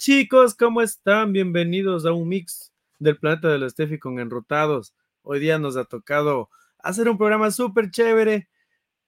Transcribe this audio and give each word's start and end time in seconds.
Chicos, 0.00 0.54
¿cómo 0.54 0.80
están? 0.80 1.34
Bienvenidos 1.34 2.06
a 2.06 2.12
un 2.14 2.26
mix 2.26 2.72
del 2.98 3.18
planeta 3.18 3.48
de 3.48 3.58
la 3.58 3.68
Steffi 3.68 3.98
con 3.98 4.18
Enrutados. 4.18 4.94
Hoy 5.20 5.40
día 5.40 5.58
nos 5.58 5.76
ha 5.76 5.84
tocado 5.84 6.48
hacer 6.78 7.06
un 7.10 7.18
programa 7.18 7.50
súper 7.50 7.90
chévere 7.90 8.48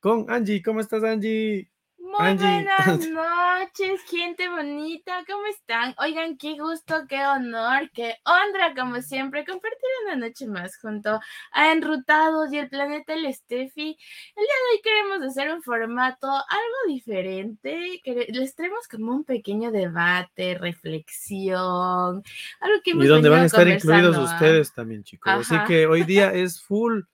con 0.01 0.27
Angie. 0.29 0.61
¿Cómo 0.63 0.81
estás, 0.81 1.03
Angie? 1.03 1.72
Muy 2.19 2.35
buenas 2.35 3.09
noches, 3.09 4.03
gente 4.03 4.47
bonita, 4.47 5.25
¿cómo 5.27 5.47
están? 5.47 5.95
Oigan, 5.99 6.37
qué 6.37 6.59
gusto, 6.59 7.07
qué 7.09 7.25
honor, 7.25 7.91
qué 7.95 8.17
honra, 8.27 8.75
como 8.77 9.01
siempre, 9.01 9.47
compartir 9.47 9.89
una 10.05 10.17
noche 10.17 10.47
más 10.47 10.77
junto 10.77 11.19
a 11.53 11.73
Enrutados 11.73 12.53
y 12.53 12.59
el 12.59 12.69
planeta 12.69 13.15
El 13.15 13.33
Steffi. 13.33 13.97
El 14.37 14.45
día 14.45 14.55
de 14.55 14.77
hoy 14.77 14.81
queremos 14.83 15.23
hacer 15.23 15.55
un 15.55 15.63
formato 15.63 16.27
algo 16.27 16.89
diferente, 16.89 18.03
les 18.05 18.55
traemos 18.55 18.87
como 18.89 19.13
un 19.13 19.25
pequeño 19.25 19.73
debate, 19.73 20.59
reflexión, 20.59 22.23
algo 22.61 22.81
que 22.85 22.91
hemos 22.91 23.07
Y 23.07 23.09
donde 23.09 23.31
van 23.31 23.41
a 23.41 23.47
estar 23.47 23.67
incluidos 23.67 24.17
¿ah? 24.19 24.35
ustedes 24.35 24.75
también, 24.75 25.03
chicos. 25.03 25.33
Así 25.33 25.55
Ajá. 25.55 25.65
que 25.65 25.87
hoy 25.87 26.03
día 26.03 26.31
es 26.35 26.61
full 26.61 27.05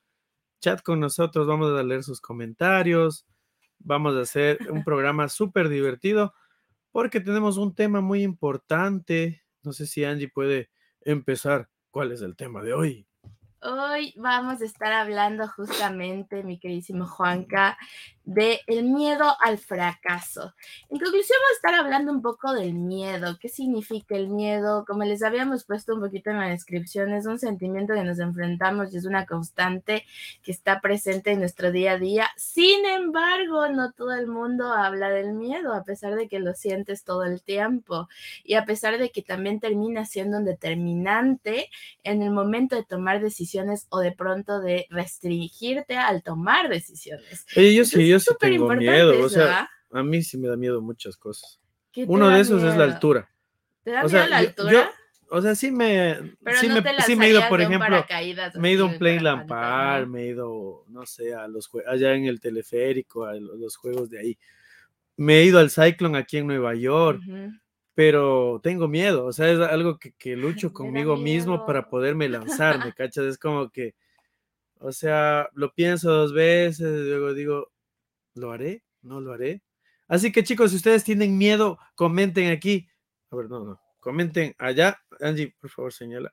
chat 0.61 0.83
con 0.83 0.99
nosotros, 0.99 1.47
vamos 1.47 1.71
a 1.79 1.85
leer 1.85 2.03
sus 2.03 2.21
comentarios, 2.21 3.25
vamos 3.79 4.17
a 4.17 4.23
hacer 4.23 4.59
un 4.71 4.85
programa 4.85 5.29
súper 5.29 5.69
divertido 5.69 6.35
porque 6.91 7.21
tenemos 7.21 7.57
un 7.59 7.75
tema 7.75 8.01
muy 8.01 8.23
importante. 8.23 9.43
No 9.63 9.73
sé 9.73 9.87
si 9.87 10.05
Angie 10.05 10.29
puede 10.29 10.71
empezar. 11.01 11.69
¿Cuál 11.91 12.13
es 12.13 12.23
el 12.23 12.37
tema 12.37 12.63
de 12.63 12.75
hoy? 12.75 13.09
Hoy 13.61 14.15
vamos 14.17 14.61
a 14.61 14.65
estar 14.65 14.93
hablando 14.93 15.49
justamente, 15.49 16.45
mi 16.45 16.61
queridísimo 16.61 17.07
Juanca, 17.07 17.77
de 18.29 18.61
el 18.67 18.85
miedo 18.85 19.25
al 19.43 19.57
fracaso. 19.57 20.53
En 20.91 20.99
conclusión, 20.99 21.39
vamos 21.41 21.51
a 21.51 21.55
estar 21.55 21.75
hablando 21.75 22.13
un 22.13 22.21
poco 22.21 22.53
del 22.53 22.75
miedo. 22.75 23.39
¿Qué 23.41 23.49
significa 23.49 24.17
el 24.17 24.29
miedo? 24.29 24.85
Como 24.87 25.05
les 25.05 25.23
habíamos 25.23 25.65
puesto 25.65 25.95
un 25.95 26.03
poquito 26.03 26.29
en 26.29 26.39
la 26.39 26.49
descripción, 26.49 27.15
es 27.15 27.25
un 27.25 27.39
sentimiento 27.39 27.95
que 27.95 28.05
nos 28.05 28.19
enfrentamos 28.19 28.93
y 28.93 28.99
es 28.99 29.07
una 29.07 29.25
constante 29.25 30.05
que 30.43 30.53
está 30.53 30.83
presente 30.83 31.31
en 31.31 31.39
nuestro 31.39 31.73
día 31.73 31.93
a 31.93 31.99
día. 31.99 32.29
Sin 32.37 32.85
embargo, 32.85 33.67
no 33.69 33.93
todo 33.93 34.13
el 34.13 34.27
mundo 34.27 34.75
habla 34.75 35.09
del 35.09 35.33
miedo, 35.33 35.73
a 35.73 35.85
pesar 35.85 36.15
de 36.15 36.29
que 36.29 36.39
lo 36.39 36.53
sientes 36.53 37.05
todo 37.05 37.25
el 37.25 37.41
tiempo 37.41 38.11
y 38.45 38.55
a 38.55 38.67
pesar 38.67 38.99
de 38.99 39.09
que 39.11 39.23
también 39.23 39.59
termina 39.59 40.05
siendo 40.05 40.37
un 40.37 40.45
determinante 40.45 41.71
en 42.05 42.21
el 42.21 42.31
momento 42.31 42.77
de 42.77 42.85
tomar 42.85 43.23
decisiones 43.23 43.87
o 43.89 44.01
de 44.01 44.13
pronto 44.13 44.61
de 44.61 44.87
restringirte 44.91 45.97
al 45.97 46.23
tomar 46.23 46.69
decisiones. 46.69 47.47
Oye, 47.57 47.73
yo 48.19 48.21
es 48.21 48.25
sí 48.25 48.31
súper 48.33 48.51
tengo 48.51 48.65
importante 48.73 48.91
miedo. 48.91 49.25
O 49.25 49.29
sea, 49.29 49.61
¿ah? 49.61 49.99
a 49.99 50.03
mí 50.03 50.23
sí 50.23 50.37
me 50.39 50.49
da 50.49 50.57
miedo 50.57 50.81
muchas 50.83 51.17
cosas. 51.17 51.61
¿Qué 51.93 52.07
te 52.07 52.13
Uno 52.13 52.29
de 52.29 52.41
esos 52.41 52.63
es 52.63 52.71
la 52.77 52.85
miedo? 52.85 52.95
altura. 52.95 53.31
¿Te 53.83 53.91
da 53.93 54.01
O 54.05 54.09
miedo 54.09 54.19
sea, 54.19 54.29
la 54.29 54.43
yo- 54.43 54.49
altura? 54.49 54.73
yo- 54.73 54.91
O 55.31 55.43
sea, 55.43 55.55
sí 55.55 55.71
me, 55.71 56.37
Pero 56.43 56.57
sí 56.59 56.69
no 56.69 56.75
me, 56.77 56.83
te 56.83 57.03
sí 57.03 57.15
me 57.15 57.27
he 57.27 57.31
ido, 57.31 57.43
por 57.51 57.61
ejemplo, 57.61 58.07
me 58.55 58.69
he 58.71 58.73
ido 58.73 58.85
a 58.85 58.89
un 58.89 58.99
play 58.99 59.19
paracaidista, 59.19 59.23
lampar, 59.23 60.01
¿no? 60.01 60.07
me 60.09 60.23
he 60.23 60.27
ido, 60.29 60.85
no 60.89 61.05
sé, 61.05 61.35
a 61.35 61.47
los 61.49 61.71
allá 61.87 62.15
en 62.15 62.25
el 62.25 62.41
teleférico, 62.41 63.27
a 63.27 63.35
lo- 63.35 63.55
los 63.57 63.77
juegos 63.77 64.09
de 64.09 64.21
ahí. 64.21 64.39
Me 65.19 65.39
he 65.41 65.45
ido 65.45 65.59
al 65.59 65.71
Cyclone 65.71 66.17
aquí 66.17 66.39
en 66.39 66.47
Nueva 66.47 66.75
York, 66.75 67.21
Ujú. 67.29 67.53
pero 67.95 68.59
tengo 68.63 68.89
miedo, 68.89 69.27
o 69.27 69.33
sea, 69.35 69.51
es 69.51 69.59
algo 69.61 69.99
que, 69.99 70.13
que 70.13 70.35
lucho 70.35 70.73
conmigo 70.73 71.17
mismo 71.19 71.67
para 71.67 71.81
miedo. 71.81 71.91
poderme 71.91 72.29
lanzar, 72.31 72.83
¿me 72.83 72.93
cachas? 72.97 73.25
Es 73.27 73.37
como 73.37 73.69
que, 73.71 73.95
o 74.81 74.93
sea, 74.93 75.51
lo 75.53 75.75
pienso 75.75 76.11
dos 76.11 76.33
veces, 76.33 77.07
luego 77.07 77.35
digo, 77.35 77.71
¿lo 78.39 78.53
haré? 78.53 78.83
¿No 79.03 79.21
lo 79.21 79.33
haré? 79.33 79.63
Así 80.09 80.33
que 80.33 80.43
chicos, 80.43 80.71
si 80.71 80.77
ustedes 80.77 81.05
tienen 81.05 81.37
miedo, 81.37 81.79
comenten 81.95 82.51
aquí. 82.51 82.89
A 83.31 83.37
ver, 83.37 83.51
no, 83.51 83.65
no, 83.65 83.81
comenten 84.01 84.55
allá. 84.59 84.99
Angie, 85.21 85.55
por 85.61 85.71
favor, 85.71 85.93
señala. 85.93 86.33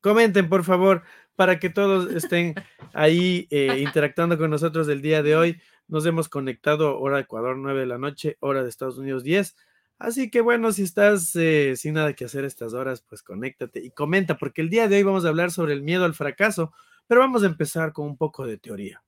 Comenten, 0.00 0.48
por 0.48 0.62
favor, 0.62 1.02
para 1.34 1.58
que 1.58 1.68
todos 1.68 2.12
estén 2.12 2.54
ahí 2.94 3.48
eh, 3.50 3.80
interactuando 3.80 4.38
con 4.38 4.50
nosotros 4.50 4.88
el 4.88 5.02
día 5.02 5.22
de 5.22 5.34
hoy. 5.36 5.60
Nos 5.88 6.06
hemos 6.06 6.28
conectado 6.28 6.98
hora 7.00 7.16
de 7.16 7.22
Ecuador 7.22 7.56
9 7.56 7.80
de 7.80 7.86
la 7.86 7.98
noche, 7.98 8.36
hora 8.40 8.62
de 8.62 8.68
Estados 8.68 8.98
Unidos 8.98 9.24
10. 9.24 9.56
Así 9.98 10.30
que 10.30 10.40
bueno, 10.40 10.72
si 10.72 10.82
estás 10.82 11.34
eh, 11.36 11.74
sin 11.76 11.94
nada 11.94 12.12
que 12.12 12.26
hacer 12.26 12.44
estas 12.44 12.74
horas, 12.74 13.04
pues 13.08 13.22
conéctate 13.22 13.80
y 13.82 13.90
comenta, 13.90 14.36
porque 14.36 14.60
el 14.60 14.68
día 14.68 14.88
de 14.88 14.96
hoy 14.96 15.02
vamos 15.02 15.24
a 15.24 15.28
hablar 15.28 15.50
sobre 15.50 15.72
el 15.72 15.82
miedo 15.82 16.04
al 16.04 16.14
fracaso, 16.14 16.72
pero 17.06 17.20
vamos 17.20 17.42
a 17.42 17.46
empezar 17.46 17.92
con 17.92 18.06
un 18.06 18.16
poco 18.16 18.46
de 18.46 18.58
teoría. 18.58 19.02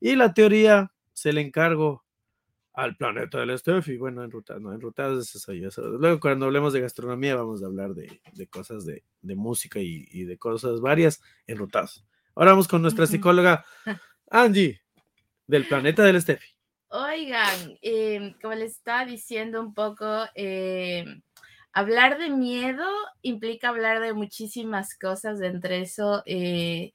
Y 0.00 0.16
la 0.16 0.34
teoría 0.34 0.93
se 1.14 1.32
le 1.32 1.40
encargo 1.40 2.04
al 2.74 2.96
planeta 2.96 3.38
del 3.40 3.58
Steffi. 3.58 3.96
Bueno, 3.96 4.24
enrutados, 4.24 4.60
no, 4.62 4.74
eso 4.74 5.38
soy 5.38 5.60
yo. 5.62 5.68
Eso- 5.68 5.82
Luego 5.82 6.20
cuando 6.20 6.46
hablemos 6.46 6.72
de 6.72 6.80
gastronomía 6.82 7.36
vamos 7.36 7.62
a 7.62 7.66
hablar 7.66 7.94
de, 7.94 8.20
de 8.32 8.46
cosas 8.48 8.84
de, 8.84 9.04
de 9.22 9.34
música 9.36 9.80
y, 9.80 10.06
y 10.10 10.24
de 10.24 10.38
cosas 10.38 10.80
varias 10.80 11.22
enrutados. 11.46 12.04
Ahora 12.34 12.50
vamos 12.52 12.68
con 12.68 12.82
nuestra 12.82 13.06
psicóloga 13.06 13.64
Angie 14.30 14.80
del 15.46 15.66
planeta 15.66 16.02
del 16.04 16.20
Steffi. 16.20 16.48
Oigan, 16.88 17.76
em, 17.82 18.34
como 18.40 18.54
les 18.54 18.72
estaba 18.72 19.04
diciendo 19.04 19.60
un 19.60 19.74
poco, 19.74 20.06
em, 20.34 21.22
hablar 21.72 22.18
de 22.18 22.30
miedo 22.30 22.84
implica 23.22 23.70
hablar 23.70 24.00
de 24.00 24.12
muchísimas 24.14 24.96
cosas, 24.98 25.38
de 25.40 25.48
entre 25.48 25.80
eso, 25.82 26.22
eh, 26.26 26.92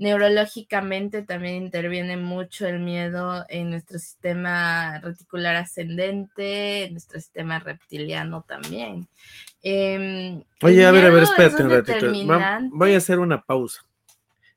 neurológicamente 0.00 1.22
también 1.22 1.56
interviene 1.62 2.16
mucho 2.16 2.66
el 2.66 2.80
miedo 2.80 3.44
en 3.50 3.68
nuestro 3.68 3.98
sistema 3.98 4.98
reticular 5.00 5.56
ascendente, 5.56 6.84
en 6.84 6.92
nuestro 6.92 7.20
sistema 7.20 7.58
reptiliano 7.58 8.42
también. 8.48 9.06
Em, 9.62 10.42
Oye, 10.62 10.86
a 10.86 10.90
ver, 10.90 11.04
a 11.04 11.10
ver, 11.10 11.24
espérate 11.24 11.62
un 11.62 11.70
ratito. 11.70 12.06
Va- 12.26 12.60
Voy 12.70 12.94
a 12.94 12.96
hacer 12.96 13.18
una 13.18 13.42
pausa. 13.42 13.82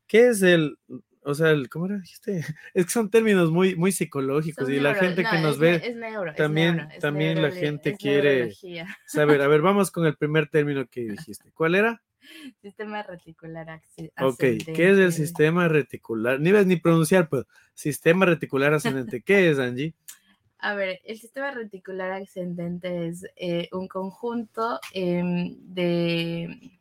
¿Qué 0.08 0.30
es 0.30 0.42
el, 0.42 0.78
o 1.24 1.34
sea, 1.34 1.52
el, 1.52 1.68
¿cómo 1.68 1.88
era? 1.88 1.98
dijiste? 1.98 2.46
Es 2.74 2.86
que 2.86 2.92
son 2.92 3.10
términos 3.10 3.52
muy, 3.52 3.76
muy 3.76 3.92
psicológicos 3.92 4.68
Son 4.68 4.74
y 4.74 4.80
la 4.80 4.96
gente 4.96 5.26
que 5.26 5.38
no, 5.38 5.42
nos 5.44 5.56
es 5.56 5.60
ve 5.60 5.82
es 5.84 5.96
neuro, 5.98 6.32
es 6.32 6.38
también, 6.38 6.78
neuro, 6.78 6.90
también 7.02 7.42
la 7.42 7.52
gente 7.52 7.98
quiere 7.98 8.54
saber. 9.06 9.42
A 9.42 9.48
ver, 9.50 9.62
vamos 9.62 9.92
con 9.92 10.06
el 10.06 10.16
primer 10.16 10.48
término 10.48 10.88
que 10.88 11.02
dijiste. 11.02 11.52
¿Cuál 11.52 11.76
era? 11.76 12.02
Sistema 12.62 13.04
reticular 13.04 13.68
axi- 13.68 14.12
Ok, 14.22 14.38
¿qué 14.40 14.56
es 14.58 14.78
el 14.78 14.84
ascendente. 14.84 15.12
sistema 15.12 15.68
reticular? 15.68 16.40
Ni 16.40 16.52
ves 16.52 16.66
ni 16.66 16.76
pronunciar, 16.78 17.30
pues. 17.30 17.46
Sistema 17.74 18.26
reticular 18.26 18.74
ascendente. 18.74 19.22
¿Qué 19.22 19.50
es, 19.50 19.60
Angie? 19.60 19.94
A 20.60 20.76
ver, 20.76 21.02
el 21.04 21.20
sistema 21.20 21.52
reticular 21.52 22.12
ascendente 22.14 23.08
es 23.08 23.26
eh, 23.36 23.68
un 23.74 23.88
conjunto 23.90 24.80
em, 24.94 25.58
de, 25.74 26.80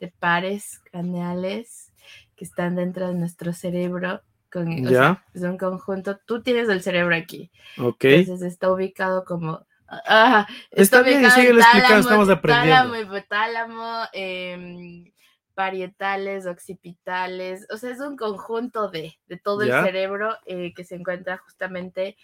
de 0.00 0.08
pares 0.18 0.80
craneales 0.90 1.92
que 2.34 2.44
están 2.44 2.74
dentro 2.74 3.06
de 3.08 3.14
nuestro 3.14 3.52
cerebro. 3.52 4.22
Con, 4.50 4.72
o 4.86 4.88
sea, 4.88 4.90
Ya. 4.90 5.24
es 5.34 5.42
un 5.42 5.56
conjunto. 5.58 6.18
Tú 6.26 6.42
tienes 6.42 6.68
el 6.68 6.82
cerebro 6.82 7.14
aquí. 7.14 7.50
Ok. 7.78 8.04
Entonces 8.04 8.52
está 8.52 8.72
ubicado 8.72 9.24
como. 9.24 9.64
Ah, 9.88 10.46
Está 10.70 11.02
bien, 11.02 11.30
síguelo 11.30 11.60
explicando, 11.60 12.00
estamos 12.00 12.28
aprendiendo. 12.28 12.74
Tálamo, 12.92 12.96
hipotálamo, 12.96 14.02
em, 14.12 15.12
parietales, 15.54 16.46
occipitales. 16.46 17.66
O 17.70 17.76
sea, 17.78 17.90
es 17.90 18.00
un 18.00 18.16
conjunto 18.16 18.88
de, 18.90 19.18
de 19.26 19.36
todo 19.38 19.64
Ya. 19.64 19.78
el 19.80 19.84
cerebro 19.86 20.36
eh, 20.44 20.74
que 20.74 20.84
se 20.84 20.96
encuentra 20.96 21.38
justamente 21.38 22.16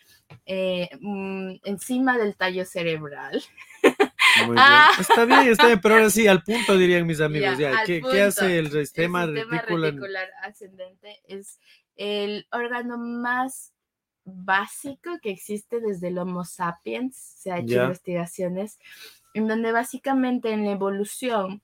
eh, 0.44 0.88
mm, 1.00 1.54
encima 1.64 2.18
del 2.18 2.36
tallo 2.36 2.64
cerebral. 2.66 3.42
Muy 4.46 4.56
Ah. 4.58 4.90
bien. 4.96 5.00
Está 5.00 5.24
bien, 5.24 5.48
está 5.48 5.66
bien, 5.66 5.80
pero 5.80 5.94
ahora 5.94 6.10
sí, 6.10 6.26
al 6.28 6.42
punto 6.42 6.76
dirían 6.76 7.06
mis 7.06 7.20
amigos. 7.22 7.56
Ya, 7.58 7.70
Ya, 7.72 7.78
al 7.80 7.86
¿Qué, 7.86 8.22
hace 8.22 8.58
el 8.58 8.66
El 8.66 8.72
sistema, 8.72 9.24
sistema 9.26 9.56
reticular? 9.60 9.90
reticular 9.92 10.28
ascendente 10.42 11.20
es 11.26 11.58
el 11.96 12.46
órgano 12.50 12.98
más 12.98 13.72
básico 14.24 15.18
que 15.22 15.30
existe 15.30 15.80
desde 15.80 16.08
el 16.08 16.18
Homo 16.18 16.44
sapiens. 16.44 17.16
Se 17.16 17.50
ha 17.50 17.58
hecho 17.58 17.82
investigaciones 17.82 18.78
en 19.34 19.48
donde 19.48 19.72
básicamente 19.72 20.50
en 20.50 20.64
la 20.64 20.72
evolución 20.72 21.62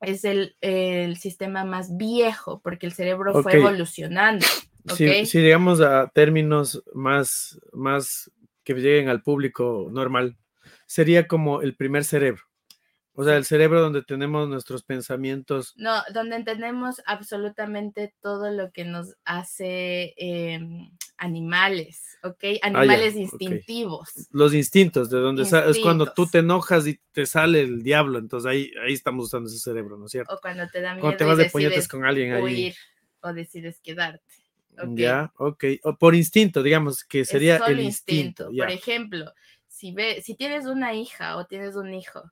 es 0.00 0.24
el, 0.24 0.56
el 0.60 1.16
sistema 1.16 1.64
más 1.64 1.96
viejo 1.96 2.60
porque 2.62 2.86
el 2.86 2.92
cerebro 2.92 3.42
fue 3.42 3.54
evolucionando. 3.54 4.46
Si, 4.96 5.26
si 5.26 5.40
llegamos 5.40 5.80
a 5.82 6.08
términos 6.08 6.82
más, 6.94 7.60
más 7.72 8.30
que 8.64 8.74
lleguen 8.74 9.08
al 9.08 9.22
público 9.22 9.88
normal, 9.90 10.38
sería 10.86 11.28
como 11.28 11.60
el 11.60 11.76
primer 11.76 12.04
cerebro. 12.04 12.49
O 13.14 13.24
sea, 13.24 13.36
el 13.36 13.44
cerebro 13.44 13.80
donde 13.80 14.02
tenemos 14.02 14.48
nuestros 14.48 14.82
pensamientos. 14.82 15.74
No, 15.76 16.00
donde 16.14 16.36
entendemos 16.36 17.02
absolutamente 17.06 18.14
todo 18.22 18.50
lo 18.50 18.70
que 18.70 18.84
nos 18.84 19.14
hace 19.24 20.14
em, 20.16 20.90
animales, 21.18 22.18
¿ok? 22.22 22.44
Animales 22.62 23.14
Ah, 23.16 23.18
ok. 23.18 23.20
instintivos. 23.32 24.28
Los 24.30 24.54
instintos, 24.54 25.10
de 25.10 25.18
donde 25.18 25.44
sa- 25.44 25.66
es 25.66 25.78
cuando 25.80 26.04
tú 26.06 26.22
Instintos. 26.22 26.30
te 26.32 26.38
enojas 26.38 26.86
y 26.86 27.00
te 27.12 27.26
sale 27.26 27.60
el 27.62 27.82
diablo, 27.82 28.18
entonces 28.18 28.48
ahí, 28.50 28.70
ahí 28.84 28.92
estamos 28.94 29.26
usando 29.26 29.48
ese 29.48 29.58
cerebro, 29.58 29.96
¿no 29.98 30.06
es 30.06 30.12
cierto? 30.12 30.34
O 30.34 30.38
cuando 30.40 30.66
te 30.68 30.80
da 30.80 30.92
miedo 30.94 31.00
Cuando 31.02 31.16
te 31.18 31.24
y 31.24 31.26
vas 31.26 31.38
de 31.38 31.46
puñetes 31.46 31.88
con 31.88 32.04
alguien 32.04 32.32
ahí. 32.32 32.42
huir 32.42 32.74
o 33.22 33.32
decides 33.32 33.80
quedarte. 33.80 34.34
¿ok? 34.78 34.96
Ya, 34.96 35.32
ok. 35.36 35.64
O 35.82 35.96
por 35.98 36.14
instinto, 36.14 36.62
digamos, 36.62 37.04
que 37.04 37.20
Es 37.20 37.28
sería 37.28 37.58
solo 37.58 37.70
el 37.72 37.80
instinto. 37.80 38.50
ya. 38.52 38.64
Por 38.64 38.72
ejemplo, 38.72 39.32
si, 39.68 39.92
ve, 39.92 40.22
si 40.22 40.36
tienes 40.36 40.66
una 40.66 40.94
hija 40.94 41.36
o 41.36 41.44
tienes 41.46 41.76
un 41.76 41.92
hijo 41.92 42.22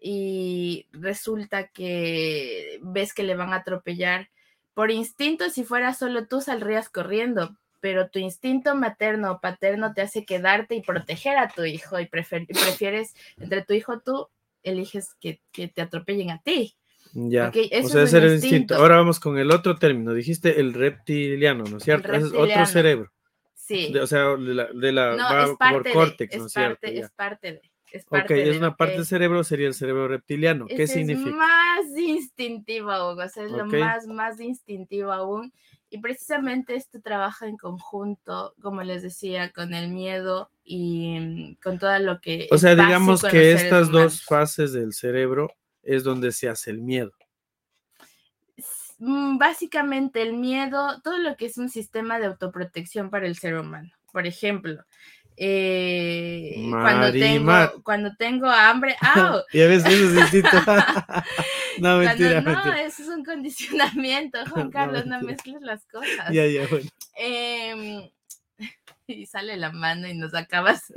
y 0.00 0.86
resulta 0.92 1.68
que 1.68 2.78
ves 2.82 3.14
que 3.14 3.22
le 3.22 3.34
van 3.34 3.52
a 3.52 3.56
atropellar. 3.56 4.30
Por 4.74 4.90
instinto, 4.90 5.48
si 5.50 5.64
fuera 5.64 5.94
solo 5.94 6.26
tú, 6.26 6.40
saldrías 6.40 6.88
corriendo, 6.88 7.56
pero 7.80 8.08
tu 8.08 8.18
instinto 8.18 8.74
materno 8.74 9.32
o 9.32 9.40
paterno 9.40 9.94
te 9.94 10.02
hace 10.02 10.24
quedarte 10.24 10.74
y 10.74 10.82
proteger 10.82 11.38
a 11.38 11.48
tu 11.48 11.64
hijo 11.64 11.98
y, 11.98 12.06
prefieres 12.06 13.14
entre 13.38 13.62
tu 13.62 13.74
hijo 13.74 14.00
tú, 14.00 14.28
eliges 14.62 15.14
que, 15.20 15.40
te 15.52 15.80
atropellen 15.80 16.30
a 16.30 16.42
ti. 16.42 16.76
Ya, 17.14 17.48
o 17.48 17.88
sea, 17.88 18.02
ese 18.02 18.18
el 18.18 18.34
instinto. 18.34 18.74
Ahora 18.74 18.96
vamos 18.96 19.20
con 19.20 19.38
el 19.38 19.50
otro 19.50 19.76
término. 19.76 20.12
Dijiste 20.12 20.60
el 20.60 20.74
reptiliano, 20.74 21.64
¿no 21.64 21.78
es 21.78 21.84
cierto? 21.84 22.12
es 22.12 22.24
otro 22.24 22.66
cerebro. 22.66 23.12
Sí. 23.54 23.96
o 23.96 24.06
sea, 24.06 24.36
de 24.36 24.54
la, 24.54 24.68
de 24.72 24.92
la 24.92 25.16
no, 25.16 25.56
por 25.56 25.90
córtex, 25.90 26.36
¿no 26.36 26.46
es 26.46 26.52
cierto? 26.52 26.86
Es 26.86 27.10
parte 27.10 27.52
de. 27.52 27.75
Es 27.96 28.06
ok, 28.08 28.30
es 28.30 28.56
una 28.56 28.76
parte 28.76 28.96
del 28.96 29.06
cerebro, 29.06 29.42
sería 29.44 29.68
el 29.68 29.74
cerebro 29.74 30.08
reptiliano. 30.08 30.66
¿Qué 30.66 30.86
significa? 30.86 31.30
Es 31.30 31.36
más 31.36 31.98
instintivo 31.98 32.90
aún, 32.90 33.20
o 33.20 33.28
sea, 33.28 33.44
es 33.44 33.50
lo 33.50 33.66
más, 33.66 34.06
más 34.06 34.40
instintivo 34.40 35.12
aún. 35.12 35.52
Y 35.88 35.98
precisamente 35.98 36.74
esto 36.74 37.00
trabaja 37.00 37.46
en 37.46 37.56
conjunto, 37.56 38.54
como 38.60 38.82
les 38.82 39.02
decía, 39.02 39.52
con 39.52 39.72
el 39.72 39.88
miedo 39.88 40.50
y 40.64 41.56
con 41.62 41.78
todo 41.78 41.96
lo 42.00 42.20
que... 42.20 42.48
O 42.50 42.58
sea, 42.58 42.74
digamos 42.74 43.22
que 43.22 43.52
estas 43.52 43.90
dos 43.90 44.24
fases 44.24 44.72
del 44.72 44.92
cerebro 44.92 45.52
es 45.82 46.02
donde 46.02 46.32
se 46.32 46.48
hace 46.48 46.70
el 46.70 46.80
miedo. 46.80 47.12
Mm, 48.98 49.38
básicamente 49.38 50.22
el 50.22 50.34
miedo, 50.34 51.00
todo 51.02 51.18
lo 51.18 51.36
que 51.36 51.46
es 51.46 51.58
un 51.58 51.68
sistema 51.68 52.18
de 52.18 52.26
autoprotección 52.26 53.10
para 53.10 53.26
el 53.26 53.36
ser 53.36 53.56
humano. 53.56 53.90
Por 54.12 54.26
ejemplo, 54.26 54.82
eh, 55.38 56.66
cuando, 56.70 57.12
tengo, 57.12 57.82
cuando 57.82 58.16
tengo 58.16 58.46
hambre, 58.48 58.96
¡au! 59.00 59.42
y 59.52 59.60
veces 59.60 59.92
eso 59.92 60.48
no, 61.78 61.98
mentira, 61.98 62.40
no, 62.40 62.72
eso 62.74 63.02
es 63.02 63.08
un 63.08 63.24
condicionamiento, 63.24 64.38
Juan 64.50 64.70
Carlos, 64.70 65.04
no, 65.06 65.20
mezcles 65.20 65.60
las 65.60 65.84
cosas. 65.86 66.30
Ya, 66.32 66.46
ya, 66.46 66.66
bueno. 66.68 66.88
Em, 67.16 68.08
y 69.06 69.26
sale 69.26 69.56
la 69.56 69.70
mano 69.70 70.08
y 70.08 70.14
nos 70.14 70.34
acabas. 70.34 70.92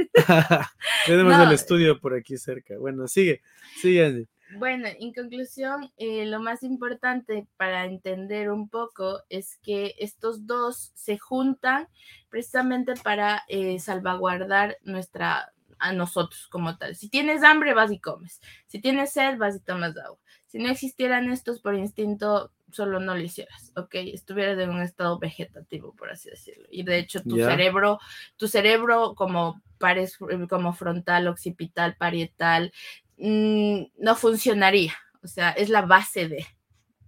Tenemos 1.06 1.38
el 1.40 1.52
estudio 1.52 2.00
por 2.00 2.16
aquí 2.16 2.38
cerca. 2.38 2.76
Bueno, 2.78 3.08
sigue, 3.08 3.42
sigue, 3.82 4.06
Andy. 4.06 4.28
Bueno, 4.58 4.88
en 4.88 5.14
conclusión, 5.14 5.92
eh, 5.98 6.26
lo 6.26 6.40
más 6.40 6.64
importante 6.64 7.48
para 7.58 7.86
entender 7.86 8.50
un 8.50 8.68
poco 8.68 9.22
es 9.30 9.58
que 9.58 9.96
estos 10.00 10.48
dos 10.48 10.92
se 10.96 11.20
juntan 11.20 11.88
precisamente 12.30 12.94
para 13.04 13.44
eh, 13.48 13.80
salvaguardar 13.80 14.78
nuestra 14.84 15.54
a 15.80 15.94
nosotros 15.94 16.48
como 16.48 16.78
tal. 16.78 16.96
Si 16.96 17.10
tienes 17.10 17.44
hambre, 17.44 17.74
vas 17.74 17.92
y 17.92 18.00
comes. 18.00 18.42
Si 18.68 18.80
tienes 18.80 19.14
sed, 19.14 19.38
vas 19.38 19.56
y 19.56 19.60
tomas 19.62 19.98
agua. 19.98 20.20
Si 20.46 20.60
no 20.60 20.70
existieran 20.70 21.32
estos 21.32 21.62
por 21.62 21.76
instinto, 21.76 22.52
solo 22.72 23.00
no 23.00 23.16
lo 23.16 23.22
hicieras, 23.22 23.72
¿ok? 23.76 23.96
Estuvieras 23.96 24.60
en 24.60 24.72
un 24.72 24.82
estado 24.82 25.20
vegetativo, 25.20 25.94
por 25.94 26.12
así 26.12 26.30
decirlo. 26.30 26.68
Y 26.72 26.84
de 26.84 26.98
hecho, 26.98 27.22
tu 27.24 27.36
cerebro, 27.38 28.00
tu 28.36 28.48
cerebro 28.48 29.16
como, 29.16 29.62
pares, 29.78 30.18
como 30.50 30.74
frontal, 30.74 31.28
occipital, 31.28 31.96
parietal, 31.96 32.74
Mm, 33.20 33.84
no 33.98 34.16
funcionaría. 34.16 34.94
O 35.22 35.28
sea, 35.28 35.52
es 35.52 35.70
la 35.70 35.82
base 35.82 36.28
de. 36.28 36.48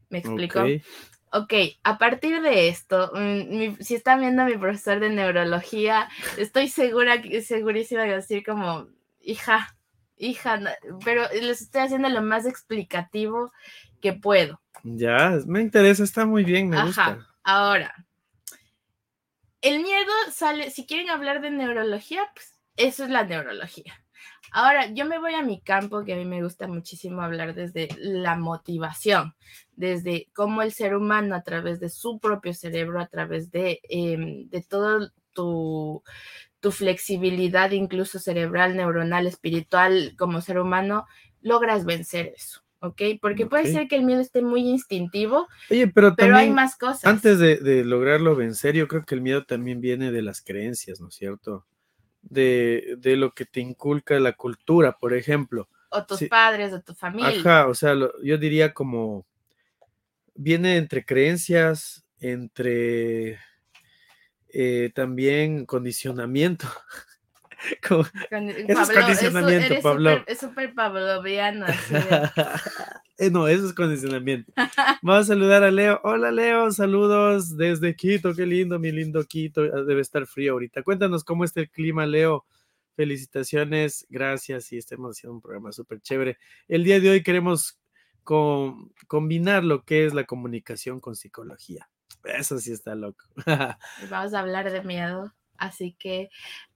¿Me 0.10 0.20
explico? 0.20 0.66
Ok, 1.34 1.54
a 1.84 1.98
partir 1.98 2.42
de 2.42 2.68
esto, 2.68 3.10
mm, 3.16 3.78
si 3.80 3.96
están 3.96 4.20
viendo 4.20 4.42
a 4.42 4.46
mi 4.46 4.58
profesor 4.58 5.00
de 5.00 5.10
neurología, 5.10 6.10
estoy 6.38 6.68
segura, 6.68 7.22
segurísima 7.42 8.04
de 8.04 8.16
decir 8.16 8.44
como, 8.44 8.90
hija, 9.22 9.78
hija, 10.18 10.60
pero 11.06 11.24
les 11.32 11.62
estoy 11.62 11.84
haciendo 11.84 12.10
lo 12.10 12.22
más 12.22 12.46
explicativo 12.46 13.54
que 14.02 14.12
puedo. 14.12 14.62
Ya, 14.84 15.40
me 15.46 15.62
interesa, 15.62 16.04
está 16.04 16.26
muy 16.26 16.44
bien, 16.44 16.68
me 16.68 16.78
Ajá. 16.78 17.26
Ahora, 17.44 18.06
el 19.62 19.82
miedo 19.82 20.12
sale, 20.32 20.70
si 20.70 20.86
quieren 20.86 21.10
hablar 21.10 21.40
de 21.40 21.52
neurología, 21.52 22.30
pues 22.34 22.60
eso 22.76 23.06
es 23.06 23.10
la 23.10 23.24
neurología. 23.24 24.01
Ahora, 24.52 24.92
yo 24.94 25.06
me 25.06 25.18
voy 25.18 25.34
a 25.34 25.44
mi 25.44 25.62
campo, 25.62 26.04
que 26.04 26.14
a 26.14 26.18
mí 26.18 26.26
me 26.26 26.44
gusta 26.44 26.68
muchísimo 26.68 27.22
hablar 27.22 27.56
desde 27.56 27.88
la 27.98 28.36
motivación, 28.36 29.34
desde 29.76 30.28
cómo 30.34 30.62
el 30.62 30.74
ser 30.74 30.96
humano 30.96 31.36
a 31.36 31.42
través 31.42 31.80
de 31.80 31.90
su 31.90 32.20
propio 32.20 32.54
cerebro, 32.54 33.00
a 33.00 33.08
través 33.08 33.50
de, 33.52 33.80
eh, 33.90 34.46
de 34.48 34.62
todo 34.62 35.10
tu, 35.34 36.04
tu 36.60 36.72
flexibilidad, 36.72 37.72
incluso 37.72 38.20
cerebral, 38.20 38.76
neuronal, 38.76 39.26
espiritual, 39.26 40.16
como 40.18 40.42
ser 40.42 40.60
humano, 40.60 41.06
logras 41.42 41.86
vencer 41.86 42.34
eso. 42.36 42.62
¿ok? 42.82 43.02
Porque 43.22 43.46
puede 43.46 43.72
ser 43.72 43.88
que 43.88 43.96
el 43.96 44.04
miedo 44.04 44.22
esté 44.22 44.42
muy 44.42 44.68
instintivo, 44.68 45.48
Oye, 45.70 45.88
pero, 45.88 46.16
pero 46.16 46.36
hay 46.36 46.50
más 46.50 46.76
cosas. 46.78 47.06
Antes 47.06 47.40
de, 47.40 47.58
de, 47.58 47.86
lograrlo 47.86 48.36
vencer, 48.36 48.76
yo 48.76 48.88
creo 48.88 49.06
que 49.06 49.16
el 49.16 49.22
miedo 49.22 49.46
también 49.46 49.80
viene 49.80 50.12
de 50.12 50.22
las 50.22 50.42
creencias, 50.42 51.00
¿no 51.00 51.10
es 51.10 51.16
cierto? 51.16 51.66
De, 52.22 52.96
de, 52.98 53.16
lo 53.16 53.34
que 53.34 53.46
te 53.46 53.60
inculca 53.60 54.20
la 54.20 54.34
cultura, 54.34 54.98
por 54.98 55.14
ejemplo. 55.14 55.70
O 55.90 56.06
tus 56.06 56.24
padres, 56.24 56.74
o 56.74 56.82
tu 56.82 56.94
familia. 56.94 57.30
Ajá, 57.30 57.68
o 57.68 57.74
sea, 57.74 57.96
yo 58.24 58.38
diría 58.38 58.74
como 58.74 59.26
viene 60.36 60.78
entre 60.78 61.06
creencias, 61.06 62.06
entre 62.20 63.40
eh, 64.50 64.92
también 64.94 65.66
condicionamiento. 65.66 66.68
es 68.68 68.90
condicionamiento, 68.90 69.82
Pablo. 69.82 70.24
es 70.26 70.40
súper 70.40 70.74
pavloviano. 70.74 71.66
Eh, 73.18 73.30
no, 73.30 73.48
eso 73.48 73.68
es 73.68 73.74
condicionamiento. 73.74 74.52
Vamos 75.04 75.26
a 75.26 75.34
saludar 75.36 75.64
a 75.64 75.70
Leo. 75.70 76.02
Hola 76.04 76.32
Leo, 76.32 76.72
saludos 76.72 77.56
desde 77.56 77.96
Quito. 77.96 78.34
Qué 78.34 78.48
lindo, 78.48 78.80
mi 78.80 78.92
lindo 78.92 79.24
Quito. 79.26 79.62
Ah, 79.62 79.84
debe 79.84 80.02
estar 80.02 80.26
frío 80.26 80.54
ahorita. 80.54 80.82
Cuéntanos 80.82 81.24
cómo 81.24 81.44
está 81.44 81.60
el 81.60 81.70
clima, 81.70 82.08
Leo. 82.08 82.48
Felicitaciones, 82.96 84.08
gracias 84.10 84.72
y 84.72 84.78
estemos 84.78 85.16
haciendo 85.16 85.36
un 85.36 85.42
programa 85.42 85.72
súper 85.72 86.02
chévere. 86.02 86.40
El 86.68 86.84
día 86.84 87.00
de 87.00 87.12
hoy 87.12 87.22
queremos 87.22 87.80
combinar 88.24 89.64
lo 89.64 89.84
que 89.84 90.08
es 90.08 90.16
la 90.16 90.24
comunicación 90.24 91.00
con 91.00 91.16
psicología. 91.16 91.90
Eso 92.24 92.58
sí 92.58 92.72
está 92.72 92.96
loco. 92.96 93.24
Vamos 94.10 94.34
a 94.34 94.40
hablar 94.40 94.72
de 94.72 94.82
miedo. 94.82 95.32
Así 95.62 95.96
que 96.00 96.32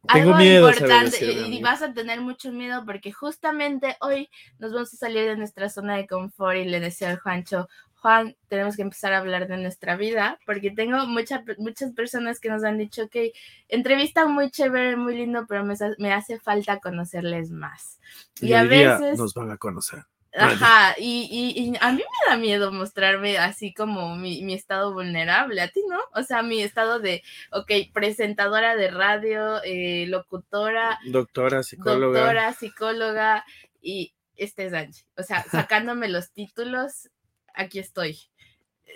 algo 0.07 0.39
importante 0.39 1.25
y, 1.25 1.59
vas 1.59 1.81
a 1.81 1.91
tener 1.91 2.21
mucho 2.21 2.51
miedo 2.51 2.85
porque 2.85 3.11
justamente 3.11 3.97
hoy 3.99 4.29
nos 4.59 4.73
vamos 4.73 4.93
a 4.93 4.97
salir 4.97 5.25
de 5.25 5.35
nuestra 5.35 5.69
zona 5.69 5.97
de 5.97 6.05
confort 6.05 6.57
y 6.57 6.65
le 6.65 6.79
decía 6.79 7.09
al 7.09 7.19
Juancho, 7.19 7.67
Juan, 7.95 8.37
tenemos 8.47 8.75
que 8.75 8.83
empezar 8.83 9.13
a 9.13 9.17
hablar 9.17 9.47
de 9.47 9.57
nuestra 9.57 9.97
vida 9.97 10.37
porque 10.45 10.69
tengo 10.69 11.07
muchas 11.07 11.41
muchas 11.57 11.93
personas 11.93 12.39
que 12.39 12.49
nos 12.49 12.63
han 12.63 12.77
dicho 12.77 13.09
que 13.09 13.33
entrevista 13.69 14.27
muy 14.27 14.51
chévere, 14.51 14.95
muy 14.97 15.15
lindo, 15.15 15.47
pero 15.47 15.65
me, 15.65 16.13
hace 16.13 16.39
falta 16.39 16.79
conocerles 16.79 17.49
más. 17.49 17.99
Y, 18.39 18.53
a 18.53 18.61
veces 18.65 19.17
nos 19.17 19.33
van 19.33 19.49
a 19.49 19.57
conocer. 19.57 20.05
Ajá, 20.37 20.95
y, 20.97 21.73
a 21.79 21.91
mí 21.91 21.97
me 21.97 22.31
da 22.31 22.37
miedo 22.37 22.71
mostrarme 22.71 23.37
así 23.37 23.73
como 23.73 24.15
mi, 24.15 24.53
estado 24.53 24.93
vulnerable, 24.93 25.61
a 25.61 25.69
ti 25.69 25.81
no, 25.89 25.99
o 26.13 26.23
sea, 26.23 26.43
mi 26.43 26.61
estado 26.61 26.99
de, 26.99 27.23
ok, 27.51 27.71
presentadora 27.93 28.75
de 28.75 28.91
radio, 28.91 29.61
eh, 29.63 30.05
locutora, 30.07 30.99
doctora, 31.05 31.63
psicóloga. 31.63 32.19
Doctora, 32.19 32.53
psicóloga, 32.53 33.45
y 33.81 34.13
este 34.35 34.65
es 34.65 34.73
Angie, 34.73 35.05
o 35.17 35.23
sea, 35.23 35.43
sacándome 35.51 36.09
los 36.09 36.31
títulos, 36.31 37.09
aquí 37.53 37.79
estoy. 37.79 38.19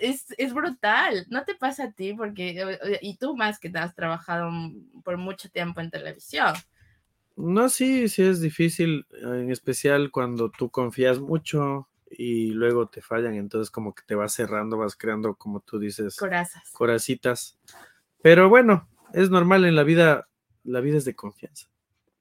Es, 0.00 0.26
es, 0.38 0.54
brutal, 0.54 1.26
no 1.30 1.44
te 1.44 1.54
pasa 1.54 1.84
a 1.84 1.92
ti, 1.92 2.14
porque, 2.14 2.78
y 3.00 3.16
tú 3.16 3.36
más 3.36 3.58
que 3.58 3.70
te 3.70 3.78
has 3.78 3.94
trabajado 3.94 4.50
por 5.04 5.16
mucho 5.16 5.50
tiempo 5.50 5.80
en 5.80 5.90
televisión. 5.90 6.54
No, 7.36 7.68
sí, 7.68 8.08
sí 8.08 8.22
es 8.22 8.40
difícil, 8.40 9.06
en 9.22 9.50
especial 9.50 10.10
cuando 10.10 10.50
tú 10.50 10.70
confías 10.70 11.20
mucho 11.20 11.88
y 12.10 12.50
luego 12.50 12.88
te 12.88 13.00
fallan, 13.00 13.34
entonces 13.34 13.70
como 13.70 13.94
que 13.94 14.02
te 14.04 14.14
vas 14.14 14.34
cerrando, 14.34 14.76
vas 14.76 14.96
creando, 14.96 15.34
como 15.36 15.60
tú 15.60 15.78
dices, 15.78 16.16
corazas. 16.16 16.70
Coracitas. 16.72 17.58
Pero 18.22 18.48
bueno, 18.48 18.88
es 19.14 19.30
normal 19.30 19.64
en 19.64 19.76
la 19.76 19.84
vida, 19.84 20.28
la 20.64 20.80
vida 20.80 20.98
es 20.98 21.04
de 21.04 21.14
confianza. 21.14 21.68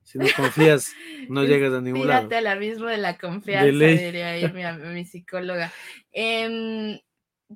Si 0.04 0.18
no 0.18 0.26
confías, 0.36 0.94
no 1.30 1.44
llegas 1.44 1.74
a 1.74 1.82
ningún 1.82 2.08
lado. 2.08 2.30
al 2.36 2.48
abismo 2.48 2.88
de 2.88 2.98
la 2.98 3.18
confianza, 3.18 3.68
diría 3.68 4.30
ahí 4.30 4.52
mi, 4.52 4.64
mi 4.94 5.06
psicóloga. 5.06 5.72
Em, 6.12 7.00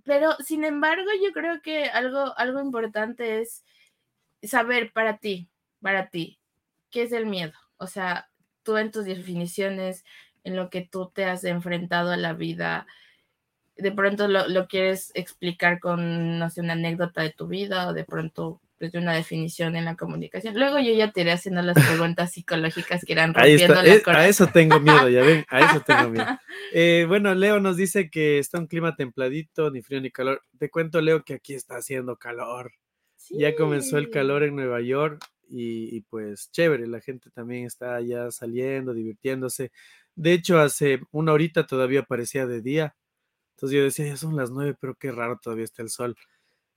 pero, 0.04 0.36
sin 0.38 0.64
embargo, 0.64 1.10
yo 1.24 1.32
creo 1.34 1.62
que 1.62 1.86
algo, 1.86 2.38
algo 2.38 2.62
importante 2.62 3.42
es 3.42 3.64
saber 4.42 4.92
para 4.92 5.18
ti, 5.18 5.50
para 5.82 6.10
ti, 6.10 6.40
¿qué 6.94 7.04
es 7.04 7.12
el 7.12 7.26
miedo? 7.26 7.52
O 7.78 7.88
sea, 7.88 8.30
tú 8.62 8.78
en 8.78 8.92
tus 8.92 9.04
definiciones, 9.04 10.06
en 10.46 10.56
lo 10.56 10.70
que 10.70 10.88
tú 10.90 11.12
te 11.14 11.26
has 11.26 11.44
enfrentado 11.44 12.12
a 12.12 12.18
la 12.18 12.34
vida, 12.34 12.86
de 13.76 13.92
pronto 13.92 14.28
lo, 14.28 14.68
quieres 14.68 15.12
explicar 15.16 15.80
con, 15.80 16.38
no 16.38 16.50
sé, 16.50 16.62
una 16.62 16.74
anécdota 16.74 17.24
de 17.24 17.32
tu 17.32 17.48
vida 17.48 17.90
o 17.90 17.94
de 17.94 18.06
pronto 18.06 18.62
desde 18.80 19.00
una 19.00 19.14
definición 19.14 19.76
en 19.76 19.86
la 19.86 19.96
comunicación. 19.96 20.54
Luego 20.56 20.78
yo 20.78 20.94
ya 20.94 21.12
te 21.12 21.22
iré 21.22 21.32
haciendo 21.32 21.62
las 21.62 21.76
preguntas 21.88 22.32
psicológicas 22.32 23.04
que 23.04 23.14
irán 23.14 23.34
Ahí 23.36 23.58
rompiendo 23.58 23.82
está, 23.82 24.14
la 24.14 24.20
eh, 24.20 24.26
a 24.26 24.28
eso 24.28 24.48
tengo 24.48 24.80
miedo, 24.80 25.10
ya 25.10 25.22
ven, 25.22 25.46
a 25.50 25.60
eso 25.62 25.82
tengo 25.82 26.10
miedo. 26.10 26.26
Eh, 26.76 27.06
bueno, 27.08 27.34
Leo 27.36 27.60
nos 27.60 27.78
dice 27.78 28.10
que 28.10 28.40
está 28.40 28.58
un 28.58 28.68
clima 28.68 28.96
templadito, 28.96 29.70
ni 29.70 29.82
frío 29.82 30.02
ni 30.02 30.12
calor. 30.12 30.42
Te 30.58 30.70
cuento, 30.70 31.02
Leo, 31.02 31.24
que 31.24 31.36
aquí 31.36 31.54
está 31.54 31.76
haciendo 31.76 32.18
calor. 32.18 32.74
Ya 33.30 33.56
comenzó 33.56 33.98
el 33.98 34.10
calor 34.10 34.44
en 34.44 34.56
Nueva 34.56 34.82
York 34.82 35.24
y, 35.50 35.96
y 35.96 36.02
pues 36.02 36.50
chévere, 36.52 36.88
la 36.88 37.00
gente 37.02 37.30
también 37.32 37.66
está 37.66 38.00
ya 38.02 38.32
saliendo, 38.32 38.94
divirtiéndose. 38.94 39.72
De 40.16 40.34
hecho, 40.34 40.60
hace 40.60 41.02
una 41.12 41.34
horita 41.34 41.66
todavía 41.66 42.04
parecía 42.04 42.46
de 42.48 42.62
día. 42.62 42.96
Entonces 43.56 43.78
yo 43.78 43.84
decía, 43.84 44.06
ya 44.08 44.18
son 44.18 44.36
las 44.36 44.50
nueve, 44.52 44.76
pero 44.80 44.96
qué 44.96 45.12
raro 45.12 45.40
todavía 45.42 45.64
está 45.66 45.82
el 45.84 45.90
sol. 45.90 46.16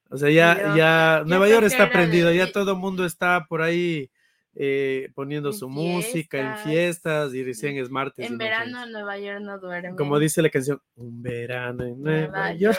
O 0.09 0.17
sea, 0.17 0.31
ya, 0.31 0.55
Yo- 0.71 0.77
ya, 0.77 1.19
yo 1.21 1.25
Nueva 1.27 1.49
York 1.49 1.67
está 1.67 1.91
prendido, 1.91 2.29
de- 2.29 2.37
ya 2.37 2.53
todo 2.53 2.73
el 2.73 2.79
mundo 2.79 3.05
está 3.05 3.45
por 3.49 3.63
ahí 3.63 4.11
eh, 4.59 5.11
poniendo 5.15 5.51
En 5.51 5.55
su 5.55 5.69
música 5.69 6.39
en 6.39 6.47
fiestas. 6.55 6.65
fiestas 6.65 7.35
y 7.35 7.45
recién 7.45 7.77
es 7.77 7.91
martes. 7.91 8.25
En 8.31 8.39
verano 8.39 8.85
en 8.85 8.91
Nueva 8.93 9.19
York 9.19 9.41
no 9.43 9.59
duerme. 9.59 9.95
Como 9.97 10.19
dice 10.19 10.41
la 10.41 10.49
canción, 10.49 10.81
un 10.95 11.23
verano 11.23 11.85
en 11.85 12.01
Nueva, 12.03 12.29
Nueva 12.29 12.53
York. 12.55 12.79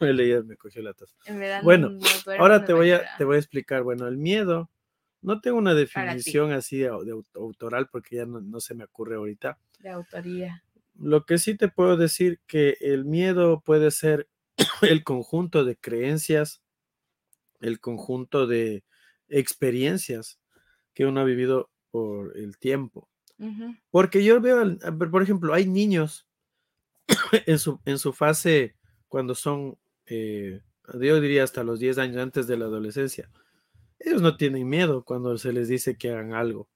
York. 0.00 0.46
Me 0.48 0.56
cogió 0.56 0.82
la 0.82 0.94
tos. 0.94 1.14
En 1.26 1.38
verano 1.38 1.62
Bueno, 1.62 1.90
no 1.90 2.32
Ahora 2.40 2.64
te 2.64 2.72
voy, 2.72 2.90
a, 2.90 3.04
te 3.18 3.22
voy 3.24 3.36
a 3.36 3.38
explicar, 3.38 3.84
bueno, 3.84 4.08
el 4.08 4.16
miedo, 4.16 4.68
no 5.22 5.40
tengo 5.40 5.56
una 5.58 5.74
definición 5.74 6.52
así 6.52 6.78
de, 6.78 6.90
au- 6.90 7.04
de 7.04 7.12
aut- 7.14 7.34
autoral 7.36 7.88
porque 7.90 8.16
ya 8.16 8.26
no, 8.26 8.40
no 8.40 8.60
se 8.60 8.74
me 8.74 8.84
ocurre 8.84 9.16
ahorita. 9.16 9.58
De 9.80 9.88
autoría. 9.88 10.62
Lo 10.98 11.24
que 11.24 11.38
sí 11.38 11.56
te 11.56 11.68
puedo 11.68 11.96
decir 11.96 12.40
que 12.46 12.76
el 12.80 13.04
miedo 13.04 13.60
puede 13.64 13.90
ser 13.90 14.28
el 14.82 15.02
conjunto 15.04 15.64
de 15.64 15.76
creencias, 15.76 16.62
el 17.60 17.80
conjunto 17.80 18.46
de 18.46 18.84
experiencias 19.28 20.38
que 20.94 21.06
uno 21.06 21.20
ha 21.20 21.24
vivido 21.24 21.70
por 21.90 22.36
el 22.36 22.58
tiempo. 22.58 23.08
Porque 23.90 24.22
yo 24.24 24.40
veo, 24.40 24.62
por 25.10 25.22
ejemplo, 25.22 25.52
hay 25.54 25.66
niños 25.66 26.26
en 27.46 27.58
su, 27.58 27.80
en 27.84 27.98
su 27.98 28.12
fase 28.12 28.76
cuando 29.08 29.34
son, 29.34 29.78
eh, 30.06 30.60
yo 31.00 31.20
diría 31.20 31.44
hasta 31.44 31.64
los 31.64 31.80
10 31.80 31.98
años 31.98 32.18
antes 32.18 32.46
de 32.46 32.56
la 32.56 32.66
adolescencia. 32.66 33.30
Ellos 34.04 34.22
no 34.22 34.36
tienen 34.36 34.68
miedo 34.68 35.04
cuando 35.04 35.36
se 35.38 35.52
les 35.52 35.68
dice 35.68 35.96
que 35.96 36.10
hagan 36.10 36.34
algo. 36.34 36.68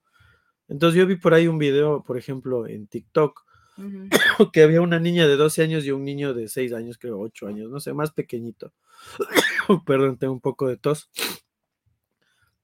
Entonces 0.69 0.99
yo 0.99 1.07
vi 1.07 1.17
por 1.17 1.35
ahí 1.35 1.49
un 1.49 1.59
video, 1.59 2.03
por 2.05 2.19
ejemplo, 2.19 2.67
en 2.67 2.87
TikTok, 2.89 3.45
que 4.53 4.63
había 4.63 4.81
una 4.83 4.99
niña 5.01 5.27
de 5.29 5.37
12 5.37 5.63
años 5.63 5.85
y 5.85 5.91
un 5.93 6.05
niño 6.05 6.35
de 6.35 6.49
6 6.49 6.73
años, 6.73 6.99
creo 6.99 7.19
8 7.21 7.47
años, 7.49 7.71
no 7.71 7.81
sé, 7.81 7.93
más 7.95 8.13
pequeñito. 8.13 8.73
Perdón, 9.87 10.19
tengo 10.19 10.33
un 10.33 10.41
poco 10.41 10.69
de 10.69 10.77
tos. 10.77 11.11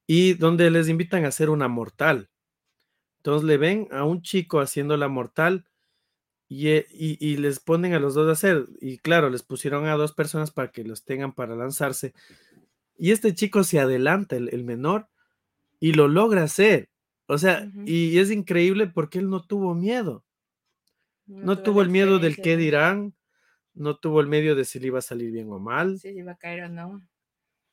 Y 0.06 0.34
donde 0.34 0.70
les 0.70 0.88
invitan 0.88 1.24
a 1.24 1.28
hacer 1.28 1.48
una 1.50 1.68
mortal. 1.68 2.28
Entonces 3.18 3.46
le 3.46 3.56
ven 3.56 3.88
a 3.92 4.04
un 4.04 4.22
chico 4.22 4.60
haciendo 4.60 4.96
la 4.96 5.08
mortal 5.08 5.66
y, 6.48 6.68
eh, 6.68 6.86
y- 6.90 7.18
y 7.26 7.36
les 7.38 7.60
ponen 7.60 7.94
a 7.94 8.00
los 8.00 8.14
dos 8.14 8.28
a 8.28 8.32
hacer. 8.32 8.66
Y 8.80 8.98
claro, 8.98 9.30
les 9.30 9.42
pusieron 9.42 9.86
a 9.86 9.96
dos 9.96 10.12
personas 10.12 10.50
para 10.50 10.70
que 10.72 10.84
los 10.84 11.04
tengan 11.04 11.34
para 11.34 11.56
lanzarse. 11.56 12.14
Y 12.96 13.10
este 13.10 13.34
chico 13.34 13.64
se 13.64 13.80
adelanta, 13.80 14.36
el, 14.36 14.48
el 14.52 14.64
menor, 14.64 15.08
y 15.80 15.94
lo 15.94 16.08
logra 16.08 16.44
hacer. 16.44 16.90
O 17.26 17.38
sea, 17.38 17.70
y 17.86 18.18
es 18.18 18.30
increíble 18.30 18.88
porque 18.88 19.18
él 19.18 19.30
no 19.30 19.42
tuvo 19.42 19.74
miedo. 19.74 20.24
No 21.26 21.62
tuvo 21.62 21.82
el 21.82 21.88
miedo 21.88 22.18
del 22.18 22.36
qué 22.36 22.56
dirán, 22.56 23.14
no 23.74 23.96
tuvo 23.96 24.20
el 24.20 24.26
medio 24.26 24.54
de 24.54 24.64
si 24.64 24.78
le 24.78 24.88
iba 24.88 24.98
a 24.98 25.02
salir 25.02 25.30
bien 25.30 25.50
o 25.50 25.58
mal. 25.58 25.94
Si 25.94 26.10
se 26.10 26.12
iba 26.12 26.32
a 26.32 26.36
caer 26.36 26.64
o 26.64 26.68
no. 26.68 27.00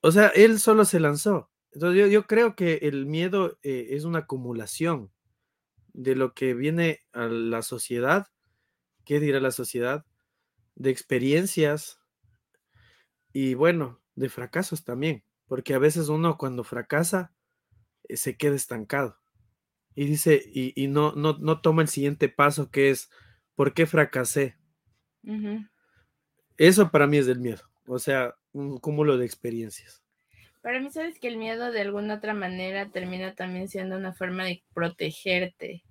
O 0.01 0.11
sea, 0.11 0.27
él 0.29 0.59
solo 0.59 0.85
se 0.85 0.99
lanzó. 0.99 1.51
Entonces 1.71 1.99
yo, 1.99 2.07
yo 2.07 2.25
creo 2.25 2.55
que 2.55 2.79
el 2.83 3.05
miedo 3.05 3.59
eh, 3.61 3.87
es 3.91 4.05
una 4.05 4.19
acumulación 4.19 5.11
de 5.93 6.15
lo 6.15 6.33
que 6.33 6.53
viene 6.53 7.01
a 7.11 7.25
la 7.25 7.61
sociedad, 7.61 8.27
qué 9.05 9.19
dirá 9.19 9.39
la 9.39 9.51
sociedad, 9.51 10.05
de 10.75 10.89
experiencias 10.89 11.99
y 13.33 13.53
bueno, 13.53 13.98
de 14.19 14.29
fracasos 14.29 14.83
también, 14.83 15.23
porque 15.47 15.73
a 15.73 15.79
veces 15.79 16.09
uno 16.09 16.37
cuando 16.37 16.63
fracasa 16.63 17.33
eh, 18.07 18.17
se 18.17 18.37
queda 18.37 18.55
estancado 18.55 19.17
y 19.95 20.05
dice, 20.05 20.41
y, 20.53 20.73
y 20.81 20.87
no, 20.87 21.13
no, 21.13 21.37
no 21.39 21.61
toma 21.61 21.81
el 21.81 21.87
siguiente 21.87 22.29
paso 22.29 22.69
que 22.69 22.89
es, 22.89 23.09
¿por 23.55 23.73
qué 23.73 23.85
fracasé? 23.85 24.57
Eso 26.57 26.91
para 26.91 27.07
mí 27.07 27.17
es 27.17 27.25
del 27.25 27.39
miedo, 27.39 27.63
o 27.87 27.99
sea, 27.99 28.35
un 28.51 28.77
cúmulo 28.77 29.17
de 29.17 29.25
experiencias. 29.25 30.03
Para 30.61 30.81
mí, 30.81 30.91
sabes 30.91 31.19
que 31.19 31.29
el 31.29 31.37
miedo 31.37 31.71
de 31.71 31.81
alguna 31.81 32.15
otra 32.15 32.33
manera 32.33 32.89
termina 32.89 33.33
también 33.33 33.69
siendo 33.69 33.95
una 33.95 34.13
forma 34.13 34.43
de 34.43 34.63
protegerte. 34.73 35.83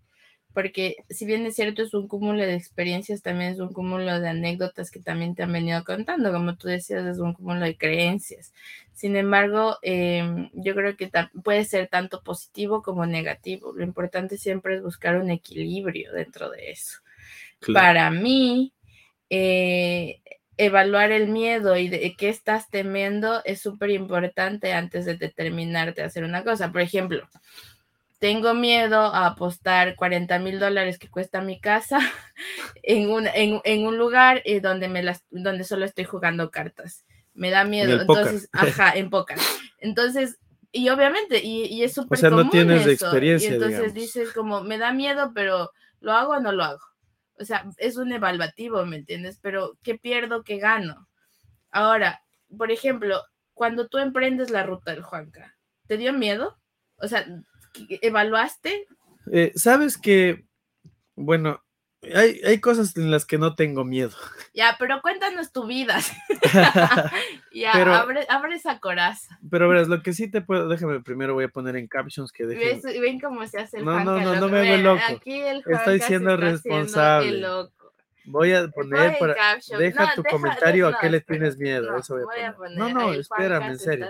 Porque 0.54 0.96
si 1.10 1.26
bien 1.26 1.46
es 1.46 1.54
cierto, 1.54 1.82
es 1.82 1.94
un 1.94 2.08
cúmulo 2.08 2.40
de 2.42 2.54
experiencias, 2.54 3.22
también 3.22 3.52
es 3.52 3.60
un 3.60 3.72
cúmulo 3.72 4.18
de 4.18 4.28
anécdotas 4.28 4.90
que 4.90 5.00
también 5.00 5.34
te 5.34 5.42
han 5.42 5.52
venido 5.52 5.84
contando. 5.84 6.32
Como 6.32 6.56
tú 6.56 6.68
decías, 6.68 7.06
es 7.06 7.18
un 7.18 7.34
cúmulo 7.34 7.64
de 7.64 7.76
creencias. 7.76 8.52
Sin 8.94 9.16
embargo, 9.16 9.76
em, 9.82 10.50
yo 10.54 10.74
creo 10.74 10.96
que 10.96 11.10
puede 11.44 11.64
ser 11.64 11.88
tanto 11.88 12.22
positivo 12.22 12.82
como 12.82 13.06
negativo. 13.06 13.72
Lo 13.72 13.84
importante 13.84 14.38
siempre 14.38 14.76
es 14.76 14.82
buscar 14.82 15.16
un 15.16 15.30
equilibrio 15.30 16.12
dentro 16.12 16.50
de 16.50 16.72
eso. 16.72 16.98
Claro. 17.60 17.86
Para 17.86 18.10
mí, 18.10 18.72
eh, 19.30 20.20
evaluar 20.58 21.12
el 21.12 21.28
miedo 21.28 21.76
y 21.76 21.88
de 21.88 22.14
qué 22.16 22.28
estás 22.28 22.68
temiendo 22.68 23.42
es 23.44 23.60
súper 23.60 23.90
importante 23.90 24.72
antes 24.72 25.04
de 25.06 25.16
determinarte 25.16 26.02
a 26.02 26.06
hacer 26.06 26.24
una 26.24 26.42
cosa. 26.42 26.72
Por 26.72 26.80
ejemplo, 26.80 27.28
tengo 28.18 28.54
miedo 28.54 28.98
a 29.00 29.26
apostar 29.26 29.94
40 29.96 30.38
mil 30.40 30.58
dólares 30.58 30.98
que 30.98 31.08
cuesta 31.08 31.40
mi 31.40 31.60
casa 31.60 32.00
en 32.82 33.10
un, 33.10 33.26
en, 33.28 33.60
en 33.64 33.86
un 33.86 33.96
lugar 33.98 34.42
eh, 34.44 34.60
donde, 34.60 34.88
me 34.88 35.02
las, 35.02 35.24
donde 35.30 35.64
solo 35.64 35.84
estoy 35.84 36.04
jugando 36.04 36.50
cartas. 36.50 37.04
Me 37.34 37.50
da 37.50 37.64
miedo. 37.64 38.00
Entonces, 38.00 38.48
ajá, 38.52 38.92
en 38.94 39.10
póker. 39.10 39.38
Entonces, 39.78 40.38
y 40.72 40.88
obviamente, 40.88 41.40
y, 41.42 41.66
y 41.66 41.84
es 41.84 41.94
súper 41.94 42.18
sea, 42.18 42.30
no 42.30 42.50
tienes 42.50 42.86
eso. 42.86 43.06
experiencia, 43.06 43.50
Y 43.50 43.54
entonces 43.54 43.78
digamos. 43.78 43.94
dices 43.94 44.32
como, 44.32 44.62
me 44.62 44.78
da 44.78 44.92
miedo, 44.92 45.30
pero 45.34 45.70
¿lo 46.00 46.12
hago 46.12 46.32
o 46.32 46.40
no 46.40 46.52
lo 46.52 46.64
hago? 46.64 46.80
O 47.40 47.44
sea, 47.44 47.64
es 47.76 47.96
un 47.96 48.10
evaluativo, 48.12 48.84
¿me 48.84 48.96
entiendes? 48.96 49.38
Pero 49.40 49.78
¿qué 49.82 49.96
pierdo, 49.96 50.42
qué 50.42 50.58
gano? 50.58 51.08
Ahora, 51.70 52.22
por 52.56 52.72
ejemplo, 52.72 53.22
cuando 53.54 53.86
tú 53.86 53.98
emprendes 53.98 54.50
la 54.50 54.64
ruta 54.64 54.90
del 54.90 55.02
Juanca, 55.02 55.56
¿te 55.86 55.96
dio 55.96 56.12
miedo? 56.12 56.58
O 56.96 57.06
sea, 57.06 57.24
¿evaluaste? 58.02 58.86
Eh, 59.32 59.52
Sabes 59.54 59.98
que, 59.98 60.44
bueno, 61.14 61.62
hay, 62.14 62.40
hay 62.46 62.60
cosas 62.60 62.96
en 62.96 63.10
las 63.10 63.26
que 63.26 63.38
no 63.38 63.54
tengo 63.54 63.84
miedo. 63.84 64.12
Ya, 64.54 64.74
pero 64.78 65.00
cuéntanos 65.02 65.52
tu 65.52 65.66
vida. 65.66 66.00
ya, 67.52 67.70
Pero- 67.72 67.94
abre, 67.94 68.26
abre 68.28 68.56
esa 68.56 68.80
coraza. 68.80 69.38
Pero 69.50 69.68
verás, 69.68 69.86
lo 69.88 70.02
que 70.02 70.12
sí 70.12 70.28
te 70.28 70.40
puedo, 70.40 70.68
déjame 70.68 71.00
primero 71.00 71.34
voy 71.34 71.44
a 71.44 71.48
poner 71.48 71.76
en 71.76 71.86
captions 71.86 72.32
que 72.32 72.44
dejen. 72.46 72.80
¿Ves? 72.82 73.00
¿Ven 73.00 73.20
cómo 73.20 73.46
se 73.46 73.58
hace 73.60 73.78
el 73.78 73.84
No, 73.84 74.02
no, 74.02 74.18
no, 74.20 74.34
no 74.34 74.48
me 74.48 74.68
hago 74.68 74.82
loco. 74.82 75.02
Aquí 75.08 75.40
el 75.40 75.62
Estoy 75.66 76.00
siendo 76.00 76.36
responsable. 76.36 77.38
loco. 77.40 77.92
Voy 78.24 78.52
a 78.52 78.62
Pon 78.68 78.90
poner 78.90 79.16
para. 79.18 79.34
Deja 79.78 80.04
No, 80.06 80.10
tu 80.16 80.22
deja- 80.22 80.30
comentario 80.36 80.88
a 80.88 80.98
qué 80.98 81.06
no, 81.06 81.12
le 81.12 81.20
tienes 81.20 81.56
miedo. 81.56 81.92
no, 81.92 81.98
eso 81.98 82.14
voy 82.14 82.22
a 82.22 82.26
voy 82.26 82.34
poner. 82.34 82.50
a 82.50 82.56
poner, 82.56 82.78
no, 82.78 82.88
no, 82.88 83.12
espérame, 83.14 83.62
en 83.70 83.78
se 83.78 83.84
serio. 83.84 84.06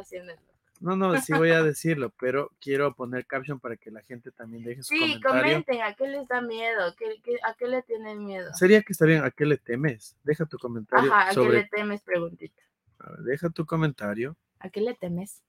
No, 0.81 0.97
no, 0.97 1.21
sí 1.21 1.33
voy 1.33 1.51
a 1.51 1.63
decirlo, 1.63 2.13
pero 2.21 2.53
quiero 2.61 2.95
poner 2.95 3.27
caption 3.27 3.59
para 3.59 3.77
que 3.77 3.91
la 3.91 4.03
gente 4.03 4.31
también 4.31 4.63
deje 4.65 4.83
su 4.83 4.95
Sí, 4.95 5.01
comentario. 5.01 5.43
comenten, 5.43 5.83
¿a 5.83 5.95
qué 5.95 6.07
les 6.09 6.29
da 6.29 6.41
miedo? 6.41 6.95
¿Qué, 6.97 7.21
qué- 7.25 7.39
a 7.45 7.55
qué 7.55 7.67
le 7.67 7.83
tienen 7.83 8.25
miedo? 8.25 8.53
Sería 8.55 8.83
que 8.83 8.93
está 8.93 9.05
bien, 9.05 9.25
¿a 9.25 9.31
qué 9.31 9.45
le 9.45 9.57
temes? 9.57 10.17
Deja 10.23 10.47
tu 10.47 10.59
comentario 10.59 11.13
Ajá, 11.13 11.31
¿a 11.31 11.35
qué 11.35 11.49
le 11.49 11.65
temes? 11.65 12.03
Preguntita. 12.03 12.63
a 13.01 13.11
ver, 13.11 13.21
deja 13.21 13.51
tu 13.51 13.67
comentario. 13.67 14.37
¿A 14.61 14.71
qué 14.71 14.81
le 14.81 14.95
temes? 14.95 15.43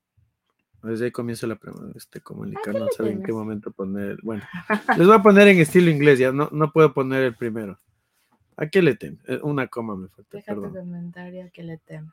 Desde 0.81 1.05
ahí 1.05 1.12
comienza 1.12 1.45
la 1.45 1.55
pregunta. 1.55 1.98
Este 1.98 2.21
comunicar, 2.21 2.74
no 2.74 2.86
le 2.86 2.91
sabe 2.91 3.12
en 3.12 3.21
qué 3.21 3.33
momento 3.33 3.69
poner. 3.71 4.17
Bueno, 4.24 4.43
les 4.98 5.05
voy 5.05 5.15
a 5.15 5.21
poner 5.21 5.48
en 5.50 5.59
estilo 5.59 5.89
inglés, 5.91 6.19
ya 6.19 6.31
no, 6.31 6.48
no 6.51 6.71
puedo 6.71 6.93
poner 6.93 7.24
el 7.24 7.36
primero. 7.36 7.77
¿A 8.59 8.67
qué 8.67 8.81
le 8.81 8.93
temes? 8.95 9.19
Eh, 9.25 9.39
Una 9.41 9.67
coma 9.67 9.95
me 9.95 10.09
falta, 10.09 10.35
Deja 10.35 10.53
tu 10.53 10.73
comentario 10.73 11.45
a 11.45 11.49
qué 11.49 11.63
le 11.63 11.77
temes. 11.77 12.11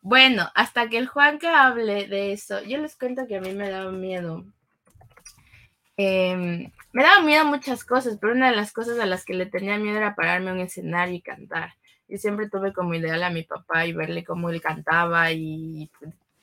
Bueno, 0.00 0.50
hasta 0.54 0.88
que 0.88 0.96
el 0.96 1.06
Juanca 1.06 1.66
hable 1.66 2.06
de 2.08 2.32
eso, 2.32 2.62
yo 2.62 2.78
les 2.78 2.96
cuento 2.96 3.26
que 3.26 3.36
a 3.36 3.40
mí 3.42 3.52
me 3.52 3.68
daba 3.68 3.92
miedo. 3.92 4.46
Em, 5.98 6.70
me 6.92 7.02
daba 7.02 7.22
miedo 7.22 7.44
muchas 7.44 7.84
cosas, 7.84 8.16
pero 8.18 8.32
una 8.32 8.48
de 8.48 8.56
las 8.56 8.72
cosas 8.72 8.98
a 8.98 9.04
las 9.04 9.26
que 9.26 9.34
le 9.34 9.44
tenía 9.44 9.76
miedo 9.76 9.98
era 9.98 10.14
pararme 10.14 10.50
a 10.50 10.54
un 10.54 10.60
escenario 10.60 11.16
y 11.16 11.20
cantar. 11.20 11.74
Yo 12.08 12.16
siempre 12.16 12.48
tuve 12.48 12.72
como 12.72 12.94
ideal 12.94 13.22
a 13.22 13.28
mi 13.28 13.42
papá 13.42 13.84
y 13.84 13.92
verle 13.92 14.24
cómo 14.24 14.48
él 14.48 14.62
cantaba 14.62 15.32
y 15.32 15.90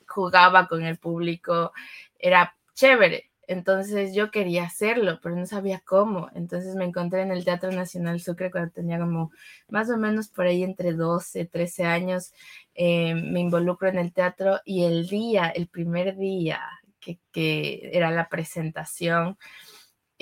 jugaba 0.05 0.67
con 0.67 0.83
el 0.83 0.97
público. 0.97 1.73
Era 2.19 2.55
chévere. 2.75 3.30
Entonces 3.51 4.15
yo 4.15 4.31
quería 4.31 4.63
hacerlo, 4.63 5.19
pero 5.21 5.35
no 5.35 5.45
sabía 5.45 5.81
cómo. 5.85 6.29
Entonces 6.35 6.75
me 6.75 6.85
encontré 6.85 7.21
en 7.21 7.31
el 7.31 7.43
Teatro 7.43 7.69
Nacional 7.71 8.21
Sucre 8.21 8.49
cuando 8.49 8.71
tenía 8.71 8.97
como 8.97 9.31
más 9.67 9.89
o 9.89 9.97
menos 9.97 10.29
por 10.29 10.45
ahí 10.47 10.63
entre 10.63 10.93
12, 10.93 11.45
13 11.45 11.83
años. 11.85 12.31
eh, 12.75 13.13
me 13.13 13.41
involucro 13.41 13.89
en 13.89 13.97
el 13.97 14.13
teatro 14.13 14.61
y 14.63 14.85
el 14.85 15.07
día, 15.09 15.49
el 15.49 15.67
primer 15.67 16.15
día 16.15 16.61
que, 17.01 17.19
que 17.33 17.89
era 17.93 18.09
la 18.11 18.29
presentación. 18.29 19.37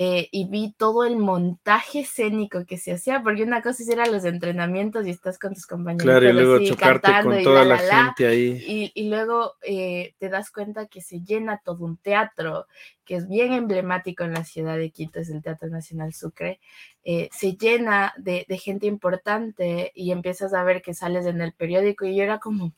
Eh, 0.02 0.30
y 0.32 0.46
vi 0.46 0.72
todo 0.78 1.04
el 1.04 1.16
montaje 1.16 2.00
escénico 2.00 2.64
que 2.64 2.78
se 2.78 2.92
hacía, 2.92 3.22
porque 3.22 3.42
una 3.42 3.60
cosa 3.60 3.82
es 3.82 3.88
ir 3.90 4.00
a 4.00 4.06
los 4.06 4.24
entrenamientos 4.24 5.06
y 5.06 5.10
estás 5.10 5.38
con 5.38 5.52
tus 5.52 5.66
compañeros. 5.66 6.04
Claro, 6.04 6.26
y 6.26 6.32
luego 6.32 6.58
chocarte 6.64 7.12
con 7.22 7.42
toda 7.42 7.66
la, 7.66 7.76
gente 7.76 8.26
ahí. 8.26 8.64
Y, 8.66 8.92
y 8.94 9.10
luego 9.10 9.56
eh, 9.60 10.14
te 10.16 10.30
das 10.30 10.50
cuenta 10.50 10.86
que 10.86 11.02
se 11.02 11.20
llena 11.20 11.60
todo 11.62 11.84
un 11.84 11.98
teatro, 11.98 12.66
que 13.04 13.16
es 13.16 13.28
bien 13.28 13.52
emblemático 13.52 14.24
en 14.24 14.32
la 14.32 14.42
ciudad 14.42 14.78
de 14.78 14.90
Quito, 14.90 15.20
es 15.20 15.28
el 15.28 15.42
Teatro 15.42 15.68
Nacional 15.68 16.14
Sucre, 16.14 16.60
eh, 17.04 17.28
se 17.30 17.58
llena 17.58 18.14
de, 18.16 18.46
de, 18.48 18.56
gente 18.56 18.86
importante 18.86 19.92
y 19.94 20.12
empiezas 20.12 20.54
a 20.54 20.64
ver 20.64 20.80
que 20.80 20.94
sales 20.94 21.26
en 21.26 21.42
el 21.42 21.52
periódico 21.52 22.06
y 22.06 22.16
yo 22.16 22.22
era 22.22 22.38
como, 22.38 22.72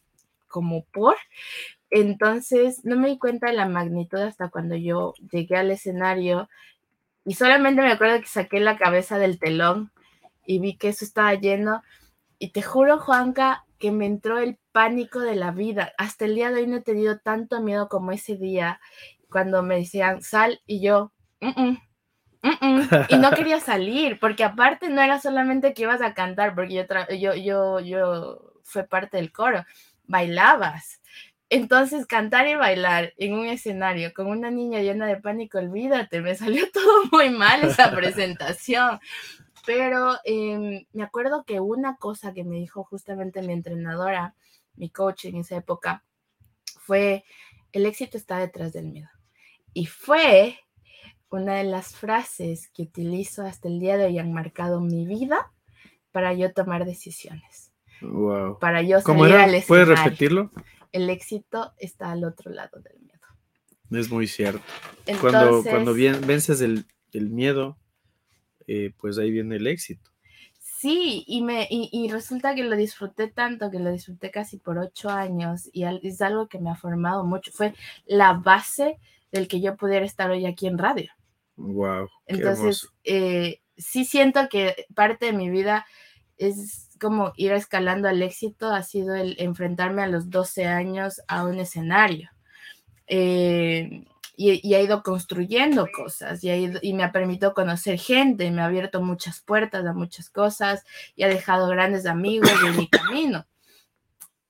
como 0.49 0.87
por. 0.87 1.15
Entonces 1.89 2.85
no 2.85 2.97
me 2.97 3.11
di 3.11 3.19
cuenta 3.19 3.47
de 3.47 3.53
la 3.53 3.69
magnitud 3.69 4.19
hasta 4.19 4.49
cuando 4.49 4.75
yo 4.75 5.15
llegué 5.31 5.55
al 5.55 5.71
escenario 5.71 6.49
y 7.25 7.35
solamente 7.35 7.83
me 7.83 7.93
acuerdo 7.93 8.21
que 8.21 8.27
saqué 8.27 8.61
la 8.61 8.77
cabeza 8.77 9.19
del 9.19 9.39
telón 9.39 9.93
y 10.45 10.59
vi 10.59 10.77
que 10.77 10.89
eso 10.89 11.05
estaba 11.05 11.35
lleno. 11.35 11.83
Y 12.39 12.51
te 12.51 12.63
juro, 12.63 12.99
Juanca, 12.99 13.65
que 13.79 13.93
me 13.93 14.07
entró 14.07 14.39
el 14.39 14.59
pánico 14.73 15.21
de 15.21 15.37
la 15.37 15.53
vida. 15.53 15.93
Hasta 15.99 16.25
el 16.25 16.35
día 16.35 16.51
de 16.51 16.63
hoy 16.63 16.67
no 16.67 16.79
he 16.79 16.83
tenido 16.83 17.19
tanto 17.21 17.61
miedo 17.61 17.89
como 17.89 18.13
ese 18.13 18.37
día 18.37 18.81
cuando 19.31 19.63
me 19.63 19.77
decían 19.77 20.23
sal 20.23 20.61
y 20.67 20.83
yo, 20.83 21.13
y 23.09 23.17
no 23.17 23.31
quería 23.31 23.61
salir, 23.61 24.19
porque 24.19 24.45
aparte 24.45 24.89
no 24.89 25.01
era 25.01 25.21
solamente 25.21 25.75
que 25.75 25.83
ibas 25.83 26.03
a 26.03 26.15
cantar, 26.15 26.55
porque 26.55 26.75
yo, 26.75 26.85
yo, 27.17 27.35
yo, 27.35 27.81
yo 27.81 28.53
fue 28.65 28.85
parte 28.85 29.17
del 29.17 29.33
coro, 29.33 29.65
bailabas. 30.05 31.01
Entonces, 31.55 32.07
cantar 32.07 32.49
y 32.49 32.55
bailar 32.55 33.13
en 33.19 33.35
un 33.35 33.45
escenario 33.45 34.15
con 34.15 34.29
una 34.29 34.51
niña 34.51 34.81
llena 34.81 35.07
de 35.07 35.19
pánico, 35.19 35.59
olvídate, 35.59 36.23
me 36.23 36.35
salió 36.35 36.65
todo 36.73 37.05
muy 37.13 37.29
mal 37.29 37.63
esa 37.63 37.91
presentación. 37.95 38.99
Pero 39.67 40.15
em, 40.25 40.87
me 40.95 41.03
acuerdo 41.03 41.45
que 41.45 41.61
una 41.61 41.97
cosa 41.97 42.33
que 42.33 42.43
me 42.43 42.57
dijo 42.57 42.85
justamente 42.85 43.43
mi 43.43 43.53
entrenadora, 43.53 44.35
mi 44.77 44.89
coach 44.89 45.27
en 45.27 45.37
esa 45.37 45.57
época, 45.57 46.05
fue, 46.81 47.23
el 47.73 47.85
éxito 47.85 48.17
está 48.17 48.39
detrás 48.39 48.73
del 48.73 48.87
miedo. 48.87 49.11
Y 49.75 49.85
fue 49.85 50.59
una 51.29 51.57
de 51.57 51.65
las 51.65 51.95
frases 51.95 52.71
que 52.71 52.85
utilizo 52.85 53.43
hasta 53.43 53.69
el 53.69 53.79
día 53.79 53.99
de 53.99 54.07
hoy, 54.07 54.19
han 54.19 54.33
marcado 54.33 54.81
mi 54.81 55.05
vida 55.05 55.53
para 56.13 56.33
yo 56.33 56.55
tomar 56.55 56.87
decisiones. 56.87 57.75
Wow. 58.01 58.59
Para 58.59 58.81
yo 58.81 59.03
salir 59.03 59.05
¿Cómo 59.05 59.27
era? 59.27 59.45
al 59.45 59.55
escenario. 59.55 59.67
¿Puedes 59.69 59.89
repetirlo? 59.89 60.51
El 60.93 61.11
éxito 61.11 61.73
está 61.79 62.13
al 62.13 62.25
otro 62.25 62.51
lado 62.51 62.81
del 62.81 63.01
miedo. 63.01 63.19
Es 63.91 64.11
muy 64.11 64.27
cierto. 64.27 64.63
Entonces, 65.07 65.71
Cuando, 65.71 65.95
vences 65.95 66.61
el, 66.61 66.87
el 67.13 67.31
miedo, 67.31 67.79
eh, 68.67 68.93
pues 68.99 69.19
ahí 69.19 69.31
viene 69.31 69.57
el 69.57 69.67
éxito. 69.67 70.11
Sí, 70.59 71.25
y, 71.27 71.43
me, 71.43 71.69
y, 71.71 71.89
y, 71.93 72.11
resulta 72.11 72.55
que 72.55 72.65
lo 72.65 72.75
disfruté 72.77 73.29
tanto, 73.29 73.71
que 73.71 73.79
lo 73.79 73.93
disfruté 73.93 74.31
casi 74.31 74.59
por 74.59 74.79
ocho 74.79 75.11
años, 75.11 75.71
y 75.73 75.85
es 75.85 76.21
algo 76.21 76.49
que 76.49 76.59
me 76.59 76.71
ha 76.71 76.75
formado 76.75 77.25
mucho. 77.25 77.53
Fue 77.53 77.75
la 78.07 78.33
base 78.33 78.99
del 79.31 79.47
que 79.47 79.61
yo 79.61 79.77
pudiera 79.77 80.05
estar 80.05 80.31
hoy 80.31 80.45
aquí 80.47 80.67
en 80.67 80.79
radio. 80.79 81.11
Wow. 81.57 82.09
Entonces, 82.27 82.89
eh, 83.05 83.61
sí 83.77 84.05
siento 84.05 84.49
que 84.49 84.87
parte 84.95 85.27
de 85.27 85.33
mi 85.33 85.51
vida 85.51 85.87
es 86.39 86.91
como 87.01 87.33
ir 87.37 87.53
escalando 87.53 88.09
al 88.09 88.23
éxito, 88.23 88.69
ha 88.71 88.83
sido 88.83 89.15
el 89.15 89.37
enfrentarme 89.39 90.03
a 90.03 90.07
los 90.07 90.31
12 90.31 90.67
años 90.67 91.21
a 91.29 91.45
un 91.45 91.59
escenario. 91.59 92.31
Eh, 93.07 94.05
y, 94.37 94.67
y, 94.67 94.75
ha 94.75 94.81
ido 94.81 95.03
construyendo 95.03 95.87
cosas 95.95 96.43
y, 96.43 96.49
ha 96.49 96.57
ido, 96.57 96.81
y 96.83 96.95
me 96.95 97.05
ha 97.05 97.13
permitido 97.13 97.53
conocer 97.53 97.99
gente, 97.99 98.51
me 98.51 98.63
ha 98.63 98.67
abierto 98.67 99.03
muchas 99.03 99.41
puertas 99.41 99.85
a 99.85 99.93
muchas 99.93 100.31
cosas 100.31 100.85
y 101.15 101.25
ha 101.25 101.29
dejado 101.29 101.69
grandes 101.69 102.07
amigos 102.07 102.51
en 102.67 102.77
mi 102.77 102.89
camino. 102.89 103.47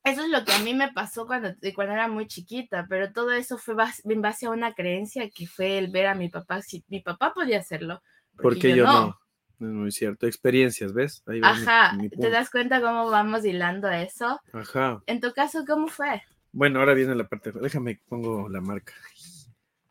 Eso 0.05 0.23
es 0.23 0.31
lo 0.31 0.45
que 0.45 0.53
a 0.53 0.59
mí 0.59 0.75
me 0.75 0.93
pasó 0.93 1.27
cuando, 1.27 1.55
cuando 1.75 1.95
era 1.95 2.09
muy 2.09 2.27
chiquita, 2.27 2.87
pero 2.89 3.13
todo 3.13 3.31
eso 3.33 3.57
fue 3.57 3.75
base, 3.75 4.03
en 4.05 4.21
base 4.21 4.47
a 4.47 4.51
una 4.51 4.75
creencia 4.75 5.31
que 5.31 5.47
fue 5.47 5.79
el 5.79 5.89
ver 5.89 6.07
a 6.07 6.15
mi 6.15 6.29
papá, 6.29 6.61
si 6.61 6.85
mi 6.89 7.01
papá 7.01 7.33
podía 7.33 7.61
hacerlo. 7.61 8.03
Porque, 8.35 8.43
porque 8.43 8.71
yo, 8.71 8.77
yo, 8.77 8.85
no. 8.87 9.07
no. 9.07 9.22
Es 9.63 9.73
muy 9.73 9.93
cierto. 9.93 10.27
Experiencias, 10.27 10.93
¿ves? 10.93 11.23
Ahí 11.27 11.41
Ajá. 11.43 11.93
Mi, 11.95 12.05
mi 12.05 12.11
¿Te 12.11 12.31
das 12.31 12.51
cuenta 12.51 12.81
cómo 12.81 13.11
vamos 13.11 13.45
hilando 13.45 13.89
eso? 13.89 14.41
Ajá. 14.53 15.03
En 15.07 15.21
tu 15.21 15.33
caso, 15.33 15.65
¿cómo 15.67 15.89
fue? 15.89 16.23
Bueno, 16.53 16.81
ahora 16.81 16.95
viene 16.95 17.15
la 17.15 17.29
parte. 17.29 17.53
Déjame, 17.53 18.01
pongo 18.09 18.49
la 18.49 18.61
marca. 18.61 18.93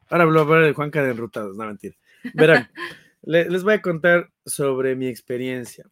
Ahora 0.10 0.26
hablo 0.26 0.46
de 0.46 0.74
Juanca 0.74 1.02
de 1.04 1.12
Enrutados. 1.12 1.56
No, 1.56 1.66
mentira. 1.66 1.96
Verán, 2.34 2.70
le, 3.22 3.50
les 3.50 3.64
voy 3.64 3.76
a 3.76 3.82
contar 3.82 4.32
sobre 4.46 4.96
mi 4.96 5.08
experiencia. 5.08 5.86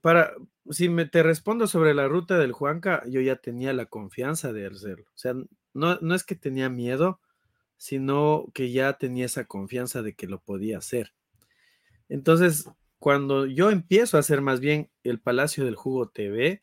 Para, 0.00 0.32
si 0.70 0.88
me 0.88 1.06
te 1.06 1.22
respondo 1.22 1.66
sobre 1.66 1.94
la 1.94 2.08
ruta 2.08 2.38
del 2.38 2.52
Juanca, 2.52 3.02
yo 3.06 3.20
ya 3.20 3.36
tenía 3.36 3.72
la 3.72 3.86
confianza 3.86 4.52
de 4.52 4.66
hacerlo. 4.66 5.04
O 5.14 5.18
sea, 5.18 5.34
no, 5.74 5.98
no 6.00 6.14
es 6.14 6.24
que 6.24 6.34
tenía 6.34 6.68
miedo, 6.68 7.20
sino 7.76 8.46
que 8.54 8.72
ya 8.72 8.94
tenía 8.94 9.26
esa 9.26 9.44
confianza 9.44 10.02
de 10.02 10.14
que 10.14 10.26
lo 10.26 10.40
podía 10.40 10.78
hacer. 10.78 11.12
Entonces, 12.12 12.68
cuando 12.98 13.46
yo 13.46 13.70
empiezo 13.70 14.18
a 14.18 14.20
hacer 14.20 14.42
más 14.42 14.60
bien 14.60 14.90
el 15.02 15.18
Palacio 15.18 15.64
del 15.64 15.76
Jugo 15.76 16.10
TV, 16.10 16.60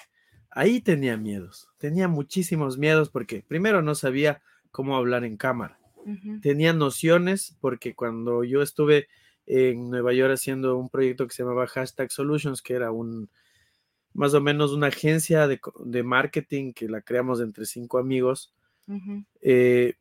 ahí 0.51 0.79
tenía 0.79 1.17
miedos, 1.17 1.69
tenía 1.79 2.07
muchísimos 2.07 2.77
miedos 2.77 3.09
porque 3.09 3.43
primero 3.47 3.81
no 3.81 3.95
sabía 3.95 4.43
cómo 4.69 4.95
hablar 4.95 5.23
en 5.23 5.37
cámara, 5.37 5.79
uh 5.95 6.05
-huh. 6.05 6.41
tenía 6.41 6.71
nociones 6.73 7.57
porque 7.61 7.95
cuando 7.95 8.43
yo 8.43 8.61
estuve 8.61 9.07
en 9.47 9.89
Nueva 9.89 10.13
York 10.13 10.33
haciendo 10.33 10.77
un 10.77 10.87
proyecto 10.87 11.25
que 11.27 11.33
se 11.33 11.41
llamaba 11.41 11.65
Hashtag 11.65 12.11
Solutions, 12.11 12.61
que 12.61 12.75
era 12.75 12.91
un 12.91 13.31
más 14.13 14.35
o 14.35 14.41
menos 14.41 14.71
una 14.71 14.87
agencia 14.87 15.47
de, 15.47 15.59
de 15.83 16.03
marketing 16.03 16.73
que 16.73 16.87
la 16.87 17.01
creamos 17.01 17.41
entre 17.41 17.65
cinco 17.65 17.97
amigos. 17.97 18.53
Uh 18.85 18.93
-huh. 18.93 19.25
eh, 19.41 19.95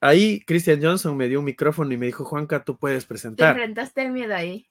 ahí 0.00 0.40
Christian 0.46 0.82
Johnson 0.82 1.14
me 1.18 1.28
dio 1.28 1.40
un 1.40 1.44
micrófono 1.44 1.92
y 1.92 1.98
me 1.98 2.06
dijo, 2.06 2.24
Juanca, 2.24 2.64
tú 2.64 2.78
puedes 2.78 3.04
presentar. 3.04 3.54
¿Te 3.54 3.60
enfrentaste 3.60 4.00
el 4.02 4.12
miedo 4.12 4.34
ahí? 4.34 4.66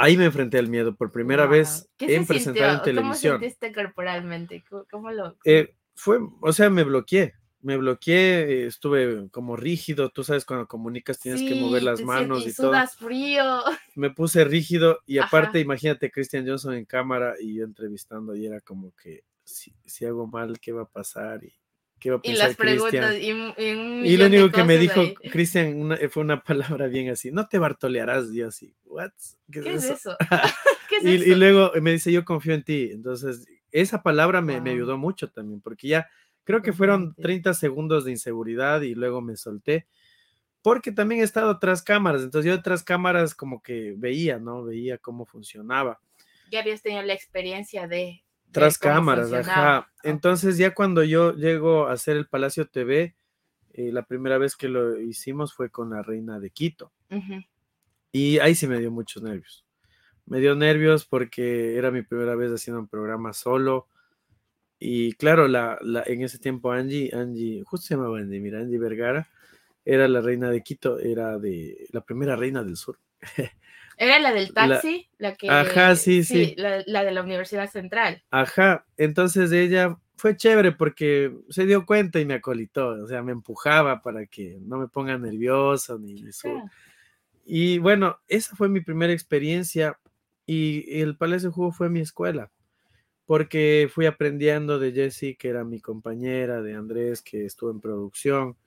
Ahí 0.00 0.16
me 0.16 0.26
enfrenté 0.26 0.58
al 0.58 0.68
miedo 0.68 0.94
por 0.94 1.10
primera 1.10 1.44
wow. 1.44 1.52
vez 1.52 1.90
en 1.98 2.24
presentar 2.24 2.76
en 2.76 2.82
televisión. 2.82 3.34
¿Cómo 3.34 3.40
sentiste 3.40 3.72
corporalmente? 3.72 4.64
¿Cómo 4.90 5.10
lo...? 5.10 5.36
Eh, 5.44 5.74
fue, 5.96 6.20
o 6.40 6.52
sea, 6.52 6.70
me 6.70 6.84
bloqueé, 6.84 7.34
me 7.60 7.76
bloqueé, 7.76 8.66
estuve 8.66 9.28
como 9.30 9.56
rígido, 9.56 10.10
tú 10.10 10.22
sabes, 10.22 10.44
cuando 10.44 10.68
comunicas 10.68 11.18
tienes 11.18 11.40
sí, 11.40 11.48
que 11.48 11.56
mover 11.56 11.82
las 11.82 12.00
manos 12.00 12.46
y, 12.46 12.50
y 12.50 12.52
todo. 12.54 12.72
frío. 12.86 13.62
Me 13.96 14.10
puse 14.10 14.44
rígido 14.44 15.00
y 15.04 15.18
aparte, 15.18 15.58
Ajá. 15.58 15.58
imagínate, 15.58 16.12
Christian 16.12 16.46
Johnson 16.46 16.74
en 16.74 16.84
cámara 16.84 17.34
y 17.40 17.56
yo 17.56 17.64
entrevistando 17.64 18.36
y 18.36 18.46
era 18.46 18.60
como 18.60 18.94
que 18.94 19.24
si, 19.42 19.74
si 19.84 20.06
hago 20.06 20.28
mal, 20.28 20.60
¿qué 20.60 20.70
va 20.70 20.82
a 20.82 20.88
pasar? 20.88 21.42
Y, 21.42 21.52
¿Qué 21.98 22.10
va 22.10 22.16
a 22.16 22.22
pensar 22.22 22.34
y 22.34 22.48
las 22.48 22.56
preguntas 22.56 23.16
y, 23.16 23.30
y, 23.30 24.12
y 24.12 24.16
lo 24.16 24.26
único 24.26 24.50
que 24.50 24.64
me 24.64 24.78
dijo 24.78 25.02
Cristian 25.32 25.98
fue 26.10 26.22
una 26.22 26.42
palabra 26.42 26.86
bien 26.86 27.10
así, 27.10 27.30
no 27.32 27.48
te 27.48 27.58
bartolearás, 27.58 28.32
yo 28.32 28.48
así, 28.48 28.74
¿what? 28.84 29.10
¿Qué, 29.50 29.62
¿Qué 29.62 29.74
es 29.74 29.84
eso? 29.84 29.94
eso? 29.94 30.16
¿Qué 30.88 30.96
es 30.96 31.04
y, 31.04 31.14
eso? 31.14 31.24
y, 31.26 31.34
luego 31.34 31.72
me 31.80 31.92
dice, 31.92 32.12
yo 32.12 32.24
confío 32.24 32.54
en 32.54 32.62
ti, 32.62 32.90
entonces 32.92 33.46
esa 33.72 34.02
palabra 34.02 34.40
me, 34.40 34.54
wow. 34.54 34.62
me 34.62 34.70
ayudó 34.70 34.96
mucho 34.96 35.30
también, 35.30 35.60
porque 35.60 35.88
ya 35.88 36.08
creo 36.44 36.62
que 36.62 36.72
fueron 36.72 37.14
30 37.14 37.52
segundos 37.54 38.04
de 38.04 38.12
inseguridad 38.12 38.80
y 38.82 38.94
luego 38.94 39.20
me 39.20 39.36
solté, 39.36 39.86
porque 40.62 40.92
también 40.92 41.20
he 41.20 41.24
estado 41.24 41.58
tras 41.58 41.82
cámaras, 41.82 42.22
entonces 42.22 42.50
yo 42.50 42.62
tras 42.62 42.82
cámaras 42.82 43.34
como 43.34 43.62
que 43.62 43.94
veía, 43.96 44.38
¿no? 44.38 44.64
Veía 44.64 44.98
cómo 44.98 45.26
funcionaba. 45.26 46.00
Ya 46.50 46.60
habías 46.60 46.82
tenido 46.82 47.02
la 47.02 47.12
experiencia 47.12 47.86
de 47.86 48.24
tras 48.50 48.78
cámaras, 48.78 49.32
ajá. 49.32 49.90
Entonces 50.02 50.58
ya 50.58 50.74
cuando 50.74 51.02
yo 51.04 51.34
llego 51.34 51.86
a 51.86 51.92
hacer 51.92 52.16
el 52.16 52.26
Palacio 52.26 52.66
TV, 52.66 53.14
eh, 53.72 53.92
la 53.92 54.02
primera 54.02 54.38
vez 54.38 54.56
que 54.56 54.68
lo 54.68 54.98
hicimos 55.00 55.54
fue 55.54 55.70
con 55.70 55.90
la 55.90 56.02
reina 56.02 56.40
de 56.40 56.50
Quito. 56.50 56.92
Uh 57.10 57.16
-huh. 57.16 57.46
Y 58.12 58.38
ahí 58.38 58.54
sí 58.54 58.66
me 58.66 58.78
dio 58.78 58.90
muchos 58.90 59.22
nervios. 59.22 59.64
Me 60.26 60.40
dio 60.40 60.54
nervios 60.54 61.04
porque 61.04 61.76
era 61.76 61.90
mi 61.90 62.02
primera 62.02 62.34
vez 62.34 62.50
haciendo 62.50 62.80
un 62.80 62.88
programa 62.88 63.32
solo. 63.32 63.86
Y 64.78 65.12
claro, 65.14 65.48
la, 65.48 65.78
la, 65.80 66.02
en 66.06 66.22
ese 66.22 66.38
tiempo 66.38 66.70
Angie, 66.72 67.10
Angie, 67.14 67.62
justo 67.64 67.86
se 67.86 67.94
llamaba 67.94 68.18
Angie, 68.18 68.40
mira, 68.40 68.60
Angie 68.60 68.78
Vergara, 68.78 69.28
era 69.84 70.06
la 70.06 70.20
reina 70.20 70.50
de 70.50 70.62
Quito, 70.62 70.98
era 70.98 71.38
de 71.38 71.88
la 71.92 72.02
primera 72.02 72.36
reina 72.36 72.62
del 72.62 72.76
sur. 72.76 72.98
Era 73.98 74.18
la 74.18 74.32
del 74.32 74.54
taxi, 74.54 75.08
la, 75.18 75.30
la 75.30 75.34
que. 75.34 75.50
Ajá, 75.50 75.96
sí, 75.96 76.24
sí. 76.24 76.46
sí. 76.46 76.54
La, 76.56 76.82
la, 76.86 77.04
de 77.04 77.10
la 77.10 77.22
Universidad 77.22 77.68
Central. 77.68 78.22
Ajá, 78.30 78.86
entonces 78.96 79.52
ella 79.52 79.98
fue 80.16 80.36
chévere 80.36 80.72
porque 80.72 81.32
se 81.50 81.66
dio 81.66 81.84
cuenta 81.84 82.20
y 82.20 82.24
me 82.24 82.34
acolitó, 82.34 82.88
o 82.88 83.06
sea, 83.06 83.22
me 83.22 83.32
empujaba 83.32 84.00
para 84.00 84.26
que 84.26 84.58
no 84.62 84.78
me 84.78 84.88
ponga 84.88 85.18
nervioso 85.18 85.98
ni 85.98 86.26
eso. 86.26 86.48
Ajá. 86.48 86.70
Y 87.50 87.78
bueno, 87.78 88.18
esa 88.28 88.54
fue 88.56 88.68
mi 88.68 88.82
primera 88.82 89.10
experiencia 89.10 89.98
y 90.44 91.00
el 91.00 91.16
Palacio 91.16 91.50
Jugo 91.50 91.72
fue 91.72 91.88
mi 91.88 92.00
escuela, 92.00 92.52
porque 93.24 93.88
fui 93.90 94.04
aprendiendo 94.04 94.78
de 94.78 94.92
Jessie, 94.92 95.34
que 95.34 95.48
era 95.48 95.64
mi 95.64 95.80
compañera, 95.80 96.60
de 96.60 96.74
Andrés, 96.74 97.22
que 97.22 97.46
estuvo 97.46 97.70
en 97.70 97.80
producción, 97.80 98.58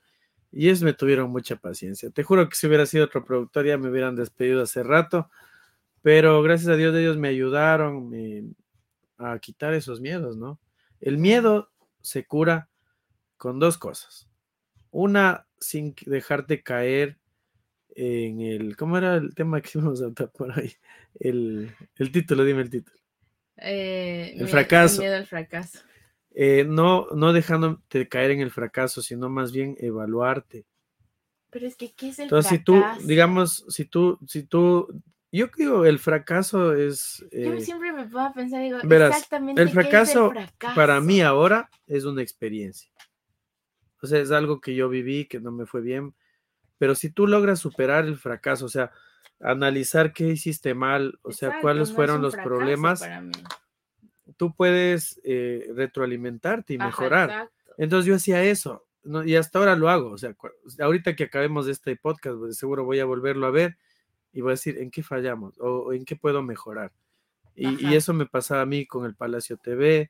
Y 0.51 0.67
ellos 0.67 0.83
me 0.83 0.93
tuvieron 0.93 1.31
mucha 1.31 1.55
paciencia. 1.55 2.09
Te 2.09 2.23
juro 2.23 2.49
que 2.49 2.55
si 2.55 2.67
hubiera 2.67 2.85
sido 2.85 3.05
otro 3.05 3.23
productor 3.23 3.65
ya 3.65 3.77
me 3.77 3.89
hubieran 3.89 4.15
despedido 4.15 4.61
hace 4.61 4.83
rato, 4.83 5.29
pero 6.01 6.41
gracias 6.41 6.69
a 6.69 6.75
Dios 6.75 6.95
ellos 6.95 7.17
me 7.17 7.29
ayudaron 7.29 8.55
a 9.17 9.39
quitar 9.39 9.73
esos 9.73 10.01
miedos, 10.01 10.35
¿no? 10.35 10.59
El 10.99 11.17
miedo 11.17 11.71
se 12.01 12.25
cura 12.25 12.69
con 13.37 13.59
dos 13.59 13.77
cosas. 13.77 14.27
Una, 14.91 15.47
sin 15.59 15.95
dejarte 16.05 16.63
caer 16.63 17.17
en 17.95 18.41
el, 18.41 18.75
¿cómo 18.75 18.97
era 18.97 19.15
el 19.15 19.33
tema 19.35 19.61
que 19.61 19.77
íbamos 19.77 20.01
a 20.01 20.09
por 20.09 20.57
ahí? 20.57 20.73
El, 21.19 21.71
título, 22.11 22.43
dime 22.43 22.61
el 22.61 22.69
título. 22.69 22.97
Eh, 23.57 24.35
el 24.37 24.47
fracaso. 24.47 25.01
Miedo 25.01 25.15
al 25.15 25.25
fracaso. 25.25 25.79
Eh, 26.33 26.65
no, 26.65 27.07
no 27.13 27.33
dejándote 27.33 28.07
caer 28.07 28.31
en 28.31 28.39
el 28.39 28.51
fracaso, 28.51 29.01
sino 29.01 29.29
más 29.29 29.51
bien 29.51 29.75
evaluarte. 29.79 30.65
Pero 31.49 31.67
es 31.67 31.75
que, 31.75 31.91
¿qué 31.91 32.09
es 32.09 32.19
el 32.19 32.23
Entonces, 32.23 32.49
si 32.49 32.59
tú, 32.59 32.81
digamos, 33.03 33.65
si 33.67 33.85
tú, 33.85 34.17
si 34.25 34.43
tú, 34.43 34.87
yo 35.31 35.51
creo 35.51 35.85
el 35.85 35.99
fracaso 35.99 36.73
es... 36.73 37.25
yo 37.31 37.53
eh, 37.53 37.61
siempre 37.61 37.91
me 37.91 38.07
puedo 38.07 38.31
pensar, 38.33 38.61
digo, 38.61 38.77
exactamente 38.79 39.61
el 39.61 39.69
fracaso, 39.69 40.31
para 40.75 41.01
mí 41.01 41.21
ahora 41.21 41.69
es 41.87 42.05
una 42.05 42.21
experiencia. 42.21 42.89
O 44.01 44.07
sea, 44.07 44.19
es 44.19 44.31
algo 44.31 44.61
que 44.61 44.73
yo 44.73 44.87
viví, 44.87 45.25
que 45.25 45.41
no 45.41 45.51
me 45.51 45.65
fue 45.65 45.81
bien, 45.81 46.15
pero 46.77 46.95
si 46.95 47.09
tú 47.11 47.27
logras 47.27 47.59
superar 47.59 48.05
el 48.05 48.17
fracaso, 48.17 48.65
o 48.65 48.69
sea, 48.69 48.91
analizar 49.41 50.13
qué 50.13 50.29
hiciste 50.29 50.73
mal, 50.73 51.19
o 51.21 51.31
sea, 51.31 51.59
cuáles 51.61 51.91
fueron 51.91 52.21
los 52.21 52.35
problemas, 52.35 53.07
tú 54.37 54.53
puedes 54.55 55.19
eh, 55.23 55.71
retroalimentarte 55.75 56.73
y 56.73 56.77
mejorar. 56.77 57.49
Entonces 57.77 58.05
yo 58.05 58.15
hacía 58.15 58.43
eso, 58.43 58.85
y 59.25 59.35
hasta 59.35 59.59
ahora 59.59 59.75
lo 59.75 59.89
hago. 59.89 60.11
O 60.11 60.17
sea, 60.17 60.35
ahorita 60.79 61.15
que 61.15 61.23
acabemos 61.23 61.67
este 61.67 61.95
podcast, 61.95 62.37
pues 62.37 62.57
seguro 62.57 62.85
voy 62.85 62.99
a 62.99 63.05
volverlo 63.05 63.47
a 63.47 63.51
ver 63.51 63.77
y 64.33 64.41
voy 64.41 64.51
a 64.51 64.53
decir 64.53 64.77
en 64.77 64.91
qué 64.91 65.03
fallamos 65.03 65.55
o, 65.59 65.93
en 65.93 66.05
qué 66.05 66.15
puedo 66.15 66.41
mejorar. 66.43 66.91
Y, 67.55 67.85
y, 67.85 67.95
eso 67.95 68.13
me 68.13 68.25
pasaba 68.25 68.61
a 68.61 68.65
mí 68.65 68.85
con 68.85 69.05
el 69.05 69.13
Palacio 69.13 69.57
TV, 69.57 70.09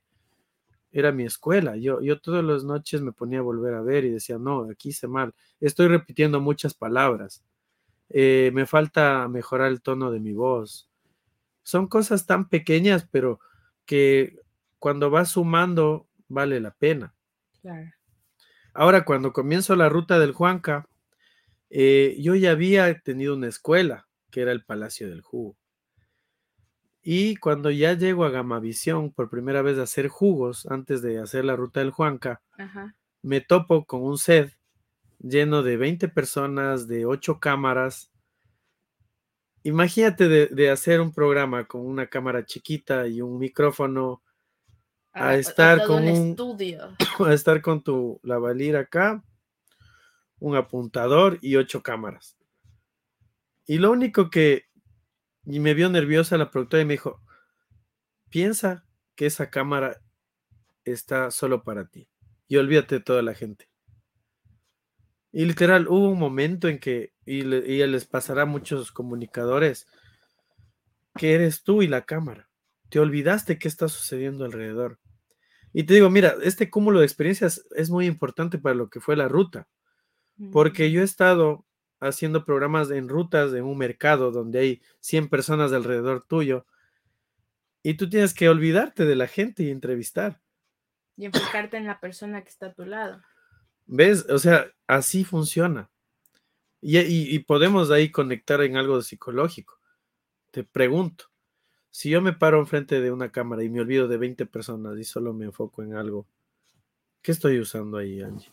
era 0.91 1.11
mi 1.11 1.23
escuela. 1.23 1.75
Yo, 1.77 2.01
yo 2.01 2.19
todas 2.19 2.43
las 2.43 2.63
noches 2.63 3.01
me 3.01 3.11
ponía 3.11 3.39
a 3.39 3.43
volver 3.43 3.73
a 3.73 3.81
ver 3.81 4.03
y 4.05 4.09
decía, 4.09 4.37
no, 4.37 4.69
aquí 4.69 4.89
hice 4.89 5.07
mal. 5.07 5.33
Estoy 5.59 5.87
repitiendo 5.87 6.41
muchas 6.41 6.73
palabras. 6.73 7.43
Eh, 8.09 8.51
me 8.53 8.65
falta 8.65 9.27
mejorar 9.27 9.69
el 9.69 9.81
tono 9.81 10.11
de 10.11 10.19
mi 10.19 10.33
voz. 10.33 10.89
Son 11.63 11.87
cosas 11.87 12.25
tan 12.25 12.49
pequeñas, 12.49 13.07
pero 13.09 13.39
que 13.91 14.37
cuando 14.79 15.09
vas 15.09 15.31
sumando 15.31 16.07
vale 16.29 16.61
la 16.61 16.71
pena. 16.71 17.13
Ahora, 18.73 19.03
cuando 19.03 19.33
comienzo 19.33 19.75
la 19.75 19.89
ruta 19.89 20.17
del 20.17 20.31
Juanca, 20.31 20.87
eh, 21.69 22.15
yo 22.17 22.35
ya 22.35 22.51
había 22.51 22.97
tenido 23.01 23.35
una 23.35 23.49
escuela, 23.49 24.07
que 24.29 24.43
era 24.43 24.53
el 24.53 24.63
Palacio 24.63 25.09
del 25.09 25.19
Jugo. 25.19 25.57
Y 27.01 27.35
cuando 27.35 27.69
ya 27.69 27.91
llego 27.91 28.23
a 28.23 28.29
Gamavisión 28.29 29.11
por 29.11 29.29
primera 29.29 29.61
vez 29.61 29.77
a 29.77 29.83
hacer 29.83 30.07
jugos, 30.07 30.65
antes 30.67 31.01
de 31.01 31.19
hacer 31.19 31.43
la 31.43 31.57
ruta 31.57 31.81
del 31.81 31.91
Juanca, 31.91 32.41
me 33.21 33.41
topo 33.41 33.83
con 33.83 34.03
un 34.03 34.17
set 34.17 34.57
lleno 35.19 35.63
de 35.63 35.75
20 35.75 36.07
personas, 36.07 36.87
de 36.87 37.05
8 37.05 37.41
cámaras. 37.41 38.09
Imagínate 39.63 40.27
de, 40.27 40.69
hacer 40.69 41.01
un 41.01 41.13
programa 41.13 41.65
con 41.65 41.85
una 41.85 42.07
cámara 42.07 42.45
chiquita 42.45 43.07
y 43.07 43.21
un 43.21 43.37
micrófono, 43.37 44.23
a, 45.13 45.35
estar 45.35 45.85
con 45.85 46.03
un 46.03 46.29
estudio. 46.31 46.95
a 47.25 47.33
estar 47.33 47.61
con 47.61 47.83
tu 47.83 48.19
lavalir 48.23 48.75
acá, 48.75 49.23
un 50.39 50.55
apuntador 50.55 51.37
y 51.41 51.57
ocho 51.57 51.83
cámaras. 51.83 52.37
Y 53.67 53.77
lo 53.77 53.91
único 53.91 54.29
que 54.29 54.71
y 55.45 55.59
me 55.59 55.73
vio 55.73 55.89
nerviosa 55.89 56.37
la 56.37 56.51
productora 56.51 56.83
y 56.83 56.85
me 56.85 56.93
dijo, 56.93 57.21
piensa 58.29 58.85
que 59.15 59.25
esa 59.25 59.49
cámara 59.49 60.01
está 60.85 61.31
solo 61.31 61.63
para 61.63 61.85
ti 61.85 62.07
y 62.47 62.57
olvídate 62.57 62.95
de 62.95 63.01
toda 63.01 63.21
la 63.21 63.33
gente. 63.33 63.70
Y 65.31 65.45
literal, 65.45 65.87
hubo 65.87 66.09
un 66.09 66.19
momento 66.19 66.67
en 66.67 66.79
que, 66.79 67.13
y, 67.25 67.43
les 67.43 68.05
pasará 68.05 68.43
a 68.43 68.45
muchos 68.45 68.91
comunicadores, 68.91 69.87
que 71.15 71.33
eres 71.33 71.63
tú 71.63 71.81
y 71.81 71.87
la 71.87 72.05
cámara. 72.05 72.49
Te 72.89 72.99
olvidaste 72.99 73.57
qué 73.57 73.67
está 73.67 73.87
sucediendo 73.87 74.43
alrededor. 74.43 74.99
Y 75.73 75.83
te 75.83 75.93
digo, 75.93 76.09
mira, 76.09 76.35
este 76.43 76.69
cúmulo 76.69 76.99
de 76.99 77.05
experiencias 77.05 77.65
es 77.75 77.89
muy 77.89 78.05
importante 78.05 78.57
para 78.57 78.75
lo 78.75 78.89
que 78.89 78.99
fue 78.99 79.15
la 79.15 79.29
ruta, 79.29 79.69
porque 80.51 80.91
yo 80.91 81.01
he 81.01 81.05
estado 81.05 81.65
haciendo 82.01 82.43
programas 82.43 82.91
en 82.91 83.07
rutas 83.07 83.53
en 83.53 83.63
un 83.63 83.77
mercado 83.77 84.31
donde 84.31 84.59
hay 84.59 84.81
100 84.99 85.29
personas 85.29 85.71
alrededor 85.71 86.25
tuyo 86.27 86.65
y 87.83 87.95
tú 87.95 88.09
tienes 88.09 88.33
que 88.33 88.49
olvidarte 88.49 89.05
de 89.05 89.15
la 89.15 89.27
gente 89.27 89.63
y 89.63 89.69
entrevistar. 89.69 90.41
Y 91.15 91.25
enfocarte 91.25 91.77
en 91.77 91.85
la 91.85 91.99
persona 91.99 92.41
que 92.43 92.49
está 92.49 92.67
a 92.67 92.73
tu 92.73 92.85
lado. 92.85 93.21
¿Ves? 93.91 94.25
O 94.29 94.39
sea, 94.39 94.71
así 94.87 95.25
funciona. 95.25 95.89
Y, 96.79 96.97
y, 96.97 97.39
podemos 97.39 97.91
ahí 97.91 98.09
conectar 98.09 98.61
en 98.61 98.77
algo 98.77 99.01
psicológico. 99.01 99.79
Te 100.49 100.63
pregunto, 100.63 101.25
si 101.91 102.09
yo 102.09 102.21
me 102.21 102.33
paro 102.33 102.59
enfrente 102.59 103.01
de 103.01 103.11
una 103.11 103.31
cámara 103.31 103.63
y 103.63 103.69
me 103.69 103.81
olvido 103.81 104.07
de 104.07 104.17
20 104.17 104.45
personas 104.47 104.97
y 104.97 105.03
solo 105.03 105.33
me 105.33 105.45
enfoco 105.45 105.83
en 105.83 105.93
algo, 105.95 106.25
¿qué 107.21 107.33
estoy 107.33 107.59
usando 107.59 107.97
ahí, 107.97 108.21
Angie? 108.21 108.49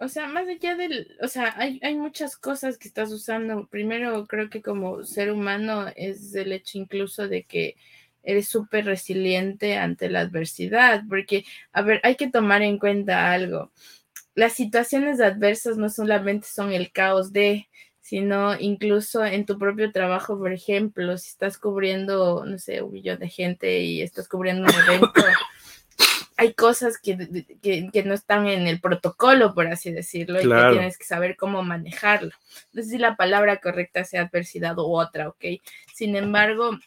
o 0.00 0.08
sea, 0.08 0.28
más 0.28 0.46
allá 0.46 0.76
del, 0.76 1.16
o 1.20 1.28
sea, 1.28 1.54
hay, 1.56 1.80
hay 1.82 1.96
muchas 1.96 2.36
cosas 2.36 2.78
que 2.78 2.86
estás 2.86 3.10
usando. 3.10 3.66
Primero, 3.66 4.26
creo 4.26 4.48
que 4.48 4.62
como 4.62 5.02
ser 5.04 5.32
humano 5.32 5.86
es 5.96 6.34
el 6.34 6.52
hecho 6.52 6.78
incluso 6.78 7.26
de 7.26 7.44
que 7.44 7.76
eres 8.22 8.48
súper 8.48 8.84
resiliente 8.84 9.76
ante 9.76 10.08
la 10.08 10.20
adversidad, 10.20 11.02
porque, 11.08 11.44
a 11.72 11.82
ver, 11.82 12.00
hay 12.04 12.14
que 12.16 12.30
tomar 12.30 12.62
en 12.62 12.78
cuenta 12.78 13.32
algo. 13.32 13.72
Las 14.38 14.52
situaciones 14.52 15.20
adversas 15.20 15.78
no 15.78 15.88
solamente 15.88 16.46
son 16.46 16.72
el 16.72 16.92
caos 16.92 17.32
de, 17.32 17.68
sino 18.00 18.56
incluso 18.56 19.24
en 19.24 19.44
tu 19.44 19.58
propio 19.58 19.90
trabajo, 19.90 20.38
por 20.38 20.52
ejemplo, 20.52 21.18
si 21.18 21.30
estás 21.30 21.58
cubriendo, 21.58 22.44
no 22.46 22.56
sé, 22.56 22.80
un 22.82 22.92
millón 22.92 23.18
de 23.18 23.28
gente 23.28 23.80
y 23.80 24.00
estás 24.00 24.28
cubriendo 24.28 24.62
un 24.62 24.70
evento 24.70 25.12
hay 26.36 26.54
cosas 26.54 26.98
que, 26.98 27.16
no 28.04 28.14
están 28.14 28.46
en 28.46 28.68
el 28.68 28.80
protocolo, 28.80 29.54
por 29.54 29.66
así 29.66 29.90
decirlo, 29.90 30.40
y 30.40 30.48
que 30.48 30.70
tienes 30.70 30.96
que 30.96 31.04
saber 31.04 31.36
cómo 31.36 31.64
manejarlo. 31.64 32.30
No 32.72 32.82
sé 32.84 32.90
si 32.90 32.98
la 32.98 33.16
palabra 33.16 33.56
correcta 33.56 34.04
sea 34.04 34.22
adversidad 34.22 34.78
u 34.78 34.96
otra, 34.96 35.30
¿ok? 35.30 35.44
Sin 35.92 36.14
embargo, 36.14 36.78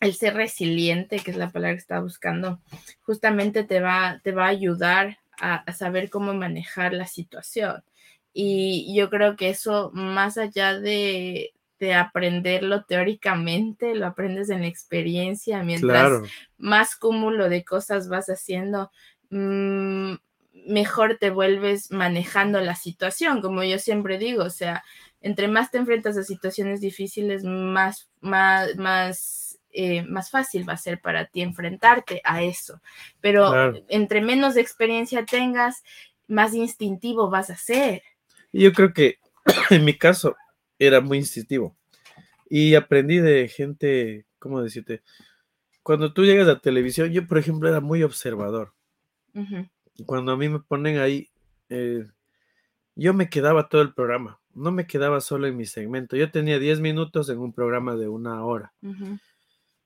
el 0.00 0.14
ser 0.14 0.34
resiliente, 0.34 1.20
que 1.20 1.30
es 1.30 1.38
la 1.38 1.48
palabra 1.48 1.74
que 1.74 1.80
estaba 1.80 2.02
buscando, 2.02 2.60
justamente 3.00 3.64
te 3.64 3.80
va, 3.80 4.20
te 4.22 4.32
va 4.32 4.44
a 4.44 4.50
ayudar 4.50 5.21
a, 5.42 5.56
a 5.56 5.72
saber 5.74 6.08
cómo 6.08 6.32
manejar 6.32 6.94
la 6.94 7.06
situación. 7.06 7.84
Y 8.32 8.94
yo 8.96 9.10
creo 9.10 9.36
que 9.36 9.50
eso, 9.50 9.90
más 9.92 10.38
allá 10.38 10.78
de, 10.78 11.52
de 11.82 11.94
aprenderlo 11.94 12.84
teóricamente, 12.84 13.96
lo 13.96 14.06
aprendes 14.06 14.50
en 14.50 14.60
la 14.60 14.68
experiencia, 14.68 15.64
mientras 15.64 16.22
más 16.56 16.94
cúmulo 16.94 17.48
de 17.48 17.64
cosas 17.64 18.08
vas 18.08 18.28
haciendo, 18.28 18.92
mm, 19.30 20.14
mejor 20.68 21.18
te 21.18 21.30
vuelves 21.30 21.90
manejando 21.90 22.60
la 22.60 22.76
situación, 22.76 23.42
como 23.42 23.64
yo 23.64 23.80
siempre 23.80 24.16
digo, 24.16 24.44
o 24.44 24.50
sea, 24.50 24.84
entre 25.20 25.48
más 25.48 25.72
te 25.72 25.78
enfrentas 25.78 26.16
a 26.16 26.22
situaciones 26.22 26.80
difíciles, 26.80 27.42
más, 27.42 28.08
más, 28.20 28.76
más, 28.76 29.51
eh, 29.72 30.02
más 30.02 30.30
fácil 30.30 30.68
va 30.68 30.74
a 30.74 30.78
ser 30.78 31.00
para 31.00 31.26
ti 31.26 31.42
enfrentarte 31.42 32.20
a 32.24 32.42
eso. 32.42 32.80
Pero 33.20 33.74
entre 33.88 34.20
menos 34.20 34.56
experiencia 34.56 35.24
tengas, 35.24 35.82
más 36.28 36.54
instintivo 36.54 37.30
vas 37.30 37.50
a 37.50 37.56
ser. 37.56 38.02
Yo 38.52 38.72
creo 38.72 38.92
que 38.92 39.18
en 39.70 39.84
mi 39.84 39.94
caso, 39.94 40.36
era 40.78 41.00
muy 41.00 41.18
instintivo. 41.18 41.76
Y 42.48 42.74
aprendí 42.74 43.18
de 43.18 43.48
gente, 43.48 44.26
¿cómo 44.38 44.62
decirte? 44.62 45.02
Cuando 45.82 46.12
tú 46.12 46.24
llegas 46.24 46.48
a 46.48 46.60
televisión, 46.60 47.10
yo 47.10 47.26
por 47.26 47.38
ejemplo 47.38 47.68
era 47.68 47.80
muy 47.80 48.02
observador. 48.02 48.74
Cuando 50.06 50.32
a 50.32 50.36
mí 50.36 50.48
me 50.48 50.60
ponen 50.60 50.98
ahí, 50.98 51.30
eh, 51.70 52.06
yo 52.94 53.14
me 53.14 53.30
quedaba 53.30 53.68
todo 53.68 53.80
el 53.80 53.94
programa, 53.94 54.40
no 54.54 54.70
me 54.70 54.86
quedaba 54.86 55.20
solo 55.20 55.46
en 55.46 55.56
mi 55.56 55.64
segmento. 55.64 56.16
Yo 56.16 56.30
tenía 56.30 56.58
10 56.58 56.80
minutos 56.80 57.30
en 57.30 57.38
un 57.38 57.52
programa 57.52 57.96
de 57.96 58.08
una 58.08 58.44
hora. 58.44 58.74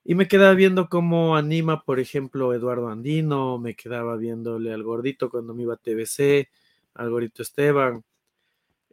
Y 0.08 0.14
me 0.14 0.28
quedaba 0.28 0.54
viendo 0.54 0.88
cómo 0.88 1.34
anima, 1.34 1.82
por 1.82 1.98
ejemplo, 1.98 2.54
Eduardo 2.54 2.88
Andino, 2.88 3.58
me 3.58 3.74
quedaba 3.74 4.16
viéndole 4.16 4.72
al 4.72 4.84
gordito 4.84 5.30
cuando 5.30 5.52
me 5.52 5.64
iba 5.64 5.74
a 5.74 5.78
TVC, 5.78 6.48
al 6.94 7.10
gordito 7.10 7.42
Esteban. 7.42 8.04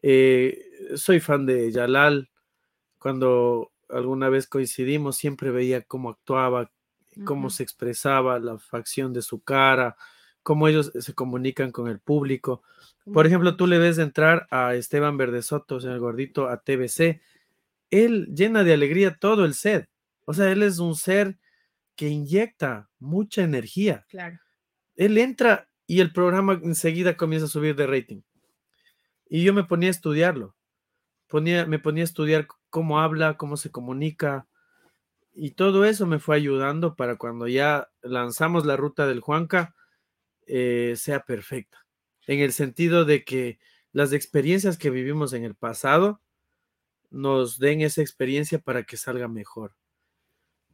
Eh, 0.02 0.60
soy 0.96 1.20
fan 1.20 1.46
de 1.46 1.72
Yalal. 1.72 2.32
Cuando 2.98 3.72
alguna 3.90 4.30
vez 4.30 4.48
coincidimos, 4.48 5.16
siempre 5.16 5.52
veía 5.52 5.84
cómo 5.84 6.10
actuaba, 6.10 6.72
cómo 7.26 7.52
se 7.52 7.62
expresaba, 7.62 8.40
la 8.40 8.58
facción 8.58 9.14
de 9.14 9.22
su 9.22 9.44
cara, 9.44 9.96
cómo 10.42 10.68
ellos 10.68 10.92
se 11.00 11.14
comunican 11.14 11.72
con 11.72 11.90
el 11.90 12.00
público. 12.00 12.64
Por 13.14 13.28
ejemplo, 13.28 13.56
tú 13.56 13.68
le 13.68 13.78
ves 13.78 14.00
entrar 14.00 14.48
a 14.50 14.74
Esteban 14.74 15.16
Verdesoto, 15.18 15.78
el 15.78 16.00
gordito, 16.00 16.50
a 16.50 16.58
TBC. 16.58 17.22
Él 17.92 18.34
llena 18.34 18.64
de 18.64 18.74
alegría 18.74 19.16
todo 19.20 19.46
el 19.46 19.54
set. 19.54 19.93
O 20.26 20.34
sea, 20.34 20.52
él 20.52 20.64
es 20.64 20.80
un 20.80 20.96
ser 20.96 21.38
que 21.96 22.08
inyecta 22.08 22.90
mucha 23.00 23.44
energía. 23.44 24.06
Claro. 24.10 24.40
Él 24.96 25.18
entra 25.18 25.70
y 25.86 26.00
el 26.00 26.14
programa 26.14 26.60
enseguida 26.64 27.18
comienza 27.18 27.46
a 27.46 27.50
subir 27.50 27.76
de 27.76 27.88
rating. 27.88 28.22
Y 29.28 29.44
yo 29.44 29.54
me 29.54 29.64
ponía 29.64 29.90
a 29.90 29.92
estudiarlo. 29.92 30.56
Ponía, 31.28 31.66
me 31.66 31.80
ponía 31.80 32.04
a 32.04 32.06
estudiar 32.06 32.48
cómo 32.70 33.00
habla, 33.00 33.38
cómo 33.38 33.58
se 33.58 33.72
comunica. 33.72 34.48
Y 35.34 35.52
todo 35.52 35.86
eso 35.86 36.06
me 36.06 36.20
fue 36.20 36.36
ayudando 36.36 36.96
para 36.96 37.18
cuando 37.18 37.48
ya 37.48 37.90
lanzamos 38.02 38.66
la 38.66 38.78
ruta 38.78 39.08
del 39.08 39.20
Juanca, 39.20 39.76
eh, 40.46 40.94
sea 40.96 41.22
perfecta. 41.22 41.86
En 42.28 42.40
el 42.40 42.54
sentido 42.54 43.06
de 43.06 43.24
que 43.24 43.60
las 43.92 44.14
experiencias 44.14 44.78
que 44.78 44.90
vivimos 44.90 45.34
en 45.34 45.44
el 45.44 45.56
pasado 45.56 46.22
nos 47.10 47.60
den 47.60 47.82
esa 47.82 48.02
experiencia 48.02 48.60
para 48.60 48.84
que 48.84 48.98
salga 48.98 49.28
mejor. 49.28 49.76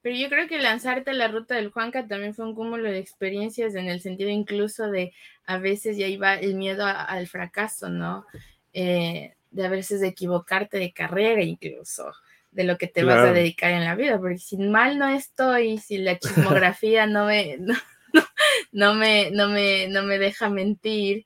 Pero 0.01 0.15
yo 0.15 0.29
creo 0.29 0.47
que 0.47 0.59
lanzarte 0.59 1.13
la 1.13 1.27
ruta 1.27 1.55
del 1.55 1.71
Juanca 1.71 2.07
también 2.07 2.33
fue 2.33 2.45
un 2.45 2.55
cúmulo 2.55 2.89
de 2.89 2.99
experiencias 2.99 3.75
en 3.75 3.89
el 3.89 4.01
sentido 4.01 4.29
incluso 4.29 4.89
de 4.89 5.13
a 5.45 5.57
veces 5.57 5.97
ya 5.97 6.07
iba 6.07 6.35
el 6.35 6.55
miedo 6.55 6.85
al 6.85 7.27
fracaso, 7.27 7.89
¿no? 7.89 8.25
Eh, 8.73 9.33
de 9.51 9.65
a 9.65 9.69
veces 9.69 9.99
de 10.01 10.07
equivocarte 10.07 10.77
de 10.77 10.93
carrera 10.93 11.41
incluso, 11.41 12.11
de 12.51 12.63
lo 12.63 12.77
que 12.77 12.87
te 12.87 13.03
vas 13.03 13.17
a 13.17 13.33
dedicar 13.33 13.71
en 13.71 13.83
la 13.83 13.95
vida, 13.95 14.19
porque 14.19 14.37
si 14.37 14.57
mal 14.57 14.97
no 14.97 15.07
estoy, 15.07 15.79
si 15.79 15.97
la 15.97 16.19
chismografía 16.19 17.07
no 17.07 17.25
me, 17.25 17.57
no, 18.71 18.93
me, 18.93 19.31
no, 19.31 19.47
me, 19.47 19.87
no 19.87 20.03
me 20.03 20.19
deja 20.19 20.49
mentir, 20.49 21.25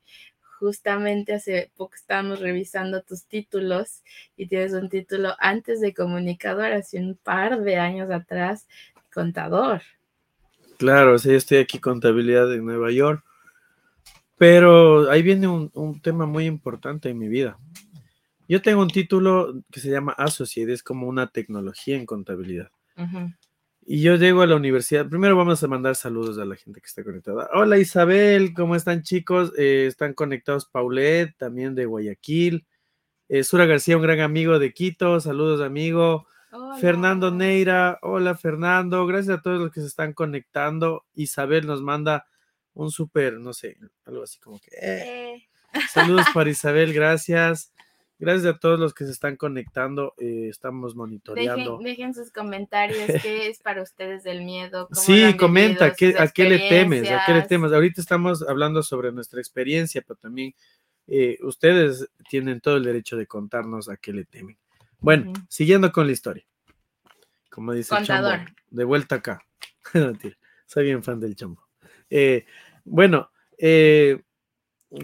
justamente 0.64 1.34
hace 1.34 1.72
poco 1.76 1.96
estábamos 1.96 2.40
revisando 2.40 3.02
tus 3.02 3.26
títulos 3.26 4.02
y 4.38 4.48
tienes 4.48 4.72
un 4.74 4.88
título 4.88 5.34
antes 5.40 5.82
de 5.82 5.94
comunicador, 5.94 6.72
hace 6.72 7.00
un 7.00 7.16
par 7.16 7.62
de 7.62 7.76
años 7.76 8.10
atrás, 8.10 8.68
contador. 9.14 9.82
Claro, 10.78 11.20
sí, 11.20 11.34
estoy 11.34 11.58
aquí 11.58 11.80
contabilidad 11.80 12.52
en 12.54 12.66
Nueva 12.66 12.92
York, 12.92 13.24
pero 14.38 15.12
ahí 15.12 15.22
viene 15.22 15.48
un, 15.48 16.00
tema 16.02 16.26
muy 16.26 16.46
importante 16.46 17.10
en 17.10 17.18
mi 17.18 17.28
vida. 17.28 17.58
Yo 18.48 18.62
tengo 18.62 18.82
un 18.82 18.90
título 18.90 19.62
que 19.70 19.82
se 19.82 19.90
llama 19.90 20.14
Associate, 20.18 20.72
es 20.72 20.82
como 20.82 21.08
una 21.08 21.28
tecnología 21.28 21.98
en 21.98 22.06
contabilidad. 22.06 22.70
Y 23.86 24.02
yo 24.02 24.16
llego 24.16 24.42
a 24.42 24.48
la 24.48 24.56
universidad. 24.56 25.10
Primero 25.10 25.36
vamos 25.36 25.62
a 25.62 25.68
mandar 25.68 25.96
saludos 25.96 26.38
a 26.38 26.46
la 26.46 26.56
gente 26.56 26.80
que 26.80 26.88
está 26.88 27.04
conectada. 27.04 27.50
Hola 27.54 27.78
Isabel, 27.78 28.54
¿cómo 28.54 28.76
están 28.76 29.04
chicos? 29.04 29.52
Eh, 29.58 29.88
están 29.88 30.14
conectados 30.14 30.66
Paulette, 30.66 31.36
también 31.38 31.76
de 31.76 31.86
Guayaquil. 31.86 32.66
Eh, 33.28 33.44
Sura 33.44 33.66
García, 33.66 33.98
un 33.98 34.04
gran 34.04 34.22
amigo 34.22 34.58
de 34.58 34.74
Quito. 34.74 35.20
Saludos, 35.20 35.62
amigo. 35.62 36.28
Fernando 36.80 37.32
Neira, 37.32 38.00
hola 38.04 38.36
Fernando. 38.36 39.06
Gracias 39.06 39.40
a 39.40 39.42
todos 39.42 39.60
los 39.60 39.72
que 39.72 39.82
se 39.82 39.88
están 39.88 40.14
conectando. 40.14 41.06
Isabel 41.16 41.66
nos 41.68 41.82
manda 41.82 42.26
un 42.74 42.90
súper, 42.90 43.40
no 43.40 43.54
sé, 43.54 43.78
algo 44.06 44.24
así 44.24 44.40
como 44.40 44.60
que. 44.60 44.72
Eh. 44.82 45.48
Saludos 45.92 46.26
para 46.34 46.50
Isabel, 46.50 46.94
gracias. 46.94 47.73
Gracias 48.24 48.56
a 48.56 48.58
todos 48.58 48.80
los 48.80 48.94
que 48.94 49.06
se 49.06 49.12
están 49.12 49.36
conectando. 49.36 50.14
Eh, 50.18 50.48
estamos 50.50 50.96
monitoreando. 50.96 51.80
Dejen, 51.84 52.14
sus 52.14 52.32
comentarios. 52.32 52.98
¿Qué 53.22 53.50
es 53.50 53.60
para 53.60 53.82
ustedes 53.82 54.24
del 54.24 54.44
miedo? 54.44 54.88
Sí, 54.94 55.36
comenta. 55.36 55.86
¿A 55.86 55.94
qué, 55.94 56.14
le 56.46 56.70
temes? 56.70 57.12
¿A 57.12 57.24
qué 57.26 57.34
le 57.34 57.42
temes? 57.42 57.74
Ahorita 57.74 58.00
estamos 58.00 58.42
hablando 58.48 58.82
sobre 58.82 59.12
nuestra 59.12 59.42
experiencia, 59.42 60.02
pero 60.08 60.18
también 60.18 60.56
eh, 61.08 61.38
ustedes 61.42 62.10
tienen 62.30 62.62
todo 62.62 62.78
el 62.78 62.84
derecho 62.84 63.18
de 63.18 63.28
contarnos 63.28 63.90
a 63.90 63.98
qué 63.98 64.14
le 64.14 64.24
temen. 64.24 64.58
Bueno, 65.00 65.34
siguiendo 65.50 65.92
con 65.92 66.08
la 66.08 66.14
historia. 66.14 66.46
Como 67.50 67.74
dice 67.74 67.90
Contador. 67.90 68.40
de 68.70 68.84
vuelta 68.86 69.16
acá. 69.16 69.46
Soy 70.66 70.86
bien 70.86 71.04
fan 71.04 71.20
del 71.20 71.36
chombo. 71.36 71.68
Eh, 72.10 72.46
bueno, 72.86 73.32
eh, 73.58 74.22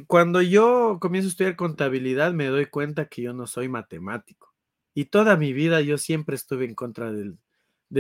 cuando 0.08 0.42
yo 0.42 0.98
comienzo 1.00 1.28
a 1.28 1.32
estudiar 1.32 1.56
contabilidad, 1.56 2.34
me 2.34 2.48
doy 2.48 2.68
cuenta 2.68 3.08
que 3.08 3.24
yo 3.24 3.34
no 3.34 3.48
soy 3.48 3.70
matemático. 3.70 4.54
Y 4.94 5.06
toda 5.06 5.36
mi 5.36 5.54
vida 5.54 5.82
yo 5.82 5.98
siempre 5.98 6.36
estuve 6.36 6.66
en 6.66 6.76
contra 6.76 7.12
del, 7.12 7.38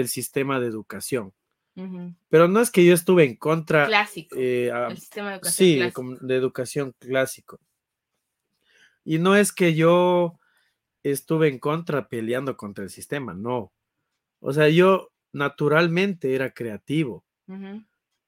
sistema 0.08 0.60
de 0.60 0.67
educación. 0.67 1.34
Pero 2.28 2.49
no 2.49 2.60
es 2.60 2.71
que 2.71 2.84
yo 2.84 2.93
estuve 2.93 3.23
en 3.23 3.38
contra. 3.38 3.88
Clásico. 3.88 4.36
Eh, 4.38 4.69
el 4.69 4.97
sistema 4.97 5.30
de 5.30 5.36
educación. 5.36 5.93
Sí, 5.93 6.28
de 6.28 6.36
educación 6.36 6.93
clásico. 6.99 7.60
Y 9.06 9.17
no 9.17 9.38
es 9.38 9.54
que 9.54 9.73
yo 9.75 10.38
estuve 11.04 11.47
en 11.47 11.58
contra 11.58 12.10
peleando 12.10 12.58
contra 12.58 12.84
el 12.84 12.89
sistema, 12.89 13.34
no. 13.34 13.71
O 14.41 14.52
sea, 14.52 14.67
yo 14.67 15.10
naturalmente 15.32 16.36
era 16.36 16.52
creativo. 16.52 17.23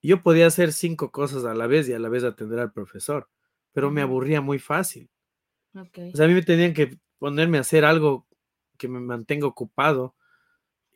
Yo 0.01 0.23
podía 0.23 0.47
hacer 0.47 0.71
cinco 0.71 1.11
cosas 1.11 1.43
a 1.43 1.53
la 1.53 1.67
vez 1.67 1.89
y 1.89 1.93
a 1.93 1.99
la 1.99 2.09
vez 2.09 2.23
atender 2.23 2.59
al 2.59 2.71
profesor 2.71 3.27
pero 3.73 3.91
me 3.91 4.01
aburría 4.01 4.41
muy 4.41 4.59
fácil. 4.59 5.09
O 5.73 6.15
sea, 6.15 6.25
a 6.25 6.27
mí 6.27 6.33
me 6.33 6.41
tenían 6.41 6.73
que 6.73 6.97
ponerme 7.17 7.57
a 7.57 7.61
hacer 7.61 7.85
algo 7.85 8.27
que 8.77 8.87
me 8.87 8.99
mantenga 8.99 9.47
ocupado 9.47 10.15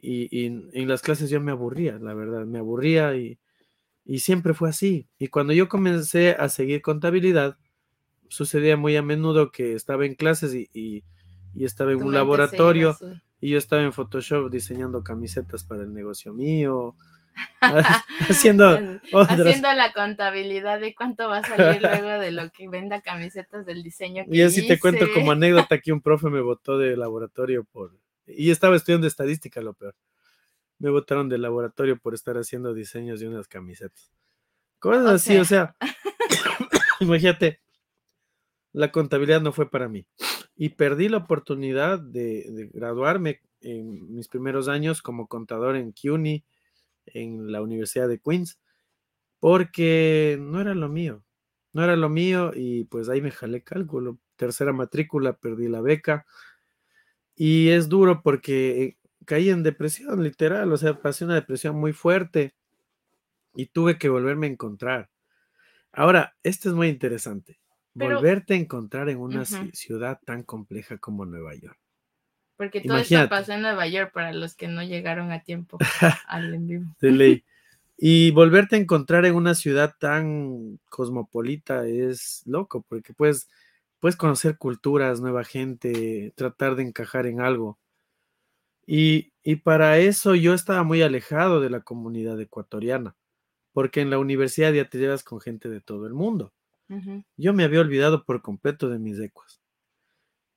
y, 0.02 0.46
en 0.46 0.88
las 0.88 1.02
clases 1.02 1.30
yo 1.30 1.42
me 1.42 1.52
aburría, 1.52 1.98
la 1.98 2.14
verdad, 2.14 2.46
me 2.46 2.60
aburría 2.60 3.16
y, 3.16 3.40
siempre 4.20 4.54
fue 4.54 4.70
así. 4.70 5.08
Y 5.18 5.30
cuando 5.30 5.54
yo 5.54 5.68
comencé 5.68 6.32
a 6.32 6.50
seguir 6.50 6.82
contabilidad, 6.82 7.58
sucedía 8.28 8.78
muy 8.78 8.96
a 8.98 9.02
menudo 9.02 9.52
que 9.52 9.74
estaba 9.74 10.06
en 10.06 10.16
clases 10.16 10.54
y, 10.54 11.04
estaba 11.58 11.94
en 11.94 12.04
un 12.04 12.14
laboratorio 12.14 12.98
y 13.40 13.52
yo 13.52 13.58
estaba 13.58 13.82
en 13.82 13.94
Photoshop 13.94 14.52
diseñando 14.52 15.04
camisetas 15.04 15.64
para 15.64 15.84
el 15.84 15.94
negocio 15.94 16.34
mío 16.34 16.96
haciendo 18.30 19.00
haciendo 19.14 19.74
la 19.74 19.92
contabilidad 19.94 20.80
de 20.80 20.94
cuánto 20.96 21.28
va 21.28 21.40
a 21.40 21.44
salir 21.44 21.82
luego 21.82 22.20
de 22.20 22.32
lo 22.32 22.50
que 22.52 22.68
venda 22.68 23.02
camisetas 23.02 23.66
del 23.66 23.84
diseño 23.84 24.26
que 24.26 24.38
y 24.38 24.42
así 24.42 24.68
te 24.68 24.80
cuento 24.80 25.06
como 25.14 25.32
anécdota 25.32 25.80
que 25.80 25.92
un 25.92 26.02
profe 26.02 26.30
me 26.30 26.42
votó 26.42 26.78
de 26.78 26.96
laboratorio 26.96 27.64
por 27.64 27.98
y 28.28 28.52
estaba 28.52 28.76
estudiando 28.76 29.06
estadística 29.06 29.62
lo 29.62 29.74
peor. 29.74 29.96
Me 30.80 30.90
votaron 30.90 31.30
de 31.30 31.38
laboratorio 31.38 31.98
por 31.98 32.16
estar 32.16 32.38
haciendo 32.38 32.74
diseños 32.74 33.20
de 33.20 33.28
unas 33.28 33.48
camisetas. 33.48 34.12
Cosas 34.80 35.06
así 35.06 35.38
o 35.38 35.46
sea 35.46 35.76
imagínate 37.00 37.62
la 38.74 38.92
contabilidad 38.92 39.42
no 39.42 39.54
fue 39.54 39.70
para 39.70 39.88
mí. 39.88 40.06
Y 40.58 40.70
perdí 40.70 41.10
la 41.10 41.18
oportunidad 41.18 42.00
de, 42.00 42.46
de 42.50 42.70
graduarme 42.74 43.42
en 43.62 44.14
mis 44.14 44.28
primeros 44.28 44.68
años 44.68 45.02
como 45.02 45.28
contador 45.28 45.76
en 45.76 45.92
CUNY 45.92 46.44
en 47.08 47.52
la 47.52 47.62
Universidad 47.62 48.08
de 48.08 48.20
Queens, 48.20 48.60
porque 49.40 50.38
no 50.40 50.62
era 50.62 50.74
lo 50.74 50.90
mío, 50.90 51.24
no 51.74 51.84
era 51.84 51.96
lo 51.96 52.10
mío 52.10 52.52
y 52.56 52.86
pues 52.86 53.10
ahí 53.10 53.22
me 53.22 53.32
jalé 53.32 53.64
cálculo. 53.64 54.20
Tercera 54.36 54.74
matrícula, 54.74 55.34
perdí 55.34 55.68
la 55.68 55.82
beca 55.82 56.26
y 57.36 57.70
es 57.70 57.90
duro 57.90 58.22
porque 58.22 58.98
caí 59.26 59.50
en 59.50 59.64
depresión, 59.64 60.24
literal, 60.24 60.72
o 60.72 60.78
sea, 60.78 61.00
pasé 61.00 61.26
una 61.26 61.36
depresión 61.36 61.76
muy 61.76 61.94
fuerte 61.94 62.56
y 63.56 63.68
tuve 63.68 63.98
que 63.98 64.10
volverme 64.10 64.48
a 64.48 64.52
encontrar. 64.52 65.10
Ahora, 65.92 66.36
esto 66.44 66.70
es 66.70 66.76
muy 66.76 66.88
interesante. 66.88 67.60
Volverte 67.94 68.54
a 68.54 68.58
encontrar 68.58 69.10
en 69.10 69.20
una 69.20 69.46
ciudad 69.46 70.20
tan 70.26 70.44
compleja 70.44 70.98
como 70.98 71.26
Nueva 71.26 71.56
York. 71.56 71.80
Porque 72.58 72.82
todo 72.82 72.98
esto 72.98 73.28
pasó 73.30 73.54
en 73.54 73.62
Nueva 73.62 73.88
York 73.88 74.12
para 74.14 74.32
los 74.32 74.56
que 74.56 74.68
no 74.68 74.84
llegaron 74.84 75.32
a 75.32 75.44
tiempo 75.44 75.78
al 76.28 76.54
en 76.54 76.68
vivo. 76.68 76.96
De 77.00 77.12
ley. 77.12 77.44
Y 77.98 78.32
volverte 78.32 78.76
a 78.76 78.80
encontrar 78.80 79.26
en 79.26 79.36
una 79.36 79.56
ciudad 79.56 79.96
tan 79.98 80.80
cosmopolita 80.90 81.88
es 81.88 82.44
loco, 82.46 82.86
porque 82.90 83.14
puedes, 83.14 83.48
puedes 84.00 84.18
conocer 84.18 84.58
culturas, 84.58 85.22
nueva 85.22 85.46
gente, 85.46 86.34
tratar 86.36 86.76
de 86.76 86.84
encajar 86.84 87.26
en 87.26 87.40
algo. 87.40 87.80
Y, 88.86 89.32
para 89.64 89.98
eso 90.00 90.36
yo 90.36 90.54
estaba 90.54 90.84
muy 90.84 91.02
alejado 91.02 91.62
de 91.62 91.70
la 91.70 91.82
comunidad 91.82 92.40
ecuatoriana, 92.42 93.16
porque 93.74 94.02
en 94.02 94.10
la 94.10 94.20
universidad 94.20 94.74
ya 94.74 94.90
te 94.90 94.98
llevas 94.98 95.24
con 95.24 95.40
gente 95.40 95.70
de 95.70 95.82
todo 95.82 96.06
el 96.08 96.14
mundo. 96.14 96.54
Yo 97.36 97.54
me 97.54 97.64
había 97.64 97.82
olvidado 97.82 98.26
por 98.26 98.44
completo 98.44 98.90
de 98.90 99.00
mis 99.00 99.20
ecuas. 99.20 99.60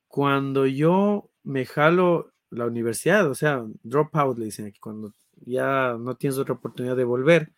Cuando 0.08 0.66
yo 0.66 1.30
me 1.48 1.64
jalo 1.64 2.30
la 2.50 2.66
universidad, 2.66 3.28
o 3.28 3.34
sea, 3.34 3.64
drop 3.82 4.14
out 4.16 4.38
le 4.38 4.44
dicen 4.44 4.66
aquí, 4.66 4.78
cuando 4.78 5.14
ya 5.46 5.96
no 5.98 6.14
tienes 6.14 6.38
otra 6.38 6.54
oportunidad 6.54 6.94
de 6.94 7.04
volver, 7.04 7.52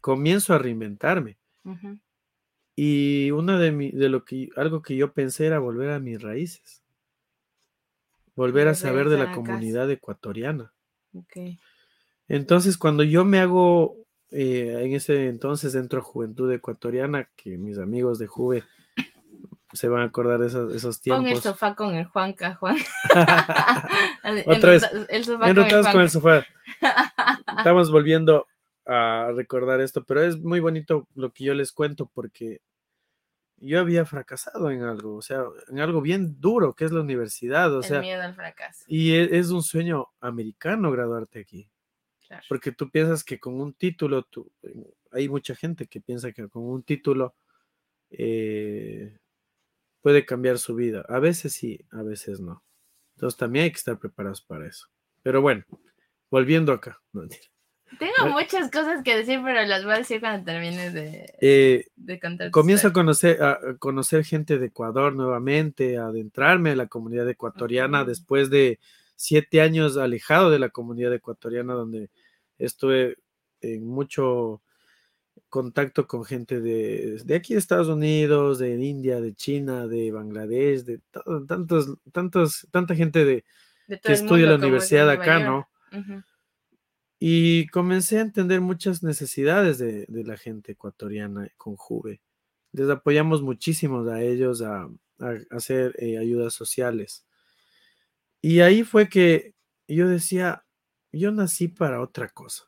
comienzo 0.00 0.54
a 0.54 0.58
reinventarme. 0.58 1.38
Y 2.74 3.30
una 3.30 3.58
de, 3.60 3.70
mi, 3.70 3.92
de 3.92 4.08
lo 4.08 4.24
que, 4.24 4.48
algo 4.56 4.82
que 4.82 4.96
yo 4.96 5.12
pensé 5.12 5.46
era 5.46 5.60
volver 5.60 5.90
a 5.90 6.00
mis 6.00 6.20
raíces, 6.20 6.82
volver 8.34 8.66
a 8.66 8.74
saber 8.74 9.08
de 9.08 9.18
la 9.18 9.32
comunidad 9.32 9.88
ecuatoriana. 9.88 10.72
Entonces, 12.26 12.76
cuando 12.76 13.04
yo 13.04 13.24
me 13.24 13.38
hago 13.38 13.96
eh, 14.32 14.80
en 14.82 14.94
ese 14.94 15.28
entonces 15.28 15.76
entro 15.76 16.00
a 16.00 16.02
Juventud 16.02 16.50
Ecuatoriana, 16.50 17.30
que 17.36 17.56
mis 17.56 17.78
amigos 17.78 18.18
de 18.18 18.26
Juve 18.26 18.64
se 19.74 19.88
van 19.88 20.02
a 20.02 20.04
acordar 20.04 20.40
de 20.40 20.46
esos, 20.46 20.74
esos 20.74 21.00
tiempos. 21.00 21.24
Pon 21.24 21.32
el 21.32 21.42
sofá 21.42 21.74
con 21.74 21.94
el 21.94 22.04
Juanca, 22.06 22.54
Juan. 22.54 22.76
Otra 24.46 24.70
vez. 24.70 24.88
El 25.08 25.24
sofá 25.24 25.54
con 25.54 25.64
el 25.64 25.92
con 25.92 26.08
sofá. 26.08 26.46
Estamos 27.58 27.90
volviendo 27.90 28.46
a 28.86 29.32
recordar 29.34 29.80
esto, 29.80 30.04
pero 30.04 30.22
es 30.22 30.38
muy 30.38 30.60
bonito 30.60 31.08
lo 31.14 31.32
que 31.32 31.44
yo 31.44 31.54
les 31.54 31.72
cuento 31.72 32.10
porque 32.12 32.60
yo 33.56 33.80
había 33.80 34.04
fracasado 34.04 34.70
en 34.70 34.82
algo, 34.82 35.16
o 35.16 35.22
sea, 35.22 35.44
en 35.68 35.80
algo 35.80 36.00
bien 36.00 36.40
duro, 36.40 36.74
que 36.74 36.84
es 36.84 36.92
la 36.92 37.00
universidad, 37.00 37.72
o 37.72 37.78
el 37.78 37.84
sea, 37.84 38.00
miedo 38.00 38.22
al 38.22 38.34
fracaso. 38.34 38.84
y 38.86 39.12
e- 39.12 39.38
es 39.38 39.50
un 39.50 39.62
sueño 39.62 40.08
americano 40.20 40.90
graduarte 40.90 41.40
aquí. 41.40 41.68
Claro. 42.26 42.44
Porque 42.48 42.72
tú 42.72 42.90
piensas 42.90 43.24
que 43.24 43.38
con 43.38 43.60
un 43.60 43.72
título, 43.74 44.22
tú, 44.22 44.50
hay 45.12 45.28
mucha 45.28 45.54
gente 45.54 45.86
que 45.86 46.00
piensa 46.00 46.32
que 46.32 46.48
con 46.48 46.64
un 46.64 46.82
título 46.82 47.34
eh, 48.10 49.16
puede 50.04 50.26
cambiar 50.26 50.58
su 50.58 50.74
vida. 50.74 51.02
A 51.08 51.18
veces 51.18 51.54
sí, 51.54 51.80
a 51.90 52.02
veces 52.02 52.38
no. 52.38 52.62
Entonces 53.16 53.38
también 53.38 53.64
hay 53.64 53.70
que 53.70 53.78
estar 53.78 53.98
preparados 53.98 54.42
para 54.42 54.66
eso. 54.66 54.86
Pero 55.22 55.40
bueno, 55.40 55.64
volviendo 56.30 56.74
acá. 56.74 57.00
Tengo 57.98 58.30
muchas 58.30 58.70
cosas 58.70 59.02
que 59.02 59.16
decir, 59.16 59.40
pero 59.42 59.62
las 59.64 59.82
voy 59.82 59.94
a 59.94 59.98
decir 59.98 60.20
cuando 60.20 60.44
termine 60.44 60.90
de, 60.90 61.34
Eh, 61.40 61.86
de 61.96 62.20
contar. 62.20 62.50
comienzo 62.50 62.88
a 62.88 62.92
conocer, 62.92 63.42
a 63.42 63.52
a 63.52 63.76
conocer 63.78 64.26
gente 64.26 64.58
de 64.58 64.66
Ecuador 64.66 65.14
nuevamente, 65.14 65.96
a 65.96 66.08
adentrarme 66.08 66.72
en 66.72 66.78
la 66.78 66.86
comunidad 66.88 67.26
ecuatoriana 67.30 68.04
después 68.04 68.50
de 68.50 68.80
siete 69.16 69.62
años 69.62 69.96
alejado 69.96 70.50
de 70.50 70.58
la 70.58 70.68
comunidad 70.68 71.14
ecuatoriana, 71.14 71.72
donde 71.72 72.10
estuve 72.58 73.16
en 73.62 73.86
mucho 73.86 74.60
contacto 75.48 76.06
con 76.06 76.24
gente 76.24 76.60
de, 76.60 77.20
de 77.24 77.34
aquí 77.34 77.54
de 77.54 77.60
Estados 77.60 77.88
Unidos, 77.88 78.58
de 78.58 78.74
India, 78.74 79.20
de 79.20 79.34
China, 79.34 79.86
de 79.86 80.10
Bangladesh, 80.10 80.84
de 80.84 81.00
tantos, 81.46 81.96
tantos, 82.12 82.66
tanta 82.70 82.94
gente 82.94 83.24
de, 83.24 83.44
De 83.86 84.00
que 84.00 84.12
estudia 84.12 84.46
la 84.46 84.54
en 84.54 84.60
universidad 84.64 85.06
Nueva 85.06 85.22
acá. 85.22 85.38
¿no? 85.40 85.68
Y 87.18 87.66
comencé 87.68 88.18
a 88.18 88.22
entender 88.22 88.60
muchas 88.60 89.02
necesidades 89.02 89.78
de, 89.78 90.06
de 90.08 90.24
la 90.24 90.36
gente 90.36 90.72
ecuatoriana 90.72 91.48
con 91.56 91.76
Juve. 91.76 92.20
Les 92.72 92.90
apoyamos 92.90 93.40
muchísimo 93.42 94.00
a 94.08 94.22
ellos 94.22 94.60
a, 94.62 94.88
a 95.20 95.34
hacer 95.50 95.94
eh, 95.98 96.18
ayudas 96.18 96.54
sociales. 96.54 97.24
Y 98.42 98.60
ahí 98.60 98.82
fue 98.82 99.08
que 99.08 99.54
yo 99.88 100.08
decía, 100.08 100.66
yo 101.12 101.30
nací 101.30 101.68
para 101.68 102.00
otra 102.00 102.28
cosa. 102.28 102.64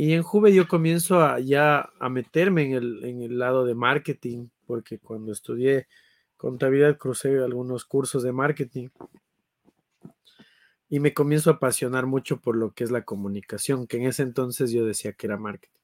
Y 0.00 0.12
en 0.12 0.22
Juve 0.22 0.54
yo 0.54 0.68
comienzo 0.68 1.20
a, 1.20 1.40
ya 1.40 1.90
a 1.98 2.08
meterme 2.08 2.66
en 2.66 2.72
el, 2.74 3.04
en 3.04 3.20
el 3.20 3.36
lado 3.36 3.66
de 3.66 3.74
marketing, 3.74 4.46
porque 4.64 5.00
cuando 5.00 5.32
estudié 5.32 5.88
contabilidad 6.36 6.96
crucé 6.96 7.36
algunos 7.40 7.84
cursos 7.84 8.22
de 8.22 8.30
marketing 8.30 8.90
y 10.88 11.00
me 11.00 11.12
comienzo 11.12 11.50
a 11.50 11.54
apasionar 11.54 12.06
mucho 12.06 12.40
por 12.40 12.54
lo 12.56 12.70
que 12.70 12.84
es 12.84 12.92
la 12.92 13.02
comunicación, 13.04 13.88
que 13.88 13.96
en 13.96 14.04
ese 14.06 14.22
entonces 14.22 14.70
yo 14.70 14.86
decía 14.86 15.14
que 15.14 15.26
era 15.26 15.36
marketing. 15.36 15.74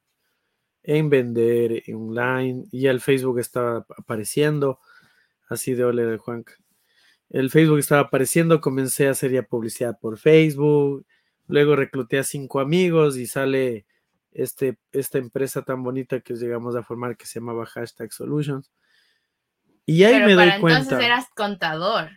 En 0.84 1.10
vender, 1.10 1.82
en 1.86 1.96
online, 1.96 2.66
y 2.70 2.86
el 2.86 3.00
Facebook 3.00 3.40
estaba 3.40 3.78
ap- 3.78 3.92
apareciendo, 3.98 4.78
así 5.48 5.74
de 5.74 5.84
ole 5.84 6.04
de 6.04 6.18
Juanca. 6.18 6.54
El 7.30 7.50
Facebook 7.50 7.78
estaba 7.80 8.02
apareciendo, 8.02 8.60
comencé 8.60 9.08
a 9.08 9.10
hacer 9.10 9.32
ya 9.32 9.42
publicidad 9.42 9.98
por 9.98 10.18
Facebook, 10.18 11.04
luego 11.48 11.74
recluté 11.74 12.18
a 12.18 12.22
cinco 12.22 12.60
amigos 12.60 13.16
y 13.16 13.26
sale 13.26 13.86
este, 14.34 14.78
esta 14.92 15.18
empresa 15.18 15.62
tan 15.62 15.82
bonita 15.82 16.20
que 16.20 16.34
llegamos 16.34 16.76
a 16.76 16.82
formar 16.82 17.16
que 17.16 17.24
se 17.26 17.40
llamaba 17.40 17.64
Hashtag 17.66 18.12
Solutions. 18.12 18.70
Y 19.86 20.04
ahí 20.04 20.14
Pero 20.14 20.26
me 20.26 20.34
doy 20.34 20.60
cuenta. 20.60 20.80
entonces 20.80 21.06
eras 21.06 21.26
contador. 21.34 22.10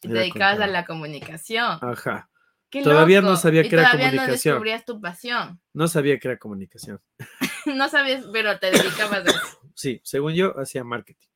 Y 0.00 0.08
te 0.08 0.12
Era 0.12 0.20
dedicabas 0.20 0.54
a 0.54 0.56
contador. 0.56 0.72
la 0.72 0.84
comunicación. 0.86 1.78
Ajá. 1.82 2.30
Qué 2.70 2.82
Todavía 2.82 3.20
no 3.22 3.28
loco. 3.30 3.40
sabía 3.40 3.62
Y 3.64 3.68
que 3.68 3.76
era 3.76 3.84
todavía 3.84 4.06
no 4.10 4.16
comunicación. 4.18 4.54
descubrías 4.54 4.84
tu 4.84 5.00
pasión. 5.00 5.60
No 5.72 5.88
sabía 5.88 6.18
que 6.18 6.28
era 6.28 6.38
comunicación. 6.38 7.00
no 7.66 7.88
sabías, 7.88 8.24
pero 8.32 8.58
te 8.58 8.70
dedicabas 8.70 9.26
a 9.26 9.30
eso. 9.30 9.40
Sí, 9.74 10.00
según 10.02 10.34
yo, 10.34 10.58
hacía 10.58 10.82
marketing. 10.82 11.28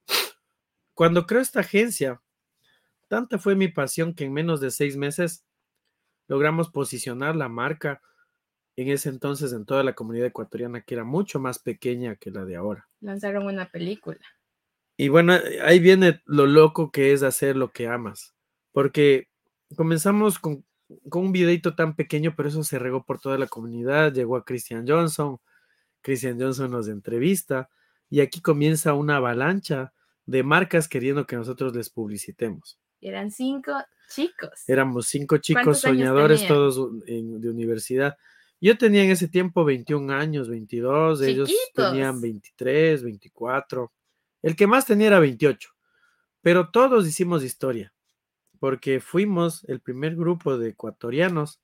Cuando 0.95 1.27
creo 1.27 1.41
esta 1.41 1.61
agencia, 1.61 2.21
tanta 3.09 3.39
fue 3.39 3.55
mi 3.55 3.69
pasión 3.69 4.15
que 4.15 4.25
en 4.25 4.33
menos 4.33 4.61
de 4.61 4.71
seis 4.73 4.97
meses 4.97 5.45
logramos 6.27 6.69
posicionar 6.71 7.37
la 7.37 7.49
marca 7.49 8.03
en 8.77 8.89
ese 8.89 9.09
entonces 9.09 9.53
en 9.53 9.65
toda 9.67 9.83
la 9.85 9.95
comunidad 9.95 10.27
ecuatoriana, 10.27 10.81
que 10.83 10.95
era 10.95 11.05
mucho 11.05 11.39
más 11.41 11.59
pequeña 11.59 12.17
que 12.17 12.31
la 12.31 12.45
de 12.45 12.57
ahora. 12.57 12.89
Lanzaron 13.01 13.47
una 13.47 13.69
película. 13.71 14.19
Y 14.97 15.09
bueno, 15.09 15.35
ahí 15.65 15.79
viene 15.81 16.23
lo 16.27 16.47
loco 16.47 16.91
que 16.91 17.13
es 17.13 17.23
hacer 17.23 17.57
lo 17.57 17.73
que 17.73 17.87
amas, 17.89 18.35
porque 18.73 19.29
comenzamos 19.77 20.39
con, 20.39 20.65
con 21.09 21.25
un 21.25 21.33
videito 21.33 21.75
tan 21.75 21.97
pequeño, 21.97 22.35
pero 22.37 22.49
eso 22.49 22.63
se 22.63 22.79
regó 22.79 23.05
por 23.05 23.19
toda 23.21 23.39
la 23.39 23.47
comunidad, 23.47 24.13
llegó 24.13 24.37
a 24.37 24.45
Christian 24.45 24.87
Johnson, 24.87 25.39
Christian 26.03 26.39
Johnson 26.41 26.71
nos 26.71 26.89
entrevista 26.89 27.71
y 28.11 28.21
aquí 28.21 28.41
comienza 28.43 28.93
una 28.95 29.17
avalancha 29.17 29.93
de 30.27 30.43
marcas 30.43 30.89
queriendo 30.89 31.27
que 31.27 31.37
nosotros 31.37 31.75
les 31.75 31.89
publicitemos. 31.91 32.79
Eran 33.01 33.31
cinco 33.31 33.73
chicos. 34.09 34.51
Éramos 34.69 35.07
cinco 35.09 35.39
chicos 35.39 35.63
¿Cuántos 35.65 35.85
años 35.87 35.97
soñadores, 35.99 36.47
todos 36.47 36.91
en- 37.07 37.41
de 37.41 37.49
universidad. 37.51 38.17
Yo 38.63 38.79
tenía 38.79 39.03
en 39.03 39.11
ese 39.11 39.27
tiempo 39.27 39.65
21 39.65 40.13
años, 40.13 40.49
22, 40.49 41.21
ellos 41.23 41.51
tenían 41.75 42.15
Chiquitos. 42.15 42.23
23, 42.23 43.03
24. 43.03 43.93
El 44.41 44.55
que 44.55 44.69
más 44.69 44.87
tenía 44.87 45.09
era 45.09 45.19
28. 45.19 45.69
Pero 46.43 46.71
todos 46.71 47.05
hicimos 47.05 47.43
historia, 47.43 47.93
porque 48.61 49.01
fuimos 49.01 49.65
el 49.65 49.81
primer 49.81 50.15
grupo 50.15 50.57
de 50.59 50.71
ecuatorianos 50.71 51.61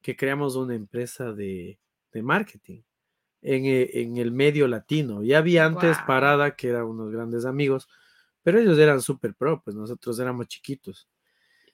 que 0.00 0.14
creamos 0.14 0.54
una 0.54 0.76
empresa 0.76 1.32
de, 1.32 1.80
de 2.12 2.22
marketing 2.22 2.82
en, 3.42 3.64
eh, 3.66 3.90
en 3.94 4.16
el 4.18 4.30
medio 4.30 4.68
latino. 4.68 5.24
Ya 5.24 5.38
había 5.38 5.66
antes. 5.66 5.98
Parada, 6.06 6.54
que 6.54 6.68
eran 6.68 6.84
unos 6.84 7.10
grandes 7.10 7.46
amigos, 7.46 7.88
pero 8.44 8.60
ellos 8.60 8.78
eran 8.78 9.02
súper 9.02 9.34
pro, 9.34 9.60
pues 9.60 9.74
nosotros 9.74 10.16
éramos 10.20 10.46
chiquitos. 10.46 11.08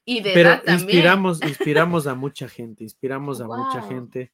Y 0.07 0.23
de 0.23 0.33
Pero 0.33 0.49
edad 0.49 0.63
también. 0.65 0.89
inspiramos, 0.89 1.43
inspiramos 1.43 2.07
a 2.07 2.15
mucha 2.15 2.49
gente, 2.49 2.83
inspiramos 2.83 3.43
a 3.43 3.47
mucha 3.47 3.83
gente. 3.83 4.33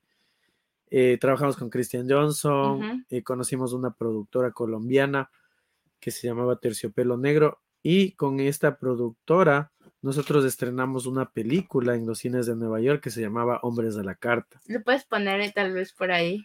Eh, 0.91 1.19
trabajamos 1.21 1.57
con 1.57 1.71
Christian 1.71 2.09
Johnson, 2.11 3.07
eh, 3.11 3.23
conocimos 3.23 3.73
una 3.73 3.93
productora 3.93 4.51
colombiana 4.51 5.31
que 6.01 6.11
se 6.11 6.27
llamaba 6.27 6.57
Terciopelo 6.59 7.17
Negro 7.17 7.61
y 7.83 8.13
con 8.13 8.41
esta 8.41 8.77
productora 8.79 9.71
nosotros 10.03 10.45
estrenamos 10.45 11.07
una 11.07 11.31
película 11.31 11.95
en 11.95 12.07
los 12.07 12.19
cines 12.19 12.47
de 12.47 12.57
Nueva 12.57 12.81
York 12.81 13.03
que 13.03 13.11
se 13.11 13.21
llamaba 13.21 13.61
Hombres 13.63 13.95
de 13.95 14.03
la 14.03 14.15
Carta. 14.15 14.61
Lo 14.67 14.83
puedes 14.83 15.05
poner 15.05 15.41
eh, 15.43 15.53
tal 15.55 15.73
vez 15.73 15.93
por 15.93 16.11
ahí 16.11 16.45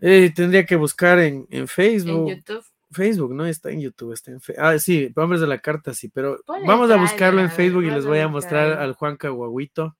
Eh, 0.00 0.32
tendría 0.34 0.64
que 0.64 0.76
buscar 0.76 1.18
en, 1.18 1.46
en 1.50 1.60
en 1.62 1.68
Facebook. 1.68 2.30
YouTube. 2.30 2.64
Facebook, 2.90 3.34
no 3.34 3.44
está 3.44 3.70
en 3.70 3.80
YouTube, 3.80 4.12
está 4.12 4.30
en 4.30 4.40
Facebook. 4.40 4.64
Ah, 4.64 4.78
sí, 4.78 5.12
Hombres 5.16 5.40
de 5.40 5.48
la 5.48 5.58
Carta, 5.58 5.92
sí, 5.94 6.08
pero 6.08 6.38
Ponle 6.46 6.66
vamos 6.66 6.90
a 6.90 6.96
buscarlo 6.96 7.40
en 7.40 7.50
Facebook 7.50 7.82
y 7.82 7.90
les 7.90 8.06
voy 8.06 8.20
a 8.20 8.28
mostrar 8.28 8.78
al 8.78 8.94
Juan 8.94 9.16
Caguaguito 9.16 9.96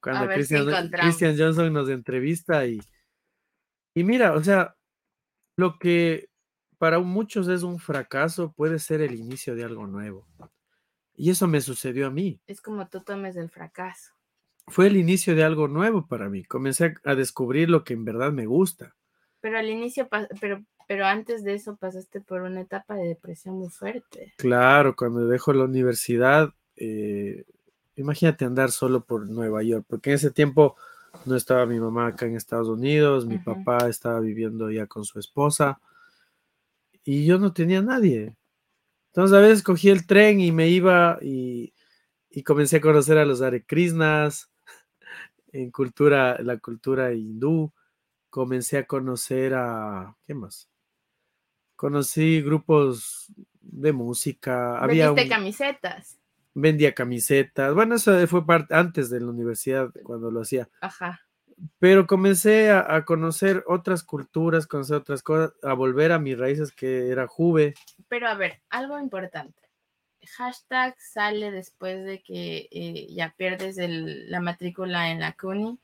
cuando 0.00 0.28
Christian, 0.28 1.36
Johnson 1.38 1.72
nos 1.72 1.88
entrevista 1.88 2.66
y, 2.66 2.80
y 3.94 4.04
mira, 4.04 4.34
o 4.34 4.42
sea, 4.42 4.76
lo 5.56 5.78
que 5.78 6.28
para 6.78 6.98
muchos 6.98 7.48
es 7.48 7.62
un 7.62 7.78
fracaso 7.78 8.52
puede 8.52 8.78
ser 8.78 9.00
el 9.00 9.14
inicio 9.14 9.54
de 9.54 9.64
algo 9.64 9.86
nuevo. 9.86 10.28
Y 11.14 11.30
eso 11.30 11.46
me 11.46 11.60
sucedió 11.60 12.06
a 12.06 12.10
mí. 12.10 12.40
Es 12.46 12.60
como 12.60 12.88
tú 12.88 13.02
tomes 13.02 13.36
el 13.36 13.48
fracaso. 13.48 14.12
Fue 14.68 14.88
el 14.88 14.96
inicio 14.96 15.34
de 15.34 15.44
algo 15.44 15.68
nuevo 15.68 16.06
para 16.06 16.28
mí. 16.28 16.44
Comencé 16.44 16.94
a, 17.04 17.14
descubrir 17.14 17.70
lo 17.70 17.84
que 17.84 17.94
en 17.94 18.04
verdad 18.04 18.32
me 18.32 18.46
gusta. 18.46 18.94
Pero 19.40 19.58
al 19.58 19.70
inicio, 19.70 20.08
pero, 20.40 20.62
pero 20.86 21.06
antes 21.06 21.44
de 21.44 21.54
eso 21.54 21.76
pasaste 21.76 22.20
por 22.20 22.42
una 22.42 22.60
etapa 22.60 22.96
de 22.96 23.08
depresión 23.08 23.56
muy 23.56 23.70
fuerte. 23.70 24.34
Claro, 24.36 24.94
cuando 24.94 25.26
dejo 25.26 25.52
la 25.52 25.64
universidad, 25.64 26.52
eh, 26.74 27.44
imagínate 27.96 28.44
andar 28.44 28.70
solo 28.70 29.04
por 29.04 29.28
Nueva 29.28 29.62
York, 29.62 29.84
porque 29.88 30.10
en 30.10 30.16
ese 30.16 30.30
tiempo 30.30 30.76
no 31.24 31.34
estaba 31.34 31.66
mi 31.66 31.80
mamá 31.80 32.08
acá 32.08 32.26
en 32.26 32.36
Estados 32.36 32.68
Unidos, 32.68 33.26
mi 33.26 33.38
papá 33.38 33.88
estaba 33.88 34.20
viviendo 34.20 34.70
ya 34.70 34.86
con 34.86 35.04
su 35.04 35.18
esposa 35.18 35.80
y 37.04 37.24
yo 37.24 37.38
no 37.38 37.52
tenía 37.52 37.80
nadie. 37.82 38.36
Entonces 39.12 39.36
a 39.36 39.40
veces 39.40 39.62
cogí 39.62 39.88
el 39.88 40.06
tren 40.06 40.40
y 40.40 40.52
me 40.52 40.68
iba 40.68 41.18
y, 41.22 41.72
y 42.30 42.42
comencé 42.42 42.76
a 42.76 42.80
conocer 42.80 43.16
a 43.18 43.24
los 43.24 43.40
Hare 43.40 43.64
Krishnas 43.64 44.50
en 45.52 45.70
cultura, 45.70 46.38
la 46.42 46.58
cultura 46.58 47.12
hindú. 47.14 47.72
Comencé 48.28 48.76
a 48.76 48.86
conocer 48.86 49.54
a, 49.54 50.14
¿qué 50.26 50.34
más? 50.34 50.68
Conocí 51.76 52.42
grupos 52.42 53.32
de 53.62 53.92
música. 53.92 54.78
Había 54.78 55.12
un- 55.12 55.28
camisetas. 55.28 56.18
Vendía 56.58 56.94
camisetas. 56.94 57.74
Bueno, 57.74 57.94
eso 57.96 58.26
fue 58.26 58.44
parte 58.46 58.74
antes 58.74 59.10
de 59.10 59.20
la 59.20 59.26
universidad 59.26 59.90
cuando 60.02 60.30
lo 60.30 60.40
hacía. 60.40 60.68
Ajá. 60.80 61.20
pero 61.78 62.06
comencé 62.06 62.70
a, 62.70 62.94
a 62.96 63.04
conocer 63.04 63.64
otras 63.66 64.02
culturas, 64.02 64.66
conocer 64.66 64.96
otras 64.96 65.22
cosas, 65.22 65.52
a 65.62 65.72
volver 65.74 66.12
a 66.12 66.18
mis 66.18 66.36
raíces 66.38 66.72
que 66.72 67.08
era 67.08 67.26
Juve. 67.26 67.74
Pero 68.08 68.28
a 68.28 68.34
ver, 68.34 68.60
algo 68.70 68.98
importante. 68.98 69.60
Hashtag 70.36 70.96
sale 70.98 71.50
después 71.52 72.04
de 72.04 72.20
que 72.22 72.68
eh, 72.70 73.06
ya 73.10 73.32
pierdes 73.36 73.78
el- 73.78 74.30
la 74.30 74.40
matrícula 74.40 75.10
en 75.12 75.20
la 75.20 75.32
CUNY. 75.32 75.78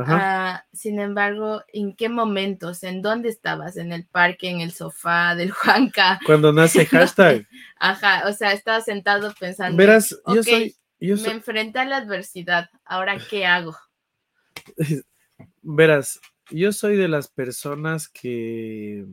Ajá. 0.00 0.18
Ah, 0.20 0.66
sin 0.72 0.98
embargo, 1.00 1.62
¿en 1.72 1.94
qué 1.94 2.08
momentos? 2.08 2.82
¿En 2.82 3.02
dónde 3.02 3.28
estabas? 3.28 3.76
¿En 3.76 3.92
el 3.92 4.06
parque? 4.06 4.50
¿En 4.50 4.60
el 4.60 4.72
sofá 4.72 5.34
del 5.34 5.50
Juanca? 5.52 6.20
Cuando 6.24 6.52
nace 6.52 6.86
hashtag. 6.86 7.46
Ajá, 7.78 8.28
o 8.28 8.32
sea, 8.32 8.52
estabas 8.52 8.84
sentado 8.84 9.32
pensando, 9.38 9.76
Verás, 9.76 10.18
yo 10.26 10.42
soy, 10.42 10.76
yo 11.00 11.16
me 11.16 11.30
enfrenté 11.30 11.80
a 11.80 11.84
la 11.84 11.98
adversidad, 11.98 12.70
¿ahora 12.84 13.18
qué 13.30 13.46
hago? 13.46 13.76
verás, 15.62 16.20
yo 16.50 16.72
soy 16.72 16.96
de 16.96 17.08
las 17.08 17.28
personas 17.28 18.08
que, 18.08 19.06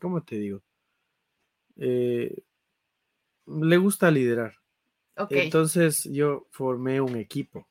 ¿cómo 0.00 0.22
te 0.22 0.36
digo? 0.36 0.62
Eh, 1.76 2.42
le 3.46 3.76
gusta 3.76 4.10
liderar. 4.10 4.54
Ok, 5.16 5.32
Entonces 5.32 6.04
yo 6.04 6.46
formé 6.50 7.00
un 7.00 7.16
equipo. 7.16 7.66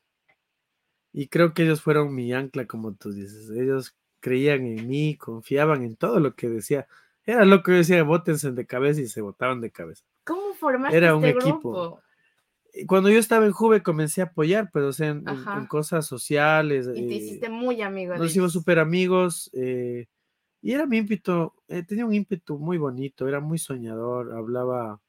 Y 1.12 1.28
creo 1.28 1.54
que 1.54 1.62
ellos 1.64 1.80
fueron 1.82 2.14
mi 2.14 2.32
ancla, 2.32 2.66
como 2.66 2.94
tú 2.94 3.12
dices. 3.12 3.50
Ellos 3.50 3.96
creían 4.20 4.66
en 4.66 4.86
mí, 4.88 5.16
confiaban 5.16 5.82
en 5.82 5.96
todo 5.96 6.20
lo 6.20 6.34
que 6.34 6.48
decía. 6.48 6.86
Era 7.24 7.44
lo 7.44 7.62
que 7.62 7.72
yo 7.72 7.78
decía, 7.78 8.02
bótense 8.02 8.52
de 8.52 8.66
cabeza 8.66 9.00
y 9.00 9.06
se 9.08 9.20
botaban 9.20 9.60
de 9.60 9.70
cabeza. 9.70 10.04
¿cómo 10.24 10.52
formaste 10.54 10.96
era 10.96 11.14
un 11.16 11.24
este 11.24 11.38
equipo. 11.40 11.70
grupo? 11.72 12.02
Cuando 12.86 13.10
yo 13.10 13.18
estaba 13.18 13.46
en 13.46 13.52
Juve 13.52 13.82
comencé 13.82 14.20
a 14.20 14.24
apoyar, 14.26 14.70
pero 14.72 14.88
o 14.88 14.92
sea, 14.92 15.08
en, 15.08 15.18
en- 15.18 15.24
en 15.26 15.32
Ajá. 15.32 15.68
cosas 15.68 16.06
sociales. 16.06 16.86
Y 16.94 17.06
te 17.06 17.14
eh, 17.14 17.16
hiciste 17.16 17.48
muy 17.48 17.82
amigo 17.82 18.14
nos 18.16 18.30
hicimos 18.30 18.52
súper 18.52 18.78
amigos. 18.78 19.50
eh, 19.54 20.06
y 20.62 20.72
era 20.72 20.86
mi 20.86 20.98
ímpetu, 20.98 21.52
eh, 21.68 21.82
tenía 21.84 22.04
un 22.06 22.14
ímpetu 22.14 22.58
muy 22.58 22.78
bonito, 22.78 23.28
era 23.28 23.40
muy 23.40 23.58
soñador, 23.58 24.32
hablaba, 24.34 25.00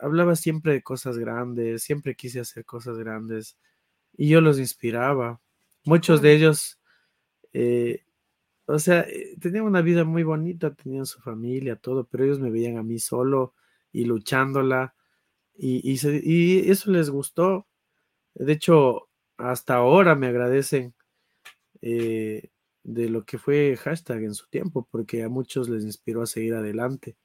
hablaba 0.00 0.36
siempre 0.36 0.72
de 0.72 0.82
cosas 0.82 1.18
grandes, 1.18 1.82
siempre 1.82 2.14
quise 2.14 2.40
hacer 2.40 2.64
cosas 2.64 2.98
grandes 2.98 3.56
y 4.18 4.30
yo 4.30 4.42
los 4.42 4.60
inspiraba. 4.60 5.42
Muchos 5.86 6.22
de 6.22 6.34
ellos, 6.36 6.80
eh, 7.52 8.04
o 8.66 8.78
sea, 8.78 9.00
eh, 9.02 9.36
tenían 9.40 9.64
una 9.64 9.82
vida 9.82 10.04
muy 10.04 10.22
bonita, 10.24 10.74
tenían 10.74 11.06
su 11.06 11.20
familia, 11.20 11.76
todo, 11.76 12.06
pero 12.06 12.24
ellos 12.24 12.40
me 12.40 12.50
veían 12.50 12.78
a 12.78 12.82
mí 12.84 12.98
solo 13.00 13.54
y 13.92 14.04
luchándola 14.06 14.94
y, 15.56 15.90
y, 15.90 15.98
se- 15.98 16.22
y 16.24 16.70
eso 16.70 16.90
les 16.92 17.10
gustó. 17.10 17.66
De 18.34 18.52
hecho, 18.54 19.08
hasta 19.38 19.76
ahora 19.76 20.14
me 20.16 20.28
agradecen 20.28 20.94
eh, 21.82 22.50
de 22.84 23.08
lo 23.10 23.24
que 23.24 23.38
fue 23.38 23.76
hashtag 23.76 24.24
en 24.24 24.34
su 24.34 24.48
tiempo, 24.48 24.88
porque 24.90 25.22
a 25.24 25.28
muchos 25.28 25.68
les 25.68 25.84
inspiró 25.84 26.22
a 26.22 26.26
seguir 26.26 26.54
adelante, 26.54 27.16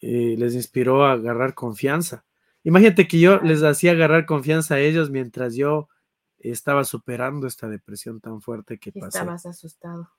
eh, 0.00 0.36
les 0.38 0.54
inspiró 0.54 1.04
a 1.04 1.12
agarrar 1.12 1.54
confianza. 1.54 2.24
Imagínate 2.64 3.08
que 3.08 3.20
yo 3.20 3.40
les 3.40 3.62
hacía 3.62 3.92
agarrar 3.92 4.26
confianza 4.26 4.76
a 4.76 4.80
ellos 4.80 5.10
mientras 5.10 5.54
yo 5.56 5.88
estaba 6.38 6.84
superando 6.84 7.46
esta 7.46 7.68
depresión 7.68 8.20
tan 8.20 8.40
fuerte 8.40 8.78
que 8.78 8.92
pasé. 8.92 9.18
estabas 9.18 9.46
asustado. 9.46 10.10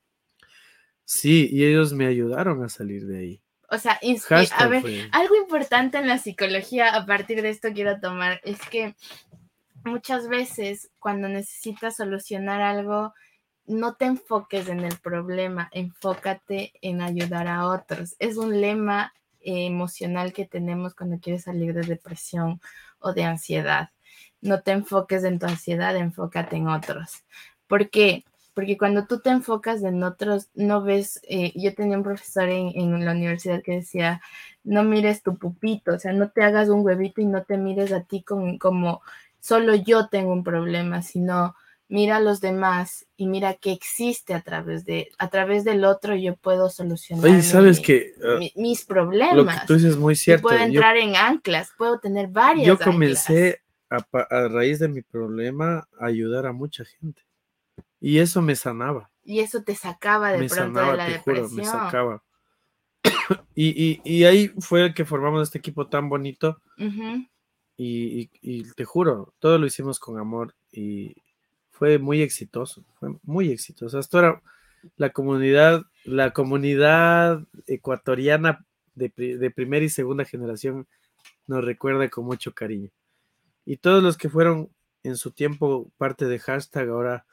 Sí, 1.05 1.49
y 1.51 1.65
ellos 1.65 1.93
me 1.93 2.05
ayudaron 2.05 2.63
a 2.63 2.70
salir 2.70 3.07
de 3.07 3.17
ahí. 3.17 3.43
O 3.72 3.78
sea, 3.78 3.99
a 4.55 4.67
ver, 4.67 4.82
fue- 4.82 5.09
algo 5.11 5.36
importante 5.36 5.97
en 5.97 6.07
la 6.07 6.17
psicología, 6.17 6.95
a 6.95 7.05
partir 7.05 7.41
de 7.41 7.49
esto 7.49 7.70
quiero 7.74 7.99
tomar, 7.99 8.41
es 8.43 8.59
que 8.70 8.95
muchas 9.84 10.28
veces 10.28 10.91
cuando 10.99 11.28
necesitas 11.30 11.95
solucionar 11.97 12.61
algo, 12.61 13.13
no 13.65 13.95
te 13.95 14.05
enfoques 14.05 14.67
en 14.67 14.80
el 14.80 14.97
problema, 14.97 15.70
enfócate 15.72 16.74
en 16.82 17.01
ayudar 17.01 17.47
a 17.47 17.67
otros. 17.67 18.15
Es 18.20 18.38
un 18.38 18.59
lema 18.59 19.13
eh, 19.41 19.67
emocional 19.67 20.34
que 20.34 20.45
tenemos 20.45 20.95
cuando 20.95 21.20
quieres 21.20 21.43
salir 21.43 21.74
de 21.74 21.82
depresión 21.82 22.59
o 22.99 23.13
de 23.13 23.24
ansiedad. 23.24 23.89
No 24.41 24.61
te 24.61 24.71
enfoques 24.71 25.23
en 25.23 25.39
tu 25.39 25.45
ansiedad, 25.47 25.95
enfócate 25.95 26.55
en 26.55 26.67
otros. 26.67 27.23
¿Por 27.67 27.89
qué? 27.89 28.23
Porque 28.53 28.77
cuando 28.77 29.05
tú 29.05 29.19
te 29.19 29.29
enfocas 29.29 29.83
en 29.83 30.03
otros, 30.03 30.49
no 30.53 30.81
ves, 30.81 31.21
eh, 31.29 31.51
yo 31.55 31.73
tenía 31.75 31.97
un 31.97 32.03
profesor 32.03 32.49
en, 32.49 32.71
en 32.75 33.05
la 33.05 33.11
universidad 33.11 33.61
que 33.61 33.73
decía, 33.75 34.21
no 34.63 34.83
mires 34.83 35.23
tu 35.23 35.37
pupito, 35.37 35.93
o 35.93 35.99
sea, 35.99 36.11
no 36.13 36.29
te 36.29 36.43
hagas 36.43 36.69
un 36.69 36.85
huevito 36.85 37.21
y 37.21 37.25
no 37.25 37.43
te 37.43 37.57
mires 37.57 37.91
a 37.93 38.01
ti 38.03 38.21
con, 38.23 38.57
como 38.57 39.01
solo 39.39 39.75
yo 39.75 40.07
tengo 40.09 40.33
un 40.33 40.43
problema, 40.43 41.01
sino 41.01 41.55
mira 41.87 42.17
a 42.17 42.19
los 42.19 42.41
demás 42.41 43.05
y 43.17 43.27
mira 43.27 43.53
qué 43.55 43.71
existe 43.71 44.33
a 44.33 44.41
través 44.41 44.85
de, 44.85 45.09
a 45.17 45.29
través 45.29 45.63
del 45.63 45.85
otro 45.85 46.15
yo 46.15 46.35
puedo 46.35 46.69
solucionar 46.69 47.29
Oye, 47.29 47.41
sabes 47.43 47.77
mi- 47.79 47.85
que 47.85 48.13
ah, 48.23 48.37
mi- 48.39 48.53
mis 48.55 48.79
lo 48.81 48.85
que 48.87 48.93
problemas. 48.93 49.65
tú 49.67 49.73
dices 49.75 49.91
es 49.91 49.97
muy 49.97 50.15
y 50.15 50.19
cierto. 50.19 50.43
puedo 50.43 50.57
Yo, 50.57 50.65
entrar 50.65 50.97
en 50.97 51.15
anclas, 51.15 51.69
puedo 51.77 51.99
tener 51.99 52.27
varias 52.27 52.67
yo 52.67 52.73
anclas. 52.73 53.25
A, 53.89 54.47
raíz 54.47 54.79
de 54.79 54.87
mi 54.87 55.01
problema 55.01 55.87
ayudar 55.99 56.45
a 56.45 56.51
mucha 56.53 56.85
gente. 56.85 57.21
Y 57.99 58.19
eso 58.19 58.41
me 58.41 58.55
sanaba. 58.55 59.09
y 59.23 59.39
eso 59.41 59.63
te 59.63 59.75
sacaba 59.75 60.31
de 60.31 60.39
me 60.39 60.47
pronto 60.47 60.63
sanaba, 60.79 60.91
de 60.91 60.97
la 60.97 61.05
te 61.07 61.19
juro, 61.19 61.35
depresión. 61.43 61.55
me 61.57 61.65
sacaba. 61.65 62.23
Y, 63.55 63.67
y, 63.69 64.01
y 64.03 64.23
ahí 64.23 64.47
fue 64.59 64.93
que 64.93 65.05
formamos 65.05 65.43
este 65.43 65.57
equipo 65.57 65.87
tan 65.87 66.07
bonito 66.09 66.61
y, 67.77 68.21
y- 68.21 68.29
y 68.41 68.63
te 68.73 68.85
juro, 68.85 69.33
todo 69.39 69.57
lo 69.57 69.65
hicimos 69.65 69.99
con 69.99 70.17
amor 70.17 70.53
y 70.71 71.15
fue 71.71 71.99
muy 71.99 72.21
exitoso, 72.21 72.83
fue 72.99 73.09
muy 73.23 73.51
exitoso. 73.51 73.99
Era 74.17 74.41
la 74.97 75.09
comunidad, 75.11 75.83
la 76.05 76.31
comunidad 76.31 77.43
ecuatoriana 77.67 78.65
de 78.95 79.51
primera 79.51 79.83
y 79.85 79.89
segunda 79.89 80.25
generación 80.25 80.87
nos 81.47 81.63
recuerda 81.63 82.07
con 82.09 82.25
mucho 82.25 82.53
cariño. 82.53 82.89
Y 83.66 83.78
todos 83.78 84.03
los 84.03 84.18
que 84.18 84.30
fueron 84.30 84.70
en 85.03 85.16
su 85.16 85.32
tiempo 85.32 85.91
parte 85.97 86.26
de 86.26 86.39
hashtag 86.39 86.89
ahora 86.89 87.26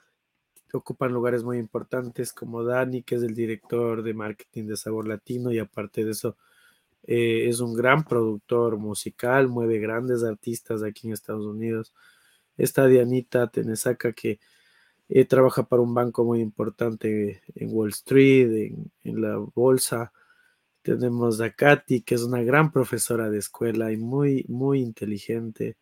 ocupan 0.77 1.13
lugares 1.13 1.43
muy 1.43 1.59
importantes 1.59 2.33
como 2.33 2.63
Dani, 2.63 3.03
que 3.03 3.17
es 3.17 3.23
el 3.23 3.35
director 3.35 4.03
de 4.03 4.15
marketing 4.15 4.67
de 4.67 4.77
Sabor 4.77 5.09
Latino 5.09 5.53
y 5.53 5.59
aparte 5.59 6.05
de 6.05 6.13
eso 6.13 6.37
eh, 7.05 7.49
es 7.49 7.61
un 7.61 7.75
gran 7.75 8.05
productor 8.05 8.77
musical, 8.79 9.49
mueve 9.49 9.79
grandes 9.79 10.23
artistas 10.23 10.83
aquí 10.83 11.07
en 11.07 11.15
Estados 11.15 11.47
Unidos. 11.47 11.95
Está 12.57 12.87
Dianita 12.87 13.49
Tenesaca 13.49 14.13
que 14.13 14.41
eh, 15.09 15.25
trabaja 15.25 15.65
para 15.69 15.83
un 15.83 15.95
banco 15.95 16.25
muy 16.25 16.41
importante 16.41 17.43
en 17.55 17.69
Wall 17.73 17.91
Street, 17.91 18.51
en, 18.51 18.93
en 19.05 19.23
la 19.23 19.37
bolsa. 19.55 20.13
Tenemos 20.83 21.41
a 21.41 21.51
Katy, 21.51 22.03
que 22.03 22.15
es 22.15 22.23
una 22.23 22.43
gran 22.43 22.73
profesora 22.73 23.31
de 23.31 23.39
escuela 23.39 23.93
y 23.93 23.97
muy, 23.97 24.45
muy 24.49 24.81
inteligente. 24.81 25.77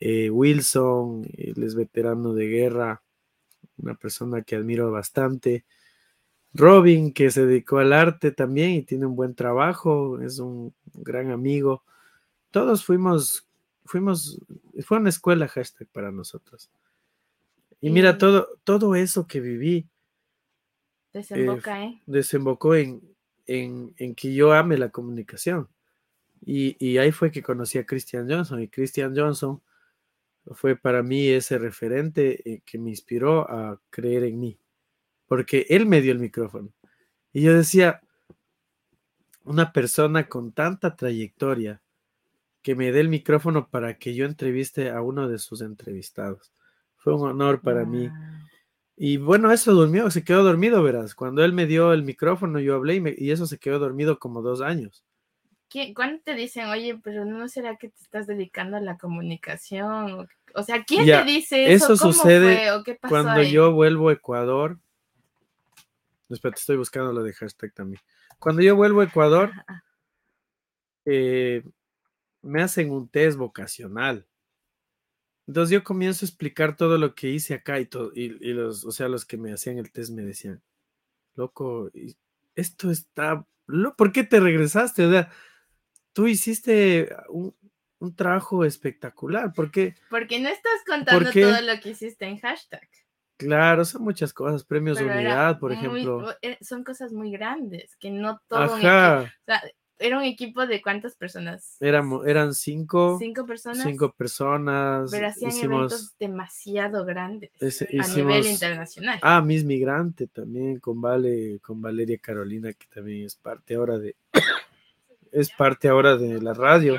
Eh, 0.00 0.30
Wilson, 0.30 1.26
él 1.36 1.62
es 1.62 1.74
veterano 1.74 2.32
de 2.34 2.46
guerra, 2.46 3.02
una 3.78 3.94
persona 3.94 4.42
que 4.42 4.56
admiro 4.56 4.90
bastante. 4.90 5.64
Robin, 6.52 7.12
que 7.12 7.30
se 7.30 7.44
dedicó 7.44 7.78
al 7.78 7.92
arte 7.92 8.32
también 8.32 8.70
y 8.72 8.82
tiene 8.82 9.06
un 9.06 9.14
buen 9.14 9.34
trabajo, 9.34 10.20
es 10.20 10.38
un 10.38 10.74
gran 10.94 11.30
amigo. 11.30 11.84
Todos 12.50 12.84
fuimos, 12.84 13.46
fuimos, 13.84 14.40
fue 14.84 14.98
una 14.98 15.10
escuela 15.10 15.48
hashtag 15.48 15.88
para 15.88 16.10
nosotros. 16.10 16.70
Y 17.80 17.90
mira, 17.90 18.16
todo, 18.16 18.48
todo 18.64 18.94
eso 18.94 19.26
que 19.26 19.40
viví 19.40 19.86
Desemboca, 21.12 21.84
¿eh? 21.84 22.02
desembocó 22.06 22.74
en, 22.74 23.02
en, 23.46 23.94
en 23.98 24.14
que 24.14 24.34
yo 24.34 24.52
ame 24.52 24.78
la 24.78 24.90
comunicación. 24.90 25.68
Y, 26.44 26.76
y 26.84 26.98
ahí 26.98 27.12
fue 27.12 27.30
que 27.30 27.42
conocí 27.42 27.78
a 27.78 27.86
Christian 27.86 28.28
Johnson. 28.28 28.60
Y 28.62 28.68
Christian 28.68 29.16
Johnson 29.16 29.60
fue 30.52 30.76
para 30.76 31.02
mí 31.02 31.28
ese 31.28 31.58
referente 31.58 32.40
eh, 32.50 32.60
que 32.64 32.78
me 32.78 32.90
inspiró 32.90 33.50
a 33.50 33.80
creer 33.90 34.24
en 34.24 34.40
mí. 34.40 34.58
Porque 35.26 35.66
él 35.68 35.86
me 35.86 36.00
dio 36.00 36.12
el 36.12 36.18
micrófono. 36.18 36.70
Y 37.32 37.42
yo 37.42 37.52
decía, 37.54 38.00
una 39.44 39.72
persona 39.72 40.28
con 40.28 40.52
tanta 40.52 40.96
trayectoria 40.96 41.80
que 42.62 42.74
me 42.74 42.90
dé 42.92 43.00
el 43.00 43.08
micrófono 43.08 43.68
para 43.68 43.96
que 43.98 44.14
yo 44.14 44.24
entreviste 44.24 44.90
a 44.90 45.00
uno 45.02 45.28
de 45.28 45.38
sus 45.38 45.60
entrevistados. 45.60 46.52
Fue 46.96 47.14
un 47.14 47.28
honor 47.28 47.60
para 47.60 47.84
mí. 47.84 48.08
Y 48.96 49.18
bueno, 49.18 49.52
eso 49.52 49.72
durmió, 49.72 50.10
se 50.10 50.24
quedó 50.24 50.42
dormido, 50.42 50.82
verás. 50.82 51.14
Cuando 51.14 51.44
él 51.44 51.52
me 51.52 51.66
dio 51.66 51.92
el 51.92 52.02
micrófono, 52.02 52.58
yo 52.60 52.74
hablé 52.74 52.96
y, 52.96 53.00
me- 53.00 53.14
y 53.16 53.30
eso 53.30 53.46
se 53.46 53.58
quedó 53.58 53.78
dormido 53.78 54.18
como 54.18 54.42
dos 54.42 54.60
años. 54.62 55.04
¿Qué- 55.68 55.92
¿Cuándo 55.94 56.22
te 56.24 56.34
dicen, 56.34 56.66
oye, 56.66 56.98
pero 57.02 57.24
no 57.24 57.48
será 57.48 57.76
que 57.76 57.88
te 57.88 58.02
estás 58.02 58.26
dedicando 58.26 58.76
a 58.76 58.80
la 58.80 58.96
comunicación? 58.98 60.26
O, 60.54 60.62
sea, 60.62 60.84
¿quién 60.84 61.06
Ya, 61.06 61.24
te 61.24 61.32
dice 61.32 61.72
eso? 61.72 61.92
eso 61.92 62.02
¿Cómo 62.02 62.12
sucede 62.12 62.56
fue? 62.56 62.70
¿O 62.72 62.82
qué 62.84 62.94
pasó 62.94 63.12
Cuando 63.12 63.40
ahí? 63.40 63.52
yo 63.52 63.72
vuelvo 63.72 64.08
a 64.08 64.12
Ecuador, 64.12 64.78
espera, 66.28 66.54
te 66.54 66.60
estoy 66.60 66.76
buscando 66.76 67.12
lo 67.12 67.22
de 67.22 67.32
hashtag 67.32 67.72
también. 67.72 68.00
Cuando 68.38 68.62
yo 68.62 68.76
vuelvo 68.76 69.00
a 69.00 69.04
Ecuador, 69.04 69.50
eh, 71.04 71.62
me 72.42 72.62
hacen 72.62 72.90
un 72.90 73.08
test 73.08 73.36
vocacional. 73.36 74.26
Entonces 75.46 75.72
yo 75.72 75.84
comienzo 75.84 76.24
a 76.24 76.28
explicar 76.28 76.76
todo 76.76 76.98
lo 76.98 77.14
que 77.14 77.30
hice 77.30 77.54
acá 77.54 77.78
y 77.78 77.86
todo, 77.86 78.10
y, 78.14 78.24
y 78.40 78.52
los, 78.52 78.84
o 78.84 78.90
sea, 78.90 79.08
los 79.08 79.24
que 79.24 79.36
me 79.36 79.52
hacían 79.52 79.78
el 79.78 79.92
test 79.92 80.12
me 80.12 80.22
decían, 80.22 80.60
loco, 81.36 81.90
esto 82.56 82.90
está, 82.90 83.46
¿por 83.96 84.12
qué 84.12 84.24
te 84.24 84.40
regresaste? 84.40 85.06
O 85.06 85.10
sea, 85.10 85.30
tú 86.16 86.26
hiciste 86.26 87.14
un, 87.28 87.54
un 87.98 88.16
trabajo 88.16 88.64
espectacular, 88.64 89.52
porque, 89.54 89.94
Porque 90.08 90.40
no 90.40 90.48
estás 90.48 90.80
contando 90.86 91.30
qué? 91.30 91.42
todo 91.42 91.60
lo 91.60 91.78
que 91.78 91.90
hiciste 91.90 92.24
en 92.24 92.38
hashtag. 92.38 92.88
claro, 93.36 93.84
son 93.84 94.02
muchas 94.02 94.32
cosas, 94.32 94.64
premios 94.64 94.96
de 94.98 95.04
pero 95.04 95.18
unidad, 95.18 95.58
por 95.58 95.72
muy- 95.72 95.78
ejemplo. 96.00 96.34
eh, 96.40 96.56
son 96.62 96.84
cosas 96.84 97.12
muy 97.12 97.30
grandes, 97.30 97.94
que 97.96 98.10
no 98.10 98.40
todo 98.48 98.64
equipo. 98.64 98.86
Ajá, 98.88 99.22
O 99.24 99.44
sea, 99.44 99.62
era 99.98 100.16
un 100.18 100.24
equipo 100.24 100.66
de 100.66 100.80
cuántas 100.80 101.16
personas? 101.16 101.76
éramos, 101.80 102.26
eran 102.26 102.54
cinco, 102.54 103.18
Cinco 103.18 103.44
personas. 103.44 103.82
cinco 103.82 104.12
personas, 104.12 105.10
pero 105.10 105.26
hacían 105.28 105.50
hicimos, 105.50 105.92
eventos 105.92 106.16
demasiado 106.18 107.04
grandes 107.04 107.50
ese- 107.60 107.88
a 108.00 108.08
nivel 108.08 108.46
internacional. 108.46 109.18
Ah, 109.22 109.42
Miss 109.42 109.64
Migrante 109.64 110.28
también 110.28 110.80
con 110.80 111.00
Vale, 111.02 111.60
con 111.60 111.82
Valeria 111.82 112.18
Carolina, 112.18 112.72
que 112.72 112.86
también 112.86 113.26
es 113.26 113.36
parte 113.36 113.74
ahora 113.74 113.98
de 113.98 114.16
es 115.32 115.50
parte 115.50 115.88
ahora 115.88 116.16
de 116.16 116.40
la 116.40 116.54
radio. 116.54 116.98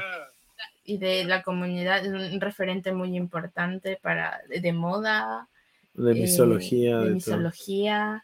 y 0.84 0.98
de 0.98 1.26
la 1.26 1.44
comunidad, 1.44 2.06
es 2.06 2.34
un 2.34 2.40
referente 2.42 2.94
muy 2.94 3.16
importante 3.18 4.00
para 4.02 4.40
de, 4.50 4.62
de 4.62 4.74
moda, 4.74 5.50
De 5.94 6.12
eh, 6.12 6.16
misología, 6.22 6.98
de 7.00 7.00
de 7.00 7.06
todo. 7.06 7.14
misología. 7.16 8.24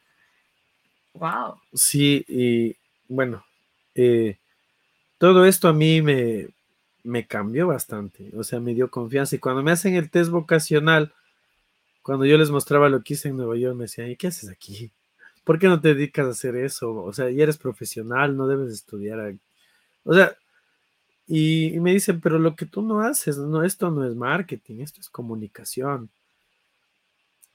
Wow. 1.14 1.56
Sí, 1.74 2.26
y 2.28 2.76
bueno, 3.08 3.46
eh, 3.96 4.38
todo 5.18 5.46
esto 5.46 5.68
a 5.68 5.74
mí 5.74 6.02
me, 6.02 6.48
me 7.04 7.28
cambió 7.28 7.68
bastante, 7.68 8.32
o 8.36 8.44
sea, 8.44 8.60
me 8.60 8.74
dio 8.74 8.90
confianza. 8.90 9.36
Y 9.36 9.40
cuando 9.40 9.62
me 9.64 9.72
hacen 9.72 9.96
el 9.96 10.10
test 10.10 10.32
vocacional, 10.32 11.14
cuando 12.02 12.26
yo 12.26 12.38
les 12.38 12.50
mostraba 12.50 12.90
lo 12.90 13.02
que 13.04 13.14
hice 13.14 13.30
en 13.30 13.38
Nueva 13.38 13.58
York, 13.58 13.76
me 13.76 13.84
decían, 13.84 14.10
¿y 14.10 14.16
qué 14.16 14.28
haces 14.28 14.50
aquí? 14.50 14.92
¿Por 15.44 15.60
qué 15.60 15.68
no 15.68 15.80
te 15.82 15.94
dedicas 15.94 16.26
a 16.26 16.30
hacer 16.32 16.56
eso? 16.56 16.94
O 16.96 17.14
sea, 17.14 17.30
ya 17.30 17.44
eres 17.44 17.58
profesional, 17.58 18.36
no 18.38 18.48
debes 18.48 18.72
estudiar. 18.74 19.36
Aquí". 20.04 20.10
O 20.10 20.14
sea, 20.14 20.38
y, 21.28 21.74
y 21.74 21.80
me 21.80 21.94
dicen, 21.94 22.20
pero 22.20 22.38
lo 22.38 22.56
que 22.56 22.66
tú 22.66 22.82
no 22.82 23.02
haces, 23.02 23.38
no, 23.38 23.64
esto 23.64 23.90
no 23.92 24.06
es 24.06 24.16
marketing, 24.16 24.82
esto 24.82 25.00
es 25.00 25.10
comunicación. 25.10 26.10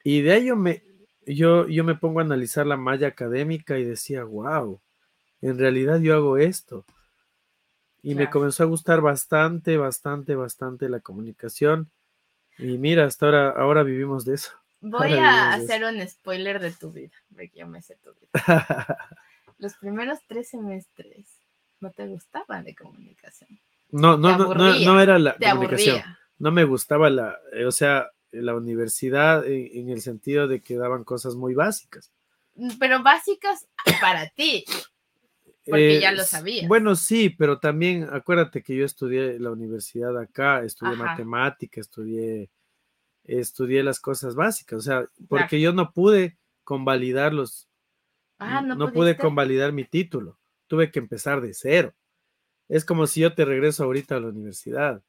Y 0.02 0.22
de 0.22 0.32
ahí 0.32 0.46
yo 0.46 0.56
me, 0.56 0.82
yo, 1.26 1.68
yo 1.68 1.84
me 1.84 1.94
pongo 1.94 2.20
a 2.20 2.22
analizar 2.22 2.66
la 2.66 2.76
malla 2.76 3.08
académica 3.08 3.78
y 3.78 3.84
decía, 3.84 4.24
wow, 4.24 4.80
en 5.42 5.58
realidad 5.58 6.00
yo 6.00 6.14
hago 6.14 6.38
esto. 6.38 6.84
Y 8.02 8.14
me 8.14 8.30
comenzó 8.30 8.62
a 8.62 8.66
gustar 8.66 9.00
bastante, 9.00 9.76
bastante, 9.76 10.34
bastante 10.34 10.88
la 10.88 11.00
comunicación. 11.00 11.90
Y 12.56 12.78
mira, 12.78 13.04
hasta 13.04 13.26
ahora, 13.26 13.50
ahora 13.50 13.82
vivimos 13.82 14.24
de 14.24 14.34
eso. 14.34 14.52
Voy 14.80 15.12
a 15.12 15.52
hacer 15.52 15.84
un 15.84 16.06
spoiler 16.08 16.60
de 16.60 16.70
tu 16.70 16.92
vida, 16.92 17.12
porque 17.28 17.50
yo 17.54 17.66
me 17.66 17.82
sé 17.82 17.96
tu 17.96 18.14
vida. 18.14 18.30
Los 19.58 19.74
primeros 19.74 20.20
tres 20.26 20.48
semestres 20.48 21.37
no 21.80 21.90
te 21.92 22.06
gustaban 22.06 22.64
de 22.64 22.74
comunicación. 22.74 23.58
No, 23.90 24.16
no, 24.16 24.36
no, 24.36 24.54
no, 24.54 24.64
aburría, 24.64 24.86
no 24.86 25.00
era 25.00 25.18
la 25.18 25.36
comunicación. 25.36 25.96
aburría. 25.96 26.18
No 26.38 26.52
me 26.52 26.64
gustaba 26.64 27.10
la, 27.10 27.36
eh, 27.52 27.64
o 27.64 27.72
sea, 27.72 28.10
la 28.30 28.54
universidad 28.54 29.46
en, 29.46 29.68
en 29.72 29.88
el 29.90 30.00
sentido 30.02 30.46
de 30.46 30.60
que 30.60 30.76
daban 30.76 31.04
cosas 31.04 31.34
muy 31.36 31.54
básicas. 31.54 32.12
Pero 32.78 33.02
básicas 33.02 33.66
para 34.00 34.28
ti. 34.30 34.64
Porque 35.64 36.00
ya 36.00 36.12
lo 36.12 36.22
s- 36.22 36.30
sabías. 36.30 36.64
Eh, 36.64 36.68
Bueno, 36.68 36.96
sí, 36.96 37.30
pero 37.30 37.58
también 37.58 38.08
acuérdate 38.10 38.62
que 38.62 38.76
yo 38.76 38.84
estudié 38.84 39.38
la 39.38 39.50
universidad 39.50 40.16
acá, 40.18 40.62
estudié 40.62 40.94
Ajá. 40.94 41.04
matemática, 41.06 41.80
estudié, 41.80 42.50
estudié 43.24 43.82
las 43.82 44.00
cosas 44.00 44.34
básicas, 44.34 44.78
o 44.78 44.82
sea, 44.82 45.08
porque 45.28 45.60
yo 45.60 45.72
no 45.72 45.92
pude 45.92 46.38
convalidar 46.64 47.32
los, 47.34 47.68
Ah, 48.38 48.62
no, 48.62 48.74
no 48.76 48.92
pude 48.92 49.16
convalidar 49.16 49.72
mi 49.72 49.84
título, 49.84 50.37
tuve 50.68 50.90
que 50.92 51.00
empezar 51.00 51.40
de 51.40 51.52
cero. 51.54 51.92
Es 52.68 52.84
como 52.84 53.06
si 53.06 53.20
yo 53.20 53.34
te 53.34 53.44
regreso 53.44 53.82
ahorita 53.84 54.16
a 54.16 54.20
la 54.20 54.28
universidad. 54.28 55.02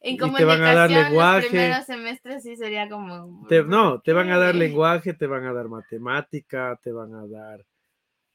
En 0.00 0.14
y 0.14 0.34
te 0.34 0.44
van 0.44 0.62
a 0.62 0.74
dar 0.74 0.90
lenguaje. 0.90 1.40
Los 1.40 1.48
primeros 1.50 1.86
semestres 1.86 2.42
sí 2.42 2.56
sería 2.56 2.88
como. 2.88 3.46
Te- 3.48 3.62
¿por 3.62 3.70
no, 3.70 4.00
te 4.00 4.12
van 4.12 4.30
a 4.30 4.38
dar 4.38 4.54
lenguaje, 4.54 5.14
te 5.14 5.26
van 5.26 5.44
a 5.46 5.52
dar 5.52 5.68
matemática, 5.68 6.78
te 6.82 6.92
van 6.92 7.14
a 7.14 7.26
dar... 7.26 7.64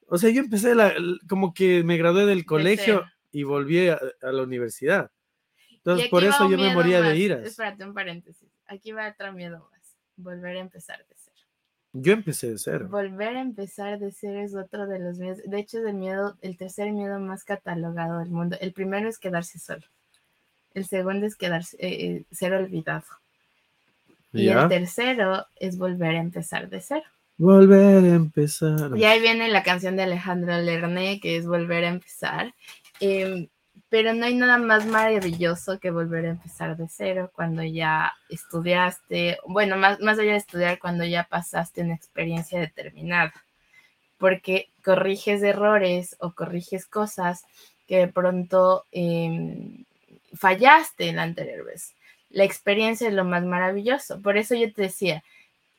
O 0.08 0.18
sea, 0.18 0.30
yo 0.32 0.42
empecé 0.42 0.76
la- 0.76 0.94
como 1.30 1.54
que 1.54 1.84
me 1.84 1.98
gradué 1.98 2.26
del 2.26 2.46
colegio 2.46 3.02
cero. 3.02 3.12
y 3.32 3.44
volví 3.44 3.88
a, 3.88 4.00
a 4.22 4.32
la 4.32 4.44
universidad. 4.44 5.12
Entonces, 5.72 6.08
por 6.10 6.24
eso 6.24 6.50
yo 6.50 6.58
me 6.58 6.74
moría 6.74 7.02
más. 7.02 7.10
de 7.10 7.18
iras. 7.18 7.46
Espérate, 7.46 7.84
un 7.84 7.94
paréntesis. 7.94 8.50
Aquí 8.68 8.92
va 8.92 9.10
otro 9.10 9.34
miedo 9.34 9.68
más. 9.72 9.96
Volver 10.16 10.58
a 10.58 10.60
empezar 10.60 11.00
de 11.08 11.16
cero. 11.18 11.33
Yo 11.94 12.14
empecé 12.14 12.50
de 12.50 12.58
cero. 12.58 12.88
Volver 12.90 13.38
a 13.38 13.42
empezar 13.42 14.00
de 14.00 14.12
cero 14.12 14.42
es 14.42 14.56
otro 14.56 14.88
de 14.88 14.98
los 14.98 15.20
miedos. 15.20 15.40
De 15.46 15.60
hecho, 15.60 15.78
es 15.78 15.86
el 15.86 15.94
miedo, 15.94 16.36
el 16.42 16.58
tercer 16.58 16.92
miedo 16.92 17.20
más 17.20 17.44
catalogado 17.44 18.20
del 18.20 18.32
mundo. 18.32 18.58
El 18.60 18.74
primero 18.74 19.08
es 19.08 19.20
quedarse 19.20 19.60
solo. 19.60 19.84
El 20.74 20.86
segundo 20.86 21.28
es 21.28 21.36
quedarse, 21.36 21.78
eh, 21.80 22.06
eh, 22.06 22.26
ser 22.32 22.54
olvidado. 22.54 23.06
Y 24.32 24.46
¿Ya? 24.46 24.64
el 24.64 24.70
tercero 24.70 25.46
es 25.56 25.78
volver 25.78 26.16
a 26.16 26.20
empezar 26.20 26.68
de 26.68 26.82
cero. 26.82 27.06
Volver 27.38 28.04
a 28.04 28.16
empezar. 28.16 28.98
Y 28.98 29.04
ahí 29.04 29.22
viene 29.22 29.48
la 29.50 29.62
canción 29.62 29.96
de 29.96 30.04
Alejandro 30.04 30.58
Lerné, 30.60 31.20
que 31.20 31.38
es 31.38 31.46
Volver 31.46 31.84
a 31.86 31.90
empezar. 31.90 32.56
Em, 33.00 33.48
pero 33.94 34.12
no 34.16 34.26
hay 34.26 34.34
nada 34.34 34.58
más 34.58 34.88
maravilloso 34.88 35.80
que 35.80 35.92
volver 35.92 36.26
a 36.26 36.30
empezar 36.32 36.76
de 36.76 36.88
cero 36.90 37.30
cuando 37.32 37.62
ya 37.62 38.12
estudiaste, 38.28 39.38
bueno, 39.46 39.78
más, 39.78 40.00
más 40.00 40.18
allá 40.18 40.32
de 40.32 40.38
estudiar, 40.38 40.80
cuando 40.80 41.06
ya 41.06 41.26
pasaste 41.26 41.82
una 41.82 41.94
experiencia 41.94 42.60
determinada. 42.60 43.32
Porque 44.18 44.70
corriges 44.84 45.44
errores 45.44 46.16
o 46.20 46.34
corriges 46.34 46.88
cosas 46.88 47.46
que 47.88 47.98
de 47.98 48.08
pronto 48.08 48.86
em, 48.92 49.86
fallaste 50.34 51.14
la 51.14 51.22
anterior 51.22 51.64
vez. 51.64 51.94
La 52.32 52.46
experiencia 52.46 53.08
es 53.08 53.14
lo 53.14 53.26
más 53.26 53.44
maravilloso. 53.44 54.20
Por 54.24 54.38
eso 54.38 54.56
yo 54.56 54.74
te 54.74 54.82
decía, 54.82 55.24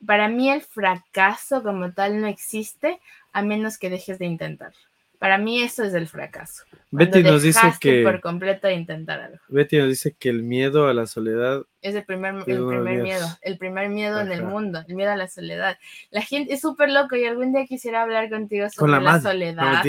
para 0.07 0.29
mí 0.29 0.51
el 0.51 0.63
fracaso 0.63 1.65
como 1.65 1.93
tal 1.93 2.21
no 2.21 2.29
existe 2.29 3.01
a 3.33 3.43
menos 3.43 3.77
que 3.77 3.91
dejes 3.91 4.21
de 4.21 4.27
intentarlo. 4.27 4.79
Para 5.19 5.39
mí 5.39 5.63
eso 5.63 5.85
es 5.85 5.95
el 5.95 6.07
fracaso. 6.07 6.65
Betty 6.91 7.23
nos 7.23 7.43
dice 7.43 7.61
que 7.81 8.03
por 8.03 8.21
completo 8.21 8.71
intentar 8.71 9.21
algo. 9.21 9.39
Betty 9.49 9.79
nos 9.79 9.89
dice 9.89 10.15
que 10.19 10.29
el 10.29 10.43
miedo 10.43 10.87
a 10.87 10.95
la 10.95 11.07
soledad 11.07 11.63
Es 11.81 11.95
el 11.95 12.05
primer, 12.05 12.37
Es 12.47 12.49
el 12.49 12.63
miedo, 12.63 13.27
el 13.43 13.59
primer 13.59 13.89
miedo 13.89 14.21
en 14.21 14.31
el 14.31 14.43
mundo, 14.43 14.85
el 14.87 14.95
miedo 14.95 15.13
a 15.13 15.17
la 15.17 15.29
soledad. 15.29 15.79
La 16.11 16.23
gente 16.23 16.55
es 16.55 16.61
súper 16.61 16.91
loco 16.91 17.17
y 17.17 17.25
algún 17.25 17.53
día 17.53 17.67
quisiera 17.67 18.03
hablar 18.03 18.29
contigo 18.31 18.65
con 18.65 18.71
sobre 18.73 18.93
la 18.93 19.01
la, 19.01 19.05
madre. 19.05 19.23
No, 19.23 19.31
soledad. 19.31 19.85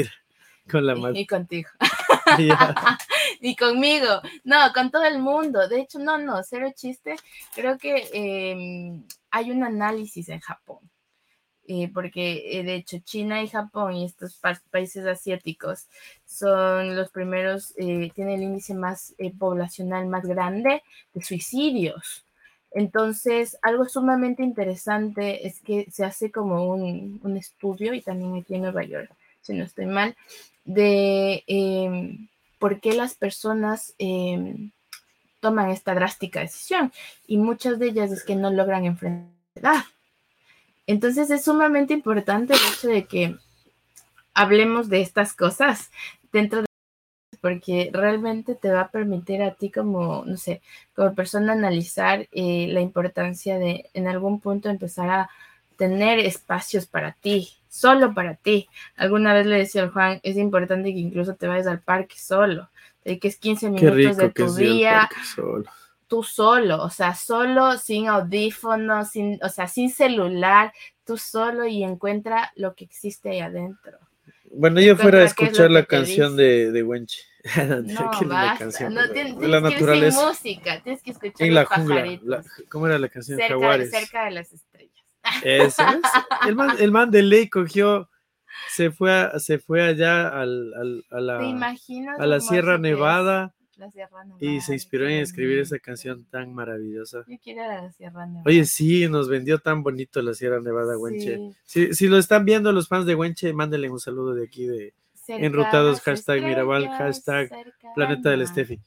Con 0.70 0.86
la 0.86 0.96
madre. 0.96 1.20
y 1.20 1.28
contigo. 1.28 1.70
Y 3.42 3.56
conmigo. 3.56 4.22
No, 4.44 4.58
con 4.74 4.92
todo 4.92 5.04
el 5.04 5.20
mundo. 5.20 5.68
De 5.68 5.82
hecho, 5.82 6.00
no, 6.00 6.18
no, 6.18 6.42
cero 6.44 6.72
chiste. 6.76 7.16
Creo 7.54 7.78
que 7.78 8.10
eh, 8.14 9.02
hay 9.32 9.52
un 9.52 9.64
análisis 9.64 10.30
en 10.30 10.40
Japón. 10.40 10.80
Eh, 11.68 11.90
porque 11.94 12.60
eh, 12.60 12.64
de 12.64 12.76
hecho 12.76 13.00
China 13.00 13.42
y 13.44 13.48
Japón 13.48 13.96
y 13.96 14.06
estos 14.06 14.36
pa- 14.36 14.62
países 14.72 15.06
asiáticos 15.06 15.88
son 16.26 16.96
los 16.96 17.10
primeros, 17.12 17.74
eh, 17.78 18.12
tienen 18.14 18.36
el 18.36 18.44
índice 18.44 18.74
más 18.74 19.14
eh, 19.18 19.32
poblacional 19.38 20.08
más 20.08 20.26
grande 20.26 20.84
de 21.14 21.24
suicidios. 21.24 22.24
Entonces, 22.72 23.58
algo 23.62 23.86
sumamente 23.88 24.44
interesante 24.44 25.48
es 25.48 25.62
que 25.62 25.88
se 25.92 26.04
hace 26.04 26.30
como 26.32 26.68
un, 26.68 27.22
un 27.24 27.38
estudio, 27.38 27.94
y 27.94 28.02
también 28.02 28.36
aquí 28.36 28.56
en 28.56 28.64
Nueva 28.64 28.84
York, 28.84 29.10
si 29.42 29.54
no 29.54 29.64
estoy 29.64 29.86
mal, 29.86 30.16
de 30.66 31.44
eh, 31.48 32.18
por 32.60 32.82
qué 32.82 32.94
las 32.94 33.14
personas 33.16 33.94
eh, 33.98 34.70
toman 35.40 35.70
esta 35.70 35.94
drástica 35.96 36.42
decisión. 36.42 36.92
Y 37.28 37.38
muchas 37.38 37.80
de 37.80 37.88
ellas 37.88 38.12
es 38.12 38.24
que 38.24 38.36
no 38.36 38.52
logran 38.52 38.84
enfrentar. 38.86 39.86
Entonces 40.88 41.30
es 41.30 41.44
sumamente 41.44 41.94
importante 41.94 42.54
el 42.54 42.60
hecho 42.74 42.88
de 42.88 43.06
que 43.06 43.36
hablemos 44.34 44.90
de 44.90 45.02
estas 45.02 45.34
cosas 45.34 45.92
dentro 46.32 46.62
de 46.62 46.66
porque 47.42 47.92
realmente 47.94 48.56
te 48.56 48.72
va 48.72 48.82
a 48.82 48.90
permitir 48.90 49.44
a 49.44 49.54
ti 49.54 49.70
como, 49.70 50.24
no 50.26 50.36
sé, 50.36 50.64
como 50.96 51.14
persona 51.14 51.54
analizar 51.54 52.28
eh, 52.32 52.68
la 52.72 52.82
importancia 52.82 53.60
de 53.60 53.88
en 53.94 54.08
algún 54.08 54.40
punto 54.40 54.68
empezar 54.68 55.10
a 55.12 55.30
tener 55.78 56.18
espacios 56.18 56.88
para 56.88 57.12
ti, 57.12 57.50
solo 57.70 58.16
para 58.16 58.34
ti. 58.34 58.68
Alguna 58.96 59.34
vez 59.36 59.46
le 59.46 59.58
decía 59.58 59.84
al 59.84 59.92
Juan, 59.92 60.20
es 60.24 60.38
importante 60.38 60.92
que 60.92 61.00
incluso 61.00 61.36
te 61.36 61.48
vayas 61.48 61.68
al 61.68 61.82
parque 61.82 62.18
solo, 62.18 62.70
que 63.04 63.20
es 63.22 63.38
15 63.38 63.68
Qué 63.76 63.92
minutos 63.92 64.18
de 64.18 64.30
tu 64.32 64.54
día. 64.56 65.08
Tú 66.16 66.24
solo, 66.24 66.82
o 66.82 66.90
sea, 66.90 67.14
solo, 67.14 67.78
sin 67.78 68.08
audífonos, 68.08 69.10
sin, 69.10 69.38
o 69.44 69.50
sea, 69.50 69.68
sin 69.68 69.90
celular, 69.90 70.72
tú 71.06 71.18
solo 71.18 71.66
y 71.68 71.84
encuentra 71.84 72.54
lo 72.56 72.74
que 72.74 72.86
existe 72.86 73.32
ahí 73.32 73.40
adentro. 73.42 73.98
Bueno, 74.50 74.80
yo 74.80 74.96
fuera 74.96 75.20
a 75.20 75.24
es 75.26 75.32
escuchar 75.32 75.72
la 75.72 75.84
canción 75.84 76.38
de, 76.38 76.72
de 76.72 76.84
Wenchi. 76.84 77.20
No. 77.58 78.12
No, 78.12 78.12
tienes, 79.14 79.36
la 79.38 79.62
tienes 79.68 79.86
que 79.86 79.98
ir 79.98 80.12
sin 80.14 80.26
música, 80.26 80.82
tienes 80.84 81.04
que 81.04 81.12
escuchar 81.12 81.46
En 81.48 81.54
la 81.54 81.62
los 81.64 81.70
jungla. 81.70 81.96
pajaritos. 81.96 82.28
la- 82.28 82.44
¿Cómo 82.70 82.88
era 82.88 82.98
la 82.98 83.10
canción? 83.10 83.38
cerca, 83.38 83.54
Jaguares. 83.54 83.92
cerca 83.92 84.26
de 84.26 84.32
las 84.32 84.54
estrellas. 84.54 85.06
Eso 85.44 85.84
es. 85.84 86.00
El 86.48 86.56
man, 86.56 86.78
el 86.80 86.92
man 86.94 87.12
de 87.12 87.24
ley 87.24 87.50
cogió, 87.50 88.10
se 88.70 88.90
fue, 88.90 89.12
a- 89.14 89.38
se 89.40 89.60
fue 89.60 89.84
allá 89.84 90.30
al, 90.30 90.74
al- 90.76 91.04
a 91.12 92.20
a 92.20 92.26
la 92.26 92.40
Sierra 92.40 92.78
Nevada 92.78 93.54
La 93.78 93.92
Sierra 93.92 94.24
Nevada. 94.24 94.46
y 94.46 94.62
se 94.62 94.74
inspiró 94.74 95.08
en 95.08 95.20
escribir 95.20 95.60
esa 95.60 95.80
canción 95.80 96.24
tan 96.26 96.54
maravillosa. 96.54 97.24
Yo 97.28 97.38
quiero 97.44 97.64
ir 97.64 97.70
a 97.70 97.82
la 97.84 97.92
Sierra 97.92 98.26
Nevada. 98.26 98.44
Oye, 98.46 98.66
sí, 98.66 99.08
nos 99.10 99.28
vendió 99.30 99.60
tan 99.60 99.84
bonito 99.84 100.22
la 100.22 100.34
Sierra 100.34 100.60
Nevada, 100.62 100.98
Wenche. 100.98 101.38
Sí, 101.66 101.88
Si, 101.88 101.94
si 101.94 102.08
lo 102.08 102.18
están 102.18 102.46
viendo 102.46 102.72
los 102.72 102.88
fans 102.88 103.06
de 103.06 103.16
Wenche, 103.16 103.52
mándenle 103.54 103.90
un 103.90 104.00
saludo 104.00 104.34
de 104.34 104.46
aquí 104.46 104.66
de 104.66 104.94
cerca 105.14 105.46
enrutados, 105.46 106.02
hashtag 106.02 106.42
Mirabal, 106.44 106.88
hashtag 106.90 107.50
Planeta 107.96 108.30
del. 108.30 108.48
Steffi. 108.48 108.80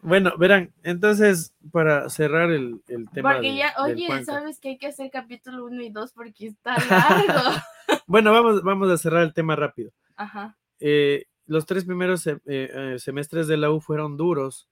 Bueno, 0.00 0.36
verán, 0.36 0.70
entonces, 0.82 1.54
para 1.72 2.10
cerrar 2.10 2.50
el, 2.50 2.82
el 2.88 3.08
tema 3.08 3.32
Porque 3.34 3.48
de- 3.52 3.56
ya, 3.56 3.74
oye, 3.78 4.06
sabes 4.24 4.60
que 4.60 4.68
hay 4.70 4.78
que 4.78 4.88
hacer 4.88 5.10
capítulo 5.10 5.64
1 5.64 5.80
y 5.82 5.88
2 5.88 6.12
porque 6.12 6.46
está 6.48 6.76
largo. 6.90 7.56
Bueno, 8.06 8.32
vamos, 8.32 8.62
vamos 8.62 8.90
a 8.90 8.98
cerrar 8.98 9.22
el 9.22 9.32
tema 9.34 9.56
rápido. 9.56 9.90
Ajá. 10.16 10.56
eh, 10.80 11.24
los 11.46 11.66
tres 11.66 11.84
primeros 11.84 12.26
eh, 12.26 12.38
eh, 12.46 12.96
semestres 12.98 13.46
de 13.46 13.56
la 13.56 13.70
U 13.70 13.80
fueron 13.80 14.16
duros 14.16 14.68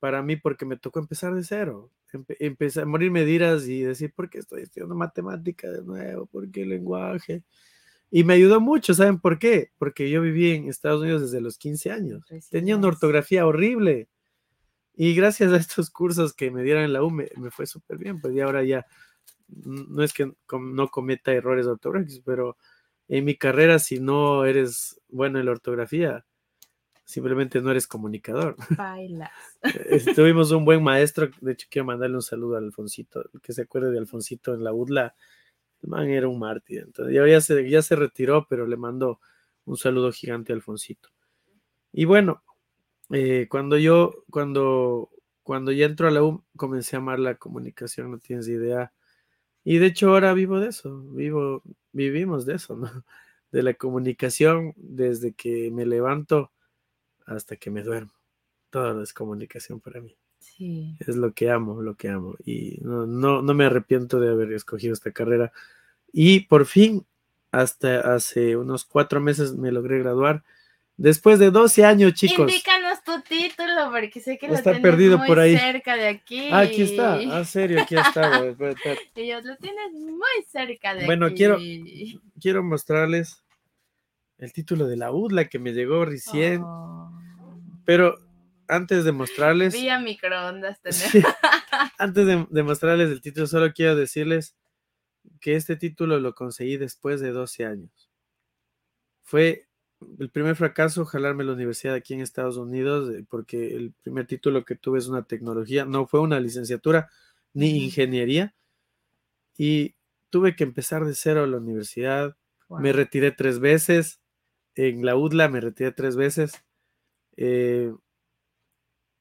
para 0.00 0.22
mí 0.22 0.36
porque 0.36 0.64
me 0.64 0.76
tocó 0.76 1.00
empezar 1.00 1.34
de 1.34 1.42
cero. 1.44 1.90
Empe- 2.12 2.36
empecé 2.40 2.82
a 2.82 2.86
morirme 2.86 3.24
de 3.24 3.30
iras 3.32 3.66
y 3.68 3.82
decir, 3.82 4.12
¿por 4.14 4.30
qué 4.30 4.38
estoy 4.38 4.62
estudiando 4.62 4.94
matemática 4.94 5.70
de 5.70 5.82
nuevo? 5.82 6.26
¿Por 6.26 6.50
qué 6.50 6.64
lenguaje? 6.66 7.42
Y 8.10 8.24
me 8.24 8.34
ayudó 8.34 8.60
mucho, 8.60 8.94
¿saben 8.94 9.20
por 9.20 9.38
qué? 9.38 9.72
Porque 9.78 10.08
yo 10.10 10.22
viví 10.22 10.52
en 10.52 10.68
Estados 10.68 11.02
Unidos 11.02 11.22
desde 11.22 11.40
los 11.42 11.58
15 11.58 11.90
años. 11.90 12.22
Tenía 12.50 12.76
una 12.76 12.88
ortografía 12.88 13.46
horrible. 13.46 14.08
Y 14.94 15.14
gracias 15.14 15.52
a 15.52 15.56
estos 15.58 15.90
cursos 15.90 16.34
que 16.34 16.50
me 16.50 16.62
dieron 16.62 16.84
en 16.84 16.92
la 16.92 17.02
U 17.04 17.10
me, 17.10 17.28
me 17.36 17.50
fue 17.50 17.66
súper 17.66 17.98
bien. 17.98 18.20
Pues 18.20 18.34
y 18.34 18.40
ahora 18.40 18.64
ya, 18.64 18.86
no 19.48 20.02
es 20.02 20.12
que 20.12 20.32
no 20.52 20.88
cometa 20.88 21.32
errores 21.32 21.66
ortográficos, 21.66 22.20
pero 22.24 22.56
en 23.08 23.24
mi 23.24 23.36
carrera, 23.36 23.78
si 23.78 24.00
no 24.00 24.44
eres 24.44 25.00
bueno 25.08 25.38
en 25.38 25.46
la 25.46 25.52
ortografía, 25.52 26.24
simplemente 27.04 27.60
no 27.60 27.70
eres 27.70 27.86
comunicador. 27.86 28.56
Bailas. 28.76 29.30
Tuvimos 30.14 30.50
un 30.50 30.64
buen 30.64 30.82
maestro, 30.82 31.30
de 31.40 31.52
hecho 31.52 31.66
quiero 31.70 31.86
mandarle 31.86 32.16
un 32.16 32.22
saludo 32.22 32.56
a 32.56 32.58
Alfonsito, 32.58 33.24
que 33.42 33.52
se 33.52 33.62
acuerde 33.62 33.90
de 33.90 33.98
Alfonsito 33.98 34.54
en 34.54 34.62
la 34.62 34.72
UDLA, 34.72 35.14
el 35.82 35.88
man 35.88 36.08
era 36.08 36.28
un 36.28 36.38
mártir, 36.38 36.82
entonces 36.86 37.14
ya, 37.14 37.26
ya 37.26 37.40
se, 37.40 37.68
ya 37.68 37.82
se 37.82 37.96
retiró, 37.96 38.46
pero 38.48 38.66
le 38.66 38.76
mando 38.76 39.20
un 39.64 39.76
saludo 39.76 40.12
gigante 40.12 40.52
a 40.52 40.56
Alfonsito. 40.56 41.08
Y 41.92 42.04
bueno, 42.04 42.42
eh, 43.10 43.46
cuando 43.50 43.78
yo, 43.78 44.24
cuando, 44.30 45.10
cuando 45.42 45.72
ya 45.72 45.86
entro 45.86 46.08
a 46.08 46.10
la 46.10 46.22
U, 46.22 46.44
comencé 46.56 46.96
a 46.96 46.98
amar 46.98 47.18
la 47.18 47.36
comunicación, 47.36 48.10
no 48.10 48.18
tienes 48.18 48.48
idea. 48.48 48.92
Y 49.70 49.76
de 49.76 49.88
hecho 49.88 50.08
ahora 50.08 50.32
vivo 50.32 50.60
de 50.60 50.68
eso, 50.68 51.02
vivo, 51.10 51.62
vivimos 51.92 52.46
de 52.46 52.54
eso, 52.54 52.74
¿no? 52.74 52.90
De 53.52 53.62
la 53.62 53.74
comunicación 53.74 54.72
desde 54.76 55.34
que 55.34 55.70
me 55.70 55.84
levanto 55.84 56.52
hasta 57.26 57.56
que 57.56 57.70
me 57.70 57.82
duermo. 57.82 58.12
Todo 58.70 59.02
es 59.02 59.12
comunicación 59.12 59.80
para 59.80 60.00
mí. 60.00 60.16
Sí. 60.38 60.96
Es 61.00 61.16
lo 61.16 61.34
que 61.34 61.50
amo, 61.50 61.82
lo 61.82 61.96
que 61.96 62.08
amo. 62.08 62.34
Y 62.46 62.78
no, 62.80 63.06
no, 63.06 63.42
no 63.42 63.54
me 63.54 63.66
arrepiento 63.66 64.20
de 64.20 64.30
haber 64.30 64.52
escogido 64.52 64.94
esta 64.94 65.12
carrera. 65.12 65.52
Y 66.14 66.40
por 66.40 66.64
fin, 66.64 67.04
hasta 67.52 68.14
hace 68.14 68.56
unos 68.56 68.86
cuatro 68.86 69.20
meses 69.20 69.54
me 69.54 69.70
logré 69.70 69.98
graduar. 69.98 70.44
Después 71.00 71.38
de 71.38 71.52
12 71.52 71.84
años, 71.84 72.12
chicos. 72.14 72.50
Indícanos 72.50 73.04
tu 73.04 73.20
título 73.22 73.88
porque 73.92 74.20
sé 74.20 74.36
que 74.36 74.48
lo 74.48 74.54
Está 74.54 74.72
tienes 74.72 74.82
perdido 74.82 75.16
muy 75.16 75.28
por 75.28 75.38
ahí. 75.38 75.56
cerca 75.56 75.94
de 75.96 76.08
aquí. 76.08 76.48
Ah, 76.50 76.58
aquí 76.58 76.82
está. 76.82 77.20
Ah, 77.30 77.44
serio, 77.44 77.80
aquí 77.80 77.94
está. 77.96 78.44
Y 79.14 79.28
yo 79.28 79.40
lo 79.40 79.56
tienes 79.58 79.92
muy 79.92 80.44
cerca 80.48 80.96
de 80.96 81.06
Bueno, 81.06 81.26
aquí. 81.26 81.36
quiero- 81.36 81.58
Quiero 82.40 82.64
mostrarles 82.64 83.44
el 84.38 84.52
título 84.52 84.88
de 84.88 84.96
la 84.96 85.12
UDLA 85.12 85.44
que 85.48 85.60
me 85.60 85.72
llegó 85.72 86.04
recién. 86.04 86.62
Oh. 86.64 87.16
Pero 87.84 88.16
antes 88.66 89.04
de 89.04 89.12
mostrarles. 89.12 89.74
Vía 89.74 90.00
microondas. 90.00 90.80
Sí. 90.90 91.22
Antes 91.96 92.26
de, 92.26 92.44
de 92.50 92.62
mostrarles 92.64 93.10
el 93.10 93.20
título, 93.20 93.46
solo 93.46 93.72
quiero 93.72 93.94
decirles 93.94 94.56
que 95.40 95.54
este 95.54 95.76
título 95.76 96.18
lo 96.18 96.34
conseguí 96.34 96.76
después 96.76 97.20
de 97.20 97.30
12 97.30 97.66
años. 97.66 98.10
Fue 99.22 99.67
el 100.18 100.30
primer 100.30 100.56
fracaso 100.56 101.04
jalarme 101.04 101.42
a 101.42 101.46
la 101.46 101.52
universidad 101.52 101.94
aquí 101.94 102.14
en 102.14 102.20
Estados 102.20 102.56
Unidos, 102.56 103.10
eh, 103.14 103.24
porque 103.28 103.74
el 103.74 103.92
primer 103.92 104.26
título 104.26 104.64
que 104.64 104.76
tuve 104.76 104.98
es 104.98 105.08
una 105.08 105.24
tecnología, 105.24 105.84
no 105.84 106.06
fue 106.06 106.20
una 106.20 106.40
licenciatura 106.40 107.10
ni 107.52 107.84
ingeniería. 107.84 108.54
Y 109.56 109.96
tuve 110.30 110.56
que 110.56 110.64
empezar 110.64 111.04
de 111.04 111.14
cero 111.14 111.46
la 111.46 111.58
universidad. 111.58 112.36
Me 112.68 112.92
retiré 112.92 113.32
tres 113.32 113.58
veces. 113.60 114.20
En 114.74 115.04
la 115.04 115.16
UDLA 115.16 115.48
me 115.48 115.60
retiré 115.60 115.92
tres 115.92 116.16
veces. 116.16 116.52
Eh, 117.36 117.92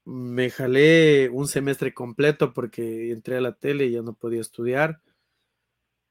me 0.05 0.49
jalé 0.49 1.29
un 1.29 1.47
semestre 1.47 1.93
completo 1.93 2.53
porque 2.53 3.11
entré 3.11 3.37
a 3.37 3.41
la 3.41 3.53
tele 3.53 3.87
y 3.87 3.91
ya 3.91 4.01
no 4.01 4.13
podía 4.13 4.41
estudiar. 4.41 5.01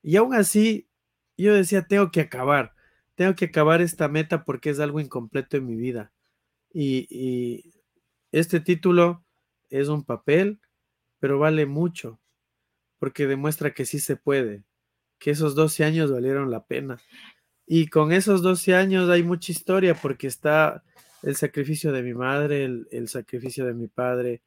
Y 0.02 0.16
aún 0.16 0.34
así, 0.34 0.88
yo 1.36 1.54
decía, 1.54 1.86
tengo 1.86 2.10
que 2.10 2.20
acabar, 2.20 2.75
tengo 3.16 3.34
que 3.34 3.46
acabar 3.46 3.80
esta 3.80 4.08
meta 4.08 4.44
porque 4.44 4.70
es 4.70 4.78
algo 4.78 5.00
incompleto 5.00 5.56
en 5.56 5.66
mi 5.66 5.74
vida. 5.74 6.12
Y, 6.72 7.06
y 7.10 7.72
este 8.30 8.60
título 8.60 9.24
es 9.70 9.88
un 9.88 10.04
papel, 10.04 10.60
pero 11.18 11.38
vale 11.38 11.66
mucho, 11.66 12.20
porque 12.98 13.26
demuestra 13.26 13.74
que 13.74 13.86
sí 13.86 13.98
se 13.98 14.16
puede, 14.16 14.62
que 15.18 15.30
esos 15.32 15.54
12 15.54 15.84
años 15.84 16.12
valieron 16.12 16.50
la 16.50 16.66
pena. 16.66 17.00
Y 17.66 17.88
con 17.88 18.12
esos 18.12 18.42
12 18.42 18.74
años 18.74 19.10
hay 19.10 19.24
mucha 19.24 19.50
historia 19.50 19.94
porque 19.94 20.28
está 20.28 20.84
el 21.22 21.34
sacrificio 21.34 21.90
de 21.90 22.02
mi 22.02 22.14
madre, 22.14 22.64
el, 22.64 22.86
el 22.92 23.08
sacrificio 23.08 23.66
de 23.66 23.74
mi 23.74 23.88
padre 23.88 24.42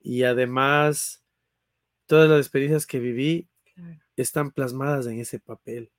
y 0.00 0.22
además 0.22 1.24
todas 2.06 2.28
las 2.28 2.38
experiencias 2.38 2.86
que 2.86 3.00
viví 3.00 3.48
Claro, 3.74 3.98
están 4.16 4.52
plasmadas 4.52 5.06
en 5.06 5.18
ese 5.18 5.40
papel. 5.40 5.90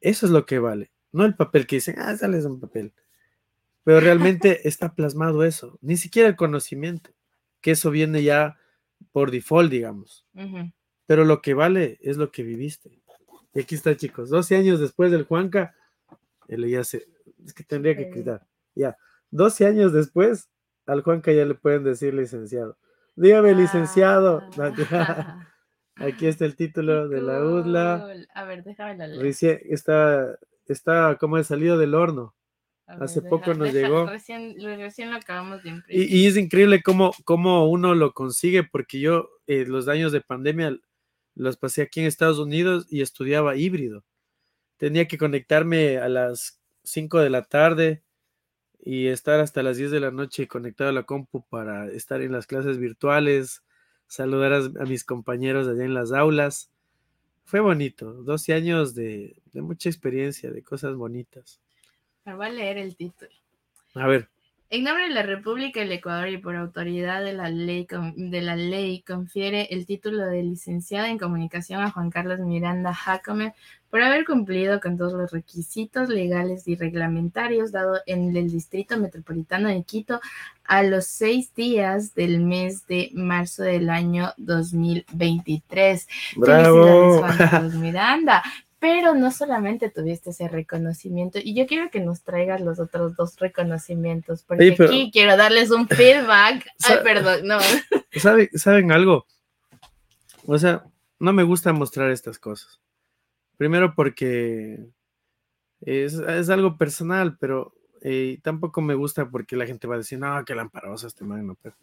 Eso 0.00 0.26
es 0.26 0.32
lo 0.32 0.46
que 0.46 0.58
vale, 0.58 0.90
no 1.12 1.24
el 1.24 1.34
papel 1.34 1.66
que 1.66 1.76
dicen, 1.76 1.96
ah, 1.98 2.16
sales 2.16 2.44
un 2.44 2.60
papel. 2.60 2.92
Pero 3.84 4.00
realmente 4.00 4.60
está 4.68 4.94
plasmado 4.94 5.44
eso, 5.44 5.78
ni 5.80 5.96
siquiera 5.96 6.28
el 6.28 6.36
conocimiento, 6.36 7.10
que 7.60 7.72
eso 7.72 7.90
viene 7.90 8.22
ya 8.22 8.58
por 9.12 9.30
default, 9.30 9.70
digamos. 9.70 10.26
Pero 11.06 11.24
lo 11.24 11.42
que 11.42 11.54
vale 11.54 11.98
es 12.02 12.16
lo 12.16 12.30
que 12.30 12.42
viviste. 12.42 13.00
Y 13.52 13.60
aquí 13.60 13.74
está, 13.74 13.96
chicos, 13.96 14.30
12 14.30 14.56
años 14.56 14.80
después 14.80 15.10
del 15.10 15.24
Juanca, 15.24 15.74
él 16.46 16.68
ya 16.68 16.84
se, 16.84 17.08
es 17.44 17.52
que 17.52 17.64
tendría 17.64 17.96
que 17.96 18.10
quitar, 18.10 18.46
ya, 18.74 18.96
12 19.30 19.66
años 19.66 19.92
después, 19.92 20.48
al 20.86 21.02
Juanca 21.02 21.32
ya 21.32 21.44
le 21.44 21.54
pueden 21.54 21.84
decir 21.84 22.14
licenciado. 22.14 22.76
Dígame, 23.16 23.54
licenciado. 23.54 24.42
Ah. 24.58 25.46
Aquí 25.96 26.26
está 26.26 26.46
el 26.46 26.56
título 26.56 27.08
de 27.08 27.20
la 27.20 27.40
UDLA. 27.40 28.06
A 28.34 28.44
ver, 28.44 28.64
déjame 28.64 28.96
la. 28.96 29.20
Recién 29.20 29.60
está, 29.64 30.38
está 30.72 31.16
como 31.18 31.36
el 31.38 31.44
salido 31.44 31.78
del 31.78 31.94
horno. 31.94 32.34
Ver, 32.86 33.02
hace 33.04 33.22
poco 33.22 33.54
nos 33.54 33.72
deja- 33.72 33.86
llegó. 33.88 34.06
Recién, 34.06 34.54
lo- 34.58 34.76
recién 34.76 35.10
lo 35.10 35.16
acabamos 35.16 35.62
de 35.62 35.70
imprimir. 35.70 36.10
Y, 36.10 36.22
y 36.22 36.26
es 36.26 36.36
increíble 36.36 36.82
cómo, 36.82 37.12
cómo 37.24 37.68
uno 37.68 37.94
lo 37.94 38.12
consigue, 38.12 38.64
porque 38.64 38.98
yo 39.00 39.30
eh, 39.46 39.64
los 39.66 39.86
años 39.88 40.10
de 40.12 40.20
pandemia 40.20 40.76
los 41.36 41.56
pasé 41.56 41.82
aquí 41.82 42.00
en 42.00 42.06
Estados 42.06 42.38
Unidos 42.38 42.86
y 42.90 43.00
estudiaba 43.02 43.56
híbrido. 43.56 44.04
Tenía 44.76 45.06
que 45.06 45.18
conectarme 45.18 45.98
a 45.98 46.08
las 46.08 46.60
5 46.82 47.20
de 47.20 47.30
la 47.30 47.42
tarde 47.44 48.02
y 48.82 49.06
estar 49.06 49.38
hasta 49.40 49.62
las 49.62 49.76
10 49.76 49.90
de 49.90 50.00
la 50.00 50.10
noche 50.10 50.48
conectado 50.48 50.90
a 50.90 50.92
la 50.92 51.04
compu 51.04 51.44
para 51.48 51.86
estar 51.92 52.22
en 52.22 52.32
las 52.32 52.46
clases 52.46 52.78
virtuales, 52.78 53.62
saludar 54.08 54.52
a, 54.54 54.56
a 54.58 54.84
mis 54.86 55.04
compañeros 55.04 55.68
allá 55.68 55.84
en 55.84 55.94
las 55.94 56.12
aulas. 56.12 56.72
Fue 57.44 57.60
bonito, 57.60 58.12
12 58.24 58.52
años 58.54 58.94
de, 58.94 59.36
de 59.52 59.62
mucha 59.62 59.88
experiencia, 59.88 60.50
de 60.50 60.62
cosas 60.62 60.94
bonitas. 60.94 61.60
Me 62.24 62.34
voy 62.34 62.46
a 62.46 62.50
leer 62.50 62.78
el 62.78 62.96
título. 62.96 63.30
A 63.94 64.06
ver, 64.06 64.28
En 64.72 64.84
nombre 64.84 65.08
de 65.08 65.14
la 65.14 65.24
República 65.24 65.80
del 65.80 65.90
Ecuador 65.90 66.28
y 66.28 66.38
por 66.38 66.54
autoridad 66.54 67.24
de 67.24 67.32
la 67.32 67.48
ley, 67.48 67.88
de 68.14 68.40
la 68.40 68.54
ley 68.54 69.02
confiere 69.02 69.66
el 69.72 69.84
título 69.84 70.24
de 70.26 70.44
licenciado 70.44 71.06
en 71.06 71.18
comunicación 71.18 71.82
a 71.82 71.90
Juan 71.90 72.10
Carlos 72.10 72.38
Miranda 72.38 72.94
Jacome 72.94 73.52
por 73.90 74.00
haber 74.00 74.24
cumplido 74.24 74.78
con 74.80 74.96
todos 74.96 75.14
los 75.14 75.32
requisitos 75.32 76.08
legales 76.08 76.68
y 76.68 76.76
reglamentarios 76.76 77.72
dado 77.72 77.98
en 78.06 78.36
el 78.36 78.48
Distrito 78.48 78.96
Metropolitano 78.96 79.68
de 79.68 79.82
Quito 79.82 80.20
a 80.62 80.84
los 80.84 81.06
seis 81.06 81.52
días 81.52 82.14
del 82.14 82.38
mes 82.38 82.86
de 82.86 83.10
marzo 83.12 83.64
del 83.64 83.90
año 83.90 84.32
2023. 84.36 86.06
bravo. 86.36 86.84
Felicidades, 86.84 87.18
Juan 87.18 87.50
Carlos 87.50 87.74
Miranda. 87.74 88.42
Pero 88.80 89.14
no 89.14 89.30
solamente 89.30 89.90
tuviste 89.90 90.30
ese 90.30 90.48
reconocimiento, 90.48 91.38
y 91.40 91.54
yo 91.54 91.66
quiero 91.66 91.90
que 91.90 92.00
nos 92.00 92.22
traigas 92.22 92.62
los 92.62 92.80
otros 92.80 93.14
dos 93.14 93.36
reconocimientos, 93.38 94.42
porque 94.42 94.74
aquí 94.78 95.10
quiero 95.12 95.36
darles 95.36 95.70
un 95.70 95.86
feedback. 95.86 96.66
Ay, 96.88 96.96
perdón, 97.04 97.46
no. 97.46 97.58
¿Saben 98.54 98.90
algo? 98.90 99.26
O 100.46 100.58
sea, 100.58 100.84
no 101.18 101.34
me 101.34 101.42
gusta 101.42 101.74
mostrar 101.74 102.10
estas 102.10 102.38
cosas. 102.38 102.80
Primero 103.58 103.94
porque 103.94 104.88
es, 105.82 106.18
algo 106.48 106.78
personal, 106.78 107.36
pero 107.38 107.74
eh, 108.00 108.38
tampoco 108.42 108.80
me 108.80 108.94
gusta 108.94 109.28
porque 109.28 109.56
la 109.56 109.66
gente 109.66 109.86
va 109.86 109.96
a 109.96 109.98
decir, 109.98 110.18
no, 110.18 110.42
qué 110.46 110.54
lamparosa 110.54 111.06
este 111.06 111.24
man, 111.24 111.54
pero, 111.62 111.76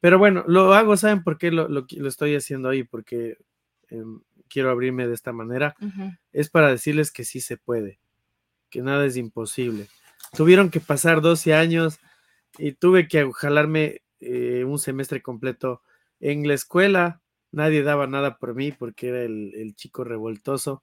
pero 0.00 0.18
bueno, 0.18 0.42
lo 0.48 0.74
hago, 0.74 0.96
¿saben 0.96 1.22
por 1.22 1.38
qué 1.38 1.52
lo, 1.52 1.68
lo, 1.68 1.86
estoy 2.08 2.34
haciendo 2.34 2.68
ahí? 2.68 2.82
Porque 2.82 3.38
em, 3.88 4.20
quiero 4.48 4.70
abrirme 4.70 5.06
de 5.06 5.14
esta 5.14 5.32
manera. 5.32 5.74
Es 6.32 6.50
para 6.50 6.70
decirles 6.70 7.10
que 7.10 7.24
sí 7.24 7.40
se 7.40 7.56
puede, 7.56 8.00
que 8.70 8.82
nada 8.82 9.04
es 9.06 9.16
imposible. 9.16 9.88
Tuvieron 10.36 10.70
que 10.70 10.80
pasar 10.80 11.20
12 11.20 11.54
años 11.54 11.98
y 12.58 12.72
tuve 12.72 13.08
que 13.08 13.30
jalarme 13.32 14.02
eh, 14.20 14.64
un 14.64 14.78
semestre 14.78 15.22
completo 15.22 15.82
en 16.20 16.46
la 16.48 16.54
escuela. 16.54 17.20
Nadie 17.52 17.82
daba 17.82 18.06
nada 18.06 18.38
por 18.38 18.54
mí 18.54 18.72
porque 18.72 19.08
era 19.08 19.22
el 19.22 19.74
chico 19.76 20.04
revoltoso 20.04 20.82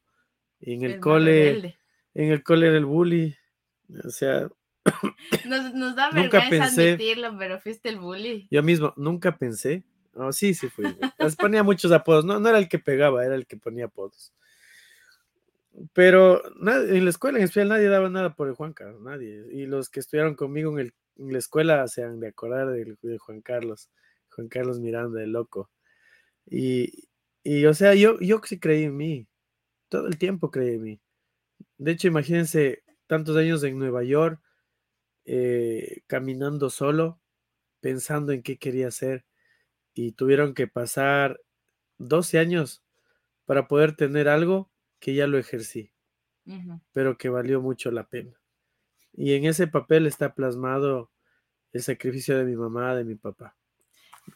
en 0.61 0.83
el, 0.83 0.99
cole, 0.99 1.77
en 2.13 2.31
el 2.31 2.43
cole 2.43 2.67
era 2.67 2.77
el 2.77 2.85
bully. 2.85 3.35
O 4.05 4.09
sea, 4.09 4.47
nos, 5.45 5.95
da 5.95 6.11
vergüenza 6.11 6.65
admitirlo, 6.65 7.37
pero 7.37 7.59
fuiste 7.59 7.89
el 7.89 7.99
bully. 7.99 8.47
Yo 8.49 8.63
mismo 8.63 8.93
nunca 8.95 9.37
pensé. 9.37 9.83
Oh, 10.13 10.31
sí, 10.31 10.53
sí 10.53 10.69
fui. 10.69 10.85
ponía 11.39 11.63
muchos 11.63 11.91
apodos. 11.91 12.25
No, 12.25 12.39
no 12.39 12.49
era 12.49 12.57
el 12.57 12.67
que 12.69 12.79
pegaba, 12.79 13.25
era 13.25 13.35
el 13.35 13.45
que 13.47 13.57
ponía 13.57 13.85
apodos. 13.85 14.33
Pero 15.93 16.41
en 16.45 17.05
la 17.05 17.09
escuela 17.09 17.37
en 17.37 17.45
especial 17.45 17.69
nadie 17.69 17.87
daba 17.87 18.09
nada 18.09 18.35
por 18.35 18.49
el 18.49 18.55
Juan 18.55 18.73
Carlos, 18.73 19.01
nadie. 19.01 19.45
Y 19.51 19.65
los 19.65 19.89
que 19.89 20.01
estudiaron 20.01 20.35
conmigo 20.35 20.77
en, 20.77 20.93
la 21.15 21.37
escuela 21.37 21.87
se 21.87 22.03
han 22.03 22.19
de 22.19 22.27
acordar 22.29 22.69
de, 22.69 23.17
Juan 23.19 23.41
Carlos, 23.41 23.89
Juan 24.29 24.47
Carlos 24.49 24.79
Miranda, 24.79 25.23
el 25.23 25.31
loco. 25.31 25.69
Y, 26.45 27.07
y 27.43 27.65
o 27.65 27.73
sea, 27.73 27.95
yo, 27.95 28.19
yo 28.19 28.41
sí 28.43 28.59
creí 28.59 28.83
en 28.83 28.97
mí 28.97 29.27
todo 29.91 30.07
el 30.07 30.17
tiempo 30.17 30.49
creí 30.49 30.75
en 30.75 30.83
mí. 30.83 31.01
De 31.77 31.91
hecho, 31.91 32.07
imagínense 32.07 32.83
tantos 33.07 33.35
años 33.35 33.61
en 33.63 33.77
Nueva 33.77 34.03
York, 34.03 34.41
eh, 35.25 36.01
caminando 36.07 36.69
solo, 36.69 37.19
pensando 37.81 38.31
en 38.31 38.41
qué 38.41 38.57
quería 38.57 38.87
hacer, 38.87 39.25
y 39.93 40.13
tuvieron 40.13 40.53
que 40.53 40.67
pasar 40.67 41.39
12 41.97 42.39
años 42.39 42.83
para 43.45 43.67
poder 43.67 43.95
tener 43.95 44.27
algo 44.27 44.69
que 44.99 45.13
ya 45.13 45.27
lo 45.27 45.37
ejercí, 45.37 45.91
pero 46.93 47.17
que 47.17 47.29
valió 47.29 47.61
mucho 47.61 47.91
la 47.91 48.07
pena. 48.07 48.33
Y 49.13 49.33
en 49.33 49.45
ese 49.45 49.67
papel 49.67 50.07
está 50.07 50.33
plasmado 50.33 51.11
el 51.73 51.81
sacrificio 51.81 52.37
de 52.37 52.45
mi 52.45 52.55
mamá, 52.55 52.95
de 52.95 53.03
mi 53.03 53.15
papá. 53.15 53.55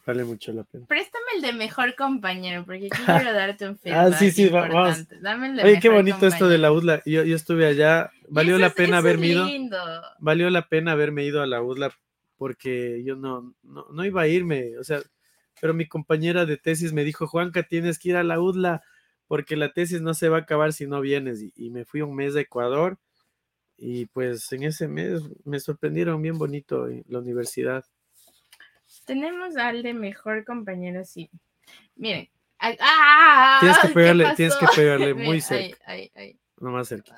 Vale 0.06 0.24
mucho 0.24 0.52
la 0.52 0.64
pena. 0.64 0.86
Préstame 0.88 1.26
el 1.36 1.42
de 1.42 1.54
mejor 1.54 1.96
compañero, 1.96 2.66
porque 2.66 2.90
quiero 3.06 3.34
darte 3.34 3.68
un 3.68 3.78
feedback. 3.78 4.14
ah, 4.14 4.18
sí, 4.18 4.32
sí, 4.32 4.50
vamos. 4.50 5.08
Dame 5.22 5.48
el 5.48 5.56
de 5.58 5.64
Oye, 5.64 5.80
qué 5.80 5.90
bonito 5.90 6.28
esto 6.28 6.50
de 6.50 6.58
la 6.58 6.72
UDLA. 6.72 7.02
Yo, 7.06 7.24
yo 7.24 7.36
estuve 7.36 7.68
allá. 7.68 8.12
Valió 8.28 8.58
la 8.58 8.72
pena 8.72 8.98
haberme 8.98 9.28
ido. 9.28 9.48
Valió 10.20 10.50
la 10.50 10.68
pena 10.68 10.94
haberme 10.94 11.24
ido 11.24 11.42
a 11.42 11.48
la 11.48 11.62
UDLA 11.62 11.94
porque 12.38 13.04
yo 13.06 13.16
no, 13.16 13.54
no, 13.64 13.86
no, 13.92 14.06
iba 14.06 14.24
a 14.24 14.28
irme. 14.28 14.78
O 14.78 14.84
sea, 14.84 15.02
pero 15.66 15.74
mi 15.74 15.88
compañera 15.88 16.46
de 16.46 16.58
tesis 16.58 16.94
me 16.94 17.04
dijo, 17.04 17.26
Juanca, 17.26 17.64
tienes 17.64 17.98
que 17.98 18.10
ir 18.10 18.18
a 18.18 18.24
la 18.24 18.40
UDLA 18.40 18.84
porque 19.26 19.56
la 19.56 19.74
tesis 19.74 20.00
no 20.00 20.14
se 20.14 20.30
va 20.30 20.38
a 20.38 20.42
acabar 20.42 20.74
si 20.74 20.86
no 20.86 21.02
vienes. 21.02 21.42
Y, 21.42 21.52
y 21.56 21.72
me 21.72 21.86
fui 21.86 22.04
un 22.04 22.16
mes 22.16 22.36
de 22.36 22.42
Ecuador. 22.42 23.00
Y 23.76 24.06
pues 24.06 24.52
en 24.52 24.62
ese 24.62 24.88
mes 24.88 25.24
me 25.44 25.60
sorprendieron 25.60 26.22
bien 26.22 26.38
bonito 26.38 26.88
en 26.88 27.04
la 27.08 27.18
universidad. 27.18 27.84
Tenemos 29.08 29.58
al 29.58 29.82
de 29.82 29.96
mejor 29.96 30.46
compañero, 30.46 31.04
sí. 31.04 31.32
Miren. 31.96 32.30
¡Ah! 32.60 33.58
Tienes 33.60 33.80
que 33.80 33.88
pegarle, 33.88 34.36
tienes 34.36 34.56
que 34.58 34.68
pegarle 34.68 35.14
muy 35.16 35.42
cerca. 35.42 35.80
Ahí, 35.88 36.12
ahí, 36.14 36.40
No 36.60 36.70
más 36.70 36.90
cerca. 36.90 37.18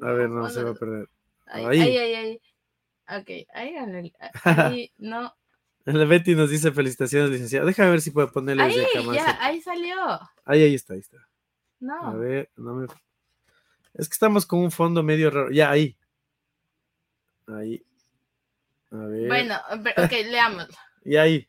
Ah, 0.00 0.08
a 0.08 0.12
ver, 0.12 0.30
no, 0.30 0.48
se 0.48 0.64
va 0.64 0.70
a 0.70 0.74
perder. 0.74 1.06
Ahí, 1.48 1.66
ahí, 1.66 1.98
ahí. 1.98 2.14
ahí. 2.14 2.40
Ok, 3.10 3.28
ahí, 3.52 3.76
ahí 4.42 4.92
no. 4.96 5.34
La 5.84 6.04
Betty 6.04 6.34
nos 6.34 6.50
dice 6.50 6.70
felicitaciones, 6.70 7.30
licenciada. 7.30 7.66
Déjame 7.66 7.90
ver 7.90 8.00
si 8.00 8.10
puedo 8.12 8.30
ponerle 8.30 8.62
ahí, 8.62 8.76
ya, 9.14 9.38
ahí 9.44 9.60
salió. 9.60 9.96
Ahí, 10.44 10.62
ahí 10.62 10.74
está, 10.74 10.94
ahí 10.94 11.00
está. 11.00 11.28
No. 11.80 12.06
A 12.06 12.14
ver, 12.14 12.50
no 12.56 12.74
me. 12.74 12.86
Es 13.94 14.08
que 14.08 14.12
estamos 14.12 14.46
con 14.46 14.60
un 14.60 14.70
fondo 14.70 15.02
medio 15.02 15.30
raro. 15.30 15.50
Ya, 15.50 15.70
ahí. 15.70 15.96
Ahí. 17.48 17.84
Bueno, 18.90 19.56
ok, 19.96 20.12
leámoslo. 20.30 20.76
y 21.04 21.16
ahí. 21.16 21.48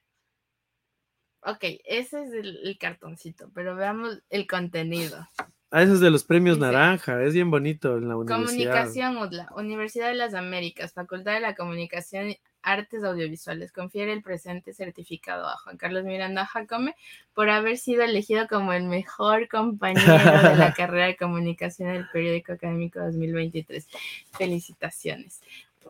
Ok, 1.46 1.64
ese 1.86 2.24
es 2.24 2.32
el, 2.32 2.78
cartoncito, 2.80 3.52
pero 3.54 3.76
veamos 3.76 4.22
el 4.30 4.48
contenido. 4.48 5.28
Ah, 5.72 5.84
ese 5.84 5.94
es 5.94 6.00
de 6.00 6.10
los 6.10 6.24
premios 6.24 6.58
Naranja, 6.58 7.22
es 7.22 7.34
bien 7.34 7.52
bonito 7.52 7.98
en 7.98 8.08
la 8.08 8.16
universidad. 8.16 8.46
Comunicación 8.46 9.18
UDLA, 9.18 9.50
Universidad 9.58 10.08
de 10.08 10.14
las 10.14 10.34
Américas, 10.36 10.94
Facultad 10.94 11.34
de 11.34 11.42
la 11.42 11.56
Comunicación 11.56 12.36
Artes 12.64 13.04
Audiovisuales. 13.04 13.72
Confiere 13.72 14.14
el 14.14 14.24
presente 14.24 14.74
certificado 14.74 15.48
a 15.48 15.58
Juan 15.58 15.78
Carlos 15.78 16.04
Miranda 16.04 16.46
Jacome 16.46 16.96
por 17.34 17.50
haber 17.50 17.78
sido 17.78 18.04
elegido 18.04 18.48
como 18.48 18.74
el 18.74 18.84
mejor 18.84 19.48
compañero 19.50 20.14
de 20.14 20.56
la 20.56 20.74
carrera 20.78 21.08
de 21.08 21.18
comunicación 21.18 21.94
del 21.94 22.08
periódico 22.10 22.54
académico 22.54 23.00
2023. 23.00 23.88
Felicitaciones. 24.32 25.42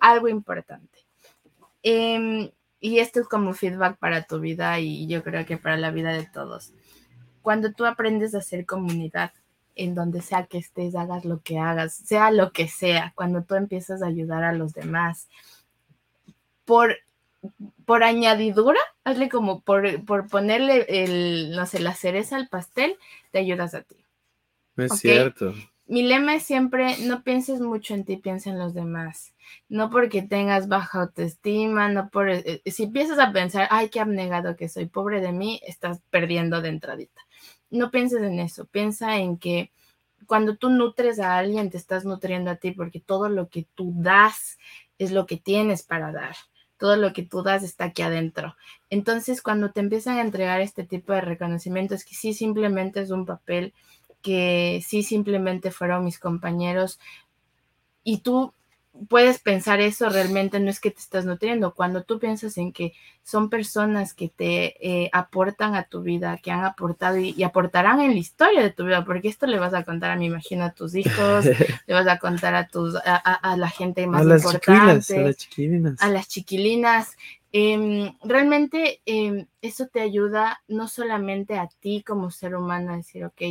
Algo 0.02 0.28
importante 0.28 1.04
Em, 1.84 2.50
y 2.80 3.00
esto 3.00 3.20
es 3.20 3.28
como 3.28 3.54
feedback 3.54 3.98
para 3.98 4.24
tu 4.24 4.40
vida 4.40 4.80
y 4.80 5.06
yo 5.08 5.22
creo 5.22 5.46
que 5.46 5.58
para 5.58 5.78
la 5.78 5.92
vida 5.92 6.14
de 6.14 6.26
todos. 6.26 6.72
Cuando 7.42 7.74
tú 7.74 7.86
aprendes 7.86 8.34
a 8.34 8.40
hacer 8.40 8.66
comunidad, 8.66 9.34
en 9.76 9.96
donde 9.96 10.22
sea 10.22 10.46
que 10.46 10.60
estés, 10.60 10.96
hagas 10.96 11.26
lo 11.26 11.42
que 11.42 11.60
hagas, 11.60 11.94
sea 11.94 12.32
lo 12.32 12.52
que 12.52 12.68
sea, 12.68 13.12
cuando 13.16 13.44
tú 13.44 13.56
empiezas 13.56 14.02
a 14.02 14.08
ayudar 14.08 14.44
a 14.44 14.54
los 14.54 14.74
demás, 14.74 15.28
por, 16.66 16.98
por 17.86 18.04
añadidura, 18.04 18.80
hazle 19.04 19.30
como 19.30 19.62
por, 19.62 20.04
por 20.06 20.28
ponerle 20.28 20.86
el, 20.88 21.52
no 21.56 21.66
sé, 21.66 21.80
la 21.80 21.94
cereza 21.94 22.36
al 22.36 22.48
pastel, 22.48 22.98
te 23.32 23.40
ayudas 23.40 23.74
a 23.74 23.82
ti. 23.82 23.96
Es 24.78 24.94
cierto 25.00 25.54
mi 25.86 26.02
lema 26.02 26.36
es 26.36 26.44
siempre, 26.44 26.98
no 27.00 27.24
pienses 27.24 27.60
mucho 27.60 27.94
en 27.94 28.06
ti, 28.06 28.18
piensa 28.18 28.50
en 28.50 28.58
los 28.58 28.74
demás. 28.74 29.34
No 29.68 29.90
porque 29.90 30.22
tengas 30.22 30.68
baja 30.68 31.02
autoestima, 31.02 31.90
no 31.90 32.10
por... 32.10 32.30
Eh, 32.30 32.62
eh, 32.64 32.72
si 32.72 32.84
empiezas 32.84 33.20
a 33.20 33.32
pensar, 33.34 33.68
ay, 33.70 33.90
qué 33.90 34.00
abnegado 34.00 34.56
que 34.56 34.70
soy, 34.70 34.86
pobre 34.86 35.20
de 35.22 35.32
mí, 35.34 35.60
estás 35.68 36.02
perdiendo 36.10 36.62
de 36.62 36.70
entradita. 36.70 37.22
No 37.70 37.92
pienses 37.92 38.22
en 38.22 38.40
eso, 38.40 38.66
piensa 38.66 39.18
en 39.18 39.38
que 39.38 39.72
cuando 40.26 40.56
tú 40.56 40.70
nutres 40.70 41.20
a 41.20 41.38
alguien, 41.38 41.70
te 41.70 41.78
estás 41.78 42.06
nutriendo 42.06 42.50
a 42.50 42.56
ti 42.56 42.72
porque 42.72 43.02
todo 43.02 43.28
lo 43.28 43.50
que 43.50 43.68
tú 43.76 43.94
das 43.96 44.58
es 44.98 45.12
lo 45.12 45.26
que 45.26 45.38
tienes 45.38 45.84
para 45.84 46.12
dar. 46.12 46.36
Todo 46.84 46.98
lo 46.98 47.14
que 47.14 47.24
tú 47.24 47.44
das 47.44 47.64
está 47.64 47.86
aquí 47.86 48.02
adentro. 48.02 48.58
Entonces, 48.90 49.42
cuando 49.42 49.72
te 49.72 49.80
empiezan 49.80 50.18
a 50.18 50.22
entregar 50.22 50.60
este 50.60 50.84
tipo 50.84 51.14
de 51.14 51.22
reconocimientos, 51.22 52.04
que 52.04 52.14
sí 52.14 52.34
simplemente 52.34 53.00
es 53.00 53.10
un 53.10 53.26
papel, 53.26 53.74
que 54.22 54.84
sí 54.86 55.02
simplemente 55.02 55.72
fueron 55.72 56.04
mis 56.04 56.20
compañeros 56.20 57.00
y 58.04 58.18
tú 58.18 58.54
puedes 59.10 59.40
pensar 59.40 59.82
eso 59.82 60.10
realmente 60.10 60.60
no 60.60 60.70
es 60.70 60.80
que 60.80 60.92
te 60.92 61.00
estás 61.00 61.26
nutriendo. 61.26 61.74
Cuando 61.74 62.04
tú 62.04 62.20
piensas 62.20 62.58
en 62.58 62.72
que 62.72 62.94
son 63.24 63.50
personas 63.50 64.14
que 64.14 64.30
te 64.30 64.76
eh, 64.88 65.10
aportan 65.14 65.76
a 65.76 65.84
tu 65.84 66.02
vida, 66.02 66.38
que 66.38 66.52
han 66.52 66.64
aportado 66.64 67.18
y, 67.18 67.42
aportarán 67.44 68.02
en 68.02 68.12
la 68.12 68.20
historia 68.20 68.62
de 68.62 68.72
tu 68.72 68.86
vida, 68.86 69.04
porque 69.04 69.30
esto 69.30 69.48
le 69.48 69.60
vas 69.60 69.74
a 69.74 69.84
contar 69.84 70.12
a, 70.12 70.16
me 70.16 70.26
imagino, 70.26 70.64
a 70.64 70.72
tus 70.72 70.96
hijos, 70.96 71.46
le 71.88 71.94
vas 71.94 72.08
a 72.08 72.20
contar 72.20 72.56
a 72.56 72.68
tus 72.68 72.96
a, 72.96 73.56
la 73.58 73.70
gente 73.70 74.06
más 74.08 74.24
importante, 74.24 75.18
a 75.18 75.22
las 75.24 75.38
chiquilinas, 75.38 76.02
a 76.02 76.10
las 76.10 76.28
chiquilinas. 76.28 77.16
Em, 77.56 78.12
realmente 78.24 79.02
em, 79.06 79.46
eso 79.62 79.86
te 79.86 80.02
ayuda 80.02 80.64
no 80.68 80.88
solamente 80.88 81.60
a 81.60 81.68
ti 81.68 82.04
como 82.06 82.32
ser 82.32 82.56
humano 82.56 82.92
a 82.92 82.98
decir, 82.98 83.24
ok, 83.26 83.42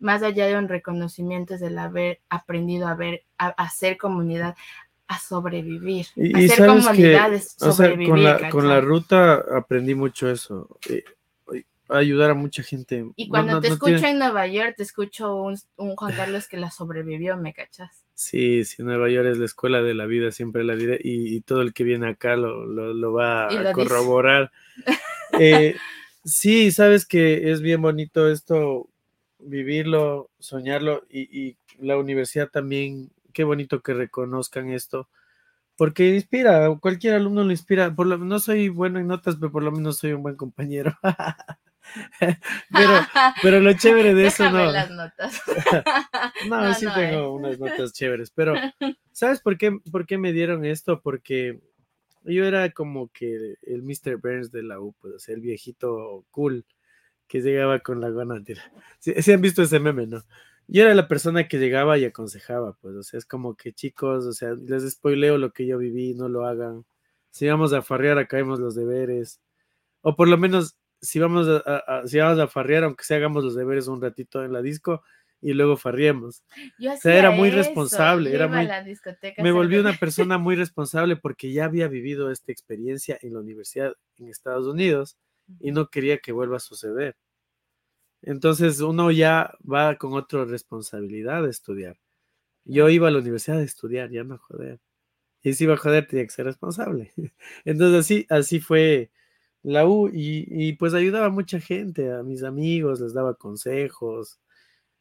más 0.00 0.24
allá 0.24 0.46
de 0.46 0.58
un 0.58 0.68
reconocimiento 0.68 1.54
es 1.54 1.62
el 1.62 1.78
haber 1.78 2.20
aprendido 2.28 2.88
a 2.88 2.96
ver, 2.96 3.22
a, 3.38 3.50
hacer 3.50 3.98
comunidad, 3.98 4.56
a 5.12 5.18
sobrevivir, 5.18 6.06
y, 6.16 6.34
a 6.34 6.52
hacer 6.52 6.66
comunidades, 6.66 7.56
sobrevivir. 7.58 8.08
con, 8.08 8.24
la, 8.24 8.50
con, 8.50 8.68
la, 8.68 8.80
ruta 8.80 9.44
aprendí 9.56 9.94
mucho 9.94 10.30
eso. 10.30 10.78
Eh, 10.88 11.04
ayudar 11.88 12.30
a 12.30 12.34
mucha 12.34 12.62
gente. 12.62 13.04
Y 13.16 13.28
cuando 13.28 13.60
te 13.60 13.68
escucho 13.68 14.06
en 14.06 14.18
Nueva 14.18 14.46
York, 14.46 14.74
te 14.76 14.82
escucho 14.82 15.36
un, 15.36 15.58
un 15.76 15.96
Juan 15.96 16.14
Carlos 16.14 16.48
que 16.48 16.56
la 16.56 16.70
sobrevivió, 16.70 17.36
¿me 17.36 17.52
cachas? 17.52 18.04
Sí, 18.14 18.64
sí, 18.64 18.82
Nueva 18.82 19.10
York 19.10 19.28
es 19.28 19.38
la 19.38 19.44
escuela 19.44 19.82
de 19.82 19.94
la 19.94 20.06
vida, 20.06 20.30
siempre 20.32 20.64
la 20.64 20.74
vida, 20.74 20.96
y, 20.98 21.40
todo 21.42 21.62
el 21.62 21.72
que 21.72 21.84
viene 21.84 22.08
acá 22.08 22.36
lo, 22.36 22.66
lo, 22.66 23.12
va 23.12 23.48
a 23.48 23.72
corroborar. 23.72 24.50
Eh, 25.40 25.76
sí, 26.26 26.70
sabes 26.72 27.06
que 27.06 27.50
es 27.50 27.62
bien 27.62 27.80
bonito 27.80 28.28
esto, 28.28 28.90
vivirlo, 29.38 30.28
soñarlo 30.38 31.06
y, 31.08 31.20
y 31.22 31.56
la 31.78 31.96
universidad 31.96 32.50
también, 32.50 33.10
qué 33.32 33.44
bonito 33.44 33.82
que 33.82 33.94
reconozcan 33.94 34.70
esto, 34.70 35.08
porque 35.76 36.14
inspira, 36.14 36.68
cualquier 36.80 37.14
alumno 37.14 37.44
lo 37.44 37.50
inspira, 37.50 37.94
por 37.94 38.06
lo, 38.06 38.18
no 38.18 38.38
soy 38.38 38.68
bueno 38.68 38.98
en 39.00 39.06
notas, 39.08 39.36
pero 39.36 39.50
por 39.52 39.62
lo 39.62 39.72
menos 39.72 39.98
soy 39.98 40.12
un 40.12 40.22
buen 40.22 40.36
compañero. 40.36 40.96
pero, 42.70 42.92
pero 43.42 43.60
lo 43.60 43.72
chévere 43.72 44.14
de 44.14 44.26
eso 44.26 44.44
Déjame 44.44 44.64
no. 44.66 44.72
las 44.72 44.90
notas. 44.90 45.42
No, 46.48 46.60
No, 46.62 46.74
sí 46.74 46.84
no 46.86 46.94
tengo 46.94 47.20
es. 47.20 47.40
unas 47.40 47.58
notas 47.58 47.92
chéveres, 47.92 48.30
pero 48.30 48.54
¿sabes 49.12 49.40
por 49.40 49.58
qué, 49.58 49.78
por 49.90 50.06
qué 50.06 50.18
me 50.18 50.32
dieron 50.32 50.64
esto? 50.64 51.00
Porque 51.00 51.60
yo 52.24 52.44
era 52.44 52.70
como 52.70 53.10
que 53.12 53.56
el 53.62 53.82
Mr. 53.82 54.16
Burns 54.16 54.50
de 54.52 54.62
la 54.62 54.80
U, 54.80 54.94
pues, 55.00 55.14
o 55.14 55.18
sea, 55.18 55.34
el 55.34 55.40
viejito 55.40 56.24
cool 56.30 56.64
que 57.26 57.40
llegaba 57.40 57.80
con 57.80 58.00
la 58.00 58.10
gana. 58.10 58.42
sí 59.00 59.32
han 59.32 59.40
visto 59.40 59.62
ese 59.62 59.80
meme, 59.80 60.06
¿no? 60.06 60.22
Yo 60.68 60.84
era 60.84 60.94
la 60.94 61.08
persona 61.08 61.48
que 61.48 61.58
llegaba 61.58 61.98
y 61.98 62.04
aconsejaba, 62.04 62.74
pues, 62.80 62.94
o 62.96 63.02
sea, 63.02 63.18
es 63.18 63.26
como 63.26 63.56
que 63.56 63.72
chicos, 63.72 64.24
o 64.26 64.32
sea, 64.32 64.52
les 64.54 64.88
spoileo 64.90 65.36
lo 65.38 65.52
que 65.52 65.66
yo 65.66 65.76
viví, 65.78 66.14
no 66.14 66.28
lo 66.28 66.46
hagan. 66.46 66.84
Si 67.30 67.46
vamos 67.46 67.72
a 67.72 67.82
farrear, 67.82 68.18
acabemos 68.18 68.60
los 68.60 68.74
deberes. 68.74 69.40
O 70.02 70.16
por 70.16 70.28
lo 70.28 70.38
menos, 70.38 70.76
si 71.00 71.18
vamos 71.18 71.46
a, 71.48 72.02
si 72.06 72.18
vamos 72.18 72.38
a 72.38 72.48
farrear, 72.48 72.84
aunque 72.84 73.04
sea 73.04 73.16
hagamos 73.18 73.44
los 73.44 73.54
deberes 73.54 73.88
un 73.88 74.00
ratito 74.00 74.44
en 74.44 74.52
la 74.52 74.62
disco 74.62 75.02
y 75.40 75.52
luego 75.54 75.76
farriemos. 75.76 76.44
Yo 76.78 76.96
sea, 76.96 77.18
era 77.18 77.30
muy 77.32 77.48
eso, 77.48 77.58
responsable, 77.58 78.30
yo 78.30 78.36
era 78.36 78.48
muy- 78.48 78.66
la 78.66 78.82
discoteca 78.84 79.42
a 79.42 79.44
Me 79.44 79.50
volví 79.50 79.76
una 79.76 79.92
persona 79.94 80.38
muy 80.38 80.54
responsable 80.56 81.16
porque 81.16 81.52
ya 81.52 81.64
había 81.64 81.88
vivido 81.88 82.30
esta 82.30 82.52
experiencia 82.52 83.18
en 83.20 83.34
la 83.34 83.40
universidad 83.40 83.94
en 84.18 84.28
Estados 84.28 84.66
Unidos 84.66 85.18
y 85.60 85.72
no 85.72 85.88
quería 85.90 86.18
que 86.18 86.32
vuelva 86.32 86.58
a 86.58 86.60
suceder. 86.60 87.16
Entonces 88.22 88.80
uno 88.80 89.10
ya 89.10 89.54
va 89.70 89.96
con 89.96 90.14
otra 90.14 90.44
responsabilidad 90.44 91.42
de 91.44 91.50
estudiar. 91.50 91.98
Yo 92.64 92.88
iba 92.90 93.08
a 93.08 93.10
la 93.12 93.18
universidad 93.20 93.58
a 93.60 93.62
estudiar, 93.64 94.10
ya 94.10 94.24
no 94.24 94.38
joder. 94.38 94.80
Y 95.42 95.54
si 95.54 95.64
iba 95.64 95.74
a 95.74 95.76
joder, 95.78 96.06
tenía 96.08 96.24
que 96.26 96.32
ser 96.32 96.46
responsable. 96.46 97.12
Entonces 97.64 98.00
así, 98.00 98.26
así 98.30 98.60
fue 98.60 99.10
la 99.62 99.86
U 99.86 100.08
y, 100.12 100.46
y 100.48 100.74
pues 100.74 100.94
ayudaba 100.94 101.26
a 101.26 101.30
mucha 101.30 101.60
gente, 101.60 102.12
a 102.12 102.22
mis 102.24 102.42
amigos, 102.44 103.00
les 103.00 103.14
daba 103.14 103.34
consejos. 103.36 104.40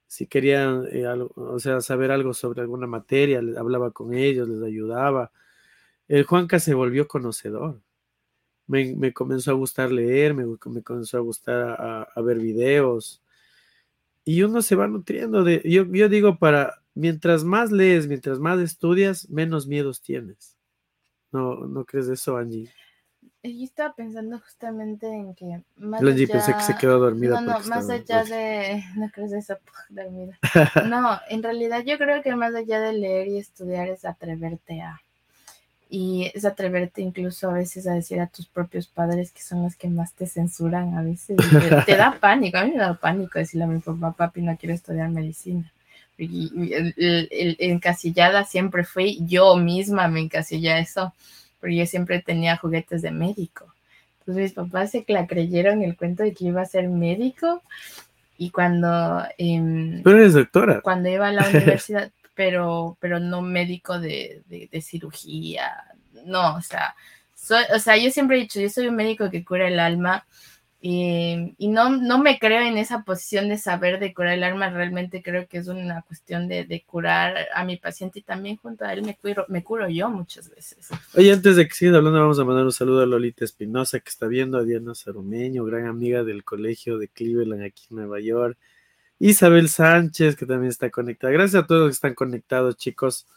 Si 0.07 0.27
querían, 0.27 0.85
eh, 0.91 1.05
algo- 1.07 1.31
o 1.35 1.59
sea, 1.59 1.81
saber 1.81 2.11
algo 2.11 2.33
sobre 2.33 2.61
alguna 2.61 2.87
materia, 2.87 3.41
les 3.41 3.57
hablaba 3.57 3.91
con 3.91 4.13
ellos, 4.13 4.47
les 4.49 4.63
ayudaba. 4.63 5.31
El 6.07 6.25
Juanca 6.25 6.59
se 6.59 6.73
volvió 6.75 7.07
conocedor. 7.07 7.81
Me, 8.71 8.95
me 8.95 9.11
comenzó 9.11 9.51
a 9.51 9.55
gustar 9.55 9.91
leer, 9.91 10.33
me, 10.33 10.45
me 10.45 10.81
comenzó 10.81 11.17
a 11.17 11.21
gustar 11.21 11.59
a, 11.79 12.03
a 12.03 12.21
ver 12.21 12.37
videos. 12.39 13.21
Y 14.23 14.43
uno 14.43 14.61
se 14.61 14.75
va 14.75 14.87
nutriendo 14.87 15.43
de, 15.43 15.61
yo, 15.65 15.83
yo 15.85 16.07
digo, 16.07 16.37
para, 16.37 16.81
mientras 16.93 17.43
más 17.43 17.71
lees, 17.71 18.07
mientras 18.07 18.39
más 18.39 18.59
estudias, 18.59 19.29
menos 19.29 19.67
miedos 19.67 20.01
tienes. 20.01 20.55
¿No, 21.31 21.55
no 21.67 21.83
crees 21.85 22.07
eso, 22.07 22.37
Angie? 22.37 22.69
Yo 23.43 23.63
estaba 23.63 23.93
pensando 23.93 24.39
justamente 24.39 25.07
en 25.07 25.33
que 25.35 25.63
más 25.75 26.01
Angie 26.01 26.27
pensé 26.27 26.53
que 26.53 26.61
se 26.61 26.71
allá- 26.71 26.79
quedó 26.79 26.99
dormida. 26.99 27.41
No, 27.41 27.59
no, 27.59 27.59
más 27.67 27.89
allá 27.89 28.23
de... 28.23 28.83
No 28.95 29.09
crees 29.11 29.33
eso, 29.33 29.57
dormida. 29.89 30.37
No, 30.87 31.19
en 31.29 31.43
realidad 31.43 31.83
yo 31.85 31.97
creo 31.97 32.21
que 32.21 32.35
más 32.35 32.55
allá 32.55 32.79
de 32.79 32.93
leer 32.93 33.27
y 33.27 33.37
estudiar 33.37 33.89
es 33.89 34.05
atreverte 34.05 34.81
a... 34.81 35.01
Y 35.93 36.31
es 36.33 36.45
atreverte 36.45 37.01
incluso 37.01 37.49
a 37.49 37.53
veces 37.53 37.85
a 37.85 37.93
decir 37.93 38.21
a 38.21 38.27
tus 38.27 38.47
propios 38.47 38.87
padres 38.87 39.33
que 39.33 39.41
son 39.41 39.63
los 39.63 39.75
que 39.75 39.89
más 39.89 40.13
te 40.13 40.25
censuran 40.25 40.97
a 40.97 41.03
veces. 41.03 41.35
te, 41.37 41.81
te 41.85 41.95
da 41.97 42.17
pánico, 42.21 42.57
a 42.59 42.63
mí 42.63 42.71
me 42.71 42.77
da 42.77 42.93
pánico 42.93 43.39
decirle 43.39 43.65
a 43.65 43.67
mi 43.67 43.79
papá, 43.81 44.13
papi, 44.13 44.41
no 44.41 44.55
quiero 44.57 44.73
estudiar 44.73 45.09
medicina. 45.09 45.69
Y, 46.17 46.49
y 46.55 46.73
el, 46.73 46.93
el- 46.97 47.27
el- 47.31 47.57
encasillada 47.59 48.45
siempre 48.45 48.85
fui 48.85 49.19
yo 49.25 49.57
misma, 49.57 50.07
me 50.07 50.21
encasillé 50.21 50.71
a 50.71 50.79
eso, 50.79 51.13
porque 51.59 51.75
yo 51.75 51.85
siempre 51.85 52.21
tenía 52.21 52.55
juguetes 52.55 53.01
de 53.01 53.11
médico. 53.11 53.65
Entonces 54.19 54.43
mis 54.43 54.53
papás 54.53 54.91
se 54.91 55.03
la 55.09 55.27
creyeron 55.27 55.81
el 55.81 55.97
cuento 55.97 56.23
de 56.23 56.33
que 56.33 56.45
iba 56.45 56.61
a 56.61 56.65
ser 56.65 56.87
médico 56.87 57.63
y 58.37 58.49
cuando... 58.51 59.23
em, 59.37 60.01
Pero 60.03 60.17
eres 60.19 60.33
doctora. 60.35 60.79
cuando 60.81 61.09
iba 61.09 61.27
a 61.27 61.33
la 61.33 61.47
universidad, 61.49 62.11
pero, 62.35 62.97
pero 62.99 63.19
no 63.19 63.41
médico 63.41 63.99
de, 63.99 64.43
de- 64.47 64.81
cirugía, 64.81 65.71
no, 66.25 66.55
o 66.55 66.61
sea, 66.61 66.95
soy, 67.35 67.63
o 67.75 67.79
sea, 67.79 67.97
yo 67.97 68.11
siempre 68.11 68.37
he 68.37 68.41
dicho, 68.41 68.59
yo 68.59 68.69
soy 68.69 68.87
un 68.87 68.95
médico 68.95 69.29
que 69.29 69.43
cura 69.45 69.67
el 69.67 69.79
alma 69.79 70.25
y, 70.83 71.53
y 71.59 71.67
no, 71.67 71.89
no 71.95 72.17
me 72.17 72.39
creo 72.39 72.61
en 72.61 72.77
esa 72.77 73.03
posición 73.03 73.49
de 73.49 73.57
saber 73.57 73.99
de 73.99 74.13
curar 74.15 74.33
el 74.33 74.43
alma, 74.43 74.69
realmente 74.71 75.21
creo 75.21 75.47
que 75.47 75.59
es 75.59 75.67
una 75.67 76.01
cuestión 76.01 76.47
de, 76.47 76.65
de 76.65 76.83
curar 76.83 77.35
a 77.53 77.63
mi 77.63 77.77
paciente 77.77 78.19
y 78.19 78.23
también 78.23 78.57
junto 78.57 78.83
a 78.85 78.93
él 78.93 79.03
me 79.03 79.15
curo, 79.15 79.45
me 79.47 79.63
curo 79.63 79.87
yo 79.89 80.09
muchas 80.09 80.49
veces. 80.49 80.89
Oye, 81.15 81.31
antes 81.31 81.55
de 81.55 81.67
que 81.67 81.75
sigas 81.75 81.95
hablando, 81.95 82.19
vamos 82.19 82.39
a 82.39 82.45
mandar 82.45 82.65
un 82.65 82.71
saludo 82.71 83.01
a 83.03 83.05
Lolita 83.05 83.45
Espinosa, 83.45 83.99
que 83.99 84.09
está 84.09 84.25
viendo, 84.25 84.57
a 84.57 84.63
Diana 84.63 84.95
Sarumeño, 84.95 85.63
gran 85.65 85.85
amiga 85.85 86.23
del 86.23 86.43
colegio 86.43 86.97
de 86.97 87.07
Cleveland 87.07 87.63
aquí 87.63 87.83
en 87.91 87.97
Nueva 87.97 88.19
York. 88.19 88.57
Isabel 89.21 89.69
Sánchez, 89.69 90.35
que 90.35 90.47
también 90.47 90.69
está 90.69 90.89
conectada. 90.89 91.31
Gracias 91.31 91.63
a 91.63 91.67
todos 91.67 91.81
los 91.81 91.89
que 91.89 91.93
están 91.95 92.15
conectados, 92.15 92.75
chicos. 92.75 93.27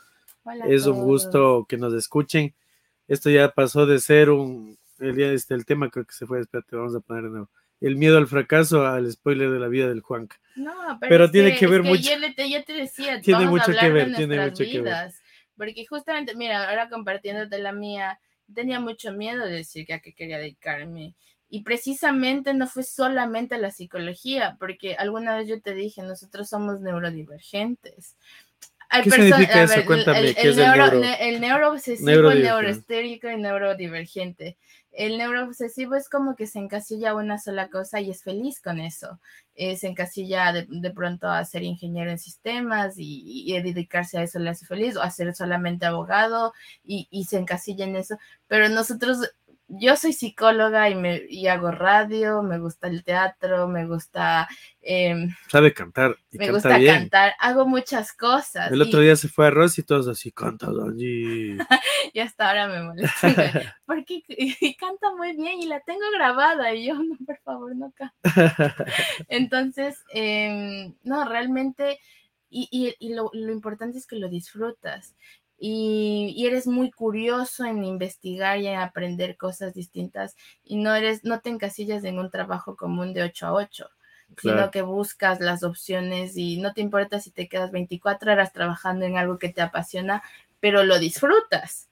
Hola 0.43 0.65
Es 0.67 0.87
un 0.87 1.03
gusto 1.03 1.67
que 1.69 1.77
nos 1.77 1.93
escuchen. 1.93 2.55
Esto 3.07 3.29
ya 3.29 3.51
pasó 3.51 3.85
de 3.85 3.99
ser 3.99 4.31
un. 4.31 4.79
El, 4.99 5.15
día 5.15 5.31
este, 5.33 5.53
el 5.55 5.67
tema 5.67 5.91
creo 5.91 6.07
que 6.07 6.15
se 6.15 6.25
fue. 6.25 6.41
Espérate, 6.41 6.75
vamos 6.75 6.95
a 6.97 7.01
poner 7.01 7.25
de 7.25 7.31
nuevo. 7.31 7.51
El 7.83 7.97
miedo 7.97 8.17
al 8.17 8.27
fracaso 8.27 8.87
al 8.87 9.11
spoiler 9.13 9.51
de 9.51 9.61
la 9.61 9.69
vida 9.69 9.89
del 9.89 10.01
Juanca. 10.01 10.41
No, 10.57 10.73
pero, 11.01 11.31
tiene 11.31 11.55
que 11.57 11.67
ver 11.67 11.83
es 11.83 11.87
mucho- 11.87 12.11
Yo, 12.11 12.19
le- 12.19 12.33
te, 12.33 12.51
yo 12.51 12.65
te 12.65 12.73
decía, 12.73 13.21
Tiene 13.21 13.47
mucho 13.47 13.73
que 13.79 13.91
ver, 13.91 14.15
tiene 14.15 14.43
mucho 14.43 14.65
que 14.65 14.81
ver. 14.81 15.11
Porque 15.55 15.85
justamente, 15.87 16.35
mira, 16.35 16.71
ahora 16.71 16.89
compartiéndote 16.89 17.59
la 17.59 17.73
mía, 17.73 18.19
tenía 18.55 18.81
mucho 18.81 19.13
miedo 19.13 19.45
de 19.45 19.53
decir 19.53 19.85
que 19.85 19.95
a 19.95 20.01
qué 20.01 20.15
quería 20.15 20.39
dedicarme. 20.39 21.15
Y 21.51 21.63
precisamente 21.63 22.53
no 22.55 22.67
fue 22.67 22.83
solamente 22.83 23.59
la 23.59 23.71
psicología, 23.71 24.57
porque 24.59 24.97
alguna 24.97 25.37
vez 25.37 25.49
yo 25.49 25.61
te 25.61 25.75
dije, 25.75 26.03
nosotros 26.03 26.49
somos 26.49 26.81
neurodivergentes. 26.81 28.17
Hay 28.91 29.03
¿Qué 29.03 29.11
significa 29.11 29.63
eso? 29.63 29.77
ver, 29.77 29.87
Cuéntame, 29.87 30.19
el, 30.21 30.35
¿qué 30.35 30.41
el 30.43 30.49
es 30.51 30.57
el 30.59 30.65
neuro, 30.65 30.83
neuro- 30.87 31.01
ne- 31.01 31.29
el 31.29 31.41
neuroobsesivo, 31.41 32.11
Neurodivergente. 32.11 32.53
neurohistérico 32.53 33.29
y 33.31 33.37
neurodivergente. 33.37 34.57
El 34.93 35.19
neuroobsesivo 35.19 35.97
es 35.97 36.09
como 36.09 36.37
que 36.37 36.47
se 36.47 36.61
encasilla 36.61 37.15
una 37.17 37.39
sola 37.41 37.69
cosa 37.69 38.01
y 38.01 38.11
es 38.11 38.23
feliz 38.23 38.61
con 38.61 38.79
eso. 38.79 39.19
Eh, 39.57 39.77
se 39.77 39.89
encasilla 39.89 40.53
de, 40.53 40.67
de 40.69 40.91
pronto 40.93 41.29
a 41.29 41.45
ser 41.45 41.65
ingeniero 41.65 42.11
en 42.11 42.19
sistemas 42.19 42.95
y, 42.97 43.23
y 43.53 43.61
dedicarse 43.61 44.19
a 44.19 44.23
eso 44.23 44.39
le 44.39 44.51
hace 44.51 44.67
feliz, 44.67 44.97
o 44.97 45.03
a 45.03 45.11
ser 45.11 45.35
solamente 45.35 45.87
abogado 45.87 46.53
y, 46.85 47.09
y 47.11 47.25
se 47.25 47.39
encasilla 47.39 47.85
en 47.87 47.97
eso. 47.97 48.17
Pero 48.47 48.69
nosotros, 48.69 49.19
yo 49.69 49.97
soy 49.97 50.13
psicóloga 50.13 50.89
y, 50.91 50.95
me, 50.95 51.23
y 51.29 51.47
hago 51.49 51.71
radio, 51.71 52.43
me 52.43 52.59
gusta 52.59 52.87
el 52.89 53.03
teatro, 53.03 53.67
me 53.67 53.87
gusta, 53.87 54.47
em, 54.83 55.35
Sabe 55.49 55.73
cantar 55.73 56.17
y 56.31 56.39
me 56.39 56.47
canta 56.47 56.53
gusta 56.55 56.79
bien. 56.79 56.95
cantar, 56.99 57.33
hago 57.41 57.67
muchas 57.67 58.13
cosas. 58.13 58.71
El 58.71 58.83
otro 58.83 59.01
día 59.01 59.17
se 59.17 59.29
fue 59.29 59.47
a 59.47 59.51
Ross 59.51 59.79
y 59.79 59.83
todos 59.83 60.07
así, 60.09 60.31
canta, 60.33 60.67
Angie. 60.67 61.57
y 62.13 62.21
hasta 62.21 62.49
ahora 62.49 62.69
me 62.69 62.83
molesta. 62.83 63.75
Porque 63.87 64.23
y 64.29 64.75
canta 64.77 65.15
muy 65.17 65.35
bien 65.37 65.59
y 65.61 65.67
la 65.67 65.81
tengo 65.81 66.05
grabada 66.15 66.75
y 66.75 66.87
yo, 66.87 66.95
no, 66.95 67.17
por 67.27 67.39
favor, 67.41 67.75
no 67.75 67.93
canto. 67.93 68.15
Entonces, 69.29 70.03
em, 70.11 70.95
no, 71.03 71.25
realmente, 71.29 71.99
y, 72.51 72.69
y- 72.71 72.95
y 72.99 73.15
lo, 73.15 73.31
lo 73.33 73.53
importante 73.53 73.99
es 73.99 74.07
que 74.07 74.17
lo 74.17 74.29
disfrutas. 74.29 75.15
Y, 75.67 76.35
y 76.37 76.47
eres 76.47 76.67
muy 76.67 76.91
curioso 76.91 77.65
en 77.65 77.85
investigar 77.85 78.59
y 78.59 78.67
en 78.67 78.79
aprender 78.79 79.39
cosas 79.39 79.73
distintas 79.73 80.37
y 80.63 80.77
no 80.77 80.95
eres, 80.95 81.25
no 81.25 81.41
te 81.41 81.49
encasillas 81.49 82.05
en 82.05 82.19
un 82.19 82.31
trabajo 82.31 82.77
común 82.77 83.15
de 83.15 83.23
8 83.23 83.47
a 83.47 83.53
8, 83.55 83.89
sino 84.43 84.71
que 84.71 84.83
buscas 84.83 85.41
las 85.41 85.63
opciones 85.63 86.37
y 86.37 86.59
no 86.59 86.75
te 86.75 86.83
importa 86.83 87.19
si 87.19 87.31
te 87.31 87.49
quedas 87.49 87.73
24 87.73 88.33
horas 88.33 88.53
trabajando 88.53 89.07
en 89.07 89.17
algo 89.17 89.39
que 89.39 89.49
te 89.49 89.63
apasiona, 89.63 90.23
pero 90.61 90.85
lo 90.85 90.99
disfrutas. 90.99 91.89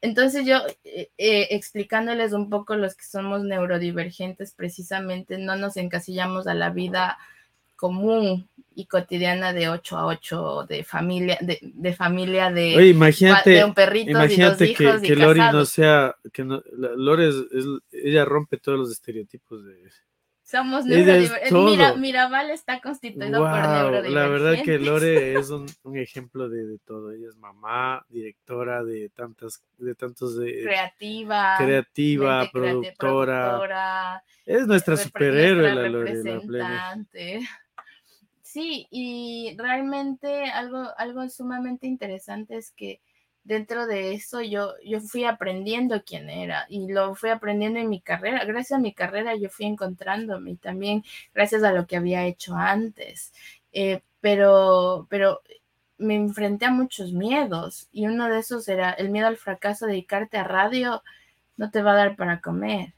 Entonces 0.00 0.44
yo, 0.44 0.56
eh, 0.82 1.12
eh, 1.16 1.46
explicándoles 1.50 2.32
un 2.32 2.50
poco 2.50 2.74
los 2.74 2.96
que 2.96 3.04
somos 3.04 3.44
neurodivergentes, 3.44 4.52
precisamente 4.52 5.38
no 5.38 5.54
nos 5.54 5.76
encasillamos 5.76 6.48
a 6.48 6.54
la 6.54 6.70
vida 6.70 7.18
común 7.82 8.48
y 8.76 8.86
cotidiana 8.86 9.52
de 9.52 9.68
8 9.68 9.98
a 9.98 10.06
8, 10.06 10.66
de 10.68 10.84
familia, 10.84 11.36
de, 11.40 11.58
de 11.60 11.92
familia 11.92 12.48
de, 12.48 12.76
Oye, 12.76 12.90
imagínate, 12.90 13.50
de 13.50 13.64
un 13.64 13.74
perrito 13.74 14.10
y 14.10 14.12
dos 14.12 14.22
imagínate 14.22 14.72
que, 14.72 14.84
hijos 14.84 15.02
y 15.02 15.06
que 15.08 15.16
Lori 15.16 15.40
no 15.40 15.64
sea, 15.64 16.14
que 16.32 16.44
no, 16.44 16.62
Lore 16.72 17.28
es- 17.30 17.34
es- 17.50 17.66
ella 18.04 18.24
rompe 18.24 18.58
todos 18.58 18.78
los 18.78 18.92
estereotipos 18.92 19.64
de... 19.64 19.90
Somos 20.44 20.84
neurodivergentes. 20.84 21.52
Mira, 21.52 21.88
todo. 21.88 21.98
Mirabal 21.98 22.50
está 22.50 22.80
constituido 22.80 23.40
por 23.40 23.50
Wow, 23.50 23.72
neurodivergentes. 23.72 24.12
la 24.12 24.28
verdad 24.28 24.62
que 24.64 24.78
Lore 24.78 25.34
es 25.38 25.50
un, 25.50 25.66
un 25.82 25.96
ejemplo 25.96 26.48
de, 26.48 26.64
de 26.64 26.78
todo. 26.78 27.10
Ella 27.10 27.28
es 27.30 27.36
mamá, 27.36 28.04
directora 28.08 28.84
de 28.84 29.08
tantas, 29.08 29.60
de 29.78 29.94
tantos 29.96 30.38
de 30.38 30.62
creativa, 30.62 31.56
creativa, 31.58 32.48
productora. 32.52 33.42
productora, 33.42 34.24
Es 34.46 34.66
nuestra 34.68 34.96
superhéroe 34.96 35.74
nuestra 35.74 35.82
la 35.82 35.88
Lore, 35.88 36.24
la 36.24 36.40
plena. 36.40 37.06
Sí, 38.52 38.86
y 38.90 39.54
realmente 39.56 40.44
algo, 40.44 40.88
algo 40.98 41.26
sumamente 41.30 41.86
interesante 41.86 42.56
es 42.58 42.70
que 42.72 43.00
dentro 43.44 43.86
de 43.86 44.12
eso 44.12 44.42
yo, 44.42 44.74
yo 44.84 45.00
fui 45.00 45.24
aprendiendo 45.24 46.02
quién 46.04 46.28
era 46.28 46.66
y 46.68 46.92
lo 46.92 47.14
fui 47.14 47.30
aprendiendo 47.30 47.78
en 47.80 47.88
mi 47.88 48.02
carrera. 48.02 48.44
Gracias 48.44 48.78
a 48.78 48.82
mi 48.82 48.92
carrera 48.92 49.34
yo 49.36 49.48
fui 49.48 49.64
encontrándome 49.66 50.50
y 50.52 50.56
también 50.56 51.02
gracias 51.34 51.62
a 51.64 51.72
lo 51.72 51.86
que 51.86 51.96
había 51.96 52.26
hecho 52.26 52.54
antes. 52.54 53.32
Eh, 53.72 54.02
pero, 54.20 55.06
pero 55.08 55.40
me 55.98 56.16
enfrenté 56.16 56.66
a 56.66 56.70
muchos 56.70 57.12
miedos 57.12 57.88
y 57.90 58.06
uno 58.06 58.28
de 58.28 58.40
esos 58.40 58.68
era 58.68 58.90
el 58.92 59.08
miedo 59.10 59.28
al 59.28 59.38
fracaso, 59.38 59.86
dedicarte 59.86 60.36
a 60.36 60.44
radio 60.44 61.02
no 61.58 61.70
te 61.70 61.82
va 61.82 61.92
a 61.92 61.96
dar 61.96 62.16
para 62.16 62.40
comer. 62.42 62.94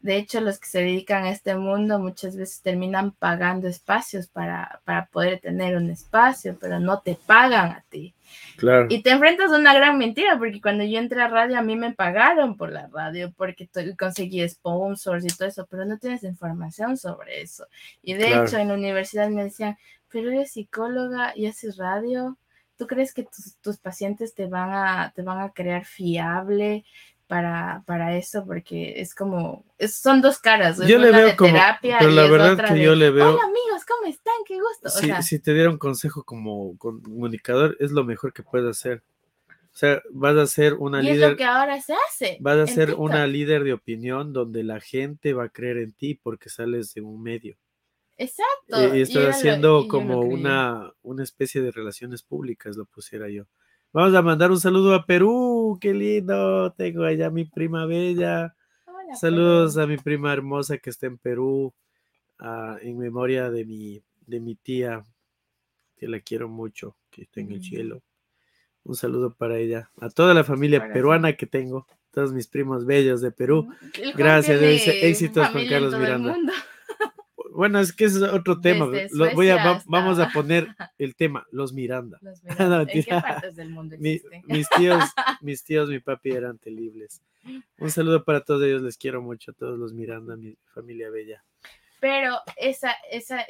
De 0.00 0.16
hecho, 0.16 0.40
los 0.40 0.58
que 0.58 0.66
se 0.66 0.78
dedican 0.78 1.24
a 1.24 1.30
este 1.30 1.54
mundo 1.56 1.98
muchas 1.98 2.34
veces 2.34 2.62
terminan 2.62 3.12
pagando 3.12 3.68
espacios 3.68 4.28
para, 4.28 4.80
para 4.84 5.06
poder 5.06 5.40
tener 5.40 5.76
un 5.76 5.90
espacio, 5.90 6.56
pero 6.58 6.80
no 6.80 7.00
te 7.00 7.16
pagan 7.26 7.72
a 7.72 7.84
ti. 7.90 8.14
Claro. 8.56 8.86
Y 8.88 9.02
te 9.02 9.10
enfrentas 9.10 9.52
a 9.52 9.58
una 9.58 9.74
gran 9.74 9.98
mentira, 9.98 10.38
porque 10.38 10.60
cuando 10.62 10.84
yo 10.84 10.98
entré 10.98 11.20
a 11.20 11.28
radio, 11.28 11.58
a 11.58 11.62
mí 11.62 11.76
me 11.76 11.92
pagaron 11.92 12.56
por 12.56 12.72
la 12.72 12.86
radio, 12.86 13.30
porque 13.36 13.68
conseguí 13.98 14.48
sponsors 14.48 15.24
y 15.24 15.36
todo 15.36 15.48
eso, 15.48 15.66
pero 15.70 15.84
no 15.84 15.98
tienes 15.98 16.22
información 16.24 16.96
sobre 16.96 17.42
eso. 17.42 17.66
Y 18.02 18.14
de 18.14 18.28
hecho, 18.28 18.56
en 18.56 18.68
la 18.68 18.74
universidad 18.74 19.28
me 19.28 19.44
decían, 19.44 19.76
pero 20.10 20.30
eres 20.30 20.52
psicóloga 20.52 21.32
y 21.36 21.46
haces 21.46 21.76
radio. 21.76 22.38
¿Tú 22.76 22.86
crees 22.86 23.12
que 23.12 23.24
tus, 23.24 23.56
tus 23.60 23.76
pacientes 23.76 24.34
te 24.34 24.46
van 24.46 24.70
a, 24.72 25.12
te 25.14 25.20
van 25.20 25.40
a 25.40 25.50
crear 25.50 25.84
fiable? 25.84 26.84
Para, 27.30 27.84
para 27.86 28.16
eso, 28.16 28.44
porque 28.44 29.00
es 29.00 29.14
como, 29.14 29.64
son 29.88 30.20
dos 30.20 30.40
caras. 30.40 30.84
Yo 30.84 30.98
le 30.98 31.12
veo 31.12 31.36
como, 31.36 31.56
pero 31.80 32.10
la 32.10 32.26
verdad 32.26 32.74
que 32.74 32.82
yo 32.82 32.96
le 32.96 33.10
veo. 33.10 33.28
Hola 33.28 33.44
amigos, 33.44 33.84
¿cómo 33.86 34.10
están? 34.10 34.34
Qué 34.44 34.58
gusto. 34.60 34.88
Si, 34.90 35.12
si 35.22 35.38
te 35.38 35.54
diera 35.54 35.70
un 35.70 35.78
consejo 35.78 36.24
como 36.24 36.76
comunicador, 36.76 37.76
es 37.78 37.92
lo 37.92 38.02
mejor 38.02 38.32
que 38.32 38.42
puedes 38.42 38.68
hacer. 38.68 39.04
O 39.72 39.76
sea, 39.76 40.02
vas 40.10 40.36
a 40.38 40.46
ser 40.48 40.74
una 40.74 41.02
y 41.02 41.04
líder. 41.04 41.22
Es 41.22 41.30
lo 41.30 41.36
que 41.36 41.44
ahora 41.44 41.80
se 41.80 41.94
hace. 41.94 42.36
Vas 42.40 42.58
a 42.58 42.66
ser 42.66 42.94
una 42.94 43.28
líder 43.28 43.62
de 43.62 43.74
opinión 43.74 44.32
donde 44.32 44.64
la 44.64 44.80
gente 44.80 45.32
va 45.32 45.44
a 45.44 45.48
creer 45.50 45.76
en 45.76 45.92
ti 45.92 46.16
porque 46.20 46.48
sales 46.48 46.92
de 46.94 47.00
un 47.00 47.22
medio. 47.22 47.56
Exacto. 48.18 48.96
Y, 48.96 49.02
estoy 49.02 49.26
haciendo 49.26 49.86
como 49.86 50.22
una, 50.22 50.92
una 51.02 51.22
especie 51.22 51.62
de 51.62 51.70
relaciones 51.70 52.24
públicas, 52.24 52.76
lo 52.76 52.86
pusiera 52.86 53.28
yo. 53.28 53.44
Vamos 53.92 54.14
a 54.14 54.22
mandar 54.22 54.52
un 54.52 54.60
saludo 54.60 54.94
a 54.94 55.04
Perú, 55.04 55.76
qué 55.80 55.92
lindo. 55.92 56.72
Tengo 56.72 57.02
allá 57.02 57.26
a 57.26 57.30
mi 57.30 57.44
prima 57.44 57.86
bella. 57.86 58.54
Saludos 59.20 59.76
a 59.78 59.86
mi 59.88 59.96
prima 59.96 60.32
hermosa 60.32 60.78
que 60.78 60.90
está 60.90 61.08
en 61.08 61.18
Perú, 61.18 61.74
ah, 62.38 62.76
en 62.80 62.96
memoria 62.98 63.50
de 63.50 63.64
mi, 63.64 64.00
de 64.26 64.38
mi 64.38 64.54
tía, 64.54 65.02
que 65.96 66.06
la 66.06 66.20
quiero 66.20 66.48
mucho, 66.48 66.96
que 67.10 67.22
está 67.22 67.40
en 67.40 67.50
el 67.50 67.58
mm. 67.58 67.62
cielo. 67.62 68.02
Un 68.84 68.94
saludo 68.94 69.34
para 69.34 69.58
ella, 69.58 69.90
a 70.00 70.08
toda 70.08 70.34
la 70.34 70.44
familia 70.44 70.92
peruana 70.92 71.36
que 71.36 71.46
tengo, 71.46 71.88
todos 72.12 72.32
mis 72.32 72.46
primos 72.46 72.86
bellos 72.86 73.20
de 73.20 73.32
Perú. 73.32 73.68
Gracias, 74.16 74.62
éxitos 74.62 75.48
Juan 75.48 75.66
Carlos 75.66 75.98
Miranda. 75.98 76.36
Bueno, 77.52 77.80
es 77.80 77.92
que 77.92 78.04
es 78.04 78.16
otro 78.16 78.60
tema. 78.60 78.86
Lo 79.12 79.34
voy 79.34 79.50
a, 79.50 79.82
vamos 79.86 80.18
a 80.18 80.28
poner 80.34 80.68
el 80.98 81.14
tema, 81.14 81.46
los 81.50 81.72
Miranda. 81.72 82.18
Los 82.20 82.42
Miranda. 82.44 82.82
¿En 82.82 83.04
qué 83.04 83.10
partes 83.10 83.56
del 83.56 83.70
mundo 83.70 83.96
mis 83.98 84.22
tíos, 84.76 85.04
mis 85.40 85.64
tíos, 85.64 85.88
mi 85.88 86.00
papi 86.00 86.30
eran 86.30 86.58
telibles. 86.58 87.22
Un 87.78 87.90
saludo 87.90 88.24
para 88.24 88.42
todos 88.42 88.62
ellos, 88.62 88.82
les 88.82 88.98
quiero 88.98 89.22
mucho 89.22 89.50
a 89.52 89.54
todos 89.54 89.78
los 89.78 89.92
Miranda, 89.94 90.36
mi 90.36 90.56
familia 90.74 91.10
bella. 91.10 91.42
Pero 92.00 92.38
esa, 92.56 92.92
esa, 93.10 93.46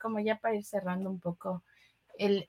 como 0.00 0.20
ya 0.20 0.38
para 0.38 0.54
ir 0.54 0.64
cerrando 0.64 1.10
un 1.10 1.20
poco, 1.20 1.62
el, 2.18 2.48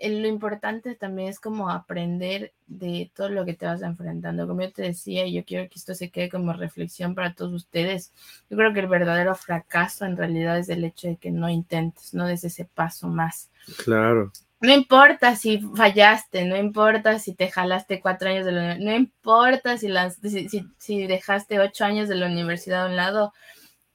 lo 0.00 0.28
importante 0.28 0.94
también 0.94 1.28
es 1.28 1.40
como 1.40 1.70
aprender 1.70 2.52
de 2.66 3.10
todo 3.14 3.28
lo 3.28 3.44
que 3.44 3.54
te 3.54 3.66
vas 3.66 3.82
enfrentando. 3.82 4.46
Como 4.46 4.62
yo 4.62 4.72
te 4.72 4.82
decía, 4.82 5.26
yo 5.26 5.44
quiero 5.44 5.68
que 5.68 5.78
esto 5.78 5.94
se 5.94 6.10
quede 6.10 6.28
como 6.28 6.52
reflexión 6.52 7.14
para 7.14 7.34
todos 7.34 7.52
ustedes. 7.52 8.12
Yo 8.48 8.56
creo 8.56 8.72
que 8.72 8.80
el 8.80 8.86
verdadero 8.86 9.34
fracaso 9.34 10.04
en 10.04 10.16
realidad 10.16 10.58
es 10.58 10.68
el 10.68 10.84
hecho 10.84 11.08
de 11.08 11.16
que 11.16 11.32
no 11.32 11.48
intentes, 11.48 12.14
no 12.14 12.26
des 12.26 12.44
ese 12.44 12.64
paso 12.64 13.08
más. 13.08 13.50
Claro. 13.84 14.32
No 14.60 14.72
importa 14.72 15.36
si 15.36 15.60
fallaste, 15.74 16.44
no 16.44 16.56
importa 16.56 17.18
si 17.18 17.34
te 17.34 17.50
jalaste 17.50 18.00
cuatro 18.00 18.28
años 18.28 18.44
de 18.44 18.52
la 18.52 18.60
universidad, 18.60 18.90
no 18.90 18.96
importa 18.96 19.78
si, 19.78 19.88
las, 19.88 20.16
si, 20.16 20.48
si 20.76 21.06
dejaste 21.06 21.60
ocho 21.60 21.84
años 21.84 22.08
de 22.08 22.16
la 22.16 22.26
universidad 22.26 22.84
a 22.84 22.88
un 22.88 22.96
lado, 22.96 23.32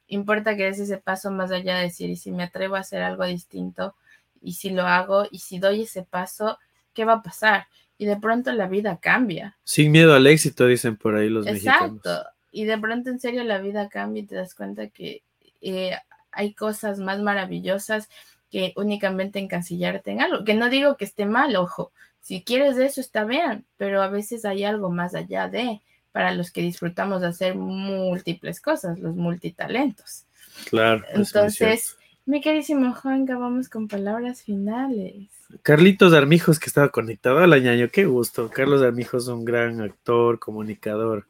importa 0.07 0.55
que 0.55 0.63
des 0.63 0.79
ese 0.79 0.97
paso 0.97 1.31
más 1.31 1.51
allá 1.51 1.75
de 1.77 1.83
decir, 1.83 2.09
y 2.09 2.15
si 2.15 2.31
me 2.31 2.43
atrevo 2.43 2.75
a 2.75 2.79
hacer 2.79 3.01
algo 3.01 3.25
distinto, 3.25 3.95
y 4.43 4.53
si 4.53 4.69
lo 4.69 4.83
hago 4.83 5.25
y 5.31 5.39
si 5.39 5.59
doy 5.59 5.83
ese 5.83 6.03
paso, 6.03 6.59
¿qué 6.93 7.05
va 7.05 7.13
a 7.13 7.23
pasar? 7.23 7.67
Y 7.97 8.05
de 8.05 8.17
pronto 8.17 8.51
la 8.51 8.67
vida 8.67 8.99
cambia. 9.01 9.57
Sin 9.63 9.91
miedo 9.91 10.13
al 10.13 10.27
éxito, 10.27 10.67
dicen 10.67 10.97
por 10.97 11.15
ahí 11.15 11.29
los 11.29 11.47
Exacto. 11.47 11.95
Exacto. 11.95 12.29
Y 12.51 12.65
de 12.65 12.77
pronto 12.77 13.09
en 13.09 13.19
serio 13.19 13.43
la 13.43 13.59
vida 13.59 13.89
cambia 13.89 14.23
y 14.23 14.25
te 14.25 14.35
das 14.35 14.53
cuenta 14.53 14.87
que 14.89 15.23
eh, 15.61 15.95
hay 16.31 16.53
cosas 16.53 16.99
más 16.99 17.19
maravillosas 17.19 18.09
que 18.51 18.73
únicamente 18.75 19.39
encasillarte 19.39 20.11
en 20.11 20.21
algo. 20.21 20.43
Que 20.43 20.53
no 20.53 20.69
digo 20.69 20.97
que 20.97 21.05
esté 21.05 21.25
mal, 21.25 21.55
ojo. 21.55 21.91
Si 22.21 22.43
quieres 22.43 22.75
de 22.75 22.85
eso 22.85 23.01
está 23.01 23.25
bien, 23.25 23.65
pero 23.77 24.01
a 24.01 24.09
veces 24.09 24.45
hay 24.45 24.63
algo 24.63 24.91
más 24.91 25.15
allá 25.15 25.47
de, 25.47 25.81
para 26.11 26.33
los 26.33 26.51
que 26.51 26.61
disfrutamos 26.61 27.21
de 27.21 27.27
hacer 27.27 27.55
múltiples 27.55 28.61
cosas, 28.61 28.99
los 28.99 29.15
multitalentos. 29.15 30.25
Claro. 30.69 31.03
Entonces, 31.13 31.97
mi 32.25 32.41
querísimo 32.41 32.93
Juanca, 32.93 33.37
vamos 33.37 33.69
con 33.69 33.87
palabras 33.87 34.43
finales. 34.43 35.29
Carlitos 35.61 36.13
Armijos, 36.13 36.59
que 36.59 36.67
estaba 36.67 36.89
conectado. 36.89 37.37
Hola, 37.37 37.59
ñaño, 37.59 37.89
qué 37.91 38.05
gusto. 38.05 38.49
Carlos 38.49 38.81
Armijos, 38.81 39.27
un 39.27 39.45
gran 39.45 39.81
actor, 39.81 40.39
comunicador. 40.39 41.27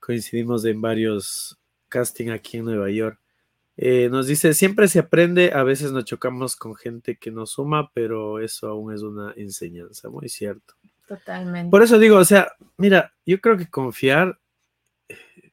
Coincidimos 0.00 0.64
en 0.64 0.80
varios 0.80 1.58
casting 1.88 2.30
aquí 2.30 2.56
en 2.56 2.64
Nueva 2.64 2.90
York. 2.90 3.20
Eh, 3.76 4.08
nos 4.10 4.26
dice, 4.26 4.54
siempre 4.54 4.88
se 4.88 4.98
aprende, 4.98 5.52
a 5.54 5.62
veces 5.62 5.92
nos 5.92 6.04
chocamos 6.04 6.56
con 6.56 6.74
gente 6.74 7.16
que 7.16 7.30
nos 7.30 7.52
suma, 7.52 7.92
pero 7.92 8.40
eso 8.40 8.66
aún 8.66 8.92
es 8.92 9.02
una 9.02 9.32
enseñanza, 9.36 10.08
muy 10.08 10.28
cierto. 10.28 10.74
Totalmente. 11.06 11.70
Por 11.70 11.82
eso 11.82 11.98
digo, 11.98 12.16
o 12.16 12.24
sea, 12.24 12.52
mira, 12.76 13.14
yo 13.24 13.40
creo 13.40 13.56
que 13.56 13.70
confiar, 13.70 14.40
eh, 15.08 15.52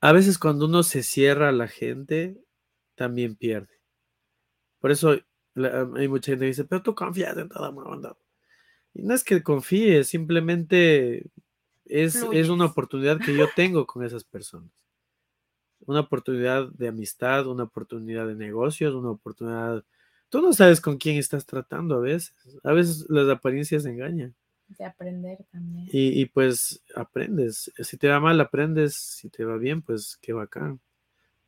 a 0.00 0.12
veces 0.12 0.36
cuando 0.36 0.64
uno 0.64 0.82
se 0.82 1.04
cierra 1.04 1.50
a 1.50 1.52
la 1.52 1.68
gente, 1.68 2.38
también 3.00 3.34
pierde. 3.34 3.80
Por 4.78 4.90
eso 4.90 5.12
hay 5.12 6.06
mucha 6.06 6.32
gente 6.32 6.44
que 6.44 6.48
dice, 6.48 6.64
pero 6.66 6.82
tú 6.82 6.94
confías 6.94 7.34
en 7.38 7.48
toda 7.48 7.70
mundo. 7.70 8.18
Y 8.92 9.02
no 9.04 9.14
es 9.14 9.24
que 9.24 9.42
confíe, 9.42 10.04
simplemente 10.04 11.24
es, 11.86 12.16
es 12.30 12.50
una 12.50 12.66
oportunidad 12.66 13.18
que 13.18 13.34
yo 13.34 13.46
tengo 13.56 13.86
con 13.86 14.04
esas 14.04 14.22
personas. 14.22 14.70
Una 15.86 16.00
oportunidad 16.00 16.68
de 16.72 16.88
amistad, 16.88 17.46
una 17.46 17.62
oportunidad 17.62 18.26
de 18.26 18.34
negocios, 18.34 18.94
una 18.94 19.12
oportunidad... 19.12 19.82
Tú 20.28 20.42
no 20.42 20.52
sabes 20.52 20.82
con 20.82 20.98
quién 20.98 21.16
estás 21.16 21.46
tratando 21.46 21.94
a 21.94 22.00
veces. 22.00 22.34
A 22.62 22.74
veces 22.74 23.06
las 23.08 23.30
apariencias 23.30 23.86
engañan. 23.86 24.34
De 24.68 24.84
aprender 24.84 25.38
también. 25.50 25.88
Y, 25.90 26.20
y 26.20 26.26
pues 26.26 26.84
aprendes. 26.94 27.72
Si 27.78 27.96
te 27.96 28.08
va 28.08 28.20
mal, 28.20 28.38
aprendes. 28.42 28.94
Si 28.94 29.30
te 29.30 29.46
va 29.46 29.56
bien, 29.56 29.80
pues 29.80 30.18
qué 30.20 30.34
bacán. 30.34 30.80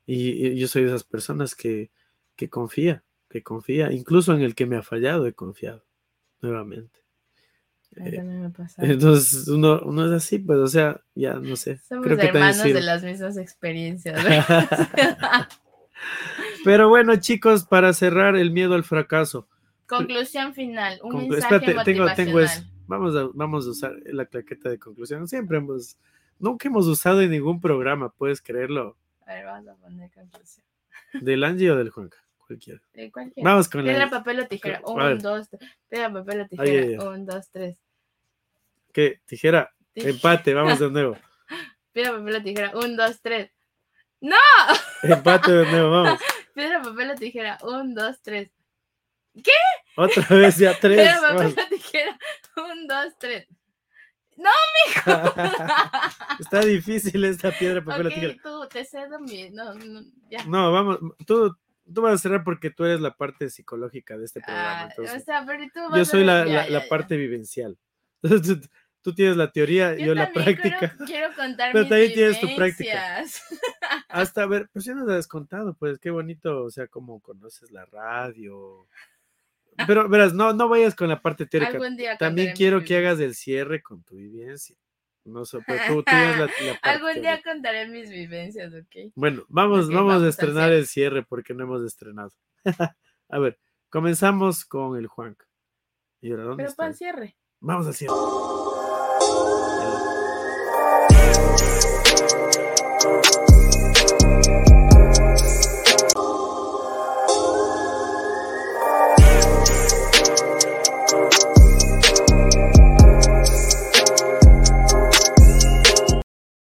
Y, 0.07 0.57
yo 0.57 0.68
soy 0.68 0.82
de 0.82 0.88
esas 0.88 1.05
personas 1.05 1.55
que, 1.55 1.90
que 2.36 2.48
confía, 2.48 3.05
que 3.28 3.42
confía, 3.42 3.92
incluso 3.92 4.34
en 4.34 4.42
el 4.42 4.55
que 4.55 4.66
me 4.66 4.76
ha 4.76 4.82
fallado 4.82 5.26
he 5.26 5.32
confiado 5.32 5.84
nuevamente. 6.40 7.03
Eh, 7.96 8.22
entonces 8.78 9.48
uno, 9.48 9.80
uno 9.84 10.07
es 10.07 10.12
así, 10.12 10.38
pues, 10.38 10.59
o 10.59 10.66
sea, 10.66 11.00
ya 11.14 11.34
no 11.34 11.57
sé. 11.57 11.78
Somos 11.78 12.07
hermanos 12.07 12.62
de 12.62 12.80
las 12.80 13.03
mismas 13.03 13.36
experiencias. 13.36 14.18
Pero 16.64 16.88
bueno, 16.88 17.16
chicos, 17.16 17.64
para 17.64 17.92
cerrar 17.92 18.36
el 18.36 18.50
miedo 18.50 18.74
al 18.74 18.84
fracaso. 18.84 19.48
Conclusión 19.86 20.55
final, 20.55 21.00
un 21.03 21.28
mensaje 21.28 21.57
espérate, 21.57 21.92
tengo, 21.92 22.07
tengo 22.14 22.40
eso. 22.40 22.62
Vamos 22.86 23.14
a, 23.14 23.28
vamos 23.34 23.66
a 23.66 23.70
usar 23.70 23.94
la 24.07 24.24
claqueta 24.26 24.70
de 24.70 24.78
conclusión. 24.78 25.28
Siempre 25.28 25.59
hemos, 25.59 25.98
nunca 26.38 26.68
hemos 26.68 26.86
usado 26.86 27.20
en 27.20 27.30
ningún 27.30 27.61
programa, 27.61 28.11
puedes 28.11 28.40
creerlo. 28.40 28.96
A 29.26 29.34
ver, 29.34 29.44
vamos 29.44 29.68
a 29.68 29.74
poner 29.76 30.10
conclusión. 30.10 30.66
¿Del 31.14 31.44
Angie 31.44 31.70
o 31.70 31.76
del 31.76 31.90
Juanca? 31.90 32.18
Cualquiera. 32.46 32.80
De 32.92 33.10
cualquiera. 33.10 33.50
Vamos 33.50 33.68
con 33.68 33.84
Piedra, 33.84 34.10
papel 34.10 34.40
o 34.40 34.46
tijera. 34.46 34.80
Un, 34.84 35.18
dos, 35.18 35.48
tres. 35.48 35.70
Piedra, 35.88 36.12
papel 36.12 36.40
o 36.40 36.48
tijera. 36.48 37.04
Un, 37.04 37.26
dos, 37.26 37.50
tres. 37.50 37.78
¿Qué? 38.92 39.20
Tijera. 39.26 39.72
Empate, 39.94 40.54
vamos 40.54 40.78
de 40.78 40.90
nuevo. 40.90 41.16
Piedra, 41.92 42.12
papel 42.12 42.36
o 42.36 42.42
tijera. 42.42 42.72
Un, 42.74 42.96
dos, 42.96 43.20
tres. 43.22 43.50
¡No! 44.20 44.36
Empate 45.02 45.52
de 45.52 45.66
nuevo, 45.70 45.90
vamos. 45.90 46.20
Piedra, 46.54 46.82
papel 46.82 47.10
o 47.10 47.14
tijera. 47.14 47.58
Un, 47.62 47.94
dos, 47.94 48.20
tres. 48.22 48.50
¿Qué? 49.34 49.52
Otra 49.96 50.26
vez 50.36 50.58
ya 50.58 50.76
tres. 50.80 50.96
Piedra, 50.96 51.20
papel 51.20 51.54
o 51.58 51.68
tijera. 51.68 52.18
Un, 52.56 52.86
dos, 52.86 53.18
tres. 53.18 53.46
No, 54.43 54.51
mijo. 54.86 55.34
Está 56.40 56.61
difícil 56.61 57.24
esta 57.24 57.51
piedra, 57.53 57.84
papel 57.84 58.07
okay, 58.09 58.36
tú, 58.43 58.66
te 58.68 58.84
cedo 58.84 59.18
mi. 59.20 59.51
No, 59.51 59.74
no, 59.74 60.03
ya. 60.30 60.45
no, 60.47 60.72
vamos, 60.72 60.99
tú 61.26 61.57
tú 61.93 62.01
vas 62.01 62.14
a 62.14 62.18
cerrar 62.18 62.45
porque 62.45 62.70
tú 62.70 62.84
eres 62.84 63.01
la 63.01 63.14
parte 63.16 63.51
psicológica 63.51 64.16
de 64.16 64.24
este 64.24 64.40
programa. 64.40 64.82
Ah, 64.82 64.88
entonces, 64.90 65.22
o 65.22 65.24
sea, 65.24 65.45
pero 65.47 65.64
tú 65.74 65.80
yo 65.80 65.88
vas 65.90 66.09
soy 66.09 66.22
a- 66.22 66.26
la, 66.26 66.47
ya, 66.47 66.53
la- 66.55 66.64
ya, 66.66 66.70
la 66.70 66.88
parte 66.88 67.16
vivencial. 67.16 67.76
Entonces, 68.22 68.61
tú, 68.61 68.68
tú 69.03 69.14
tienes 69.14 69.36
la 69.36 69.51
teoría, 69.51 69.97
yo, 69.97 70.14
la 70.14 70.26
también 70.32 70.45
práctica. 70.57 70.78
Quiero, 70.78 71.05
quiero 71.07 71.34
contar 71.34 71.72
Pero 71.72 71.84
mis 71.84 71.90
también 71.90 72.12
tienes 72.14 72.40
tu 72.40 72.55
práctica. 72.55 72.93
vivencias. 73.16 73.43
Hasta, 74.09 74.43
a 74.45 74.47
ver, 74.47 74.68
pues 74.72 74.84
ya 74.84 74.95
nos 74.95 75.09
has 75.11 75.26
contado, 75.26 75.74
pues 75.74 75.99
qué 75.99 76.11
bonito, 76.11 76.64
o 76.64 76.70
sea, 76.70 76.86
cómo 76.86 77.20
conoces 77.20 77.70
la 77.72 77.84
radio. 77.86 78.86
Pero, 79.86 80.08
verás, 80.08 80.34
no, 80.34 80.52
no 80.52 80.68
vayas 80.68 80.94
con 80.94 81.08
la 81.08 81.20
parte 81.20 81.46
teórica. 81.46 81.72
Algún 81.72 81.96
día 81.96 82.16
También 82.18 82.54
quiero 82.54 82.82
que 82.84 82.96
hagas 82.96 83.18
el 83.20 83.34
cierre 83.34 83.82
con 83.82 84.02
tu 84.02 84.16
vivencia. 84.16 84.76
No 85.24 85.44
sé, 85.44 85.58
pero 85.66 85.78
tú 85.86 86.02
tienes 86.02 86.36
la, 86.38 86.46
la 86.46 86.48
parte 86.48 86.78
Algún 86.82 87.12
día 87.14 87.22
teórica. 87.22 87.52
contaré 87.52 87.88
mis 87.88 88.10
vivencias, 88.10 88.74
¿ok? 88.74 89.12
Bueno, 89.14 89.44
vamos, 89.48 89.86
Ok, 89.86 89.92
vamos 89.94 90.08
vamos 90.12 90.22
a 90.24 90.28
estrenar 90.28 90.64
cierre. 90.64 90.78
el 90.78 90.86
cierre 90.86 91.22
porque 91.22 91.54
no 91.54 91.62
hemos 91.64 91.82
estrenado. 91.84 92.30
a 93.28 93.38
ver, 93.38 93.58
comenzamos 93.88 94.64
con 94.64 94.98
el 94.98 95.06
Juanca. 95.06 95.46
¿Y 96.20 96.30
ahora 96.32 96.44
dónde 96.44 96.56
Pero 96.58 96.70
está? 96.70 96.82
para 96.82 96.92
cierre. 96.94 97.36
Vamos 97.60 97.86
al 97.86 97.94
cierre. 97.94 98.14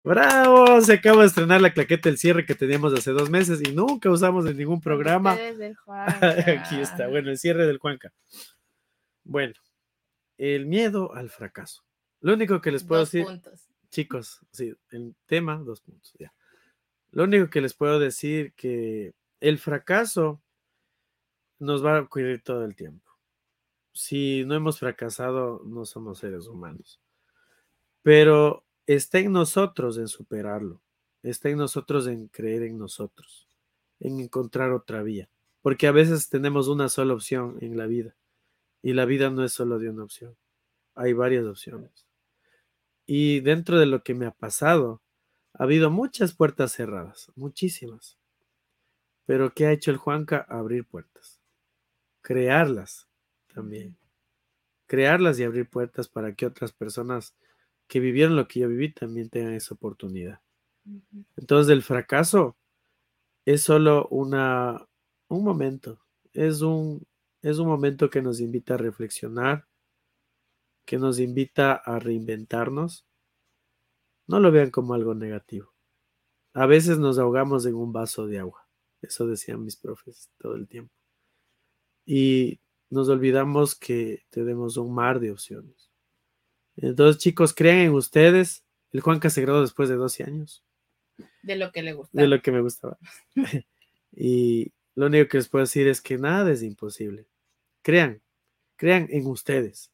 ¡Bravo! 0.08 0.80
Se 0.80 0.94
acaba 0.94 1.20
de 1.20 1.26
estrenar 1.28 1.60
la 1.60 1.74
claqueta 1.74 2.08
del 2.08 2.16
cierre 2.16 2.46
que 2.46 2.54
teníamos 2.54 2.94
hace 2.94 3.10
dos 3.10 3.28
meses 3.28 3.60
y 3.62 3.72
nunca 3.72 4.10
usamos 4.10 4.46
en 4.46 4.56
ningún 4.56 4.80
programa. 4.80 5.36
Del 5.36 5.76
Aquí 5.86 6.80
está, 6.80 6.96
Juanca. 6.96 7.08
bueno, 7.08 7.30
el 7.30 7.36
cierre 7.36 7.66
del 7.66 7.78
Cuenca. 7.78 8.10
Bueno, 9.22 9.52
el 10.38 10.64
miedo 10.64 11.14
al 11.14 11.28
fracaso. 11.28 11.84
Lo 12.22 12.32
único 12.32 12.58
que 12.62 12.72
les 12.72 12.84
puedo 12.84 13.02
Dos 13.02 13.12
decir, 13.12 13.26
puntos. 13.26 13.68
chicos, 13.90 14.40
sí, 14.50 14.74
el 14.92 15.14
tema, 15.26 15.56
dos 15.58 15.82
puntos, 15.82 16.14
ya. 16.18 16.32
Lo 17.10 17.24
único 17.24 17.50
que 17.50 17.60
les 17.60 17.74
puedo 17.74 17.98
decir 17.98 18.54
que 18.54 19.12
el 19.40 19.58
fracaso 19.58 20.40
nos 21.58 21.84
va 21.84 21.98
a 21.98 22.00
ocurrir 22.00 22.42
todo 22.42 22.64
el 22.64 22.74
tiempo. 22.74 23.12
Si 23.92 24.42
no 24.46 24.54
hemos 24.54 24.78
fracasado, 24.78 25.62
no 25.66 25.84
somos 25.84 26.18
seres 26.20 26.46
humanos. 26.46 26.98
Pero 28.02 28.64
está 28.88 29.18
en 29.18 29.32
nosotros 29.32 29.98
en 29.98 30.08
superarlo. 30.08 30.80
Está 31.22 31.50
en 31.50 31.58
nosotros 31.58 32.06
en 32.06 32.28
creer 32.28 32.62
en 32.62 32.78
nosotros, 32.78 33.46
en 34.00 34.18
encontrar 34.18 34.72
otra 34.72 35.02
vía. 35.02 35.28
Porque 35.60 35.86
a 35.86 35.92
veces 35.92 36.30
tenemos 36.30 36.68
una 36.68 36.88
sola 36.88 37.12
opción 37.14 37.58
en 37.60 37.76
la 37.76 37.86
vida. 37.86 38.16
Y 38.82 38.94
la 38.94 39.04
vida 39.04 39.28
no 39.28 39.44
es 39.44 39.52
solo 39.52 39.78
de 39.78 39.90
una 39.90 40.04
opción. 40.04 40.36
Hay 40.94 41.12
varias 41.12 41.44
opciones. 41.44 42.06
Y 43.04 43.40
dentro 43.40 43.78
de 43.78 43.86
lo 43.86 44.02
que 44.02 44.14
me 44.14 44.26
ha 44.26 44.30
pasado, 44.30 45.02
ha 45.52 45.64
habido 45.64 45.90
muchas 45.90 46.32
puertas 46.32 46.72
cerradas, 46.72 47.30
muchísimas. 47.34 48.18
Pero 49.26 49.52
¿qué 49.52 49.66
ha 49.66 49.72
hecho 49.72 49.90
el 49.90 49.98
Juanca? 49.98 50.46
Abrir 50.48 50.86
puertas. 50.86 51.40
Crearlas 52.22 53.06
también. 53.52 53.98
Crearlas 54.86 55.38
y 55.38 55.44
abrir 55.44 55.68
puertas 55.68 56.08
para 56.08 56.34
que 56.34 56.46
otras 56.46 56.72
personas 56.72 57.34
que 57.88 58.00
vivieron 58.00 58.36
lo 58.36 58.46
que 58.46 58.60
yo 58.60 58.68
viví 58.68 58.92
también 58.92 59.30
tengan 59.30 59.54
esa 59.54 59.74
oportunidad. 59.74 60.40
Entonces 61.36 61.72
el 61.72 61.82
fracaso 61.82 62.56
es 63.44 63.62
solo 63.62 64.06
una, 64.10 64.86
un 65.28 65.44
momento, 65.44 66.00
es 66.34 66.60
un, 66.60 67.06
es 67.42 67.58
un 67.58 67.66
momento 67.66 68.10
que 68.10 68.22
nos 68.22 68.40
invita 68.40 68.74
a 68.74 68.78
reflexionar, 68.78 69.66
que 70.84 70.98
nos 70.98 71.18
invita 71.18 71.74
a 71.74 71.98
reinventarnos. 71.98 73.06
No 74.26 74.40
lo 74.40 74.52
vean 74.52 74.70
como 74.70 74.94
algo 74.94 75.14
negativo. 75.14 75.72
A 76.52 76.66
veces 76.66 76.98
nos 76.98 77.18
ahogamos 77.18 77.64
en 77.66 77.74
un 77.74 77.92
vaso 77.92 78.26
de 78.26 78.38
agua, 78.38 78.68
eso 79.00 79.26
decían 79.26 79.64
mis 79.64 79.76
profes 79.76 80.30
todo 80.38 80.54
el 80.56 80.68
tiempo. 80.68 80.92
Y 82.04 82.60
nos 82.90 83.08
olvidamos 83.08 83.74
que 83.74 84.24
tenemos 84.30 84.76
un 84.76 84.94
mar 84.94 85.20
de 85.20 85.30
opciones. 85.30 85.87
Entonces, 86.80 87.20
chicos, 87.20 87.54
crean 87.54 87.78
en 87.78 87.92
ustedes. 87.92 88.64
El 88.92 89.00
Juanca 89.00 89.30
se 89.30 89.42
graduó 89.42 89.60
después 89.60 89.88
de 89.88 89.96
12 89.96 90.24
años 90.24 90.64
De 91.42 91.56
lo 91.56 91.70
que 91.72 91.82
le 91.82 91.92
gusta. 91.92 92.20
de 92.20 92.28
lo 92.28 92.40
que 92.40 92.52
me 92.52 92.60
gustaba. 92.60 92.98
y 94.12 94.72
lo 94.94 95.06
único 95.06 95.28
que 95.28 95.38
les 95.38 95.48
puedo 95.48 95.64
decir 95.64 95.86
es 95.88 96.00
que 96.00 96.18
nada 96.18 96.50
es 96.50 96.62
imposible. 96.62 97.26
Crean, 97.82 98.22
crean 98.76 99.06
en 99.10 99.26
ustedes, 99.26 99.90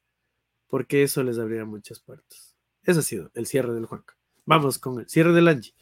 porque 0.69 1.03
eso 1.03 1.23
les 1.23 1.39
abrirá 1.39 1.65
muchas 1.65 2.01
puertas. 2.01 2.55
Eso 2.83 3.01
ha 3.01 3.03
sido 3.03 3.31
el 3.35 3.47
cierre 3.47 3.73
del 3.73 3.87
Juanca. 3.87 4.17
Vamos 4.45 4.79
con 4.79 5.01
el 5.01 5.09
cierre 5.09 5.33
del 5.33 5.49
Angie. 5.49 5.75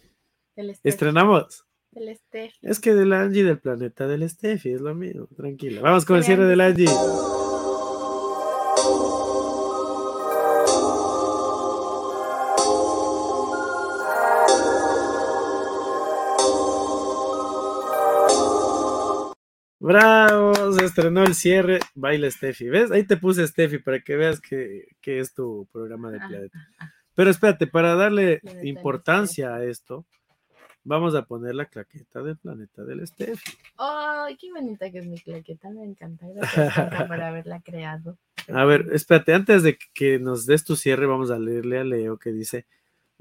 Del. 0.57 0.76
Estrenamos. 0.82 1.66
Del. 1.90 2.18
Es 2.62 2.80
que 2.80 2.94
del 2.94 3.12
Angie 3.12 3.44
del 3.44 3.59
planeta 3.59 4.07
del 4.07 4.28
Steffi 4.28 4.72
es 4.72 4.80
lo 4.80 4.94
mismo. 4.94 5.26
Tranquila. 5.36 5.80
Vamos 5.82 6.05
con 6.05 6.16
el 6.16 6.24
cierre 6.24 6.46
del 6.46 6.61
Angie. 6.61 6.88
Bravo, 19.82 20.72
se 20.72 20.84
estrenó 20.84 21.24
el 21.24 21.34
cierre. 21.34 21.80
Baila 21.94 22.30
Steffi. 22.30 22.68
¿Ves? 22.68 22.90
Ahí 22.92 23.04
te 23.04 23.16
puse 23.16 23.46
Steffi 23.46 23.78
para 23.78 24.00
que 24.00 24.16
veas 24.16 24.40
que, 24.40 24.86
que 25.00 25.18
es 25.18 25.34
tu 25.34 25.68
programa 25.72 26.10
de 26.12 26.18
Ah, 26.20 26.28
planeta. 26.28 26.58
ah, 26.78 26.84
ah. 26.84 26.92
Pero 27.14 27.30
espérate, 27.30 27.66
para 27.66 27.94
darle 27.96 28.40
importancia 28.62 29.54
a 29.54 29.64
esto, 29.64 30.06
vamos 30.84 31.14
a 31.16 31.22
poner 31.26 31.54
la 31.56 31.66
claqueta 31.66 32.22
del 32.22 32.38
planeta 32.38 32.84
del 32.84 33.06
Steffi. 33.06 33.52
Ay, 33.76 34.36
qué 34.36 34.50
bonita 34.52 34.90
que 34.90 34.98
es 34.98 35.06
mi 35.06 35.18
claqueta, 35.18 35.68
me 35.70 35.84
encanta. 35.84 36.26
Gracias 36.28 37.06
por 37.09 37.20
haberla 37.20 37.60
creado. 37.60 38.16
A 38.48 38.64
ver, 38.64 38.86
espérate, 38.92 39.34
antes 39.34 39.62
de 39.64 39.76
que 39.92 40.18
nos 40.20 40.46
des 40.46 40.64
tu 40.64 40.76
cierre, 40.76 41.06
vamos 41.06 41.30
a 41.32 41.38
leerle 41.38 41.78
a 41.80 41.84
Leo 41.84 42.18
que 42.18 42.30
dice, 42.32 42.66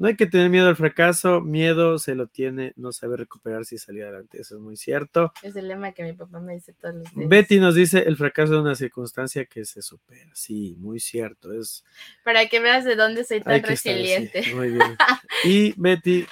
no 0.02 0.07
hay 0.07 0.15
que 0.15 0.26
tener 0.26 0.49
miedo 0.49 0.68
al 0.68 0.76
fracaso, 0.76 1.41
miedo 1.41 1.99
se 1.99 2.15
lo 2.15 2.26
tiene, 2.26 2.73
no 2.76 2.91
sabe 2.91 3.18
recuperarse 3.18 3.76
y 3.76 3.78
salir 3.78 4.02
adelante. 4.02 4.41
Eso 4.41 4.56
es 4.56 4.61
muy 4.61 4.76
cierto. 4.76 5.32
Es 5.44 5.56
el 5.56 5.68
lema 5.68 5.91
que 5.91 6.02
mi 6.03 6.14
papá 6.14 6.40
me 6.40 6.56
dice 6.56 6.73
todos 6.73 6.95
los 6.95 7.14
días. 7.14 7.30
Betty 7.30 7.60
nos 7.60 7.76
dice, 7.76 7.99
el 7.99 8.18
fracaso 8.18 8.56
es 8.56 8.60
una 8.61 8.73
circunstancia 8.73 9.45
que 9.45 9.64
se 9.64 9.84
supera. 9.84 10.32
Sí, 10.34 10.76
muy 10.80 10.99
cierto. 10.99 11.53
Es, 11.53 11.84
Para 12.23 12.48
que 12.48 12.60
veas 12.60 12.84
de 12.84 12.95
dónde 12.95 13.23
soy 13.23 13.41
tan 13.41 13.53
estar 13.57 13.69
resiliente. 13.69 14.41
Muy 14.56 14.69
bien. 14.72 14.98
Y 15.45 15.73
Betty, 15.80 16.26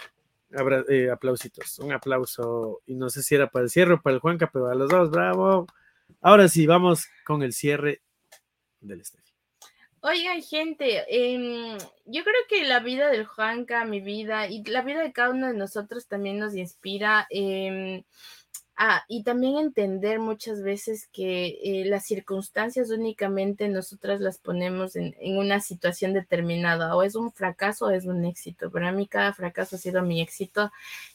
abra- 0.52 0.86
eh, 0.90 1.12
aplausitos, 1.12 1.78
un 1.78 1.94
aplauso. 1.94 2.82
Y 2.88 2.96
no 2.96 3.12
sé 3.12 3.22
si 3.22 3.36
era 3.36 3.52
para 3.52 3.66
el 3.66 3.70
cierre 3.70 3.94
o 3.94 4.02
para 4.02 4.16
el 4.16 4.20
Juanca, 4.20 4.50
pero 4.52 4.66
a 4.68 4.74
los 4.74 4.90
dos, 4.90 5.12
bravo. 5.12 5.68
Ahora 6.22 6.48
sí, 6.48 6.66
vamos 6.66 7.06
con 7.24 7.44
el 7.44 7.54
cierre 7.54 8.02
del 8.82 9.06
Steffi. 9.06 9.29
Oigan, 10.02 10.42
gente, 10.42 11.04
em, 11.10 11.78
yo 12.06 12.24
creo 12.24 12.36
que 12.48 12.64
la 12.64 12.80
vida 12.80 13.10
del 13.10 13.26
Juanca, 13.26 13.84
mi 13.84 14.00
vida 14.00 14.48
y 14.48 14.64
la 14.64 14.82
vida 14.82 15.02
de 15.02 15.12
cada 15.12 15.32
uno 15.32 15.48
de 15.48 15.54
nosotros 15.54 16.08
también 16.08 16.40
nos 16.40 16.56
inspira. 16.56 17.28
em, 17.30 18.04
a- 18.82 19.04
y 19.10 19.24
también 19.24 19.58
entender 19.58 20.20
muchas 20.20 20.64
veces 20.64 21.10
que 21.12 21.60
eh, 21.64 21.86
las 21.86 22.06
circunstancias 22.06 22.90
únicamente 22.92 23.68
nosotras 23.70 24.22
las 24.22 24.38
ponemos 24.40 24.96
en, 24.96 25.16
en 25.20 25.38
una 25.38 25.60
situación 25.60 26.14
determinada, 26.14 26.96
o 26.96 27.04
es 27.04 27.16
un 27.16 27.32
fracaso 27.34 27.88
o 27.88 27.90
es 27.92 28.06
un 28.06 28.24
éxito. 28.26 28.72
Para 28.72 28.92
mí 28.94 29.08
cada 29.08 29.34
fracaso 29.34 29.76
ha 29.76 29.80
sido 29.80 30.02
mi 30.04 30.22
éxito 30.22 30.72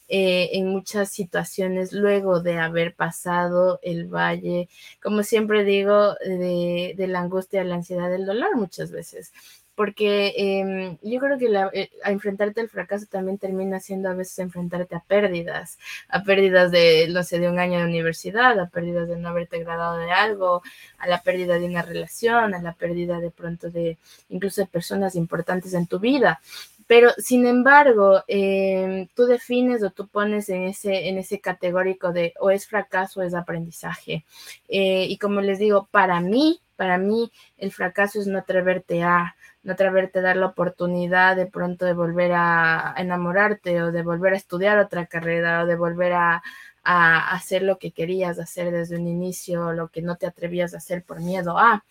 eh, 0.08 0.50
en 0.52 0.68
muchas 0.68 1.10
situaciones 1.10 1.92
luego 1.92 2.40
de 2.40 2.58
haber 2.58 2.94
pasado 2.94 3.78
el 3.82 4.06
valle 4.08 4.68
como 5.02 5.22
siempre 5.22 5.64
digo, 5.64 6.14
de, 6.24 6.94
de 6.96 7.06
la 7.08 7.20
angustia, 7.20 7.64
la 7.64 7.76
ansiedad, 7.76 8.10
del 8.10 8.26
dolor 8.26 8.56
muchas 8.56 8.90
veces. 8.90 9.32
Porque 9.76 10.32
em, 10.36 10.98
yo 11.02 11.18
creo 11.18 11.36
que 11.38 11.48
la- 11.48 11.70
eh, 11.72 11.90
a 12.04 12.12
enfrentarte 12.12 12.60
al 12.60 12.68
fracaso 12.68 13.06
también 13.10 13.38
termina 13.38 13.80
siendo 13.80 14.08
a 14.08 14.14
veces 14.14 14.38
enfrentarte 14.38 14.94
a 14.94 15.00
pérdidas, 15.00 15.78
a 16.08 16.22
pérdidas 16.22 16.70
de, 16.70 17.08
no 17.10 17.22
sé, 17.24 17.40
de 17.40 17.48
un 17.48 17.58
año 17.58 17.80
de 17.80 17.84
universidad, 17.86 18.58
a 18.60 18.68
pérdidas 18.68 19.08
de 19.08 19.16
no 19.16 19.28
haberte 19.30 19.58
graduado 19.58 19.98
de 19.98 20.12
algo, 20.12 20.62
a 20.98 21.08
la 21.08 21.22
pérdida 21.22 21.58
de 21.58 21.66
una 21.66 21.82
relación, 21.82 22.54
a 22.54 22.62
la 22.62 22.72
pérdida 22.74 23.18
de 23.20 23.30
pronto 23.32 23.68
de 23.70 23.98
incluso 24.28 24.60
de 24.60 24.68
personas 24.68 25.16
importantes 25.16 25.74
en 25.74 25.86
tu 25.88 25.98
vida. 25.98 26.40
Pero 26.86 27.10
sin 27.18 27.46
embargo, 27.46 28.22
em, 28.28 29.08
tú 29.14 29.24
defines 29.26 29.82
o 29.82 29.90
tú 29.90 30.06
pones 30.06 30.48
en 30.50 30.64
ese, 30.64 31.08
en 31.08 31.18
ese 31.18 31.40
categórico 31.40 32.12
de 32.12 32.34
o 32.38 32.50
es 32.50 32.66
fracaso 32.66 33.20
o 33.20 33.22
es 33.22 33.34
aprendizaje. 33.34 34.24
Eh, 34.68 35.06
y 35.08 35.16
como 35.18 35.40
les 35.40 35.58
digo, 35.58 35.88
para 35.90 36.20
mí, 36.20 36.60
para 36.76 36.98
mí 36.98 37.30
el 37.56 37.72
fracaso 37.72 38.20
es 38.20 38.26
no 38.26 38.38
atreverte 38.38 39.02
a, 39.02 39.36
no 39.62 39.72
atreverte 39.72 40.18
a 40.18 40.22
dar 40.22 40.36
la 40.36 40.46
oportunidad 40.46 41.36
de 41.36 41.46
pronto 41.46 41.84
de 41.84 41.94
volver 41.94 42.32
a, 42.34 42.94
enamorarte 42.96 43.82
o 43.82 43.92
de 43.92 44.02
volver 44.02 44.34
a 44.34 44.36
estudiar 44.36 44.78
otra 44.78 45.06
carrera 45.06 45.62
o 45.62 45.66
de 45.66 45.76
volver 45.76 46.12
a, 46.12 46.42
a 46.82 47.34
hacer 47.34 47.62
lo 47.62 47.78
que 47.78 47.92
querías 47.92 48.38
hacer 48.38 48.70
desde 48.70 48.96
un 48.96 49.08
inicio, 49.08 49.72
lo 49.72 49.88
que 49.88 50.02
no 50.02 50.16
te 50.16 50.26
atrevías 50.26 50.74
a 50.74 50.78
hacer 50.78 51.02
por 51.02 51.20
miedo 51.20 51.58
a. 51.58 51.84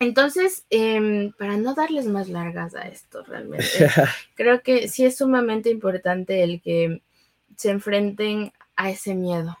Entonces, 0.00 0.64
em, 0.70 1.32
para 1.32 1.56
no 1.56 1.74
darles 1.74 2.06
más 2.06 2.28
largas 2.28 2.74
a 2.74 2.82
esto 2.82 3.22
realmente, 3.24 3.66
creo 4.34 4.62
que 4.62 4.88
sí 4.88 5.04
es 5.04 5.16
sumamente 5.16 5.70
importante 5.70 6.42
el 6.44 6.60
que 6.62 7.02
se 7.56 7.70
enfrenten 7.70 8.52
a 8.76 8.90
ese 8.90 9.14
miedo. 9.14 9.58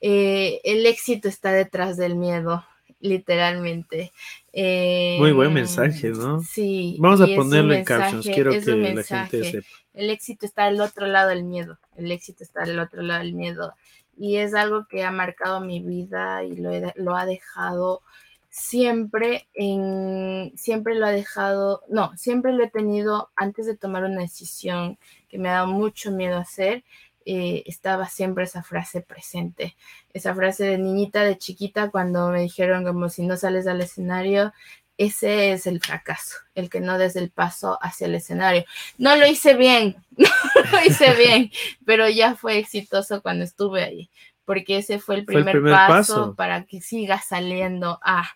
Eh, 0.00 0.60
el 0.64 0.86
éxito 0.86 1.28
está 1.28 1.52
detrás 1.52 1.96
del 1.96 2.16
miedo, 2.16 2.64
literalmente. 3.00 4.12
Muy 4.52 5.32
buen 5.32 5.52
mensaje, 5.54 6.08
em, 6.08 6.18
¿no? 6.18 6.40
Sí. 6.40 6.96
Vamos 6.98 7.20
a 7.20 7.26
ponerlo 7.26 7.72
en 7.72 7.78
mensaje- 7.80 8.00
captions, 8.02 8.26
quiero 8.34 8.50
que 8.50 8.60
la 8.60 8.76
mensaje. 8.76 9.30
gente 9.30 9.50
sepa. 9.50 9.68
El 9.94 10.10
éxito 10.10 10.46
está 10.46 10.64
al 10.66 10.80
otro 10.80 11.06
lado 11.06 11.28
del 11.30 11.44
miedo. 11.44 11.78
El 11.96 12.10
éxito 12.12 12.42
está 12.44 12.62
al 12.62 12.78
otro 12.78 13.02
lado 13.02 13.20
del 13.22 13.34
miedo. 13.34 13.72
Y 14.16 14.36
es 14.36 14.54
algo 14.54 14.86
que 14.88 15.04
ha 15.04 15.10
marcado 15.12 15.60
mi 15.60 15.80
vida 15.80 16.42
y 16.44 16.56
lo, 16.56 16.72
he- 16.72 16.92
lo 16.96 17.16
ha 17.16 17.24
dejado 17.26 18.02
siempre 18.50 19.46
en, 19.54 20.52
siempre 20.56 20.94
lo 20.96 21.06
ha 21.06 21.12
dejado, 21.12 21.82
no, 21.88 22.10
siempre 22.16 22.52
lo 22.52 22.64
he 22.64 22.70
tenido 22.70 23.30
antes 23.36 23.66
de 23.66 23.76
tomar 23.76 24.04
una 24.04 24.22
decisión 24.22 24.98
que 25.28 25.38
me 25.38 25.48
ha 25.48 25.52
dado 25.52 25.66
mucho 25.68 26.10
miedo 26.10 26.38
hacer, 26.38 26.82
eh, 27.30 27.62
estaba 27.66 28.08
siempre 28.08 28.44
esa 28.44 28.62
frase 28.62 29.02
presente, 29.02 29.76
esa 30.14 30.34
frase 30.34 30.64
de 30.64 30.78
niñita, 30.78 31.24
de 31.24 31.36
chiquita, 31.36 31.90
cuando 31.90 32.30
me 32.30 32.40
dijeron 32.40 32.84
como 32.84 33.10
si 33.10 33.26
no 33.26 33.36
sales 33.36 33.66
al 33.66 33.82
escenario, 33.82 34.54
ese 34.96 35.52
es 35.52 35.66
el 35.66 35.82
fracaso, 35.82 36.38
el 36.54 36.70
que 36.70 36.80
no 36.80 36.96
des 36.96 37.16
el 37.16 37.28
paso 37.30 37.78
hacia 37.82 38.06
el 38.06 38.14
escenario. 38.14 38.64
No 38.96 39.14
lo 39.14 39.26
hice 39.26 39.52
bien, 39.52 39.96
no 40.16 40.26
lo 40.72 40.86
hice 40.86 41.12
bien, 41.16 41.50
pero 41.84 42.08
ya 42.08 42.34
fue 42.34 42.56
exitoso 42.56 43.20
cuando 43.20 43.44
estuve 43.44 43.84
ahí, 43.84 44.10
porque 44.46 44.78
ese 44.78 44.98
fue 44.98 45.16
el 45.16 45.26
Fue 45.26 45.34
el 45.36 45.44
primer, 45.44 45.70
paso, 45.74 46.14
paso. 46.14 46.34
para 46.34 46.64
que 46.64 46.80
siga 46.80 47.20
saliendo 47.20 48.00
a... 48.02 48.26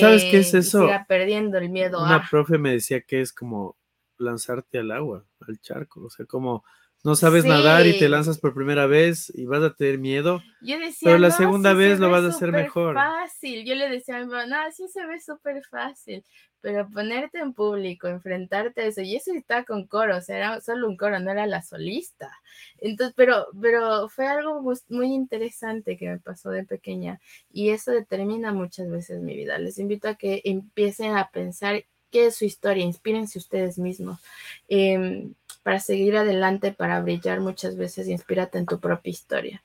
¿Sabes 0.00 0.24
qué 0.30 0.38
es 0.38 0.54
y 0.54 0.56
eso? 0.56 0.80
siga 0.80 1.04
perdiendo 1.06 1.58
el 1.58 1.68
miedo 1.68 2.02
Una 2.02 2.16
a... 2.16 2.26
profe 2.30 2.56
me 2.56 2.70
decía 2.72 3.02
que 3.02 3.20
es 3.20 3.34
como 3.34 3.76
lanzarte 4.16 4.78
al 4.78 4.92
agua, 4.92 5.26
al 5.46 5.60
charco, 5.60 6.04
o 6.06 6.08
sea, 6.08 6.24
como 6.24 6.64
no 7.04 7.16
sabes 7.16 7.46
nadar 7.46 7.86
y 7.86 7.94
te 7.96 8.08
Sí. 8.08 8.10
lanzas 8.10 8.38
por 8.40 8.54
primera 8.54 8.86
vez 8.86 9.32
y 9.34 9.46
vas 9.46 9.62
a 9.62 9.74
tener 9.74 9.98
miedo. 9.98 10.46
Yo 10.60 10.78
decía, 10.78 11.10
Pero 11.10 11.18
la 11.18 11.30
"No, 11.30 11.32
segunda 11.32 11.74
sí 11.74 11.74
vez 11.74 11.98
se 11.98 12.00
lo 12.00 12.10
vas 12.10 12.24
a 12.24 12.28
hacer 12.28 12.52
mejor". 12.52 13.10
fácil. 13.20 13.64
Yo 13.66 13.74
le 13.74 13.88
decía 13.90 14.16
a 14.16 14.20
mi 14.20 14.26
mamá, 14.26 14.46
no, 14.46 14.72
sí 14.72 14.88
se 14.88 15.04
ve 15.06 15.20
súper 15.20 15.62
fácil, 15.64 16.24
pero 16.60 16.88
ponerte 16.90 17.38
en 17.40 17.52
público, 17.54 18.08
enfrentarte 18.08 18.82
a 18.82 18.86
eso, 18.86 19.02
y 19.02 19.16
eso 19.16 19.32
estaba 19.34 19.64
con 19.64 19.86
coro, 19.86 20.16
o 20.16 20.20
sea, 20.22 20.36
era 20.38 20.60
solo 20.60 20.88
un 20.88 20.96
coro, 20.96 21.18
no 21.20 21.30
era 21.30 21.46
la 21.46 21.62
solista. 21.62 22.30
Entonces, 22.78 23.14
pero, 23.16 23.46
pero 23.60 24.08
fue 24.08 24.26
algo 24.28 24.62
muy 24.88 25.08
interesante 25.12 25.96
que 25.98 26.08
me 26.08 26.18
pasó 26.20 26.50
de 26.50 26.64
pequeña, 26.64 27.20
y 27.52 27.70
eso 27.70 27.90
determina 27.92 28.52
muchas 28.52 28.88
veces 28.90 29.20
mi 29.22 29.36
vida. 29.36 29.58
Les 29.58 29.78
invito 29.78 30.08
a 30.08 30.14
que 30.16 30.40
empiecen 30.44 31.16
a 31.16 31.30
pensar 31.30 31.84
qué 32.10 32.26
es 32.26 32.36
su 32.36 32.44
historia, 32.44 32.84
inspírense 32.84 33.38
ustedes 33.38 33.78
mismos. 33.78 34.20
Em, 34.68 35.34
para 35.64 35.80
seguir 35.80 36.16
adelante, 36.16 36.70
para 36.72 37.00
brillar 37.02 37.40
muchas 37.40 37.76
veces, 37.76 38.06
inspírate 38.06 38.58
en 38.58 38.66
tu 38.66 38.78
propia 38.78 39.10
historia, 39.10 39.62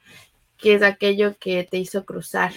que 0.57 0.73
es 0.73 0.81
aquello 0.81 1.37
que 1.37 1.63
te 1.69 1.77
hizo 1.77 2.05
cruzar 2.05 2.51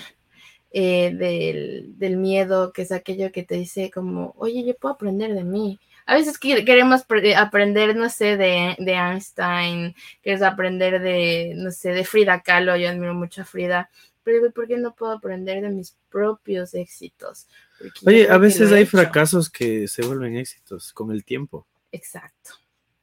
eh, 0.72 1.12
del, 1.14 1.98
del 1.98 2.16
miedo, 2.16 2.72
que 2.72 2.82
es 2.82 2.92
aquello 2.92 3.30
que 3.30 3.42
te 3.42 3.56
dice 3.56 3.90
como, 3.90 4.32
oye, 4.38 4.64
yo 4.64 4.74
puedo 4.74 4.94
aprender 4.94 5.34
de 5.34 5.44
mí. 5.44 5.78
A 6.06 6.14
veces 6.14 6.38
que- 6.38 6.64
queremos 6.64 7.04
pre- 7.04 7.36
aprender, 7.36 7.94
no 7.94 8.08
sé, 8.08 8.36
de, 8.38 8.74
de 8.78 8.92
Einstein, 8.94 9.94
quieres 10.22 10.40
aprender 10.42 11.00
de, 11.02 11.52
no 11.56 11.70
sé, 11.70 11.90
de 11.90 12.04
Frida 12.04 12.40
Kahlo, 12.40 12.76
yo 12.76 12.88
admiro 12.88 13.12
mucho 13.14 13.42
a 13.42 13.44
Frida, 13.44 13.90
pero 14.24 14.50
¿por 14.52 14.66
qué 14.66 14.78
no 14.78 14.94
puedo 14.94 15.12
aprender 15.12 15.60
de 15.62 15.68
mis 15.70 15.96
propios 16.08 16.74
éxitos? 16.74 17.48
Porque 17.78 18.00
Oye, 18.06 18.30
a 18.30 18.38
veces 18.38 18.72
hay 18.72 18.82
hecho. 18.82 18.92
fracasos 18.92 19.50
que 19.50 19.86
se 19.88 20.02
vuelven 20.06 20.36
éxitos 20.36 20.92
con 20.92 21.10
el 21.12 21.24
tiempo. 21.24 21.66
Exacto. 21.90 22.52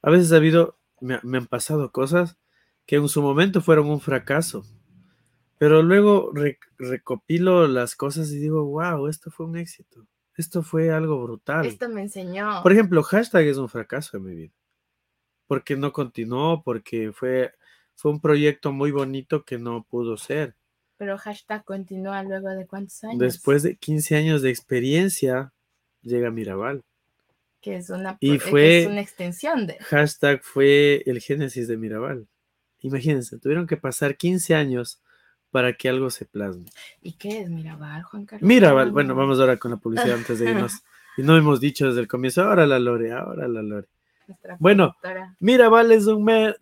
A 0.02 0.10
veces 0.10 0.32
ha 0.32 0.36
habido, 0.36 0.78
me, 1.00 1.20
me 1.22 1.38
han 1.38 1.46
pasado 1.46 1.92
cosas 1.92 2.38
que 2.86 2.96
en 2.96 3.08
su 3.08 3.22
momento 3.22 3.60
fueron 3.60 3.88
un 3.88 4.00
fracaso, 4.00 4.64
pero 5.58 5.82
luego 5.82 6.30
re- 6.34 6.58
recopilo 6.78 7.68
las 7.68 7.94
cosas 7.94 8.30
y 8.32 8.38
digo, 8.38 8.64
wow, 8.64 9.06
esto 9.08 9.30
fue 9.30 9.46
un 9.46 9.56
éxito, 9.56 10.06
esto 10.36 10.62
fue 10.62 10.90
algo 10.90 11.22
brutal. 11.22 11.66
Esto 11.66 11.88
me 11.88 12.02
enseñó. 12.02 12.62
Por 12.62 12.72
ejemplo, 12.72 13.02
hashtag 13.02 13.44
es 13.46 13.58
un 13.58 13.68
fracaso 13.68 14.16
en 14.16 14.24
mi 14.24 14.34
vida, 14.34 14.54
porque 15.46 15.76
no 15.76 15.92
continuó, 15.92 16.62
porque 16.62 17.12
fue, 17.12 17.52
fue 17.94 18.10
un 18.10 18.20
proyecto 18.20 18.72
muy 18.72 18.90
bonito 18.90 19.44
que 19.44 19.58
no 19.58 19.84
pudo 19.84 20.16
ser. 20.16 20.56
Pero 20.96 21.16
hashtag 21.16 21.64
continúa 21.64 22.22
luego 22.22 22.48
de 22.50 22.66
cuántos 22.66 23.02
años. 23.04 23.18
Después 23.18 23.62
de 23.62 23.76
15 23.76 24.16
años 24.16 24.42
de 24.42 24.50
experiencia, 24.50 25.52
llega 26.02 26.30
Mirabal. 26.30 26.84
Que 27.60 27.76
es 27.76 27.90
una, 27.90 28.16
Y 28.20 28.38
fue- 28.38 28.80
es 28.82 28.86
una 28.86 29.00
extensión 29.00 29.66
de. 29.66 29.76
Hashtag 29.80 30.42
fue 30.42 31.02
el 31.06 31.20
génesis 31.20 31.68
de 31.68 31.76
Mirabal. 31.76 32.26
Imagínense, 32.80 33.38
tuvieron 33.38 33.66
que 33.66 33.76
pasar 33.76 34.16
15 34.16 34.54
años 34.54 35.02
para 35.50 35.74
que 35.74 35.88
algo 35.88 36.08
se 36.10 36.24
plasme. 36.24 36.64
¿Y 37.02 37.12
qué 37.14 37.40
es 37.42 37.50
Mirabal, 37.50 38.02
Juan 38.04 38.24
Carlos? 38.24 38.46
Mirabal, 38.48 38.92
bueno, 38.92 39.14
vamos 39.14 39.38
ahora 39.40 39.58
con 39.58 39.72
la 39.72 39.76
publicidad 39.76 40.16
antes 40.16 40.38
de 40.38 40.50
irnos. 40.50 40.72
Y 41.16 41.22
no 41.22 41.36
hemos 41.36 41.60
dicho 41.60 41.88
desde 41.88 42.00
el 42.00 42.06
comienzo, 42.08 42.42
ahora 42.44 42.66
la 42.66 42.78
Lore, 42.78 43.12
ahora 43.12 43.46
la 43.48 43.60
Lore. 43.62 43.88
Nuestra 44.28 44.56
Bueno, 44.60 44.96
productora. 45.02 45.36
Mirabal 45.40 45.90
es 45.92 46.06
un 46.06 46.24
me... 46.24 46.54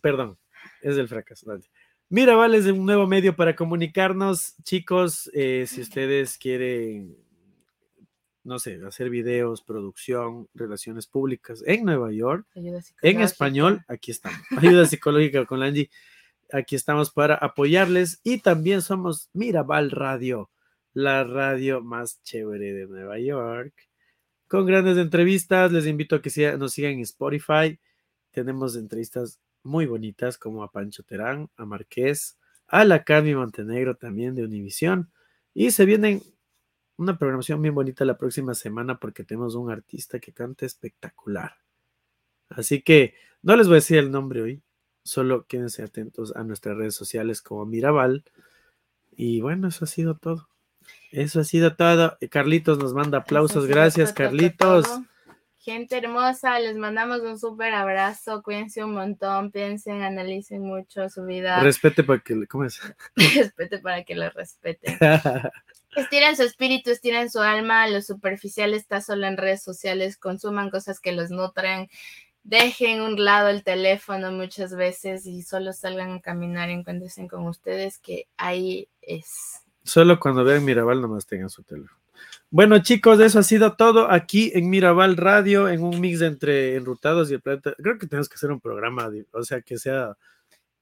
Perdón, 0.00 0.38
es 0.80 0.94
del 0.96 1.08
fracaso. 1.08 1.44
dale. 1.50 1.64
Mirabal 2.08 2.54
es 2.54 2.66
un 2.66 2.86
nuevo 2.86 3.06
medio 3.08 3.34
para 3.36 3.56
comunicarnos, 3.56 4.54
chicos. 4.62 5.28
eh, 5.34 5.66
si 5.68 5.80
ustedes 5.82 6.38
quieren, 6.38 7.16
no 8.42 8.58
sé, 8.58 8.80
hacer 8.86 9.10
videos, 9.10 9.62
producción, 9.62 10.48
relaciones 10.54 11.06
públicas 11.06 11.62
en 11.66 11.84
Nueva 11.84 12.10
York, 12.12 12.46
Ayuda 12.54 12.80
en 13.02 13.20
español, 13.20 13.84
aquí 13.88 14.10
estamos. 14.10 14.40
Ayuda 14.58 14.86
psicológica 14.86 15.44
con 15.46 15.62
Angie. 15.62 15.90
Aquí 16.52 16.74
estamos 16.74 17.10
para 17.10 17.34
apoyarles. 17.34 18.20
Y 18.24 18.38
también 18.38 18.82
somos 18.82 19.28
Mirabal 19.32 19.90
Radio, 19.90 20.50
la 20.92 21.24
radio 21.24 21.80
más 21.80 22.22
chévere 22.22 22.72
de 22.72 22.86
Nueva 22.86 23.18
York. 23.18 23.74
Con 24.48 24.66
grandes 24.66 24.98
entrevistas. 24.98 25.70
Les 25.70 25.86
invito 25.86 26.16
a 26.16 26.22
que 26.22 26.56
nos 26.58 26.72
sigan 26.72 26.92
en 26.92 27.00
Spotify. 27.00 27.78
Tenemos 28.32 28.76
entrevistas 28.76 29.38
muy 29.62 29.86
bonitas 29.86 30.38
como 30.38 30.64
a 30.64 30.72
Pancho 30.72 31.02
Terán, 31.02 31.48
a 31.56 31.64
Marqués, 31.66 32.38
a 32.66 32.84
la 32.84 33.04
Cami 33.04 33.34
Montenegro 33.34 33.96
también 33.96 34.34
de 34.34 34.44
Univisión. 34.44 35.12
Y 35.54 35.70
se 35.70 35.84
vienen 35.84 36.22
una 37.00 37.16
programación 37.16 37.62
bien 37.62 37.74
bonita 37.74 38.04
la 38.04 38.18
próxima 38.18 38.52
semana 38.52 39.00
porque 39.00 39.24
tenemos 39.24 39.54
un 39.54 39.70
artista 39.70 40.18
que 40.18 40.34
canta 40.34 40.66
espectacular. 40.66 41.56
Así 42.50 42.82
que 42.82 43.14
no 43.40 43.56
les 43.56 43.68
voy 43.68 43.76
a 43.76 43.76
decir 43.76 43.96
el 43.96 44.10
nombre 44.10 44.42
hoy, 44.42 44.62
solo 45.02 45.46
quédense 45.46 45.82
atentos 45.82 46.36
a 46.36 46.44
nuestras 46.44 46.76
redes 46.76 46.94
sociales 46.94 47.40
como 47.40 47.64
Mirabal. 47.64 48.22
Y 49.16 49.40
bueno, 49.40 49.68
eso 49.68 49.86
ha 49.86 49.88
sido 49.88 50.14
todo. 50.14 50.50
Eso 51.10 51.40
ha 51.40 51.44
sido 51.44 51.74
todo. 51.74 52.18
Carlitos 52.28 52.78
nos 52.78 52.92
manda 52.92 53.18
aplausos. 53.18 53.66
Gracias, 53.66 54.12
Carlitos. 54.12 54.86
Gente 55.56 55.96
hermosa, 55.96 56.58
les 56.58 56.76
mandamos 56.76 57.20
un 57.20 57.38
súper 57.38 57.72
abrazo. 57.72 58.42
Cuídense 58.42 58.84
un 58.84 58.92
montón, 58.92 59.50
piensen, 59.50 60.02
analicen 60.02 60.60
mucho 60.60 61.08
su 61.08 61.24
vida. 61.24 61.60
Respete 61.60 62.04
para 62.04 62.20
que. 62.20 62.46
¿Cómo 62.46 62.64
es? 62.64 62.78
Respete 63.16 63.78
para 63.78 64.04
que 64.04 64.14
los 64.14 64.34
respeten. 64.34 64.98
Estiren 65.96 66.36
su 66.36 66.42
espíritu, 66.42 66.90
estiren 66.90 67.30
su 67.30 67.40
alma. 67.40 67.88
Lo 67.88 68.00
superficial 68.02 68.74
está 68.74 69.00
solo 69.00 69.26
en 69.26 69.36
redes 69.36 69.62
sociales. 69.62 70.16
Consuman 70.16 70.70
cosas 70.70 71.00
que 71.00 71.12
los 71.12 71.30
nutren. 71.30 71.88
Dejen 72.42 73.02
un 73.02 73.22
lado 73.22 73.48
el 73.48 73.62
teléfono 73.64 74.32
muchas 74.32 74.74
veces 74.74 75.26
y 75.26 75.42
solo 75.42 75.72
salgan 75.72 76.12
a 76.12 76.20
caminar 76.20 76.70
y 76.70 76.74
encuéntrense 76.74 77.28
con 77.28 77.46
ustedes, 77.46 77.98
que 77.98 78.28
ahí 78.36 78.88
es. 79.02 79.62
Solo 79.84 80.18
cuando 80.18 80.44
vean 80.44 80.64
Mirabal 80.64 81.02
nomás 81.02 81.26
tengan 81.26 81.50
su 81.50 81.62
teléfono. 81.62 82.00
Bueno, 82.50 82.78
chicos, 82.82 83.20
eso 83.20 83.38
ha 83.38 83.42
sido 83.42 83.76
todo 83.76 84.10
aquí 84.10 84.50
en 84.54 84.70
Mirabal 84.70 85.16
Radio, 85.16 85.68
en 85.68 85.82
un 85.82 86.00
mix 86.00 86.20
entre 86.20 86.76
Enrutados 86.76 87.30
y 87.30 87.34
el 87.34 87.40
Planeta. 87.40 87.74
Creo 87.78 87.98
que 87.98 88.06
tenemos 88.06 88.28
que 88.28 88.34
hacer 88.34 88.50
un 88.50 88.60
programa, 88.60 89.08
o 89.32 89.42
sea, 89.44 89.60
que 89.60 89.78
sea, 89.78 90.16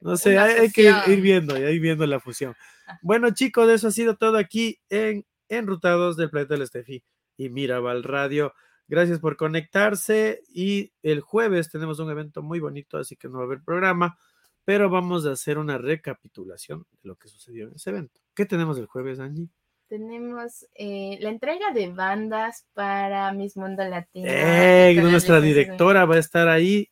no 0.01 0.17
sé, 0.17 0.37
hay, 0.37 0.59
hay 0.59 0.71
que 0.71 0.83
ir, 0.83 0.95
ir 1.07 1.21
viendo, 1.21 1.57
ir 1.57 1.79
viendo 1.79 2.05
la 2.05 2.19
fusión. 2.19 2.55
Bueno, 3.01 3.31
chicos, 3.31 3.69
eso 3.69 3.87
ha 3.89 3.91
sido 3.91 4.17
todo 4.17 4.37
aquí 4.37 4.79
en 4.89 5.25
Enrutados 5.49 6.17
del 6.17 6.29
Planeta 6.29 6.53
del 6.53 6.63
Estefi 6.63 7.03
y 7.37 7.49
Mirabal 7.49 8.03
Radio. 8.03 8.53
Gracias 8.87 9.19
por 9.19 9.37
conectarse 9.37 10.41
y 10.47 10.91
el 11.03 11.21
jueves 11.21 11.69
tenemos 11.69 11.99
un 11.99 12.09
evento 12.09 12.41
muy 12.41 12.59
bonito, 12.59 12.97
así 12.97 13.15
que 13.15 13.27
no 13.27 13.37
va 13.37 13.43
a 13.43 13.45
haber 13.45 13.61
programa, 13.61 14.17
pero 14.65 14.89
vamos 14.89 15.25
a 15.25 15.31
hacer 15.31 15.57
una 15.57 15.77
recapitulación 15.77 16.85
de 16.91 17.09
lo 17.09 17.15
que 17.15 17.27
sucedió 17.27 17.67
en 17.67 17.75
ese 17.75 17.91
evento. 17.91 18.19
¿Qué 18.33 18.45
tenemos 18.45 18.77
el 18.79 18.87
jueves, 18.87 19.19
Angie? 19.19 19.47
Tenemos 19.87 20.65
eh, 20.75 21.17
la 21.21 21.29
entrega 21.29 21.71
de 21.73 21.91
bandas 21.91 22.67
para 22.73 23.31
Miss 23.33 23.57
Mundo 23.57 23.83
Latino. 23.83 24.27
¡Eh! 24.29 24.95
nuestra 25.01 25.41
directora 25.41 26.05
va 26.05 26.15
a 26.15 26.19
estar 26.19 26.47
ahí 26.47 26.89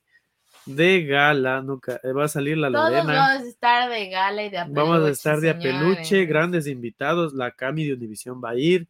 de 0.68 1.06
gala, 1.06 1.62
nunca 1.62 2.00
eh, 2.04 2.12
va 2.12 2.26
a 2.26 2.28
salir 2.28 2.58
la 2.58 2.72
Todos 2.72 2.92
Lorena. 2.92 3.14
vamos 3.14 3.46
a 3.46 3.48
estar 3.48 3.90
de 3.90 4.10
gala 4.10 4.44
y 4.44 4.50
de 4.50 4.58
apeluche. 4.58 4.82
Vamos 4.82 5.08
a 5.08 5.10
estar 5.10 5.40
de 5.40 5.50
apeluche, 5.50 6.04
señores. 6.06 6.30
grandes 6.30 6.68
invitados. 6.68 7.34
La 7.34 7.52
Cami 7.52 7.86
de 7.86 7.94
Univisión 7.94 8.42
va 8.44 8.52
a 8.52 8.56
ir. 8.56 8.88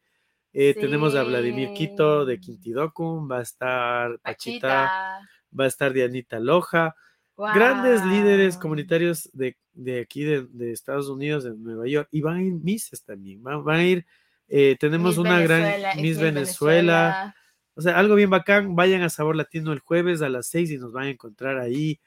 eh, 0.53 0.73
Tenemos 0.79 1.13
a 1.15 1.23
Vladimir 1.23 1.73
Quito 1.73 2.25
de. 2.25 2.39
Quintidocum. 2.39 3.29
Va 3.31 3.39
a 3.39 3.41
estar 3.43 4.19
Pachita. 4.19 4.67
Pachita. 4.67 5.19
Va 5.59 5.63
a 5.63 5.67
estar 5.67 5.93
Dianita 5.93 6.39
Loja. 6.39 6.95
Grandes 7.37 8.03
líderes 8.05 8.57
comunitarios 8.57 9.29
de, 9.33 9.55
de 9.73 9.99
aquí 10.01 10.23
de, 10.23 10.47
de 10.49 10.71
Estados 10.71 11.07
Unidos, 11.07 11.43
de 11.43 11.51
Nueva 11.55 11.87
York. 11.87 12.07
Y 12.11 12.21
van 12.21 12.37
a 12.37 12.41
ir 12.43 12.53
Misses 12.53 13.03
también. 13.03 13.43
Van, 13.43 13.63
van 13.63 13.75
a 13.79 13.83
ir. 13.85 14.05
eh, 14.47 14.75
tenemos 14.79 15.09
Miss 15.09 15.17
una 15.19 15.35
Venezuela, 15.39 15.89
gran 15.93 16.01
Miss 16.01 16.17
Venezuela. 16.19 17.35
O 17.77 17.81
sea, 17.81 17.97
algo 17.97 18.15
bien 18.15 18.29
bacán. 18.29 18.75
Vayan 18.75 19.03
a 19.03 19.09
Sabor 19.09 19.35
Latino 19.35 19.71
el 19.71 19.79
jueves 19.79 20.21
a 20.21 20.29
las 20.29 20.47
6 20.47 20.71
y 20.71 20.77
nos 20.77 20.91
van 20.91 21.05
a 21.05 21.09
encontrar 21.11 21.57
ahí. 21.59 21.99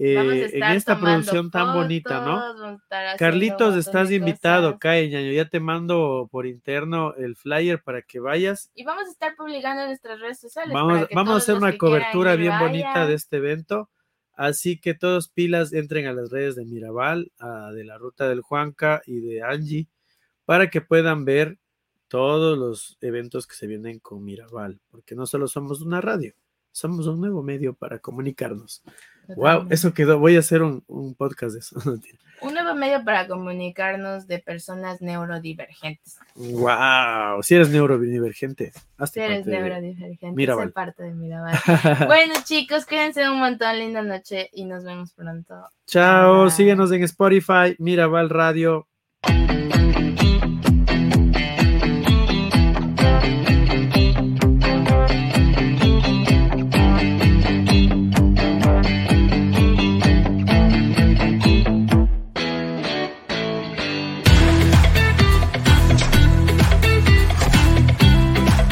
Eh, 0.00 0.50
en 0.52 0.60
esta 0.76 0.94
producción 1.00 1.50
tan 1.50 1.74
bonita, 1.74 2.24
¿no? 2.24 2.38
Carlitos, 3.18 3.74
estás 3.76 4.08
invitado, 4.12 4.78
cae, 4.78 5.08
ñaño. 5.10 5.32
Ya 5.32 5.48
te 5.48 5.58
mando 5.58 6.28
por 6.30 6.46
interno 6.46 7.14
el 7.14 7.34
flyer 7.34 7.82
para 7.82 8.02
que 8.02 8.20
vayas. 8.20 8.70
Y 8.76 8.84
vamos 8.84 9.08
a 9.08 9.10
estar 9.10 9.34
publicando 9.34 9.82
en 9.82 9.88
nuestras 9.88 10.20
redes 10.20 10.38
sociales. 10.38 10.72
Vamos, 10.72 10.92
para 10.98 11.08
que 11.08 11.14
vamos 11.16 11.34
a 11.34 11.36
hacer 11.38 11.54
una 11.56 11.70
cobertura 11.78 12.36
bien 12.36 12.52
bonita 12.60 13.06
de 13.08 13.14
este 13.14 13.36
evento. 13.38 13.90
Así 14.34 14.78
que 14.78 14.94
todos 14.94 15.28
pilas, 15.28 15.72
entren 15.72 16.06
a 16.06 16.12
las 16.12 16.30
redes 16.30 16.54
de 16.54 16.64
Mirabal, 16.64 17.32
a- 17.40 17.72
de 17.72 17.82
la 17.82 17.98
ruta 17.98 18.28
del 18.28 18.40
Juanca 18.40 19.02
y 19.04 19.18
de 19.18 19.42
Angie, 19.42 19.88
para 20.44 20.70
que 20.70 20.80
puedan 20.80 21.24
ver 21.24 21.58
todos 22.08 22.58
los 22.58 22.96
eventos 23.00 23.46
que 23.46 23.54
se 23.54 23.66
vienen 23.66 23.98
con 24.00 24.24
Mirabal, 24.24 24.80
porque 24.90 25.14
no 25.14 25.26
solo 25.26 25.46
somos 25.48 25.80
una 25.82 26.00
radio, 26.00 26.32
somos 26.72 27.06
un 27.06 27.20
nuevo 27.20 27.42
medio 27.42 27.74
para 27.74 27.98
comunicarnos. 27.98 28.82
Wow, 29.36 29.66
eso 29.68 29.92
quedó. 29.92 30.18
Voy 30.18 30.36
a 30.36 30.38
hacer 30.38 30.62
un, 30.62 30.82
un 30.86 31.14
podcast 31.14 31.52
de 31.52 31.58
eso. 31.60 31.76
Un 32.40 32.54
nuevo 32.54 32.72
medio 32.76 33.04
para 33.04 33.26
comunicarnos 33.26 34.28
de 34.28 34.38
personas 34.38 35.02
neurodivergentes. 35.02 36.18
wow, 36.36 37.42
si 37.42 37.56
eres 37.56 37.68
neurodivergente, 37.68 38.70
hazte 38.96 39.18
Si 39.18 39.24
eres 39.26 39.38
parte 39.38 39.50
de- 39.50 39.56
neurodivergente, 39.60 40.36
Mirabal. 40.36 40.68
sé 40.68 40.72
parte 40.72 41.02
de 41.02 41.14
Mirabal. 41.14 41.58
bueno, 42.06 42.34
chicos, 42.44 42.86
cuídense 42.86 43.28
un 43.28 43.40
montón, 43.40 43.76
linda 43.80 44.02
noche 44.02 44.50
y 44.52 44.66
nos 44.66 44.84
vemos 44.84 45.12
pronto. 45.14 45.56
Chao, 45.88 46.42
Bye. 46.44 46.50
síguenos 46.52 46.92
en 46.92 47.02
Spotify, 47.02 47.74
Mirabal 47.80 48.30
Radio. 48.30 48.86